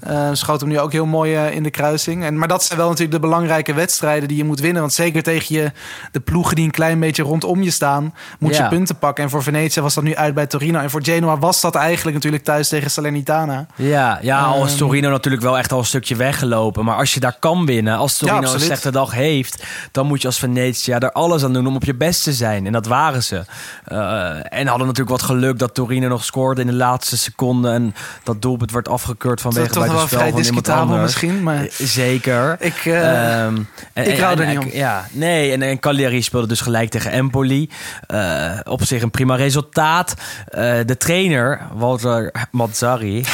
Eh, 0.03 0.29
schoot 0.33 0.59
hem 0.59 0.69
nu 0.69 0.79
ook 0.79 0.91
heel 0.91 1.05
mooi 1.05 1.35
eh, 1.35 1.55
in 1.55 1.63
de 1.63 1.69
kruising. 1.69 2.23
En, 2.23 2.37
maar 2.37 2.47
dat 2.47 2.63
zijn 2.63 2.79
wel 2.79 2.87
natuurlijk 2.87 3.21
de 3.21 3.27
belangrijke 3.27 3.73
wedstrijden 3.73 4.27
die 4.27 4.37
je 4.37 4.43
moet 4.43 4.59
winnen. 4.59 4.81
Want 4.81 4.93
zeker 4.93 5.23
tegen 5.23 5.55
je, 5.55 5.71
de 6.11 6.19
ploegen 6.19 6.55
die 6.55 6.65
een 6.65 6.71
klein 6.71 6.99
beetje 6.99 7.23
rondom 7.23 7.61
je 7.63 7.71
staan, 7.71 8.13
moet 8.39 8.55
Ja. 8.55 8.63
je 8.63 8.69
punten 8.69 8.97
pakken. 8.97 9.23
En 9.23 9.29
voor 9.29 9.43
Venetië 9.43 9.81
was 9.81 9.93
dat 9.93 10.03
nu 10.03 10.15
uit 10.15 10.33
bij 10.33 10.47
Torino. 10.47 10.79
En 10.79 10.89
voor 10.89 11.03
Genoa 11.03 11.37
was 11.37 11.61
dat 11.61 11.75
eigenlijk 11.75 12.15
natuurlijk 12.15 12.43
thuis 12.43 12.69
tegen 12.69 12.91
Salernitana. 12.91 13.65
Ja, 13.75 14.19
ja 14.21 14.41
al 14.41 14.65
is 14.65 14.69
Ehm, 14.69 14.77
Torino 14.79 15.09
natuurlijk 15.09 15.43
wel 15.43 15.57
echt 15.57 15.71
al 15.71 15.79
een 15.79 15.85
stukje 15.85 16.15
weggelopen. 16.15 16.85
Maar 16.85 16.97
als 16.97 17.13
je 17.13 17.19
daar 17.19 17.37
kan 17.39 17.65
winnen, 17.65 17.97
als 17.97 18.17
Torino 18.17 18.53
een 18.53 18.59
slechte 18.59 18.91
dag 18.91 19.11
heeft... 19.11 19.63
dan 19.91 20.05
moet 20.05 20.21
je 20.21 20.27
als 20.27 20.39
Venetia 20.39 20.99
er 20.99 21.11
alles 21.11 21.43
aan 21.43 21.53
doen 21.53 21.67
om 21.67 21.75
op 21.75 21.83
je 21.83 21.95
best 21.95 22.23
te 22.23 22.33
zijn. 22.33 22.65
En 22.65 22.71
dat 22.71 22.85
waren 22.85 23.23
ze. 23.23 23.43
Eh, 23.85 24.59
en 24.59 24.67
hadden 24.67 24.87
natuurlijk 24.87 25.09
wat 25.09 25.21
geluk 25.21 25.59
dat 25.59 25.73
Torino 25.73 26.07
nog 26.07 26.23
scoorde 26.23 26.61
in 26.61 26.67
de 26.67 26.73
laatste 26.73 27.17
seconde... 27.17 27.69
en 27.69 27.95
dat 28.23 28.41
doelpunt 28.41 28.71
werd 28.71 28.89
afgekeurd 28.89 29.41
vanwege 29.41 29.91
wel 29.95 30.05
spel 30.07 30.19
vrij 30.19 30.31
discutabel 30.31 30.97
misschien, 30.97 31.43
maar- 31.43 31.67
Zeker. 31.71 32.55
Ik, 32.59 32.85
eh, 32.85 33.45
en- 33.45 33.67
ik 33.93 34.17
hou 34.19 34.39
er 34.39 34.45
niet 34.47 34.55
en- 34.55 34.61
om. 34.63 34.69
Ja, 34.73 35.05
nee. 35.11 35.51
En, 35.51 35.61
en 35.61 35.79
Cagliari 35.79 36.21
speelde 36.21 36.47
dus 36.47 36.61
gelijk 36.61 36.89
tegen 36.89 37.11
Empoli. 37.11 37.69
Eh, 38.07 38.59
op 38.63 38.83
zich 38.83 39.01
een 39.01 39.11
prima 39.11 39.35
resultaat. 39.35 40.13
Eh, 40.47 40.73
de 40.85 40.97
trainer, 40.97 41.61
Walter 41.73 42.31
Mazzari... 42.51 43.23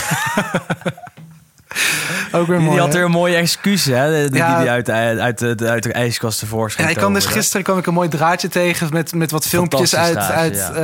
Ook 2.32 2.47
weer 2.47 2.57
Die, 2.57 2.65
mooi. 2.65 2.69
die 2.77 2.80
had 2.86 2.93
weer 2.93 3.03
een 3.03 3.11
mooie 3.11 3.36
excuus, 3.36 3.86
hè? 3.86 4.30
Die, 4.30 4.38
Ja. 4.38 4.49
die, 4.53 4.61
die 4.61 4.69
uit, 4.71 4.89
uit, 4.89 5.19
uit, 5.19 5.39
de- 5.59 5.69
uit 5.69 5.84
de 5.84 5.93
ijskast 5.93 6.39
tevoorschijn 6.39 6.88
Ja, 6.88 6.93
ik 6.93 6.99
kwam 6.99 7.13
dus 7.13 7.25
gisteren 7.25 7.63
kwam 7.63 7.77
ik 7.77 7.86
een 7.86 7.93
mooi 7.93 8.09
draadje 8.09 8.47
tegen 8.47 8.88
met, 8.91 9.13
met 9.13 9.32
wat 9.32 9.45
filmpjes 9.47 9.95
uit, 9.95 10.17
uit 10.17 10.71
eh, 10.75 10.82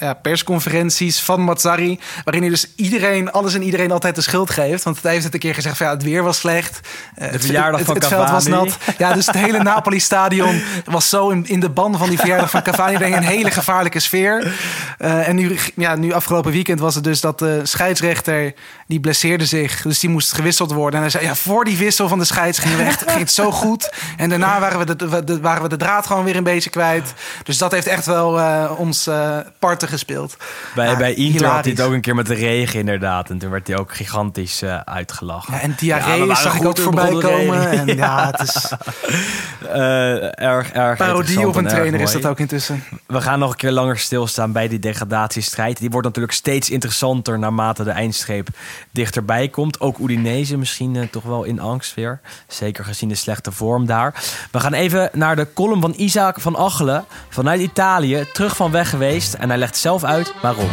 ja, 0.00 0.14
persconferenties 0.22 1.20
van 1.20 1.40
Mazzari. 1.40 1.98
Waarin 2.24 2.42
hij 2.42 2.50
dus 2.50 2.66
iedereen, 2.76 3.32
alles 3.32 3.54
en 3.54 3.62
iedereen 3.62 3.90
altijd 3.92 4.14
de 4.14 4.20
schuld 4.20 4.50
geeft. 4.50 4.82
Want 4.84 5.02
hij 5.02 5.12
heeft 5.12 5.24
het 5.24 5.34
een 5.34 5.40
keer 5.40 5.54
gezegd 5.54 5.76
van 5.76 5.86
ja, 5.86 5.92
het 5.92 6.02
weer 6.02 6.22
was 6.22 6.38
slecht. 6.38 6.80
eh, 7.14 7.30
het, 7.30 7.44
verjaardag 7.44 7.76
het, 7.78 7.86
van 7.86 7.96
het, 7.96 8.06
veld 8.06 8.30
was 8.30 8.46
nat. 8.46 8.76
Ja, 8.98 9.12
dus 9.12 9.26
het 9.26 9.34
hele 9.36 9.62
Napoli-stadion 9.62 10.62
was 10.84 11.08
zo 11.08 11.28
in, 11.30 11.46
in 11.48 11.60
de 11.60 11.68
ban 11.70 11.98
van 11.98 12.08
die 12.08 12.18
verjaardag 12.18 12.50
van 12.50 12.62
Cavani. 12.62 12.98
Denk 12.98 13.14
een 13.16 13.22
hele 13.22 13.50
gevaarlijke 13.50 14.00
sfeer. 14.00 14.52
Eh, 14.98 15.28
en 15.28 15.36
nu, 15.36 15.58
ja, 15.76 15.94
nu 15.94 16.12
afgelopen 16.12 16.52
weekend 16.52 16.80
was 16.80 16.94
het 16.94 17.04
dus 17.04 17.20
dat 17.20 17.38
de 17.38 17.60
scheidsrechter, 17.62 18.52
die 18.86 19.00
blesseerde 19.00 19.44
zich. 19.46 19.82
Dus 19.82 19.98
die 19.98 20.10
moest 20.10 20.19
gewisseld 20.20 20.72
worden. 20.72 20.94
En 20.94 21.00
hij 21.00 21.10
zei, 21.10 21.24
ja, 21.24 21.34
voor 21.34 21.64
die 21.64 21.76
wissel 21.76 22.08
van 22.08 22.18
de 22.18 22.24
scheids 22.24 22.58
gingen 22.58 22.76
we 22.78 22.82
echt, 22.84 23.02
ging 23.06 23.18
het 23.18 23.32
zo 23.32 23.50
goed. 23.50 23.92
En 24.16 24.28
daarna 24.28 24.60
waren 24.60 24.78
we, 24.78 24.96
de, 24.96 25.24
de- 25.24 25.40
waren 25.40 25.62
we 25.62 25.68
de 25.68 25.76
draad 25.76 26.06
gewoon 26.06 26.24
weer 26.24 26.36
een 26.36 26.42
beetje 26.44 26.70
kwijt. 26.70 27.14
Dus 27.42 27.58
dat 27.58 27.72
heeft 27.72 27.86
echt 27.86 28.06
wel 28.06 28.38
eh, 28.40 28.70
ons 28.76 29.06
eh 29.06 29.38
parten 29.58 29.88
gespeeld. 29.88 30.36
Bij, 30.74 30.86
Ja, 30.88 30.96
bij 30.96 31.14
Inter 31.14 31.46
had 31.46 31.64
hij 31.64 31.72
het 31.72 31.80
ook 31.82 31.92
een 31.92 32.00
keer 32.00 32.14
met 32.14 32.26
de 32.26 32.34
regen 32.34 32.78
inderdaad. 32.80 33.30
En 33.30 33.38
toen 33.38 33.50
werd 33.50 33.66
hij 33.66 33.78
ook 33.78 33.94
gigantisch 33.94 34.62
eh, 34.62 34.76
uitgelachen. 34.84 35.54
Ja, 35.54 35.60
en 35.60 35.68
Ja, 35.70 35.76
diarree 35.78 36.18
waren 36.18 36.36
zag 36.42 36.54
ik 36.56 36.64
ook 36.66 36.78
voorbij 36.78 37.10
komen. 37.10 37.70
En 37.70 37.86
ja, 37.96 38.30
het 38.30 38.48
is 38.48 38.72
erg, 39.70 40.70
erg 40.72 40.96
parodie 40.98 41.48
op 41.48 41.56
een 41.56 41.66
trainer 41.68 42.00
is 42.00 42.12
dat 42.12 42.26
ook 42.26 42.38
intussen. 42.38 42.84
We 43.06 43.20
gaan 43.20 43.38
nog 43.38 43.50
een 43.50 43.56
keer 43.56 43.70
langer 43.70 43.98
stilstaan 43.98 44.52
bij 44.52 44.68
die 44.68 44.78
degradatiestrijd. 44.78 45.78
Die 45.78 45.90
wordt 45.90 46.06
natuurlijk 46.06 46.34
steeds 46.34 46.70
interessanter 46.70 47.38
naarmate 47.38 47.84
de 47.84 47.90
eindstreep 47.90 48.48
dichterbij 48.90 49.48
komt. 49.48 49.80
Ook 49.80 49.98
Misschien 50.18 50.96
eh, 50.96 51.08
toch 51.08 51.22
wel 51.22 51.44
in 51.44 51.60
angst 51.60 51.94
weer. 51.94 52.20
Zeker 52.46 52.84
gezien 52.84 53.08
de 53.08 53.14
slechte 53.14 53.52
vorm 53.52 53.86
daar. 53.86 54.24
We 54.50 54.60
gaan 54.60 54.72
even 54.72 55.10
naar 55.12 55.36
de 55.36 55.46
column 55.54 55.80
van 55.80 55.94
Isaac 55.96 56.40
van 56.40 56.56
Achelen. 56.56 57.04
Vanuit 57.28 57.60
Italië, 57.60 58.24
terug 58.32 58.56
van 58.56 58.70
weg 58.70 58.90
geweest. 58.90 59.34
En 59.34 59.48
hij 59.48 59.58
legt 59.58 59.76
zelf 59.76 60.04
uit 60.04 60.34
waarom. 60.42 60.70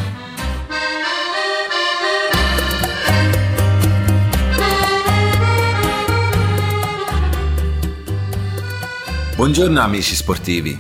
Buongiorno 9.38 9.80
amici 9.82 10.16
sportivi. 10.16 10.80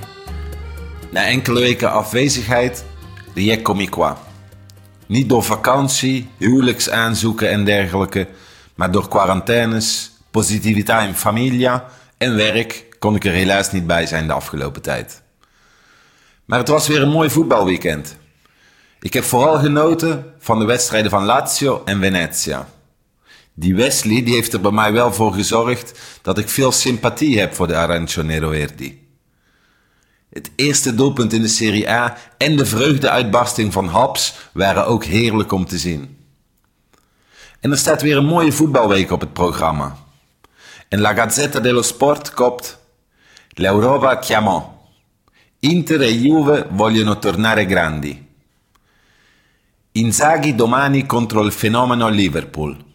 Na 1.12 1.26
enkele 1.26 1.60
weken 1.60 1.91
afwezigheid, 1.91 2.86
rieccomi 3.34 3.89
qua. 3.89 4.18
Niet 5.08 5.30
door 5.30 5.43
vakantie, 5.43 6.30
huwelijksaanzoeken 6.38 7.49
en 7.49 7.66
dergelijke, 7.66 8.28
maar 8.78 8.91
door 8.91 9.07
quarantaines, 9.07 10.11
positiviteit 10.32 11.07
in 11.07 11.15
familia 11.15 11.86
en 12.17 12.36
werk 12.36 12.86
kon 12.99 13.15
ik 13.15 13.25
er 13.25 13.32
helaas 13.32 13.71
niet 13.71 13.88
bij 13.88 14.05
zijn 14.05 14.28
de 14.28 14.34
afgelopen 14.34 14.82
tijd. 14.82 15.21
Maar 16.45 16.59
het 16.59 16.67
was 16.67 16.88
weer 16.88 17.01
een 17.01 17.09
mooi 17.09 17.30
voetbalweekend. 17.30 18.15
Ik 18.99 19.13
heb 19.13 19.23
vooral 19.23 19.59
genoten 19.59 20.34
van 20.39 20.59
de 20.59 20.65
wedstrijden 20.65 21.11
van 21.11 21.25
Lazio 21.25 21.82
en 21.86 22.01
Venezia. 22.01 22.67
Die 23.53 23.75
Wesley 23.75 24.23
die 24.23 24.34
heeft 24.34 24.53
er 24.53 24.61
bij 24.61 24.71
mij 24.71 24.91
wel 24.91 25.13
voor 25.13 25.34
gezorgd 25.34 25.99
dat 26.21 26.38
ik 26.38 26.49
veel 26.49 26.71
sympathie 26.71 27.39
heb 27.39 27.53
voor 27.53 27.67
de 27.67 27.75
Arancio 27.75 28.23
Verdi. 28.25 29.07
Het 30.30 30.51
eerste 30.55 30.95
doelpunt 30.95 31.34
in 31.34 31.41
de 31.41 31.47
Serie 31.47 31.89
A 31.89 32.17
en 32.38 32.55
de 32.55 32.65
vreugdeuitbarsting 32.65 33.73
van 33.73 33.88
Haps 33.88 34.36
waren 34.53 34.86
ook 34.86 35.03
heerlijk 35.03 35.51
om 35.51 35.65
te 35.65 35.78
zien. 35.78 36.16
En 37.60 37.72
er 37.72 37.78
staat 37.78 38.01
weer 38.01 38.18
een 38.18 38.26
mooie 38.26 38.51
voetbalweek 38.51 39.12
op 39.12 39.20
het 39.20 39.34
programma. 39.34 39.97
En 40.88 40.99
La 40.99 41.14
Gazzetta 41.14 41.60
dello 41.60 41.82
Sport 41.82 42.34
kopt 42.34 42.78
L'Europa 43.49 44.20
chiamò. 44.22 44.86
Inter 45.60 46.01
e 46.01 46.12
Juve 46.12 46.68
vogliono 46.70 47.18
tornare 47.18 47.66
grandi. 47.66 48.26
Inzaghi 49.91 50.53
domani 50.55 51.05
contro 51.05 51.41
il 51.43 51.51
fenomeno 51.51 52.08
Liverpool. 52.08 52.86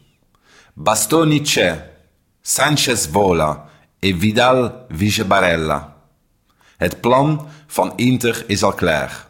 Bastoni 0.73 1.41
c'è, 1.41 1.97
Sanchez 2.41 3.09
vola 3.09 3.69
e 3.99 4.13
Vidal 4.13 4.87
vice 4.91 5.25
Barella. 5.25 6.01
Het 6.77 7.01
plan 7.01 7.49
van 7.67 7.93
Inter 7.97 8.45
is 8.47 8.63
al 8.63 8.75
klaar. 8.75 9.29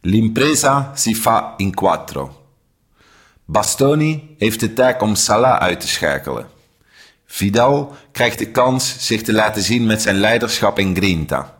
L'impresa 0.00 0.92
si 0.94 1.14
fa 1.14 1.54
in 1.56 1.74
quattro. 1.74 2.37
Bastoni 3.50 4.34
heeft 4.38 4.60
de 4.60 4.72
taak 4.72 5.02
om 5.02 5.14
Salah 5.14 5.60
uit 5.60 5.80
te 5.80 5.88
schakelen. 5.88 6.46
Vidal 7.26 7.96
krijgt 8.12 8.38
de 8.38 8.50
kans 8.50 8.94
zich 8.98 9.22
te 9.22 9.32
laten 9.32 9.62
zien 9.62 9.86
met 9.86 10.02
zijn 10.02 10.16
leiderschap 10.16 10.78
en 10.78 10.96
grinta. 10.96 11.58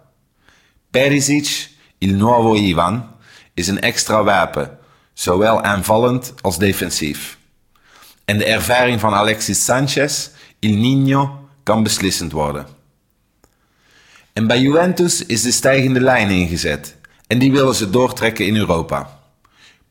Perisic, 0.90 1.70
il 1.98 2.14
nuovo 2.14 2.54
Ivan, 2.54 3.10
is 3.54 3.68
een 3.68 3.80
extra 3.80 4.22
wapen, 4.22 4.78
zowel 5.12 5.62
aanvallend 5.62 6.34
als 6.40 6.58
defensief. 6.58 7.38
En 8.24 8.38
de 8.38 8.44
ervaring 8.44 9.00
van 9.00 9.14
Alexis 9.14 9.64
Sanchez, 9.64 10.28
il 10.58 10.76
Niño, 10.76 11.30
kan 11.62 11.82
beslissend 11.82 12.32
worden. 12.32 12.66
En 14.32 14.46
bij 14.46 14.60
Juventus 14.60 15.26
is 15.26 15.42
de 15.42 15.52
stijgende 15.52 16.00
lijn 16.00 16.30
ingezet 16.30 16.96
en 17.26 17.38
die 17.38 17.52
willen 17.52 17.74
ze 17.74 17.90
doortrekken 17.90 18.46
in 18.46 18.56
Europa. 18.56 19.20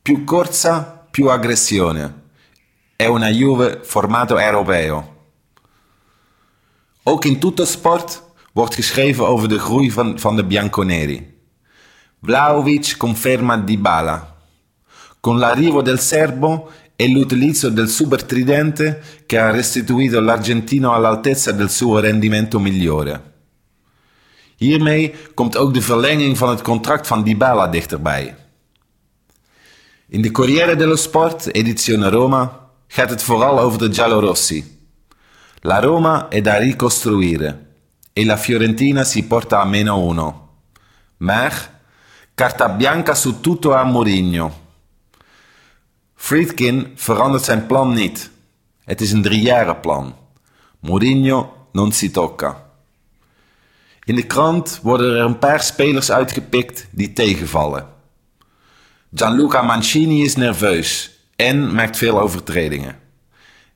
Più 0.02 0.24
corsa, 0.24 0.97
più 1.10 1.28
aggressione. 1.28 2.26
È 2.96 3.06
una 3.06 3.28
Juve 3.28 3.80
formato 3.82 4.38
europeo. 4.38 5.16
Ook 7.02 7.24
in 7.24 7.38
tutto 7.38 7.64
sport 7.64 8.22
wordt 8.52 8.74
geschreven 8.74 9.26
over 9.26 9.48
de 9.48 9.58
groei 9.58 9.90
van, 9.90 10.18
van 10.18 10.36
de 10.36 10.44
Bianconeri. 10.44 11.36
Vlaovic 12.22 12.96
conferma 12.96 13.56
Dybala. 13.56 14.36
Con 15.20 15.38
l'arrivo 15.38 15.82
del 15.82 16.00
serbo 16.00 16.70
e 16.96 17.08
l'utilizzo 17.08 17.70
del 17.70 17.88
super 17.88 18.24
tridente 18.24 19.00
che 19.26 19.38
ha 19.38 19.50
restituito 19.50 20.20
l'argentino 20.20 20.92
all'altezza 20.92 21.52
del 21.52 21.70
suo 21.70 22.00
rendimento 22.00 22.58
migliore. 22.58 23.36
Hiermee 24.56 25.14
komt 25.34 25.56
ook 25.56 25.74
de 25.74 25.80
verlenging 25.80 26.36
van 26.36 26.48
het 26.48 26.62
contract 26.62 27.06
van 27.06 27.22
Dybala 27.22 27.68
dichterbij. 27.68 28.34
In 30.10 30.22
de 30.22 30.30
Corriere 30.30 30.74
dello 30.74 30.96
Sport, 30.96 31.54
edizione 31.54 32.08
Roma, 32.08 32.70
gaat 32.86 33.10
het 33.10 33.22
vooral 33.22 33.60
over 33.60 33.78
de 33.78 33.92
giallorossi. 33.92 34.86
La 35.60 35.80
Roma 35.80 36.28
è 36.28 36.40
da 36.40 36.56
ricostruire 36.56 37.66
e 38.12 38.24
la 38.24 38.38
Fiorentina 38.38 39.04
si 39.04 39.24
porta 39.24 39.60
a 39.60 39.64
meno 39.64 39.98
uno. 39.98 40.48
Maar 41.16 41.80
carta 42.34 42.68
bianca 42.68 43.14
su 43.14 43.40
tutto 43.40 43.74
a 43.74 43.84
Mourinho. 43.84 44.52
Friedkin 46.14 46.92
verandert 46.94 47.44
zijn 47.44 47.66
plan 47.66 47.92
niet. 47.92 48.30
Het 48.84 49.00
is 49.00 49.12
een 49.12 49.22
driejarenplan. 49.22 50.16
Mourinho 50.80 51.68
non 51.72 51.92
si 51.92 52.10
tocca. 52.10 52.70
In 54.04 54.14
de 54.14 54.26
krant 54.26 54.80
worden 54.82 55.16
er 55.16 55.24
een 55.24 55.38
paar 55.38 55.60
spelers 55.60 56.10
uitgepikt 56.10 56.86
die 56.90 57.12
tegenvallen. 57.12 57.96
Gianluca 59.14 59.62
Mancini 59.62 60.22
is 60.22 60.36
nerveus 60.36 61.10
en 61.36 61.74
maakt 61.74 61.96
veel 61.96 62.20
overtredingen. 62.20 62.98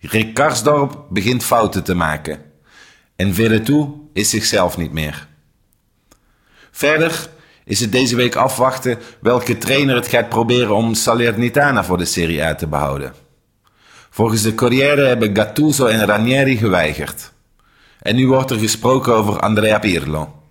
Rick 0.01 0.35
Karsdorp 0.35 1.05
begint 1.11 1.45
fouten 1.45 1.85
te 1.85 1.95
maken. 1.95 2.39
En 3.17 3.35
Veretout 3.35 3.89
is 4.13 4.31
zichzelf 4.31 4.77
niet 4.77 4.93
meer. 4.93 5.27
Verder 6.71 7.29
is 7.65 7.81
het 7.81 7.93
deze 7.93 8.17
week 8.17 8.35
afwachten 8.35 8.99
welke 9.21 9.59
trainer 9.59 9.95
het 9.95 10.07
gaat 10.07 10.29
proberen 10.29 10.75
om 10.75 10.95
Salernitana 10.95 11.85
voor 11.85 11.99
de 11.99 12.05
Serie 12.05 12.45
A 12.45 12.55
te 12.55 12.67
behouden. 12.67 13.15
Volgens 14.11 14.43
de 14.43 14.55
Corriere 14.55 15.07
hebben 15.07 15.37
Gattuso 15.37 15.87
en 15.87 16.07
Ranieri 16.07 16.57
geweigerd. 16.57 17.33
En 17.99 18.17
nu 18.17 18.29
wordt 18.29 18.51
er 18.51 18.59
gesproken 18.59 19.15
over 19.15 19.41
Andrea 19.41 19.79
Pirlo. 19.79 20.43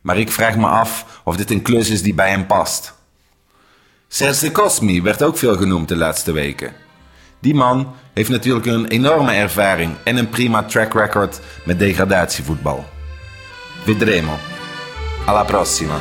Maar 0.00 0.18
ik 0.18 0.32
vraag 0.32 0.56
me 0.56 0.66
af 0.66 1.20
of 1.24 1.36
dit 1.36 1.50
een 1.50 1.62
klus 1.62 1.90
is 1.90 2.02
die 2.02 2.14
bij 2.14 2.30
hem 2.30 2.46
past. 2.46 2.95
Serge 4.16 4.52
Cosmi 4.52 5.02
werd 5.02 5.22
ook 5.22 5.38
veel 5.38 5.56
genoemd 5.56 5.88
de 5.88 5.96
laatste 5.96 6.32
weken. 6.32 6.72
Die 7.40 7.54
man 7.54 7.94
heeft 8.14 8.28
natuurlijk 8.28 8.66
een 8.66 8.86
enorme 8.86 9.32
ervaring 9.32 9.94
en 10.04 10.16
een 10.16 10.28
prima 10.28 10.62
track 10.62 10.94
record 10.94 11.40
met 11.64 11.78
degradatievoetbal. 11.78 12.84
Vedremo. 13.84 14.32
Alla 15.24 15.44
prossima. 15.44 15.98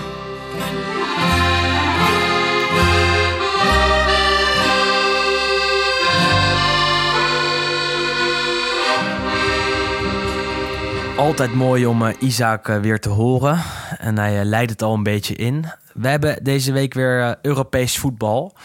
Altijd 11.17 11.53
mooi 11.53 11.85
om 11.85 12.01
uh, 12.01 12.13
Isaac 12.19 12.67
uh, 12.67 12.77
weer 12.77 12.99
te 12.99 13.09
horen. 13.09 13.61
En 13.97 14.17
hij 14.17 14.39
uh, 14.39 14.45
leidt 14.45 14.71
het 14.71 14.81
al 14.81 14.93
een 14.93 15.03
beetje 15.03 15.35
in. 15.35 15.65
We 15.95 16.07
hebben 16.07 16.43
deze 16.43 16.71
week 16.71 16.93
weer 16.93 17.37
Europees 17.41 17.97
voetbal. 17.97 18.55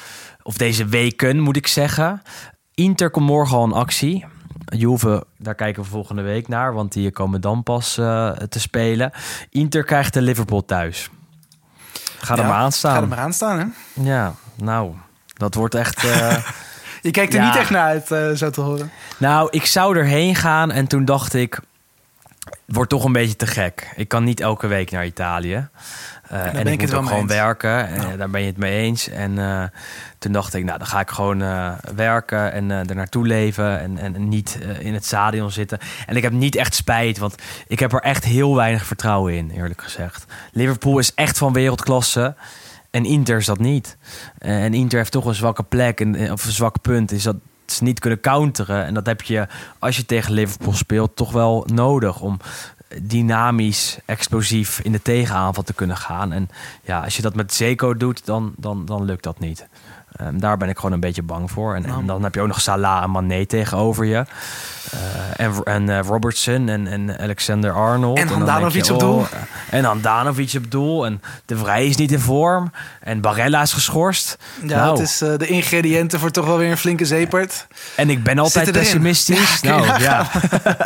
Of 0.42 0.56
deze 0.56 0.86
weken, 0.86 1.38
moet 1.40 1.56
ik 1.56 1.66
zeggen. 1.66 2.22
Inter 2.74 3.10
komt 3.10 3.26
morgen 3.26 3.56
al 3.56 3.64
in 3.64 3.72
actie. 3.72 4.24
Juve, 4.64 5.24
daar 5.38 5.54
kijken 5.54 5.82
we 5.82 5.88
volgende 5.88 6.22
week 6.22 6.48
naar, 6.48 6.72
want 6.74 6.92
die 6.92 7.10
komen 7.10 7.40
dan 7.40 7.62
pas 7.62 7.98
uh, 7.98 8.30
te 8.30 8.60
spelen. 8.60 9.12
Inter 9.50 9.84
krijgt 9.84 10.14
de 10.14 10.22
Liverpool 10.22 10.64
thuis. 10.64 11.10
Ga 12.18 12.34
er 12.34 12.40
Ja, 12.40 12.46
maar 12.48 12.56
aan 12.56 12.72
staan. 12.72 12.94
Ga 12.94 13.00
er 13.00 13.08
maar 13.08 13.18
aan 13.18 13.32
staan, 13.32 13.58
hè? 13.58 13.64
Ja, 14.02 14.34
nou, 14.56 14.92
dat 15.34 15.54
wordt 15.54 15.74
echt. 15.74 16.04
eh, 16.04 16.36
Je 17.02 17.10
kijkt 17.10 17.34
er 17.34 17.40
Ja. 17.40 17.46
niet 17.46 17.56
echt 17.56 17.70
naar 17.70 17.84
uit, 17.86 18.10
eh, 18.10 18.30
zo 18.30 18.50
te 18.50 18.60
horen. 18.60 18.90
nou, 19.18 19.48
ik 19.50 19.66
zou 19.66 19.96
erheen 19.98 20.34
gaan 20.34 20.70
en 20.70 20.86
toen 20.86 21.04
dacht 21.04 21.34
ik. 21.34 21.60
Het 22.66 22.76
wordt 22.76 22.90
toch 22.90 23.04
een 23.04 23.12
beetje 23.12 23.36
te 23.36 23.46
gek. 23.46 23.92
Ik 23.96 24.08
kan 24.08 24.24
niet 24.24 24.40
elke 24.40 24.66
week 24.66 24.90
naar 24.90 25.06
Italië. 25.06 25.68
Eh, 26.30 26.54
en 26.54 26.66
ik 26.66 26.80
moet 26.80 26.94
ook 26.94 27.06
gewoon 27.06 27.22
eens. 27.22 27.32
werken. 27.32 27.88
En 27.88 28.18
daar 28.18 28.30
ben 28.30 28.40
je 28.40 28.46
het 28.46 28.56
mee 28.56 28.78
eens. 28.78 29.08
En 29.08 29.38
eh, 29.38 29.62
toen 30.18 30.32
dacht 30.32 30.54
ik, 30.54 30.64
nou, 30.64 30.78
dan 30.78 30.86
ga 30.86 31.00
ik 31.00 31.10
gewoon 31.10 31.42
eh, 31.42 31.72
werken 31.94 32.52
en 32.52 32.70
eh 32.70 32.88
er 32.88 32.94
naartoe 32.94 33.26
leven. 33.26 33.80
En, 33.80 33.98
en, 33.98 34.14
en 34.14 34.28
niet 34.28 34.58
eh, 34.62 34.80
in 34.86 34.94
het 34.94 35.04
stadion 35.04 35.50
zitten. 35.50 35.78
En 36.06 36.16
ik 36.16 36.22
heb 36.22 36.32
niet 36.32 36.56
echt 36.56 36.74
spijt, 36.74 37.18
want 37.18 37.34
ik 37.66 37.78
heb 37.78 37.92
er 37.92 38.00
echt 38.00 38.24
heel 38.24 38.54
weinig 38.56 38.84
vertrouwen 38.86 39.34
in, 39.34 39.50
eerlijk 39.50 39.82
gezegd. 39.82 40.24
Liverpool 40.52 40.98
is 40.98 41.14
echt 41.14 41.38
van 41.38 41.52
wereldklasse. 41.52 42.34
En 42.90 43.04
Inter 43.04 43.36
is 43.36 43.46
dat 43.46 43.58
niet. 43.58 43.96
Eh, 44.38 44.64
En 44.64 44.74
Inter 44.74 44.98
heeft 44.98 45.12
toch 45.12 45.24
een 45.24 45.34
zwakke 45.34 45.62
plek, 45.62 46.00
en, 46.00 46.32
of 46.32 46.44
een 46.44 46.52
zwak 46.52 46.80
punt, 46.80 47.12
is 47.12 47.22
dat 47.22 47.36
ze 47.66 47.82
niet 47.82 47.98
kunnen 47.98 48.20
counteren. 48.20 48.84
En 48.84 48.94
dat 48.94 49.06
heb 49.06 49.22
je, 49.22 49.46
als 49.78 49.96
je 49.96 50.06
tegen 50.06 50.32
Liverpool 50.32 50.72
speelt, 50.72 51.16
toch 51.16 51.32
wel 51.32 51.66
nodig 51.72 52.20
om 52.20 52.38
dynamisch, 53.02 53.98
explosief 54.04 54.80
in 54.80 54.92
de 54.92 55.02
tegenaanval 55.02 55.62
te 55.62 55.74
kunnen 55.74 55.96
gaan. 55.96 56.32
En 56.32 56.48
ja, 56.82 57.00
als 57.00 57.16
je 57.16 57.22
dat 57.22 57.34
met 57.34 57.52
Zeko 57.52 57.94
doet, 57.94 58.26
dan, 58.26 58.52
dan, 58.56 58.84
dan 58.86 59.04
lukt 59.04 59.22
dat 59.22 59.38
niet. 59.38 59.66
Ehm, 60.16 60.38
daar 60.38 60.56
ben 60.56 60.68
ik 60.68 60.76
gewoon 60.76 60.92
een 60.92 61.00
beetje 61.00 61.22
bang 61.22 61.50
voor. 61.50 61.74
En, 61.74 61.84
en 61.84 62.06
dan 62.06 62.22
heb 62.22 62.34
je 62.34 62.40
ook 62.40 62.46
nog 62.46 62.60
Salah 62.60 63.02
en 63.02 63.10
Mané 63.10 63.46
tegenover 63.46 64.04
je. 64.04 64.24
Eh, 64.90 65.46
en 65.46 65.62
en 65.64 65.88
eh, 65.88 66.06
Robertson 66.06 66.68
en, 66.68 66.86
en 66.86 67.18
Alexander 67.18 67.72
Arnold. 67.72 68.18
En 68.18 68.28
Handanovic 68.28 68.90
op 68.90 69.00
doel. 69.00 69.18
oh, 69.18 69.26
en 69.70 69.84
Handanovic 69.84 70.52
op 70.56 70.70
doel. 70.70 71.06
En 71.06 71.22
De 71.44 71.56
Vrij 71.56 71.86
is 71.86 71.96
niet 71.96 72.12
in 72.12 72.18
vorm. 72.18 72.72
En 73.00 73.20
Barella 73.20 73.62
is 73.62 73.72
geschorst. 73.72 74.36
Ja, 74.62 74.76
Nou, 74.76 74.90
het 74.98 75.08
is 75.08 75.20
eh, 75.20 75.36
de 75.36 75.46
ingrediënten 75.46 76.18
voor 76.20 76.30
toch 76.30 76.46
wel 76.46 76.58
weer 76.58 76.70
een 76.70 76.76
flinke 76.76 77.04
zeepert. 77.04 77.66
En 77.96 78.10
ik 78.10 78.22
ben 78.22 78.38
altijd 78.38 78.72
pessimistisch. 78.72 79.58
Ja, 79.60 79.78
nou 79.78 80.00
ja. 80.02 80.30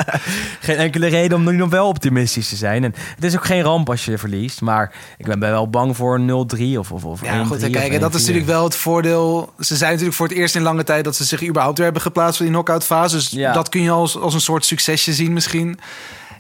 geen 0.61 0.77
enkele 0.77 1.07
reden 1.07 1.37
om 1.39 1.45
nu 1.45 1.57
nog 1.57 1.71
wel 1.71 1.89
optimistisch 1.89 2.49
te 2.49 2.57
zijn. 2.57 2.85
En 2.85 2.95
het 3.15 3.25
is 3.25 3.37
ook 3.37 3.45
geen 3.45 3.63
ramp 3.63 3.91
als 3.91 4.05
je 4.05 4.19
verliest. 4.19 4.61
Maar 4.61 4.93
ik 5.17 5.27
ben 5.27 5.41
wel 5.41 5.71
bang 5.71 5.97
voor 5.97 6.15
een 6.15 6.29
0-3 6.75 6.79
of, 6.79 6.93
of, 6.93 7.05
of 7.05 7.21
1-3. 7.21 7.25
Ja, 7.25 7.45
goed, 7.45 7.71
kijk, 7.71 8.01
dat 8.01 8.15
is 8.15 8.21
1-4. 8.21 8.25
natuurlijk 8.25 8.47
wel 8.47 8.65
het 8.65 8.77
voordeel. 8.77 9.14
Ze 9.61 9.77
zijn 9.77 9.91
natuurlijk 9.91 10.17
voor 10.17 10.29
het 10.29 10.37
eerst 10.37 10.55
in 10.57 10.63
lange 10.63 10.85
tijd 10.85 11.05
dat 11.05 11.17
ze 11.17 11.25
zich 11.25 11.43
überhaupt 11.47 11.77
weer 11.77 11.85
hebben 11.87 12.03
geplaatst 12.03 12.37
voor 12.37 12.47
die 12.47 12.55
knock-out 12.55 12.85
fase. 12.85 13.17
Dus 13.17 13.31
Ja. 13.31 13.53
dat 13.53 13.69
kun 13.69 13.83
je 13.83 13.91
als, 13.91 14.19
als 14.19 14.35
een 14.35 14.41
soort 14.41 14.65
succesje 14.65 15.13
zien 15.13 15.33
misschien. 15.33 15.79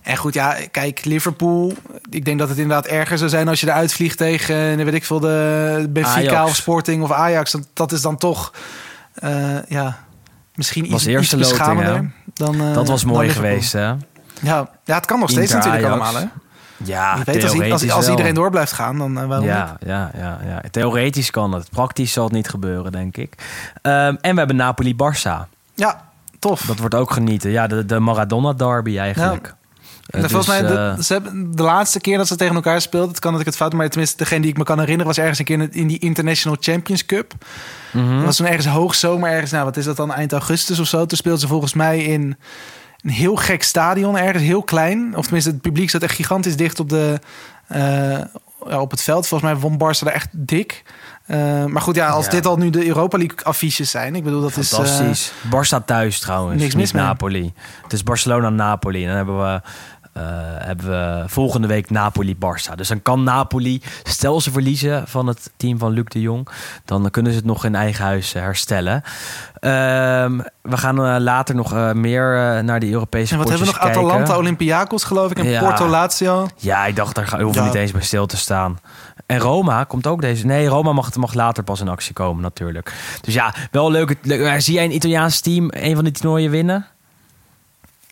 En 0.02 0.16
goed, 0.16 0.34
ja, 0.34 0.56
kijk, 0.70 1.04
Liverpool. 1.04 1.72
Ik 2.10 2.24
denk 2.24 2.38
dat 2.38 2.48
het 2.48 2.58
inderdaad 2.58 2.86
erger 2.86 3.18
zou 3.18 3.30
zijn 3.30 3.48
als 3.48 3.60
je 3.60 3.66
eruit 3.66 3.92
vliegt 3.92 4.18
tegen, 4.18 4.78
eh, 4.78 4.84
weet 4.84 4.94
ik 4.94 5.04
veel, 5.04 5.20
de 5.20 5.86
Benfica 5.90 6.30
Ajax. 6.30 6.50
of 6.50 6.56
Sporting 6.56 7.02
of 7.02 7.12
Ajax. 7.12 7.50
Dat, 7.50 7.66
dat 7.72 7.92
is 7.92 8.00
dan 8.02 8.16
toch, 8.16 8.52
eh, 9.14 9.62
ja, 9.68 9.98
misschien 10.54 10.92
iets, 10.94 11.06
iets 11.06 11.34
beschamender 11.36 12.10
dan, 12.34 12.60
eh, 12.60 12.74
Dat 12.74 12.88
was 12.88 13.04
mooi 13.04 13.28
geweest, 13.28 13.72
hè? 13.72 13.80
Ja, 14.40 14.68
ja, 14.84 14.94
het 14.94 15.06
kan 15.06 15.18
nog 15.18 15.30
steeds 15.30 15.52
Inter, 15.52 15.70
natuurlijk 15.70 15.92
Ajax. 15.94 16.14
allemaal, 16.14 16.22
hè? 16.22 16.28
Ja, 16.86 17.16
Je 17.16 17.24
weet, 17.24 17.42
als, 17.42 17.70
als, 17.70 17.90
als 17.90 18.08
iedereen 18.08 18.34
door 18.34 18.50
blijft 18.50 18.72
gaan, 18.72 18.98
dan 18.98 19.14
waarom 19.14 19.38
niet? 19.46 19.56
Ja, 19.56 19.76
ja, 19.86 20.10
ja, 20.16 20.38
ja. 20.46 20.62
Theoretisch 20.70 21.30
kan 21.30 21.52
het. 21.52 21.70
Praktisch 21.70 22.12
zal 22.12 22.24
het 22.24 22.32
niet 22.32 22.48
gebeuren, 22.48 22.92
denk 22.92 23.16
ik. 23.16 23.34
Ehm, 23.82 24.14
en 24.20 24.32
we 24.32 24.38
hebben 24.38 24.56
Napoli-Barça. 24.56 25.48
Ja, 25.74 26.08
tof. 26.38 26.60
Dat 26.60 26.78
wordt 26.78 26.94
ook 26.94 27.10
genieten. 27.12 27.50
Ja, 27.50 27.66
de, 27.66 27.86
de 27.86 27.98
Maradona-derby 27.98 28.98
eigenlijk. 28.98 29.54
En 30.10 30.22
Eh, 30.22 30.28
volgens 30.30 30.46
dus, 30.46 30.60
mij, 30.60 30.70
de, 30.72 30.78
eh, 30.96 30.98
ze 30.98 31.12
hebben, 31.12 31.56
de 31.56 31.62
laatste 31.62 32.00
keer 32.00 32.16
dat 32.16 32.26
ze 32.26 32.36
tegen 32.36 32.54
elkaar 32.54 32.80
speelden, 32.80 33.08
het 33.10 33.18
kan 33.18 33.30
dat 33.32 33.40
ik 33.40 33.46
het 33.46 33.56
fout 33.56 33.72
maar 33.72 33.88
tenminste 33.88 34.16
degene 34.16 34.40
die 34.40 34.50
ik 34.50 34.56
me 34.58 34.64
kan 34.64 34.78
herinneren, 34.78 35.06
was 35.06 35.18
ergens 35.18 35.38
een 35.38 35.44
keer 35.44 35.68
in, 35.70 35.86
die 35.86 35.98
International 35.98 36.56
Champions 36.60 37.06
Cup. 37.06 37.32
mhm. 37.92 38.14
Dat 38.16 38.24
was 38.24 38.36
toen 38.36 38.46
ergens 38.46 38.66
hoogzomer, 38.66 39.30
ergens, 39.30 39.50
nou 39.50 39.64
wat 39.64 39.76
is 39.76 39.84
dat 39.84 39.96
dan, 39.96 40.12
eind 40.12 40.32
augustus 40.32 40.78
of 40.78 40.86
zo. 40.86 41.06
Toen 41.06 41.18
speelden 41.18 41.40
ze 41.40 41.46
volgens 41.46 41.74
mij 41.74 42.02
in 42.04 42.36
een 43.04 43.10
heel 43.10 43.36
gek 43.36 43.62
stadion, 43.62 44.18
ergens 44.18 44.42
heel 44.42 44.62
klein. 44.62 45.16
Of 45.16 45.22
tenminste, 45.24 45.50
het 45.50 45.60
publiek 45.60 45.90
zat 45.90 46.02
echt 46.02 46.14
gigantisch 46.14 46.56
dicht 46.56 46.80
op, 46.80 46.88
de, 46.88 47.20
eh, 47.66 48.20
op 48.80 48.90
het 48.90 49.02
veld. 49.02 49.26
Volgens 49.26 49.50
mij 49.52 49.60
won 49.60 49.78
Barca 49.78 50.04
daar 50.04 50.14
echt 50.14 50.28
dik. 50.32 50.82
Eh, 51.26 51.64
maar 51.64 51.82
goed, 51.82 51.94
ja, 51.94 52.08
als 52.08 52.24
Ja. 52.24 52.30
dit 52.30 52.46
al 52.46 52.56
nu 52.56 52.70
de 52.70 52.86
Europa 52.86 53.18
League 53.18 53.38
affiches 53.44 53.90
zijn. 53.90 54.14
Ik 54.14 54.24
bedoel, 54.24 54.40
dat 54.40 54.56
is... 54.56 54.72
eh, 54.72 54.78
Fantastisch. 54.78 55.32
Barça 55.46 55.84
thuis 55.84 56.18
trouwens. 56.20 56.60
niks 56.62 56.74
niet 56.74 56.92
mis. 56.92 57.02
Napoli. 57.02 57.52
Het 57.82 57.92
is 57.92 58.02
Barcelona-Napoli. 58.02 59.06
Dan 59.06 59.16
hebben 59.16 59.38
we, 59.38 59.60
hebben 60.58 60.86
we 60.90 61.24
volgende 61.26 61.66
week 61.66 61.90
Napoli-Barça. 61.90 62.74
Dus 62.76 62.88
dan 62.88 63.02
kan 63.02 63.22
Napoli, 63.22 63.82
stel 64.02 64.40
ze 64.40 64.50
verliezen 64.50 65.08
van 65.08 65.26
het 65.26 65.50
team 65.56 65.78
van 65.78 65.92
Luc 65.92 66.04
de 66.04 66.20
Jong... 66.20 66.48
dan 66.84 67.10
kunnen 67.10 67.32
ze 67.32 67.38
het 67.38 67.46
nog 67.46 67.64
in 67.64 67.74
eigen 67.74 68.04
huis 68.04 68.34
eh, 68.34 68.42
herstellen. 68.42 69.02
Ehm, 69.60 70.38
we 70.62 70.76
gaan 70.76 71.04
eh, 71.04 71.16
later 71.20 71.54
nog 71.54 71.72
eh, 71.72 71.92
meer 71.92 72.36
eh, 72.56 72.62
naar 72.62 72.80
die 72.80 72.92
Europese 72.92 73.32
En 73.32 73.38
wat 73.38 73.48
hebben 73.48 73.66
we 73.66 73.72
nog? 73.72 73.82
kijken. 73.82 74.00
Atalanta, 74.02 74.36
Olympiakos 74.36 75.04
geloof 75.04 75.30
ik. 75.30 75.38
En 75.38 75.44
Ja. 75.48 75.60
Porto, 75.60 75.88
Lazio. 75.88 76.48
Ja, 76.56 76.86
ik 76.86 76.96
dacht, 76.96 77.14
daar 77.14 77.28
hoeven 77.30 77.48
we 77.50 77.58
Ja. 77.58 77.64
niet 77.64 77.74
eens 77.74 77.90
bij 77.92 78.02
stil 78.02 78.26
te 78.26 78.36
staan. 78.36 78.78
En 79.26 79.38
Roma 79.38 79.84
komt 79.84 80.06
ook 80.06 80.20
deze. 80.20 80.46
Nee, 80.46 80.66
Roma 80.66 80.92
mag, 80.92 81.14
mag 81.16 81.34
later 81.34 81.62
pas 81.62 81.80
in 81.80 81.88
actie 81.88 82.12
komen, 82.12 82.42
natuurlijk. 82.42 82.92
Dus 83.20 83.34
ja, 83.34 83.54
wel 83.70 83.90
leuk. 83.90 84.16
leuk- 84.22 84.60
Zie 84.60 84.74
jij 84.74 84.84
een 84.84 84.94
Italiaans 84.94 85.40
team 85.40 85.68
een 85.70 85.94
van 85.94 86.04
die 86.04 86.12
toernooien 86.12 86.50
winnen? 86.50 86.86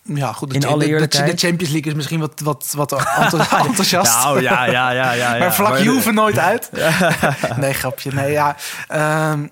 Ja, 0.04 0.32
goed. 0.32 0.48
De, 0.48 0.54
In 0.54 0.62
cha- 0.62 0.68
alle 0.68 0.78
de- 0.78 0.84
de, 0.84 0.90
eerlijkheid. 0.90 1.30
de 1.40 1.46
Champions 1.46 1.72
League 1.72 1.90
is 1.90 1.96
misschien 1.96 2.20
wat, 2.20 2.40
wat, 2.40 2.72
wat 2.76 2.92
enthousi- 3.18 3.66
enthousiast. 3.66 4.12
Nou 4.24 4.40
ja, 4.42 4.64
ja, 4.64 4.90
ja, 4.90 5.12
ja. 5.12 5.32
ja. 5.34 5.38
maar 5.38 5.54
vlak 5.54 5.68
Maar- 5.68 5.82
Juve 5.82 6.12
nooit 6.12 6.38
uit. 6.38 6.70
nee, 7.56 7.72
grapje. 7.72 8.12
Nee, 8.12 8.32
ja. 8.32 8.56
Ehm, 8.88 9.46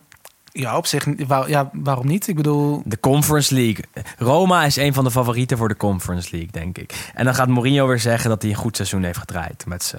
ja, 0.52 0.76
op 0.76 0.86
zich. 0.86 1.06
waar- 1.26 1.48
ja, 1.48 1.70
waarom 1.72 2.06
niet? 2.06 2.28
Ik 2.28 2.36
bedoel... 2.36 2.82
De 2.84 3.00
Conference 3.00 3.54
League. 3.54 3.84
Roma 4.18 4.64
is 4.64 4.76
een 4.76 4.94
van 4.94 5.04
de 5.04 5.10
favorieten 5.10 5.56
voor 5.56 5.68
de 5.68 5.76
Conference 5.76 6.28
League, 6.30 6.50
denk 6.52 6.78
ik. 6.78 7.10
En 7.14 7.24
dan 7.24 7.34
gaat 7.34 7.48
Mourinho 7.48 7.86
weer 7.86 7.98
zeggen 8.00 8.30
dat 8.30 8.42
hij 8.42 8.50
een 8.50 8.56
goed 8.56 8.76
seizoen 8.76 9.02
heeft 9.02 9.18
gedraaid 9.18 9.64
met 9.66 9.84
ze. 9.84 9.98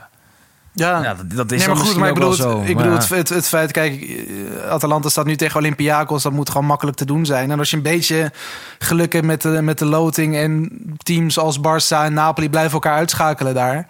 Ja, 0.74 1.04
Ja, 1.04 1.14
dat, 1.14 1.32
dat 1.32 1.52
is 1.52 1.60
nee, 1.60 1.76
maar 1.76 1.86
goed, 1.86 1.96
maar 1.96 2.08
ik 2.08 2.14
bedoel, 2.14 2.30
het, 2.30 2.40
zo. 2.40 2.52
ik 2.52 2.58
Maar 2.58 2.76
bedoel 2.76 2.92
ja. 2.92 2.98
het, 2.98 3.10
het, 3.10 3.30
het 3.30 3.48
feit, 3.48 3.72
kijk, 3.72 4.26
Atalanta 4.70 5.10
staat 5.10 5.26
nu 5.26 5.36
tegen 5.36 5.60
Olympiakos, 5.60 6.24
dat 6.24 6.32
moet 6.32 6.50
gewoon 6.50 6.68
makkelijk 6.68 6.98
te 6.98 7.06
doen 7.06 7.26
zijn. 7.26 7.52
En 7.52 7.60
als 7.60 7.70
je 7.70 7.76
een 7.76 7.82
beetje 7.82 8.32
geluk 8.80 9.14
hebt 9.14 9.26
met 9.26 9.42
de, 9.42 9.62
met 9.62 9.80
de 9.80 9.86
loting 9.86 10.36
en 10.36 10.72
teams 10.98 11.40
als 11.40 11.60
Barça 11.60 11.98
en 11.98 12.14
Napoli 12.14 12.50
blijven 12.50 12.74
elkaar 12.74 12.96
uitschakelen 12.96 13.54
daar. 13.54 13.86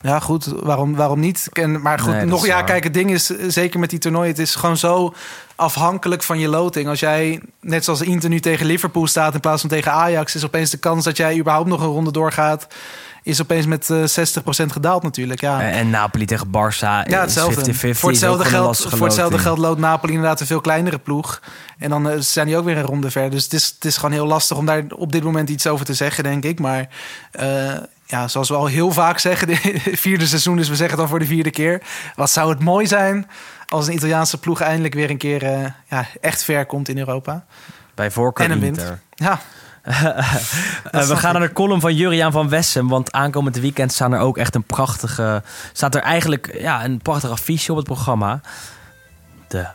Ja, 0.00 0.20
goed, 0.20 0.44
waarom, 0.44 0.94
waarom 0.94 1.20
niet? 1.20 1.48
En, 1.52 1.82
maar 1.82 1.98
goed, 1.98 2.12
Nee, 2.12 2.24
nog 2.24 2.46
ja, 2.46 2.54
waar. 2.54 2.64
kijk, 2.64 2.84
het 2.84 2.94
ding 2.94 3.10
is, 3.10 3.26
zeker 3.48 3.80
met 3.80 3.90
die 3.90 3.98
toernooien, 3.98 4.28
het 4.30 4.38
is 4.38 4.54
gewoon 4.54 4.76
zo 4.76 5.14
afhankelijk 5.54 6.22
van 6.22 6.38
je 6.38 6.48
loting. 6.48 6.88
Als 6.88 7.00
jij, 7.00 7.40
net 7.60 7.84
zoals 7.84 8.00
Inter 8.00 8.28
nu 8.28 8.40
tegen 8.40 8.66
Liverpool 8.66 9.06
staat 9.06 9.34
in 9.34 9.40
plaats 9.40 9.60
van 9.60 9.70
tegen 9.70 9.92
Ajax, 9.92 10.34
is 10.34 10.44
opeens 10.44 10.70
de 10.70 10.76
kans 10.76 11.04
dat 11.04 11.16
jij 11.16 11.38
überhaupt 11.38 11.68
nog 11.68 11.80
een 11.80 11.86
ronde 11.86 12.10
doorgaat, 12.12 12.66
is 13.26 13.40
opeens 13.42 13.66
met 13.66 13.90
eh 13.90 13.96
60% 13.98 14.02
gedaald 14.66 15.02
natuurlijk. 15.02 15.40
Ja. 15.40 15.60
En, 15.60 15.72
en 15.72 15.90
Napoli 15.90 16.24
tegen 16.24 16.46
Barça. 16.46 17.08
Ja, 17.08 17.20
hetzelfde. 17.20 17.74
50-50 17.74 17.76
voor 17.78 18.10
hetzelfde, 18.10 18.44
geld, 18.44 18.86
voor 18.88 19.06
hetzelfde 19.06 19.38
geld 19.38 19.58
loopt 19.58 19.80
Napoli 19.80 20.12
inderdaad 20.12 20.40
een 20.40 20.46
veel 20.46 20.60
kleinere 20.60 20.98
ploeg. 20.98 21.40
En 21.78 21.90
dan 21.90 22.10
eh, 22.10 22.18
zijn 22.18 22.46
die 22.46 22.56
ook 22.56 22.64
weer 22.64 22.76
een 22.76 22.84
ronde 22.84 23.10
ver. 23.10 23.30
Dus 23.30 23.44
het 23.44 23.52
is, 23.52 23.72
het 23.74 23.84
is 23.84 23.96
gewoon 23.96 24.12
heel 24.12 24.26
lastig 24.26 24.56
om 24.56 24.66
daar 24.66 24.84
op 24.96 25.12
dit 25.12 25.22
moment 25.22 25.48
iets 25.48 25.66
over 25.66 25.86
te 25.86 25.94
zeggen, 25.94 26.24
denk 26.24 26.44
ik. 26.44 26.58
Maar 26.58 26.88
eh, 27.30 27.74
ja, 28.04 28.28
zoals 28.28 28.48
we 28.48 28.54
al 28.54 28.66
heel 28.66 28.90
vaak 28.92 29.18
zeggen, 29.18 29.46
de 29.48 29.80
vierde 29.84 30.26
seizoen, 30.26 30.56
dus 30.56 30.68
we 30.68 30.76
zeggen 30.76 30.94
het 30.94 31.04
al 31.04 31.10
voor 31.10 31.18
de 31.18 31.26
vierde 31.26 31.50
keer. 31.50 31.82
Wat 32.14 32.30
zou 32.30 32.50
het 32.50 32.60
mooi 32.60 32.86
zijn 32.86 33.28
als 33.68 33.86
een 33.86 33.94
Italiaanse 33.94 34.38
ploeg 34.38 34.60
eindelijk 34.60 34.94
weer 34.94 35.10
een 35.10 35.18
keer 35.18 35.42
eh, 35.42 35.64
ja, 35.88 36.06
echt 36.20 36.44
ver 36.44 36.66
komt 36.66 36.88
in 36.88 36.98
Europa. 36.98 37.44
Bij 37.94 38.10
voorkeur 38.10 38.46
En 38.46 38.52
een 38.52 38.60
wint. 38.60 38.78
Inter. 38.78 39.00
Ja, 39.14 39.30
Eh, 39.32 39.38
we 40.90 41.02
snap 41.02 41.18
gaan 41.18 41.32
ik. 41.32 41.38
naar 41.38 41.48
de 41.48 41.54
column 41.54 41.80
van 41.80 41.94
Juriaan 41.94 42.32
van 42.32 42.48
Wessem. 42.48 42.88
Want 42.88 43.12
aankomend 43.12 43.56
weekend 43.56 43.92
staan 43.92 44.12
er 44.12 44.20
ook 44.20 44.38
echt 44.38 44.54
een 44.54 44.62
prachtige. 44.62 45.42
Staat 45.72 45.94
er 45.94 46.00
eigenlijk 46.00 46.58
ja, 46.58 46.84
een 46.84 46.98
prachtig 46.98 47.30
affiche 47.30 47.70
op 47.70 47.76
het 47.76 47.86
programma. 47.86 48.40
De 49.48 49.66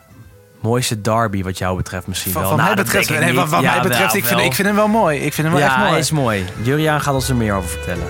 mooiste 0.60 1.02
derby, 1.02 1.44
wat 1.44 1.58
jou 1.58 1.78
betreft, 1.78 2.08
misschien 2.08 2.32
van, 2.32 2.42
wel. 2.42 2.50
van 2.50 2.60
Nou, 2.60 2.76
mij 2.76 2.84
betreft, 2.84 3.10
nee, 3.10 3.34
wat, 3.34 3.50
Ja, 3.50 3.60
mij 3.62 3.82
betreft 3.82 4.12
wel, 4.14 4.22
ik, 4.22 4.26
vind, 4.26 4.40
wel. 4.40 4.46
ik 4.46 4.54
vind 4.54 4.68
hem 4.68 4.78
wel 4.78 4.88
mooi. 4.88 5.20
Ik 5.20 5.34
vind 5.34 5.48
hem 5.48 5.56
wel 5.56 5.66
ja, 5.66 5.68
echt 5.68 5.78
mooi. 5.78 5.90
hij 5.90 6.00
is 6.00 6.12
mooi. 6.12 6.46
Juriaan 6.62 7.02
gaat 7.02 7.14
ons 7.14 7.30
er 7.30 7.36
meer 7.36 7.54
over 7.54 7.70
vertellen. 7.70 8.08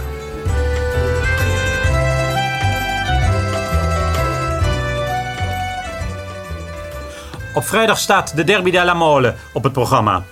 Op 7.54 7.66
vrijdag 7.66 7.98
staat 7.98 8.36
de 8.36 8.44
Derby 8.44 8.72
della 8.72 8.94
Mole 8.94 9.36
op 9.54 9.64
het 9.64 9.74
programma. 9.74 10.24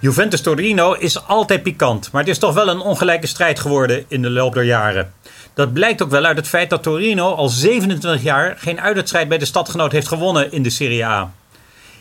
Juventus 0.00 0.40
Torino 0.40 0.92
is 0.92 1.26
altijd 1.26 1.62
pikant, 1.62 2.12
maar 2.12 2.20
het 2.20 2.30
is 2.30 2.38
toch 2.38 2.54
wel 2.54 2.68
een 2.68 2.80
ongelijke 2.80 3.26
strijd 3.26 3.60
geworden 3.60 4.04
in 4.08 4.22
de 4.22 4.30
loop 4.30 4.54
der 4.54 4.64
jaren. 4.64 5.12
Dat 5.54 5.72
blijkt 5.72 6.02
ook 6.02 6.10
wel 6.10 6.24
uit 6.24 6.36
het 6.36 6.48
feit 6.48 6.70
dat 6.70 6.82
Torino 6.82 7.34
al 7.34 7.48
27 7.48 8.22
jaar 8.22 8.54
geen 8.58 8.80
uitwedstrijd 8.80 9.28
bij 9.28 9.38
de 9.38 9.44
stadgenoot 9.44 9.92
heeft 9.92 10.08
gewonnen 10.08 10.52
in 10.52 10.62
de 10.62 10.70
Serie 10.70 11.04
A. 11.04 11.32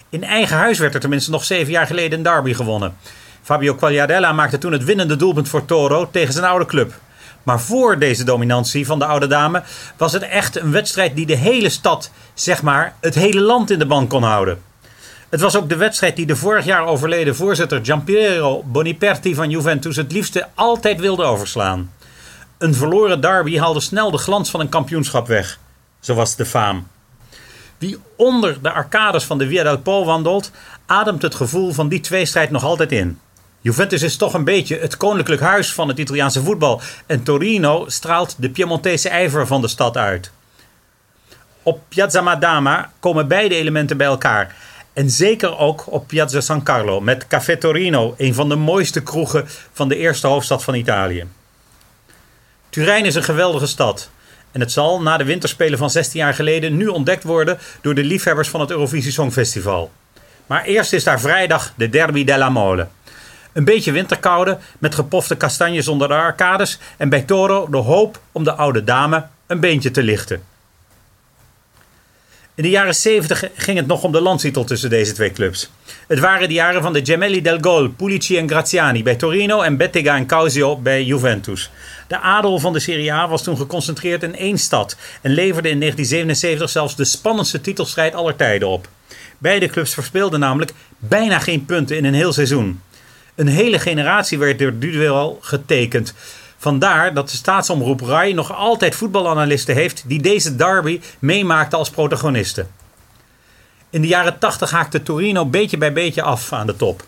In 0.09 0.23
eigen 0.23 0.57
huis 0.57 0.79
werd 0.79 0.93
er 0.93 0.99
tenminste 0.99 1.31
nog 1.31 1.43
zeven 1.43 1.71
jaar 1.71 1.87
geleden 1.87 2.17
een 2.17 2.23
derby 2.23 2.53
gewonnen. 2.53 2.97
Fabio 3.41 3.75
Quagliarella 3.75 4.33
maakte 4.33 4.57
toen 4.57 4.71
het 4.71 4.83
winnende 4.83 5.15
doelpunt 5.15 5.49
voor 5.49 5.65
Toro 5.65 6.09
tegen 6.11 6.33
zijn 6.33 6.45
oude 6.45 6.65
club. 6.65 6.93
Maar 7.43 7.61
voor 7.61 7.99
deze 7.99 8.23
dominantie 8.23 8.85
van 8.85 8.99
de 8.99 9.05
oude 9.05 9.27
dame 9.27 9.63
was 9.97 10.13
het 10.13 10.23
echt 10.23 10.59
een 10.59 10.71
wedstrijd 10.71 11.15
die 11.15 11.25
de 11.25 11.35
hele 11.35 11.69
stad, 11.69 12.11
zeg 12.33 12.61
maar, 12.61 12.95
het 12.99 13.15
hele 13.15 13.41
land 13.41 13.71
in 13.71 13.79
de 13.79 13.85
band 13.85 14.09
kon 14.09 14.23
houden. 14.23 14.61
Het 15.29 15.41
was 15.41 15.55
ook 15.55 15.69
de 15.69 15.75
wedstrijd 15.75 16.15
die 16.15 16.25
de 16.25 16.35
vorig 16.35 16.65
jaar 16.65 16.85
overleden 16.85 17.35
voorzitter 17.35 17.85
Giampiero 17.85 18.63
Boniperti 18.63 19.35
van 19.35 19.49
Juventus 19.49 19.95
het 19.95 20.11
liefste 20.11 20.47
altijd 20.55 20.99
wilde 20.99 21.23
overslaan. 21.23 21.91
Een 22.57 22.73
verloren 22.73 23.21
derby 23.21 23.57
haalde 23.57 23.79
snel 23.79 24.11
de 24.11 24.17
glans 24.17 24.49
van 24.49 24.59
een 24.59 24.69
kampioenschap 24.69 25.27
weg. 25.27 25.59
Zo 25.99 26.13
was 26.13 26.35
de 26.35 26.45
faam. 26.45 26.87
Wie 27.77 27.97
onder 28.15 28.61
de 28.61 28.71
arcades 28.71 29.23
van 29.23 29.37
de 29.37 29.47
Via 29.47 29.63
del 29.63 29.77
Po 29.77 30.05
wandelt, 30.05 30.51
ademt 30.85 31.21
het 31.21 31.35
gevoel 31.35 31.73
van 31.73 31.87
die 31.87 31.99
tweestrijd 31.99 32.51
nog 32.51 32.63
altijd 32.63 32.91
in. 32.91 33.19
Juventus 33.61 34.01
is 34.01 34.17
toch 34.17 34.33
een 34.33 34.43
beetje 34.43 34.79
het 34.79 34.97
koninklijk 34.97 35.41
huis 35.41 35.73
van 35.73 35.87
het 35.87 35.99
Italiaanse 35.99 36.43
voetbal 36.43 36.81
en 37.05 37.23
Torino 37.23 37.85
straalt 37.87 38.35
de 38.37 38.49
Piemontese 38.49 39.09
ijver 39.09 39.47
van 39.47 39.61
de 39.61 39.67
stad 39.67 39.97
uit. 39.97 40.31
Op 41.63 41.81
Piazza 41.87 42.21
Madama 42.21 42.91
komen 42.99 43.27
beide 43.27 43.55
elementen 43.55 43.97
bij 43.97 44.07
elkaar. 44.07 44.55
En 44.97 45.09
zeker 45.09 45.57
ook 45.57 45.83
op 45.91 46.07
Piazza 46.07 46.41
San 46.41 46.63
Carlo 46.63 47.01
met 47.01 47.27
Café 47.27 47.57
Torino, 47.57 48.13
een 48.17 48.33
van 48.33 48.49
de 48.49 48.55
mooiste 48.55 49.03
kroegen 49.03 49.45
van 49.73 49.87
de 49.87 49.95
eerste 49.95 50.27
hoofdstad 50.27 50.63
van 50.63 50.73
Italië. 50.73 51.25
Turijn 52.69 53.05
is 53.05 53.15
een 53.15 53.23
geweldige 53.23 53.67
stad. 53.67 54.09
En 54.51 54.59
het 54.59 54.71
zal 54.71 55.01
na 55.01 55.17
de 55.17 55.23
winterspelen 55.23 55.77
van 55.77 55.89
16 55.89 56.19
jaar 56.19 56.33
geleden 56.33 56.77
nu 56.77 56.87
ontdekt 56.87 57.23
worden 57.23 57.57
door 57.81 57.95
de 57.95 58.03
liefhebbers 58.03 58.49
van 58.49 58.59
het 58.59 58.71
Eurovisie 58.71 59.11
Songfestival. 59.11 59.91
Maar 60.45 60.63
eerst 60.63 60.93
is 60.93 61.03
daar 61.03 61.19
vrijdag 61.19 61.73
de 61.75 61.89
Derby 61.89 62.23
della 62.23 62.49
Mole. 62.49 62.87
Een 63.53 63.65
beetje 63.65 63.91
winterkoude 63.91 64.57
met 64.77 64.95
gepofte 64.95 65.35
kastanjes 65.35 65.87
onder 65.87 66.07
de 66.07 66.13
arcades 66.13 66.79
en 66.97 67.09
bij 67.09 67.21
Toro 67.21 67.67
de 67.69 67.77
hoop 67.77 68.19
om 68.31 68.43
de 68.43 68.53
oude 68.53 68.83
dame 68.83 69.25
een 69.47 69.59
beentje 69.59 69.91
te 69.91 70.03
lichten. 70.03 70.43
In 72.57 72.63
de 72.63 72.69
jaren 72.69 72.95
70 72.95 73.43
ging 73.55 73.77
het 73.77 73.87
nog 73.87 74.03
om 74.03 74.11
de 74.11 74.21
landstitel 74.21 74.63
tussen 74.63 74.89
deze 74.89 75.11
twee 75.11 75.31
clubs. 75.31 75.69
Het 76.07 76.19
waren 76.19 76.47
de 76.47 76.53
jaren 76.53 76.81
van 76.81 76.93
de 76.93 77.05
Gemelli 77.05 77.41
del 77.41 77.57
Gol, 77.61 77.89
Pulici 77.89 78.37
en 78.37 78.49
Graziani 78.49 79.03
bij 79.03 79.15
Torino 79.15 79.61
en 79.61 79.77
Bettega 79.77 80.15
en 80.15 80.25
Causio 80.25 80.77
bij 80.77 81.03
Juventus. 81.03 81.69
De 82.07 82.19
adel 82.19 82.59
van 82.59 82.73
de 82.73 82.79
Serie 82.79 83.13
A 83.13 83.27
was 83.27 83.43
toen 83.43 83.57
geconcentreerd 83.57 84.23
in 84.23 84.35
één 84.35 84.57
stad 84.57 84.97
en 85.21 85.31
leverde 85.31 85.69
in 85.69 85.79
1977 85.79 86.69
zelfs 86.69 86.95
de 86.95 87.05
spannendste 87.05 87.61
titelstrijd 87.61 88.13
aller 88.13 88.35
tijden 88.35 88.67
op. 88.67 88.87
Beide 89.37 89.67
clubs 89.67 89.93
verspeelden 89.93 90.39
namelijk 90.39 90.73
bijna 90.97 91.39
geen 91.39 91.65
punten 91.65 91.97
in 91.97 92.05
een 92.05 92.13
heel 92.13 92.33
seizoen. 92.33 92.81
Een 93.35 93.47
hele 93.47 93.79
generatie 93.79 94.37
werd 94.37 94.59
door 94.59 94.79
duel 94.79 95.37
getekend. 95.41 96.13
Vandaar 96.57 97.13
dat 97.13 97.29
de 97.29 97.35
staatsomroep 97.35 98.01
RAI 98.01 98.33
nog 98.33 98.55
altijd 98.55 98.95
voetbalanalisten 98.95 99.75
heeft 99.75 100.03
die 100.07 100.21
deze 100.21 100.55
derby 100.55 101.01
meemaakten 101.19 101.77
als 101.77 101.89
protagonisten. 101.89 102.67
In 103.89 104.01
de 104.01 104.07
jaren 104.07 104.39
80 104.39 104.71
haakte 104.71 105.03
Torino 105.03 105.45
beetje 105.45 105.77
bij 105.77 105.93
beetje 105.93 106.21
af 106.21 106.53
aan 106.53 106.67
de 106.67 106.75
top. 106.75 107.03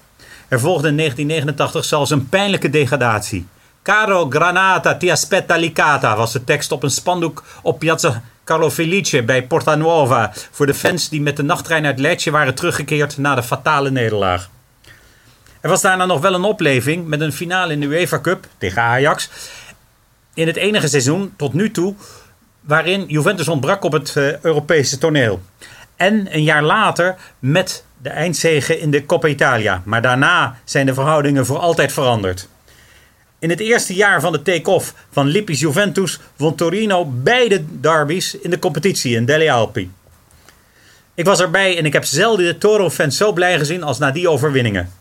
Er 0.47 0.59
volgde 0.59 0.87
in 0.87 0.97
1989 0.97 1.85
zelfs 1.85 2.11
een 2.11 2.29
pijnlijke 2.29 2.69
degradatie. 2.69 3.47
Caro 3.83 4.29
Granata 4.29 4.95
ti 4.95 5.11
aspetta 5.11 5.55
Licata 5.55 6.15
was 6.15 6.31
de 6.31 6.43
tekst 6.43 6.71
op 6.71 6.83
een 6.83 6.91
spandoek 6.91 7.43
op 7.61 7.79
Piazza 7.79 8.21
Carlo 8.43 8.69
Felice 8.69 9.23
bij 9.23 9.47
Porta 9.47 9.75
Nuova 9.75 10.33
voor 10.51 10.65
de 10.65 10.73
fans 10.73 11.09
die 11.09 11.21
met 11.21 11.37
de 11.37 11.43
nachttrein 11.43 11.85
uit 11.85 11.99
Lecce 11.99 12.31
waren 12.31 12.55
teruggekeerd 12.55 13.17
na 13.17 13.35
de 13.35 13.43
fatale 13.43 13.91
nederlaag. 13.91 14.49
Er 15.61 15.69
was 15.69 15.81
daarna 15.81 16.05
nog 16.05 16.21
wel 16.21 16.33
een 16.33 16.43
opleving 16.43 17.07
met 17.07 17.21
een 17.21 17.33
finale 17.33 17.73
in 17.73 17.79
de 17.79 17.85
UEFA 17.85 18.19
Cup 18.19 18.47
tegen 18.57 18.81
Ajax. 18.81 19.29
In 20.33 20.47
het 20.47 20.55
enige 20.55 20.87
seizoen 20.87 21.33
tot 21.37 21.53
nu 21.53 21.71
toe 21.71 21.95
waarin 22.61 23.05
Juventus 23.07 23.47
ontbrak 23.47 23.83
op 23.83 23.91
het 23.91 24.15
eh, 24.15 24.39
Europese 24.39 24.97
toneel. 24.97 25.41
En 25.95 26.27
een 26.35 26.43
jaar 26.43 26.63
later 26.63 27.15
met 27.39 27.83
de 28.01 28.09
eindzege 28.09 28.79
in 28.79 28.91
de 28.91 29.05
Coppa 29.05 29.27
Italia. 29.27 29.81
Maar 29.85 30.01
daarna 30.01 30.59
zijn 30.63 30.85
de 30.85 30.93
verhoudingen 30.93 31.45
voor 31.45 31.57
altijd 31.57 31.91
veranderd. 31.91 32.47
In 33.39 33.49
het 33.49 33.59
eerste 33.59 33.93
jaar 33.93 34.21
van 34.21 34.31
de 34.31 34.41
take-off 34.41 34.93
van 35.11 35.27
Lippi's 35.27 35.59
Juventus 35.59 36.19
won 36.35 36.55
Torino 36.55 37.05
beide 37.05 37.79
derbies 37.79 38.35
in 38.35 38.49
de 38.49 38.59
competitie 38.59 39.15
in 39.15 39.25
Delle 39.25 39.51
Alpi. 39.51 39.91
Ik 41.13 41.25
was 41.25 41.39
erbij 41.39 41.77
en 41.77 41.85
ik 41.85 41.93
heb 41.93 42.03
zelden 42.03 42.45
de 42.45 42.57
Toro-fans 42.57 43.17
zo 43.17 43.31
blij 43.31 43.57
gezien 43.57 43.83
als 43.83 43.97
na 43.97 44.11
die 44.11 44.29
overwinningen. 44.29 44.98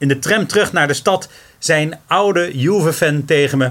In 0.00 0.08
de 0.08 0.18
tram 0.18 0.46
terug 0.46 0.72
naar 0.72 0.86
de 0.86 0.94
stad 0.94 1.28
zei 1.58 1.82
een 1.82 1.94
oude 2.06 2.58
Juve-fan 2.58 3.24
tegen 3.24 3.58
me... 3.58 3.70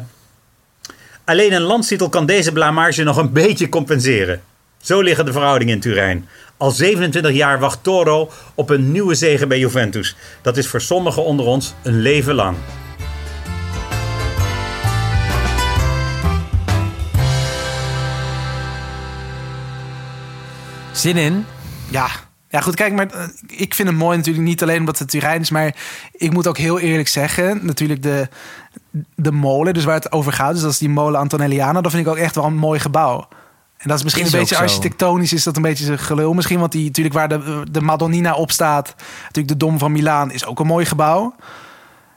Alleen 1.25 1.53
een 1.53 1.61
landstitel 1.61 2.09
kan 2.09 2.25
deze 2.25 2.51
blamage 2.51 3.03
nog 3.03 3.17
een 3.17 3.31
beetje 3.31 3.69
compenseren. 3.69 4.41
Zo 4.81 5.01
liggen 5.01 5.25
de 5.25 5.31
verhoudingen 5.31 5.73
in 5.73 5.79
Turijn. 5.79 6.27
Al 6.57 6.71
27 6.71 7.31
jaar 7.31 7.59
wacht 7.59 7.83
Toro 7.83 8.31
op 8.55 8.69
een 8.69 8.91
nieuwe 8.91 9.15
zege 9.15 9.47
bij 9.47 9.59
Juventus. 9.59 10.15
Dat 10.41 10.57
is 10.57 10.67
voor 10.67 10.81
sommigen 10.81 11.23
onder 11.23 11.45
ons 11.45 11.73
een 11.83 11.99
leven 11.99 12.35
lang. 12.35 12.57
Zin 20.91 21.17
in? 21.17 21.45
Ja. 21.89 22.28
Ja, 22.49 22.61
goed, 22.61 22.75
kijk, 22.75 22.93
maar 22.93 23.07
eh, 23.07 23.27
ik 23.47 23.73
vind 23.73 23.87
het 23.87 23.97
mooi 23.97 24.17
natuurlijk 24.17 24.45
niet 24.45 24.61
alleen 24.61 24.79
omdat 24.79 24.99
het 24.99 25.09
Turijn 25.09 25.41
is, 25.41 25.49
maar 25.49 25.75
ik 26.11 26.33
moet 26.33 26.47
ook 26.47 26.57
heel 26.57 26.79
eerlijk 26.79 27.07
zeggen, 27.07 27.59
natuurlijk 27.65 28.03
de, 28.03 28.27
de 29.15 29.31
molen, 29.31 29.73
dus 29.73 29.83
waar 29.83 29.95
het 29.95 30.11
over 30.11 30.33
gaat, 30.33 30.53
dus 30.53 30.61
dat 30.61 30.71
is 30.71 30.77
die 30.77 30.89
molen 30.89 31.19
Antonelliana, 31.19 31.81
dat 31.81 31.91
vind 31.91 32.05
ik 32.05 32.11
ook 32.11 32.17
echt 32.17 32.35
wel 32.35 32.45
een 32.45 32.57
mooi 32.57 32.79
gebouw. 32.79 33.27
En 33.77 33.87
dat 33.87 33.97
is 33.97 34.03
misschien 34.03 34.25
Is 34.25 34.33
een 34.33 34.39
beetje 34.39 34.57
architectonisch, 34.57 35.33
is 35.33 35.43
dat 35.43 35.55
een 35.55 35.61
beetje 35.61 35.85
zijn 35.85 35.99
gelul 35.99 36.33
misschien, 36.33 36.59
want 36.59 36.71
die 36.71 36.85
natuurlijk 36.85 37.15
waar 37.15 37.29
de, 37.29 37.63
de 37.71 37.81
Madonnina 37.81 38.35
op 38.35 38.51
staat, 38.51 38.95
natuurlijk 39.21 39.47
de 39.47 39.57
Dom 39.57 39.79
van 39.79 39.91
Milaan, 39.91 40.31
is 40.31 40.45
ook 40.45 40.59
een 40.59 40.67
mooi 40.67 40.85
gebouw. 40.85 41.35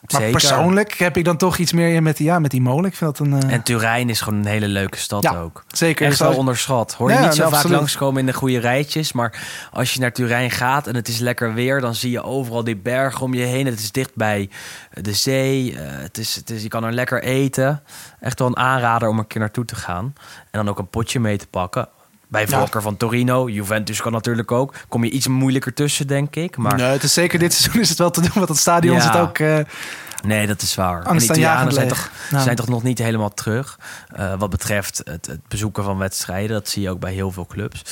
Maar 0.02 0.20
Zeker. 0.20 0.30
persoonlijk 0.32 0.92
heb 0.94 1.16
ik 1.16 1.24
dan 1.24 1.36
toch 1.36 1.56
iets 1.58 1.72
meer 1.72 2.02
met 2.02 2.16
die, 2.16 2.26
ja, 2.26 2.38
met 2.38 2.50
die 2.50 2.60
molen. 2.60 2.84
Ik 2.84 2.94
vind 2.96 3.16
dat 3.16 3.26
een... 3.26 3.42
eh, 3.42 3.52
En 3.52 3.62
Turijn 3.62 4.08
is 4.08 4.20
gewoon 4.20 4.38
een 4.38 4.46
hele 4.46 4.68
leuke 4.68 4.98
stad 4.98 5.22
Ja, 5.22 5.40
ook. 5.40 5.64
zeker. 5.68 6.06
Echt 6.06 6.18
wel 6.18 6.36
onderschat. 6.36 6.94
Hoor 6.94 7.08
je 7.10 7.14
Ja, 7.16 7.24
niet 7.24 7.34
zo 7.34 7.48
vaak 7.48 7.68
langskomen 7.68 8.20
in 8.20 8.26
de 8.26 8.32
goede 8.32 8.58
rijtjes. 8.58 9.12
Maar 9.12 9.40
als 9.72 9.94
je 9.94 10.00
naar 10.00 10.12
Turijn 10.12 10.50
gaat 10.50 10.86
en 10.86 10.94
het 10.94 11.08
is 11.08 11.18
lekker 11.18 11.54
weer... 11.54 11.80
dan 11.80 11.94
zie 11.94 12.10
je 12.10 12.22
overal 12.22 12.64
die 12.64 12.76
bergen 12.76 13.20
om 13.20 13.34
je 13.34 13.42
heen. 13.44 13.66
Het 13.66 13.78
is 13.78 13.92
dicht 13.92 14.14
bij 14.14 14.50
de 14.92 15.12
zee. 15.14 15.76
Eh, 15.78 15.80
het 16.02 16.18
is, 16.18 16.34
het 16.34 16.50
is, 16.50 16.62
je 16.62 16.68
kan 16.68 16.84
er 16.84 16.92
lekker 16.92 17.22
eten. 17.22 17.82
Echt 18.20 18.38
wel 18.38 18.48
een 18.48 18.56
aanrader 18.56 19.08
om 19.08 19.18
een 19.18 19.26
keer 19.26 19.40
naartoe 19.40 19.64
te 19.64 19.76
gaan. 19.76 20.04
En 20.50 20.64
dan 20.64 20.68
ook 20.68 20.78
een 20.78 20.88
potje 20.90 21.20
mee 21.20 21.36
te 21.38 21.46
pakken. 21.46 21.88
Bij 22.32 22.44
Ja. 22.48 22.58
voorkeur 22.58 22.82
van 22.82 22.96
Torino. 22.96 23.48
Juventus 23.48 24.00
kan 24.00 24.12
natuurlijk 24.12 24.52
ook. 24.52 24.74
Kom 24.88 25.04
je 25.04 25.10
iets 25.10 25.26
moeilijker 25.26 25.74
tussen, 25.74 26.06
denk 26.06 26.36
ik. 26.36 26.56
Maar 26.56 26.76
Nee, 26.76 26.86
het 26.86 27.02
is 27.02 27.12
zeker 27.12 27.38
dit 27.38 27.52
seizoen 27.54 27.80
is 27.82 27.88
het 27.88 27.98
wel 27.98 28.10
te 28.10 28.20
doen, 28.20 28.30
want 28.34 28.48
het 28.48 28.58
stadion 28.58 28.96
Ja. 28.96 29.02
zit 29.02 29.16
ook... 29.16 29.38
eh, 29.38 29.58
Nee, 30.26 30.46
dat 30.46 30.62
is 30.62 30.74
waar. 30.74 31.02
En 31.06 31.16
Italianen 31.22 31.72
zijn 31.72 31.88
toch, 31.88 32.10
zijn 32.30 32.56
toch 32.56 32.68
nog 32.68 32.82
niet 32.82 32.98
helemaal 32.98 33.34
terug. 33.34 33.78
eh, 34.14 34.34
wat 34.38 34.50
betreft 34.50 35.00
het, 35.04 35.26
het 35.26 35.40
bezoeken 35.48 35.84
van 35.84 35.98
wedstrijden. 35.98 36.50
Dat 36.56 36.68
zie 36.68 36.82
je 36.82 36.90
ook 36.90 37.00
bij 37.00 37.12
heel 37.12 37.30
veel 37.30 37.46
clubs. 37.46 37.82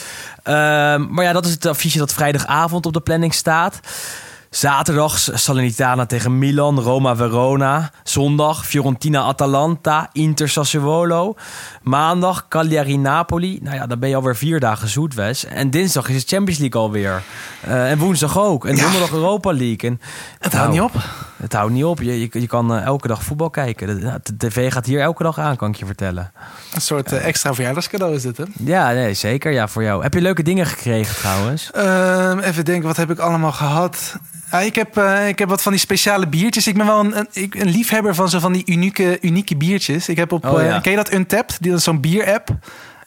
Ehm, 0.43 1.07
maar 1.15 1.25
ja, 1.25 1.33
dat 1.33 1.45
is 1.47 1.51
het 1.53 1.67
affiche 1.67 1.99
dat 1.99 2.13
vrijdagavond 2.13 2.87
op 2.87 2.93
de 2.93 3.01
planning 3.01 3.35
staat. 3.35 3.81
Zaterdag 4.51 5.19
Salernitana 5.19 6.07
tegen 6.07 6.39
Milan, 6.39 6.79
Roma 6.81 7.17
Verona. 7.17 7.91
Zondag 8.03 8.67
Fiorentina 8.67 9.23
Atalanta, 9.23 10.09
Inter 10.13 10.49
Sassuolo. 10.49 11.35
Maandag 11.83 12.49
Cagliari 12.49 12.97
Napoli. 12.97 13.59
Nou 13.63 13.77
ja, 13.77 13.87
dan 13.87 13.99
ben 13.99 14.09
je 14.09 14.17
alweer 14.17 14.37
vier 14.37 14.61
dagen 14.61 14.89
zoet, 14.89 15.15
Wes. 15.15 15.45
En 15.45 15.71
dinsdag 15.71 16.09
is 16.09 16.17
het 16.17 16.29
Champions 16.29 16.59
League 16.61 16.81
alweer. 16.81 17.23
Eh, 17.61 17.91
en 17.91 17.99
woensdag 17.99 18.39
ook. 18.39 18.67
En 18.67 18.77
donderdag 18.77 19.13
Europa 19.13 19.53
League. 19.53 19.91
En, 19.91 20.01
Het 20.39 20.53
houdt 20.53 20.73
niet 20.73 20.81
op. 20.81 20.93
Het 21.41 21.53
houdt 21.53 21.73
niet 21.73 21.85
op. 21.85 22.01
Je, 22.01 22.21
je, 22.21 22.29
je 22.33 22.47
kan 22.47 22.75
eh, 22.75 22.85
elke 22.85 23.09
dag 23.09 23.23
voetbal 23.23 23.51
kijken. 23.51 23.87
De, 23.87 23.95
nou, 23.95 24.19
de 24.23 24.37
tv 24.37 24.73
gaat 24.73 24.87
hier 24.87 25.01
elke 25.01 25.23
dag 25.23 25.39
aan, 25.39 25.57
kan 25.57 25.71
ik 25.71 25.77
je 25.77 25.87
vertellen. 25.87 26.33
Een 26.75 26.81
soort 26.81 27.13
eh, 27.13 27.27
extra 27.27 27.55
verjaardagscadeau 27.55 28.15
is 28.15 28.23
dit, 28.23 28.37
hè? 28.37 28.45
Ja, 28.65 28.93
nee, 28.93 29.15
zeker. 29.15 29.53
Ja, 29.53 29.69
voor 29.69 29.83
jou. 29.83 30.03
Heb 30.03 30.15
je 30.15 30.21
leuke 30.21 30.43
dingen 30.43 30.67
gekregen 30.67 31.17
trouwens? 31.17 31.71
Ehm, 31.71 32.39
even 32.39 32.65
denken, 32.65 32.87
wat 32.87 32.97
heb 32.97 33.11
ik 33.11 33.19
allemaal 33.19 33.53
gehad? 33.53 34.17
Ja, 34.51 34.61
ik, 34.61 34.75
heb, 34.75 34.97
eh, 34.97 35.29
ik 35.29 35.39
heb 35.39 35.49
wat 35.49 35.63
van 35.63 35.73
die 35.73 35.81
speciale 35.81 36.29
biertjes. 36.29 36.67
Ik 36.67 36.77
ben 36.77 36.87
wel 36.87 37.01
een, 37.01 37.29
een, 37.33 37.71
liefhebber 37.71 38.15
van 38.15 38.29
zo 38.29 38.39
van 38.39 38.53
die 38.53 38.63
unieke, 38.67 39.19
unieke 39.21 39.57
biertjes. 39.57 40.09
Ik 40.09 40.17
heb 40.17 40.33
op, 40.33 40.45
Oh, 40.45 40.81
ken 40.81 40.91
je 40.91 40.97
dat 40.97 41.13
Untapped? 41.13 41.57
Die 41.61 41.73
is 41.73 41.85
zo'n 41.85 42.01
bier-app. 42.01 42.51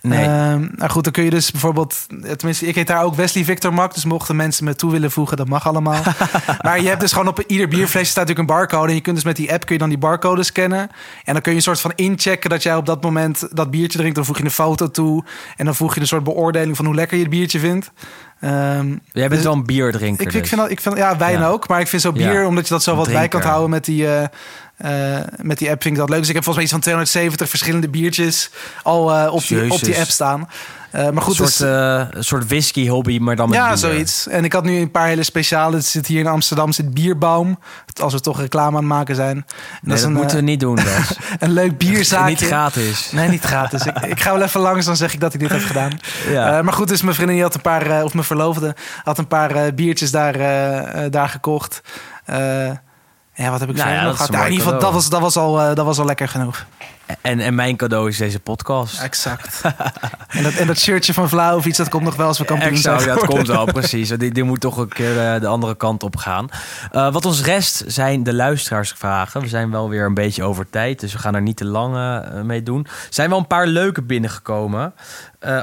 Nee. 0.07 0.25
Ehm, 0.25 0.67
nou 0.75 0.89
goed, 0.91 1.03
dan 1.03 1.13
kun 1.13 1.23
je 1.23 1.29
dus 1.29 1.51
bijvoorbeeld... 1.51 2.05
Tenminste, 2.35 2.65
ik 2.67 2.75
heet 2.75 2.87
daar 2.87 3.03
ook 3.03 3.15
Wesley 3.15 3.43
Victor 3.43 3.73
Mak. 3.73 3.93
Dus 3.93 4.05
mochten 4.05 4.35
mensen 4.35 4.65
me 4.65 4.75
toe 4.75 4.91
willen 4.91 5.11
voegen, 5.11 5.37
dat 5.37 5.47
mag 5.47 5.67
allemaal. 5.67 6.01
maar 6.61 6.81
je 6.81 6.87
hebt 6.87 6.99
dus 6.99 7.11
gewoon 7.11 7.27
op 7.27 7.39
ieder 7.47 7.67
bierflesje 7.67 8.11
staat 8.11 8.27
natuurlijk 8.27 8.49
een 8.49 8.55
barcode. 8.57 8.87
En 8.89 8.95
je 8.95 9.01
kunt 9.01 9.15
dus 9.15 9.25
met 9.25 9.35
die 9.35 9.51
app 9.53 9.65
kun 9.65 9.73
je 9.73 9.79
dan 9.81 9.89
die 9.89 9.97
barcode 9.97 10.43
scannen. 10.43 10.89
En 11.23 11.33
dan 11.33 11.41
kun 11.41 11.51
je 11.51 11.57
een 11.57 11.63
soort 11.63 11.79
van 11.79 11.91
inchecken 11.95 12.49
dat 12.49 12.63
jij 12.63 12.75
op 12.75 12.85
dat 12.85 13.01
moment 13.03 13.47
dat 13.51 13.71
biertje 13.71 13.97
drinkt. 13.97 14.15
Dan 14.15 14.25
voeg 14.25 14.37
je 14.37 14.43
een 14.43 14.51
foto 14.51 14.91
toe. 14.91 15.23
En 15.55 15.65
dan 15.65 15.75
voeg 15.75 15.93
je 15.95 16.01
een 16.01 16.07
soort 16.07 16.23
beoordeling 16.23 16.75
van 16.75 16.85
hoe 16.85 16.95
lekker 16.95 17.17
je 17.17 17.23
het 17.23 17.31
biertje 17.31 17.59
vindt. 17.59 17.91
Ehm, 18.39 18.87
Jij 18.89 18.97
bent 19.13 19.29
dus- 19.31 19.43
wel 19.43 19.53
een 19.53 19.65
bierdrinker 19.65 20.27
ik, 20.27 20.33
ik 20.33 20.39
dus. 20.39 20.49
vind 20.49 20.61
dat, 20.61 20.69
ik 20.69 20.81
vind, 20.81 20.97
ja, 20.97 21.17
wijn 21.17 21.39
Ja. 21.39 21.47
ook. 21.47 21.67
Maar 21.67 21.79
ik 21.79 21.87
vind 21.87 22.01
zo 22.01 22.11
bier, 22.11 22.41
Ja. 22.41 22.47
omdat 22.47 22.67
je 22.67 22.73
dat 22.73 22.83
zo 22.83 22.95
wat 22.95 23.11
bij 23.11 23.27
kan 23.27 23.41
houden 23.41 23.69
met 23.69 23.85
die, 23.85 24.07
eh, 24.07 24.27
eh, 24.83 25.19
met 25.41 25.57
die 25.57 25.69
app, 25.69 25.81
vind 25.81 25.93
ik 25.93 25.99
dat 25.99 26.09
leuk. 26.09 26.19
Dus 26.19 26.29
ik 26.29 26.35
heb 26.35 26.43
volgens 26.43 26.55
mij 26.55 26.63
iets 26.63 26.73
van 26.73 26.81
270 26.81 27.49
verschillende 27.49 27.89
biertjes 27.89 28.49
al 28.83 29.15
eh, 29.15 29.33
op, 29.33 29.47
die, 29.47 29.71
op 29.71 29.79
die 29.79 29.99
app 29.99 30.09
staan. 30.09 30.49
Eh, 30.91 31.09
maar 31.09 31.23
goed, 31.23 31.39
een 31.39 31.45
dus, 31.45 31.55
soort, 31.55 31.69
een 32.15 32.23
soort 32.23 32.47
whisky 32.47 32.87
hobby, 32.87 33.19
maar 33.19 33.35
dan 33.35 33.49
met 33.49 33.57
ja, 33.57 33.67
bier. 33.67 33.77
zoiets. 33.77 34.27
En 34.27 34.43
ik 34.43 34.53
had 34.53 34.63
nu 34.63 34.79
een 34.79 34.91
paar 34.91 35.07
hele 35.07 35.23
speciale. 35.23 35.75
Het 35.75 35.85
zit 35.85 36.07
hier 36.07 36.19
in 36.19 36.27
Amsterdam, 36.27 36.71
zit 36.71 36.93
Bierbaum. 36.93 37.59
Als 38.01 38.13
we 38.13 38.19
toch 38.19 38.39
reclame 38.39 38.67
aan 38.67 38.83
het 38.83 38.85
maken 38.85 39.15
zijn. 39.15 39.45
Nee, 39.81 39.95
dat, 39.95 40.05
een, 40.05 40.13
moeten 40.13 40.37
we 40.37 40.43
niet 40.43 40.59
doen, 40.59 40.79
een 41.39 41.51
leuk 41.51 41.77
bierzaakje. 41.77 42.29
Niet 42.29 42.45
gratis. 42.45 43.11
Nee, 43.11 43.29
niet 43.29 43.43
gratis. 43.43 43.85
ik, 43.85 43.97
ik 43.99 44.19
ga 44.19 44.33
wel 44.33 44.41
even 44.41 44.61
langs, 44.61 44.85
dan 44.85 44.95
zeg 44.95 45.13
ik 45.13 45.19
dat 45.19 45.33
ik 45.33 45.39
dit 45.39 45.49
heb 45.49 45.63
gedaan. 45.63 45.99
Ja. 46.29 46.61
Maar 46.61 46.73
goed, 46.73 46.87
dus 46.87 47.01
mijn 47.01 47.15
vriendin 47.15 47.35
die 47.35 47.45
had 47.45 47.55
een 47.55 47.61
paar, 47.61 48.03
of 48.03 48.13
mijn 48.13 48.25
verloofde, 48.25 48.75
had 49.03 49.17
een 49.17 49.27
paar 49.27 49.73
biertjes 49.73 50.11
daar, 50.11 50.37
daar 51.11 51.29
gekocht. 51.29 51.81
Ja, 53.35 53.49
wat 53.49 53.59
heb 53.59 53.69
ik 53.69 53.75
Nou 53.75 53.87
verder 53.87 54.03
ja, 54.03 54.09
nog 54.09 54.25
gehad? 54.25 54.45
in 54.45 54.51
ieder 54.51 54.65
geval, 54.65 54.79
dat 54.79 54.93
was, 54.93 55.09
dat, 55.09 55.21
was 55.21 55.37
al, 55.37 55.61
eh, 55.61 55.75
dat 55.75 55.85
was 55.85 55.99
al 55.99 56.05
lekker 56.05 56.27
genoeg. 56.27 56.65
En, 57.21 57.39
en 57.39 57.55
mijn 57.55 57.75
cadeau 57.75 58.09
is 58.09 58.17
deze 58.17 58.39
podcast. 58.39 59.01
Exact. 59.01 59.61
en, 60.27 60.43
dat, 60.43 60.53
en 60.53 60.67
dat 60.67 60.77
shirtje 60.77 61.13
van 61.13 61.61
iets, 61.65 61.77
dat 61.77 61.89
komt 61.89 62.03
nog 62.03 62.15
wel 62.15 62.27
als 62.27 62.37
we 62.37 62.45
kampioen 62.45 62.77
zijn. 62.77 62.99
Ja, 62.99 63.05
dat 63.05 63.25
komt 63.25 63.47
wel, 63.47 63.65
precies. 63.65 64.09
Die, 64.23 64.31
die 64.31 64.43
moet 64.43 64.59
toch 64.59 64.77
een 64.77 64.87
keer 64.87 65.33
eh, 65.33 65.41
de 65.41 65.47
andere 65.47 65.75
kant 65.75 66.03
op 66.03 66.15
gaan. 66.15 66.49
Eh, 66.91 67.13
wat 67.13 67.25
ons 67.25 67.43
rest 67.43 67.83
zijn 67.87 68.23
de 68.23 68.33
luisteraarsvragen. 68.33 69.41
We 69.41 69.47
zijn 69.47 69.71
wel 69.71 69.89
weer 69.89 70.05
een 70.05 70.13
beetje 70.13 70.43
over 70.43 70.69
tijd, 70.69 70.99
dus 70.99 71.13
we 71.13 71.19
gaan 71.19 71.35
er 71.35 71.41
niet 71.41 71.57
te 71.57 71.65
lang 71.65 72.21
mee 72.43 72.63
doen. 72.63 72.83
Er 72.83 73.07
zijn 73.09 73.29
wel 73.29 73.37
een 73.39 73.47
paar 73.47 73.67
leuke 73.67 74.01
binnengekomen. 74.01 74.93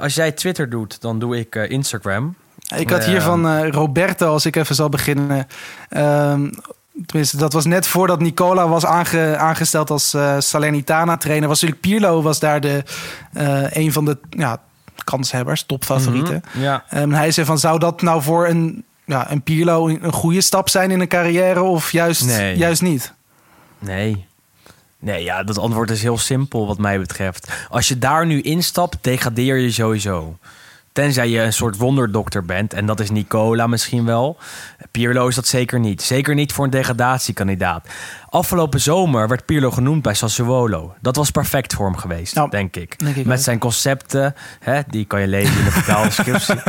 Als 0.00 0.14
jij 0.14 0.32
Twitter 0.32 0.70
doet, 0.70 1.00
dan 1.00 1.18
doe 1.18 1.38
ik 1.38 1.54
Instagram. 1.54 2.34
Ik 2.76 2.90
had 2.90 3.04
hier 3.04 3.22
van 3.22 3.66
Roberto, 3.66 4.32
als 4.32 4.46
ik 4.46 4.56
even 4.56 4.74
zal 4.74 4.88
beginnen. 4.88 5.46
Ehm, 5.88 6.48
tenminste, 7.06 7.36
dat 7.36 7.52
was 7.52 7.64
net 7.64 7.86
voordat 7.86 8.20
Nicola 8.20 8.68
was 8.68 8.86
aange- 8.86 9.36
aangesteld 9.36 9.90
als 9.90 10.14
eh 10.14 10.36
Salernitana-trainer. 10.38 11.48
Was 11.48 11.60
natuurlijk 11.60 11.88
Pirlo 11.88 12.22
was 12.22 12.38
daar 12.38 12.60
de, 12.60 12.82
eh, 13.32 13.62
een 13.70 13.92
van 13.92 14.04
de 14.04 14.18
ja, 14.30 14.60
kanshebbers, 15.04 15.62
topfavorieten. 15.62 16.42
Ja. 16.52 16.84
Ehm, 16.88 17.10
hij 17.10 17.30
zei 17.30 17.46
van, 17.46 17.58
zou 17.58 17.78
dat 17.78 18.02
nou 18.02 18.22
voor 18.22 18.48
een, 18.48 18.84
ja, 19.04 19.30
een 19.30 19.42
Pirlo 19.42 19.88
een 19.88 20.04
een 20.04 20.12
goede 20.12 20.40
stap 20.40 20.68
zijn 20.68 20.90
in 20.90 21.00
een 21.00 21.08
carrière 21.08 21.62
of 21.62 21.92
juist, 21.92 22.24
Nee. 22.26 22.56
juist 22.56 22.82
niet? 22.82 23.12
Nee. 23.78 24.26
Nee, 24.98 25.24
ja, 25.24 25.42
dat 25.42 25.58
antwoord 25.58 25.90
is 25.90 26.02
heel 26.02 26.18
simpel 26.18 26.66
wat 26.66 26.78
mij 26.78 26.98
betreft. 26.98 27.52
Als 27.70 27.88
je 27.88 27.98
daar 27.98 28.26
nu 28.26 28.40
instapt, 28.40 28.96
degradeer 29.00 29.56
je 29.56 29.70
sowieso. 29.70 30.36
Tenzij 30.92 31.28
je 31.28 31.40
een 31.40 31.52
soort 31.52 31.76
wonderdokter 31.76 32.44
bent. 32.44 32.72
En 32.72 32.86
dat 32.86 33.00
is 33.00 33.10
Nicola 33.10 33.66
misschien 33.66 34.04
wel. 34.04 34.38
Pirlo 34.90 35.28
is 35.28 35.34
dat 35.34 35.46
zeker 35.46 35.80
niet. 35.80 36.02
Zeker 36.02 36.34
niet 36.34 36.52
voor 36.52 36.64
een 36.64 36.70
degradatiekandidaat. 36.70 37.88
Afgelopen 38.30 38.80
zomer 38.80 39.28
werd 39.28 39.44
Pirlo 39.44 39.70
genoemd 39.70 40.02
bij 40.02 40.14
Sassuolo. 40.14 40.94
Dat 41.00 41.16
was 41.16 41.30
perfect 41.30 41.74
voor 41.74 41.86
hem 41.86 41.96
geweest, 41.96 42.34
Nou, 42.34 42.50
denk 42.50 42.76
ik. 42.76 42.98
denk 42.98 43.16
ik 43.16 43.26
Met 43.26 43.38
ook. 43.38 43.44
zijn 43.44 43.58
concepten, 43.58 44.34
hè, 44.60 44.80
die 44.88 45.04
kan 45.04 45.20
je 45.20 45.26
lezen 45.26 45.58
in 45.58 45.64
de 45.64 45.70
vertaaldescriptie. 45.70 46.54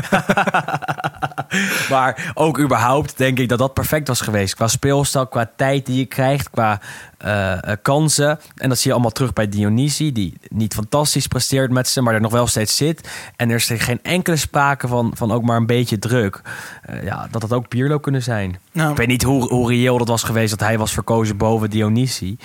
maar 1.90 2.32
ook 2.34 2.60
überhaupt 2.60 3.18
denk 3.18 3.40
ik 3.40 3.50
dat 3.50 3.60
dat 3.60 3.74
perfect 3.74 4.08
was 4.08 4.22
geweest. 4.22 4.56
Qua 4.56 4.68
speelstijl, 4.68 5.28
qua 5.28 5.52
tijd 5.56 5.86
die 5.86 5.98
je 5.98 6.06
krijgt, 6.06 6.50
qua 6.50 6.80
eh, 7.18 7.52
eh, 7.72 7.78
kansen. 7.82 8.40
En 8.56 8.70
dat 8.70 8.78
zie 8.78 8.88
je 8.88 8.94
allemaal 8.94 9.12
terug 9.12 9.34
bij 9.34 9.50
Dionisi, 9.50 10.12
die 10.12 10.38
niet 10.48 10.74
fantastisch 10.74 11.28
presteert 11.28 11.72
met 11.72 11.88
ze, 11.88 12.02
maar 12.02 12.14
er 12.14 12.22
nog 12.22 12.32
wel 12.32 12.48
steeds 12.48 12.76
zit. 12.76 13.10
En 13.36 13.50
er 13.50 13.56
is 13.56 13.72
geen 13.74 14.00
enkele 14.04 14.36
sprake 14.36 14.88
van, 14.88 15.12
van 15.16 15.32
ook 15.32 15.44
maar 15.44 15.58
een 15.58 15.66
beetje 15.66 16.00
druk. 16.00 16.42
Eh, 16.82 17.04
ja, 17.04 17.28
dat 17.32 17.42
dat 17.42 17.54
ook 17.54 17.68
Pirlo 17.68 18.00
kunnen 18.00 18.24
zijn. 18.24 18.60
Nou. 18.72 18.92
Ik 18.92 18.98
weet 18.98 19.08
niet 19.08 19.24
hoe, 19.24 19.48
hoe 19.48 19.70
reëel 19.70 19.98
dat 19.98 20.08
was 20.08 20.24
geweest 20.24 20.50
dat 20.50 20.60
hij 20.68 20.78
was 20.78 20.94
verkozen 20.94 21.38
boven 21.38 21.50
Dionisi. 21.60 22.38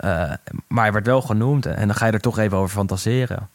Eh, 0.00 0.10
maar 0.68 0.82
hij 0.84 0.92
werd 0.92 1.06
wel 1.06 1.20
genoemd 1.22 1.66
en 1.66 1.86
dan 1.86 1.96
ga 1.96 2.06
je 2.06 2.12
er 2.12 2.20
toch 2.20 2.38
even 2.38 2.58
over 2.58 2.76
fantaseren. 2.76 3.48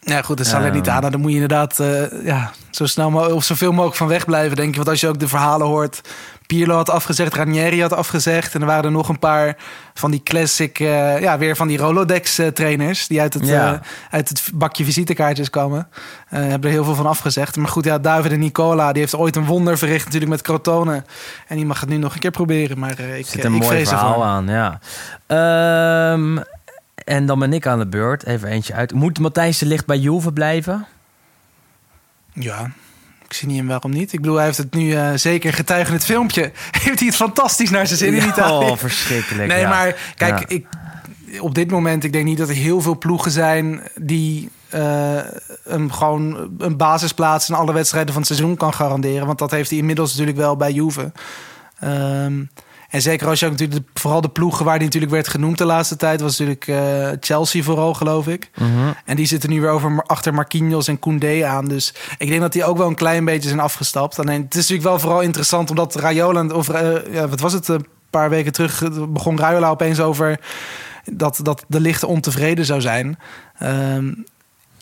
Ja, 0.00 0.22
goed, 0.22 0.36
de 0.36 0.42
Ehm. 0.42 0.52
Salernitana, 0.52 1.10
daar 1.10 1.20
moet 1.20 1.28
je 1.30 1.34
inderdaad 1.40 1.80
eh, 1.80 2.24
ja, 2.24 2.50
zo 2.70 2.86
snel 2.86 3.10
mogelijk 3.10 3.36
of 3.36 3.44
zoveel 3.44 3.72
mogelijk 3.72 3.96
van 3.96 4.06
wegblijven, 4.08 4.56
denk 4.56 4.68
ik. 4.68 4.76
Want 4.76 4.88
als 4.88 5.00
je 5.00 5.08
ook 5.08 5.18
de 5.18 5.28
verhalen 5.28 5.66
hoort, 5.66 6.00
Pirlo 6.46 6.74
had 6.74 6.90
afgezegd, 6.90 7.34
Ranieri 7.34 7.80
had 7.80 7.92
afgezegd. 7.92 8.54
En 8.54 8.60
er 8.60 8.66
waren 8.66 8.84
er 8.84 8.90
nog 8.90 9.08
een 9.08 9.18
paar 9.18 9.56
van 9.94 10.10
die 10.10 10.22
classic, 10.22 10.78
eh, 10.80 11.20
ja, 11.20 11.38
weer 11.38 11.56
van 11.56 11.68
die 11.68 11.78
Rolodex-trainers... 11.78 13.06
die 13.06 13.20
uit 13.20 13.34
het, 13.34 13.46
Ja. 13.46 13.72
eh, 13.74 13.80
uit 14.10 14.28
het 14.28 14.50
bakje 14.54 14.84
visitekaartjes 14.84 15.50
komen. 15.50 15.88
Eh 16.28 16.40
hebben 16.40 16.70
er 16.70 16.76
heel 16.76 16.84
veel 16.84 16.94
van 16.94 17.06
afgezegd. 17.06 17.56
Maar 17.56 17.68
goed, 17.68 17.84
ja, 17.84 17.98
David 17.98 18.32
en 18.32 18.38
Nicola, 18.38 18.92
die 18.92 19.00
heeft 19.00 19.14
ooit 19.14 19.36
een 19.36 19.44
wonder 19.44 19.78
verricht 19.78 20.04
natuurlijk 20.04 20.30
met 20.30 20.42
Crotone. 20.42 21.04
En 21.46 21.56
die 21.56 21.66
mag 21.66 21.80
het 21.80 21.88
nu 21.88 21.96
nog 21.96 22.14
een 22.14 22.20
keer 22.20 22.30
proberen. 22.30 22.78
Maar 22.78 22.98
eh, 22.98 23.18
ik, 23.18 23.26
zit 23.26 23.38
eh, 23.38 23.44
een 23.44 23.54
ik 23.54 23.60
mooi 23.62 23.72
vrees 23.74 23.88
verhaal 23.88 24.24
aan, 24.24 24.48
ja. 24.48 24.80
Ehm, 25.26 26.38
en 27.04 27.26
dan 27.26 27.38
ben 27.38 27.52
ik 27.52 27.66
aan 27.66 27.78
de 27.78 27.86
beurt. 27.86 28.24
Even 28.24 28.48
eentje 28.48 28.74
uit. 28.74 28.92
Moet 28.92 29.18
Matthijs 29.18 29.58
de 29.58 29.66
Licht 29.66 29.86
bij 29.86 29.98
Juve 29.98 30.32
blijven? 30.32 30.86
Ja, 32.32 32.70
ik 33.28 33.32
zie 33.32 33.48
niet 33.48 33.58
in 33.58 33.66
waarom 33.66 33.90
niet. 33.90 34.12
Ik 34.12 34.20
bedoel, 34.20 34.36
hij 34.36 34.44
heeft 34.44 34.58
het 34.58 34.74
nu 34.74 34.92
eh, 34.92 35.10
zeker 35.14 35.52
getuigen 35.52 35.88
in 35.88 35.96
het 35.96 36.04
filmpje. 36.04 36.52
heeft 36.84 36.98
hij 36.98 37.08
het 37.08 37.16
fantastisch 37.16 37.70
naar 37.70 37.86
zijn 37.86 37.98
zin 37.98 38.14
in 38.14 38.28
Italië. 38.28 38.70
Oh, 38.70 38.76
verschrikkelijk. 38.76 39.48
Nee, 39.48 39.60
ja. 39.60 39.68
maar 39.68 39.96
kijk, 40.16 40.38
Ja. 40.38 40.44
ik, 40.56 40.66
op 41.40 41.54
dit 41.54 41.70
moment, 41.70 42.04
ik 42.04 42.12
denk 42.12 42.24
niet 42.24 42.38
dat 42.38 42.48
er 42.48 42.54
heel 42.54 42.80
veel 42.80 42.98
ploegen 42.98 43.30
zijn 43.30 43.80
die 43.94 44.50
eh, 44.68 45.18
hem 45.68 45.90
gewoon 45.92 46.50
een 46.58 46.76
basisplaats 46.76 47.48
in 47.48 47.54
alle 47.54 47.72
wedstrijden 47.72 48.12
van 48.12 48.22
het 48.22 48.30
seizoen 48.30 48.56
kan 48.56 48.74
garanderen. 48.74 49.26
Want 49.26 49.38
dat 49.38 49.50
heeft 49.50 49.70
hij 49.70 49.78
inmiddels 49.78 50.10
natuurlijk 50.10 50.38
wel 50.38 50.56
bij 50.56 50.72
Juve. 50.72 51.12
Ehm, 51.78 52.44
en 52.90 53.02
zeker 53.02 53.28
als 53.28 53.40
je 53.40 53.46
ook 53.46 53.52
natuurlijk 53.52 53.86
de, 53.86 54.00
vooral 54.00 54.20
de 54.20 54.28
ploegen 54.28 54.64
waar 54.64 54.76
hij 54.76 54.84
natuurlijk 54.84 55.12
werd 55.12 55.28
genoemd 55.28 55.58
de 55.58 55.64
laatste 55.64 55.96
tijd, 55.96 56.20
was 56.20 56.38
natuurlijk 56.38 56.68
eh, 56.68 57.08
Chelsea 57.20 57.62
vooral, 57.62 57.94
geloof 57.94 58.28
ik. 58.28 58.50
Mhm. 58.54 58.92
En 59.04 59.16
die 59.16 59.26
zitten 59.26 59.50
nu 59.50 59.60
weer 59.60 59.70
over 59.70 60.02
achter 60.02 60.34
Marquinhos 60.34 60.88
en 60.88 60.98
Koundé 60.98 61.46
aan. 61.46 61.68
Dus 61.68 61.94
ik 62.18 62.28
denk 62.28 62.40
dat 62.40 62.52
die 62.52 62.64
ook 62.64 62.76
wel 62.76 62.86
een 62.86 62.94
klein 62.94 63.24
beetje 63.24 63.48
zijn 63.48 63.60
afgestapt. 63.60 64.18
Alleen 64.18 64.42
het 64.42 64.54
is 64.54 64.60
natuurlijk 64.60 64.88
wel 64.88 64.98
vooral 64.98 65.20
interessant 65.20 65.70
omdat 65.70 65.94
Rayola, 65.94 66.46
of 66.46 66.68
eh, 66.68 67.12
ja, 67.12 67.28
wat 67.28 67.40
was 67.40 67.52
het, 67.52 67.68
een 67.68 67.86
paar 68.10 68.30
weken 68.30 68.52
terug 68.52 68.82
begon 69.08 69.38
Rayola 69.38 69.70
opeens 69.70 70.00
over 70.00 70.40
dat, 71.04 71.40
dat 71.42 71.64
de 71.68 71.80
licht 71.80 72.04
ontevreden 72.04 72.64
zou 72.64 72.80
zijn. 72.80 73.18
Ehm, 73.58 74.12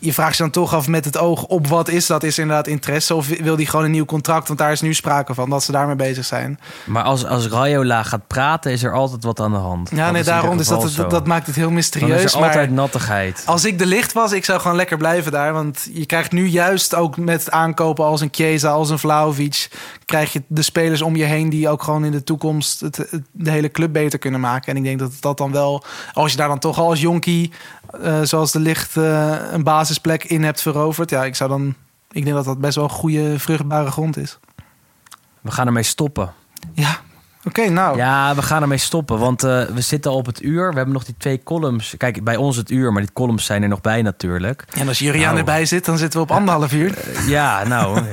je 0.05 0.13
vraagt 0.13 0.37
je 0.37 0.43
dan 0.43 0.51
toch 0.51 0.73
af 0.73 0.87
met 0.87 1.05
het 1.05 1.17
oog 1.17 1.43
op 1.43 1.67
wat 1.67 1.89
is 1.89 2.05
dat? 2.05 2.23
Is 2.23 2.37
inderdaad 2.37 2.67
interesse 2.67 3.15
of 3.15 3.27
wil 3.27 3.55
die 3.55 3.67
gewoon 3.67 3.85
een 3.85 3.91
nieuw 3.91 4.05
contract? 4.05 4.47
Want 4.47 4.59
daar 4.59 4.71
is 4.71 4.81
nu 4.81 4.93
sprake 4.93 5.33
van 5.33 5.49
dat 5.49 5.63
ze 5.63 5.71
daarmee 5.71 5.95
bezig 5.95 6.25
zijn. 6.25 6.59
Maar 6.85 7.03
als, 7.03 7.25
als 7.25 7.47
Rayola 7.47 8.03
gaat 8.03 8.27
praten, 8.27 8.71
is 8.71 8.83
er 8.83 8.93
altijd 8.93 9.23
wat 9.23 9.39
aan 9.39 9.51
de 9.51 9.57
hand. 9.57 9.89
Ja, 9.89 10.03
Dat 10.03 10.11
nee, 10.11 10.21
is 10.21 10.27
daarom. 10.27 10.57
Dus 10.57 10.67
dat, 10.67 10.83
geval 10.83 11.01
dat, 11.01 11.11
dat 11.11 11.27
maakt 11.27 11.45
het 11.47 11.55
heel 11.55 11.65
Dan 11.65 11.73
mysterieus. 11.73 12.23
is 12.23 12.33
er 12.33 12.39
maar- 12.39 12.49
altijd 12.49 12.71
nattigheid. 12.71 13.43
Als 13.45 13.65
ik 13.65 13.79
de 13.79 13.85
licht 13.85 14.13
was, 14.13 14.31
ik 14.31 14.45
zou 14.45 14.59
gewoon 14.59 14.75
lekker 14.77 14.97
blijven 14.97 15.31
daar. 15.31 15.53
Want 15.53 15.87
je 15.93 16.05
krijgt 16.05 16.31
nu 16.31 16.45
juist 16.47 16.95
ook 16.95 17.17
met 17.17 17.51
aankopen 17.51 18.05
als 18.05 18.21
een 18.21 18.29
Chiesa, 18.31 18.69
als 18.69 18.89
een 18.89 18.99
Vlaovic... 18.99 19.69
krijg 20.05 20.33
je 20.33 20.41
de 20.47 20.61
spelers 20.61 21.01
om 21.01 21.15
je 21.15 21.23
heen 21.25 21.49
die 21.49 21.69
ook 21.69 21.83
gewoon 21.83 22.05
in 22.05 22.11
de 22.11 22.23
toekomst... 22.23 22.79
Het, 22.79 22.97
het- 22.97 23.21
de 23.31 23.51
hele 23.51 23.71
club 23.71 23.93
beter 23.93 24.19
kunnen 24.19 24.39
maken. 24.39 24.71
En 24.71 24.77
ik 24.77 24.83
denk 24.83 24.99
dat 24.99 25.11
dat 25.19 25.37
dan 25.37 25.51
wel... 25.51 25.83
Als 26.13 26.31
je 26.31 26.37
daar 26.37 26.47
dan 26.47 26.59
toch 26.59 26.77
al 26.79 26.89
als 26.89 27.01
jonkie, 27.01 27.51
eh, 28.01 28.19
zoals 28.23 28.51
de 28.51 28.59
licht... 28.59 28.97
eh, 28.97 29.35
een 29.51 29.63
basisplek 29.63 30.23
in 30.23 30.43
hebt 30.43 30.61
veroverd... 30.61 31.09
ja, 31.09 31.23
ik 31.25 31.35
zou 31.35 31.49
dan... 31.49 31.75
Ik 32.11 32.23
denk 32.23 32.35
dat 32.35 32.45
dat 32.45 32.59
best 32.59 32.75
wel 32.75 32.83
een 32.83 32.89
goede, 32.89 33.39
vruchtbare 33.39 33.91
grond 33.91 34.17
is. 34.17 34.39
We 35.41 35.51
gaan 35.51 35.67
ermee 35.67 35.83
stoppen. 35.83 36.33
Ja, 36.73 36.97
oké, 37.43 37.69
nou. 37.69 37.97
Ja, 37.97 38.35
we 38.35 38.41
gaan 38.41 38.61
ermee 38.61 38.77
stoppen, 38.77 39.19
want 39.19 39.43
eh, 39.43 39.63
we 39.63 39.81
zitten 39.81 40.11
al 40.11 40.17
op 40.17 40.25
het 40.25 40.43
uur. 40.43 40.69
We 40.69 40.75
hebben 40.75 40.93
nog 40.93 41.03
die 41.05 41.15
twee 41.17 41.43
columns. 41.43 41.93
Kijk, 41.97 42.23
bij 42.23 42.35
ons 42.35 42.55
het 42.57 42.71
uur, 42.71 42.91
maar 42.93 43.01
die 43.01 43.13
columns 43.13 43.45
zijn 43.45 43.63
er 43.63 43.69
nog 43.69 43.81
bij 43.81 44.01
natuurlijk. 44.01 44.65
En 44.73 44.87
als 44.87 44.99
Juriaan 44.99 45.25
Nou. 45.25 45.37
erbij 45.37 45.65
zit, 45.65 45.85
dan 45.85 45.97
zitten 45.97 46.19
we 46.19 46.25
op 46.25 46.31
anderhalf 46.31 46.73
uur. 46.73 46.97
Ja, 47.27 47.63
nou, 47.67 47.99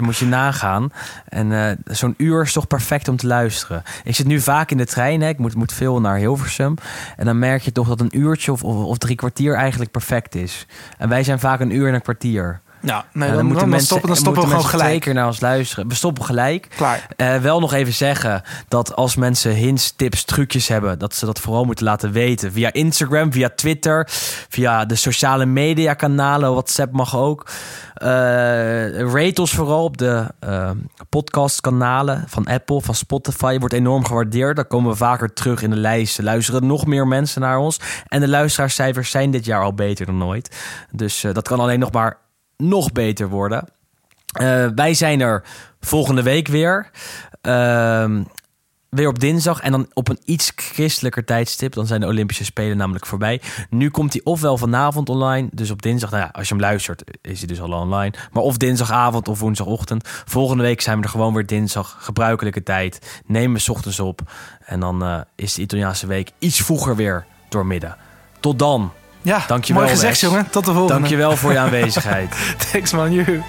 moet 0.00 0.16
je 0.16 0.26
nagaan. 0.26 0.92
En 1.28 1.52
eh, 1.52 1.76
zo'n 1.84 2.14
uur 2.16 2.42
is 2.42 2.52
toch 2.52 2.66
perfect 2.66 3.08
om 3.08 3.16
te 3.16 3.26
luisteren. 3.26 3.82
Ik 4.04 4.14
zit 4.14 4.26
nu 4.26 4.40
vaak 4.40 4.70
in 4.70 4.76
de 4.76 4.86
trein, 4.86 5.20
hè. 5.20 5.28
ik 5.28 5.38
moet, 5.38 5.54
moet 5.54 5.72
veel 5.72 6.00
naar 6.00 6.16
Hilversum. 6.16 6.74
En 7.16 7.24
dan 7.24 7.38
merk 7.38 7.62
je 7.62 7.72
toch 7.72 7.88
dat 7.88 8.00
een 8.00 8.18
uurtje 8.18 8.52
of, 8.52 8.62
of, 8.64 8.84
of 8.84 8.98
drie 8.98 9.16
kwartier 9.16 9.54
eigenlijk 9.54 9.90
perfect 9.90 10.34
is. 10.34 10.66
En 10.98 11.08
wij 11.08 11.24
zijn 11.24 11.38
vaak 11.38 11.60
een 11.60 11.74
uur 11.74 11.88
en 11.88 11.94
een 11.94 12.02
kwartier. 12.02 12.60
Ja, 12.82 13.04
nee, 13.12 13.28
Ja, 13.28 13.34
dan, 13.34 13.52
dan, 13.52 13.70
dan 13.70 13.80
stoppen, 13.80 14.08
dan 14.08 14.16
stoppen 14.16 14.42
we 14.42 14.48
gewoon 14.48 14.64
gelijk. 14.64 15.00
keer 15.00 15.14
naar 15.14 15.26
ons 15.26 15.40
luisteren. 15.40 15.88
We 15.88 15.94
stoppen 15.94 16.24
gelijk. 16.24 16.68
Klaar. 16.76 17.06
Eh, 17.16 17.36
wel 17.36 17.60
nog 17.60 17.72
even 17.72 17.92
zeggen 17.92 18.42
dat 18.68 18.96
als 18.96 19.16
mensen 19.16 19.52
hints, 19.54 19.92
tips, 19.96 20.24
trucjes 20.24 20.68
hebben, 20.68 20.98
dat 20.98 21.14
ze 21.14 21.26
dat 21.26 21.40
vooral 21.40 21.64
moeten 21.64 21.84
laten 21.84 22.12
weten. 22.12 22.52
Via 22.52 22.72
Instagram, 22.72 23.32
via 23.32 23.50
Twitter, 23.56 24.08
via 24.48 24.84
de 24.84 24.94
sociale 24.94 25.46
media 25.46 25.94
kanalen. 25.94 26.50
WhatsApp 26.52 26.92
mag 26.92 27.16
ook. 27.16 27.46
Eh 27.94 28.10
rate 29.12 29.40
ons 29.40 29.52
vooral 29.54 29.84
op 29.84 29.96
de 29.98 30.26
eh, 30.38 30.70
podcastkanalen 31.08 32.24
van 32.28 32.46
Apple, 32.46 32.80
van 32.80 32.94
Spotify. 32.94 33.58
Wordt 33.58 33.74
enorm 33.74 34.04
gewaardeerd. 34.04 34.56
Dan 34.56 34.66
komen 34.66 34.90
we 34.90 34.96
vaker 34.96 35.32
terug 35.32 35.62
in 35.62 35.70
de 35.70 35.76
lijsten. 35.76 36.24
Luisteren 36.24 36.66
nog 36.66 36.86
meer 36.86 37.06
mensen 37.06 37.40
naar 37.40 37.58
ons. 37.58 37.80
En 38.08 38.20
de 38.20 38.28
luisteraarscijfers 38.28 39.10
zijn 39.10 39.30
dit 39.30 39.44
jaar 39.44 39.62
al 39.62 39.74
beter 39.74 40.06
dan 40.06 40.24
ooit. 40.24 40.56
Dus 40.90 41.24
eh, 41.24 41.34
dat 41.34 41.48
kan 41.48 41.60
alleen 41.60 41.78
nog 41.78 41.92
maar 41.92 42.18
nog 42.62 42.92
beter 42.92 43.28
worden. 43.28 43.68
Eh, 44.32 44.66
wij 44.74 44.94
zijn 44.94 45.20
er 45.20 45.42
volgende 45.80 46.22
week 46.22 46.48
weer. 46.48 46.90
Ehm, 47.40 48.22
weer 48.88 49.08
op 49.08 49.18
dinsdag 49.18 49.60
en 49.60 49.72
dan 49.72 49.86
op 49.92 50.08
een 50.08 50.18
iets 50.24 50.52
christelijker 50.56 51.24
tijdstip. 51.24 51.72
Dan 51.72 51.86
zijn 51.86 52.00
de 52.00 52.06
Olympische 52.06 52.44
Spelen 52.44 52.76
namelijk 52.76 53.06
voorbij. 53.06 53.40
Nu 53.70 53.90
komt 53.90 54.12
hij 54.12 54.22
ofwel 54.24 54.58
vanavond 54.58 55.08
online, 55.08 55.48
dus 55.52 55.70
op 55.70 55.82
dinsdag. 55.82 56.10
Nou 56.10 56.22
ja, 56.22 56.30
als 56.32 56.48
je 56.48 56.54
hem 56.54 56.62
luistert, 56.62 57.02
is 57.20 57.38
hij 57.38 57.46
dus 57.46 57.60
al 57.60 57.72
online. 57.72 58.14
Maar 58.32 58.42
of 58.42 58.56
dinsdagavond 58.56 59.28
of 59.28 59.40
woensdagochtend. 59.40 60.08
Volgende 60.24 60.62
week 60.62 60.80
zijn 60.80 60.96
we 60.98 61.02
er 61.02 61.10
gewoon 61.10 61.34
weer 61.34 61.46
dinsdag. 61.46 61.96
Gebruikelijke 62.00 62.62
tijd. 62.62 63.20
Nemen 63.26 63.60
we 63.60 63.72
ochtends 63.72 64.00
op. 64.00 64.20
En 64.64 64.80
dan 64.80 65.02
eh, 65.02 65.20
is 65.34 65.54
de 65.54 65.62
Italiaanse 65.62 66.06
week 66.06 66.30
iets 66.38 66.60
vroeger 66.60 66.96
weer 66.96 67.26
doormidden. 67.48 67.96
Tot 68.40 68.58
dan. 68.58 68.92
Ja, 69.22 69.44
Dankjewel, 69.46 69.82
mooi 69.82 69.94
gezegd, 69.94 70.20
jongen. 70.20 70.50
Tot 70.50 70.64
de 70.64 70.72
volgende. 70.72 70.92
Dankjewel 71.00 71.36
voor 71.36 71.52
je 71.52 71.58
aanwezigheid. 71.58 72.36
Thanks, 72.72 72.92
man. 72.92 73.12
Joe. 73.12 73.42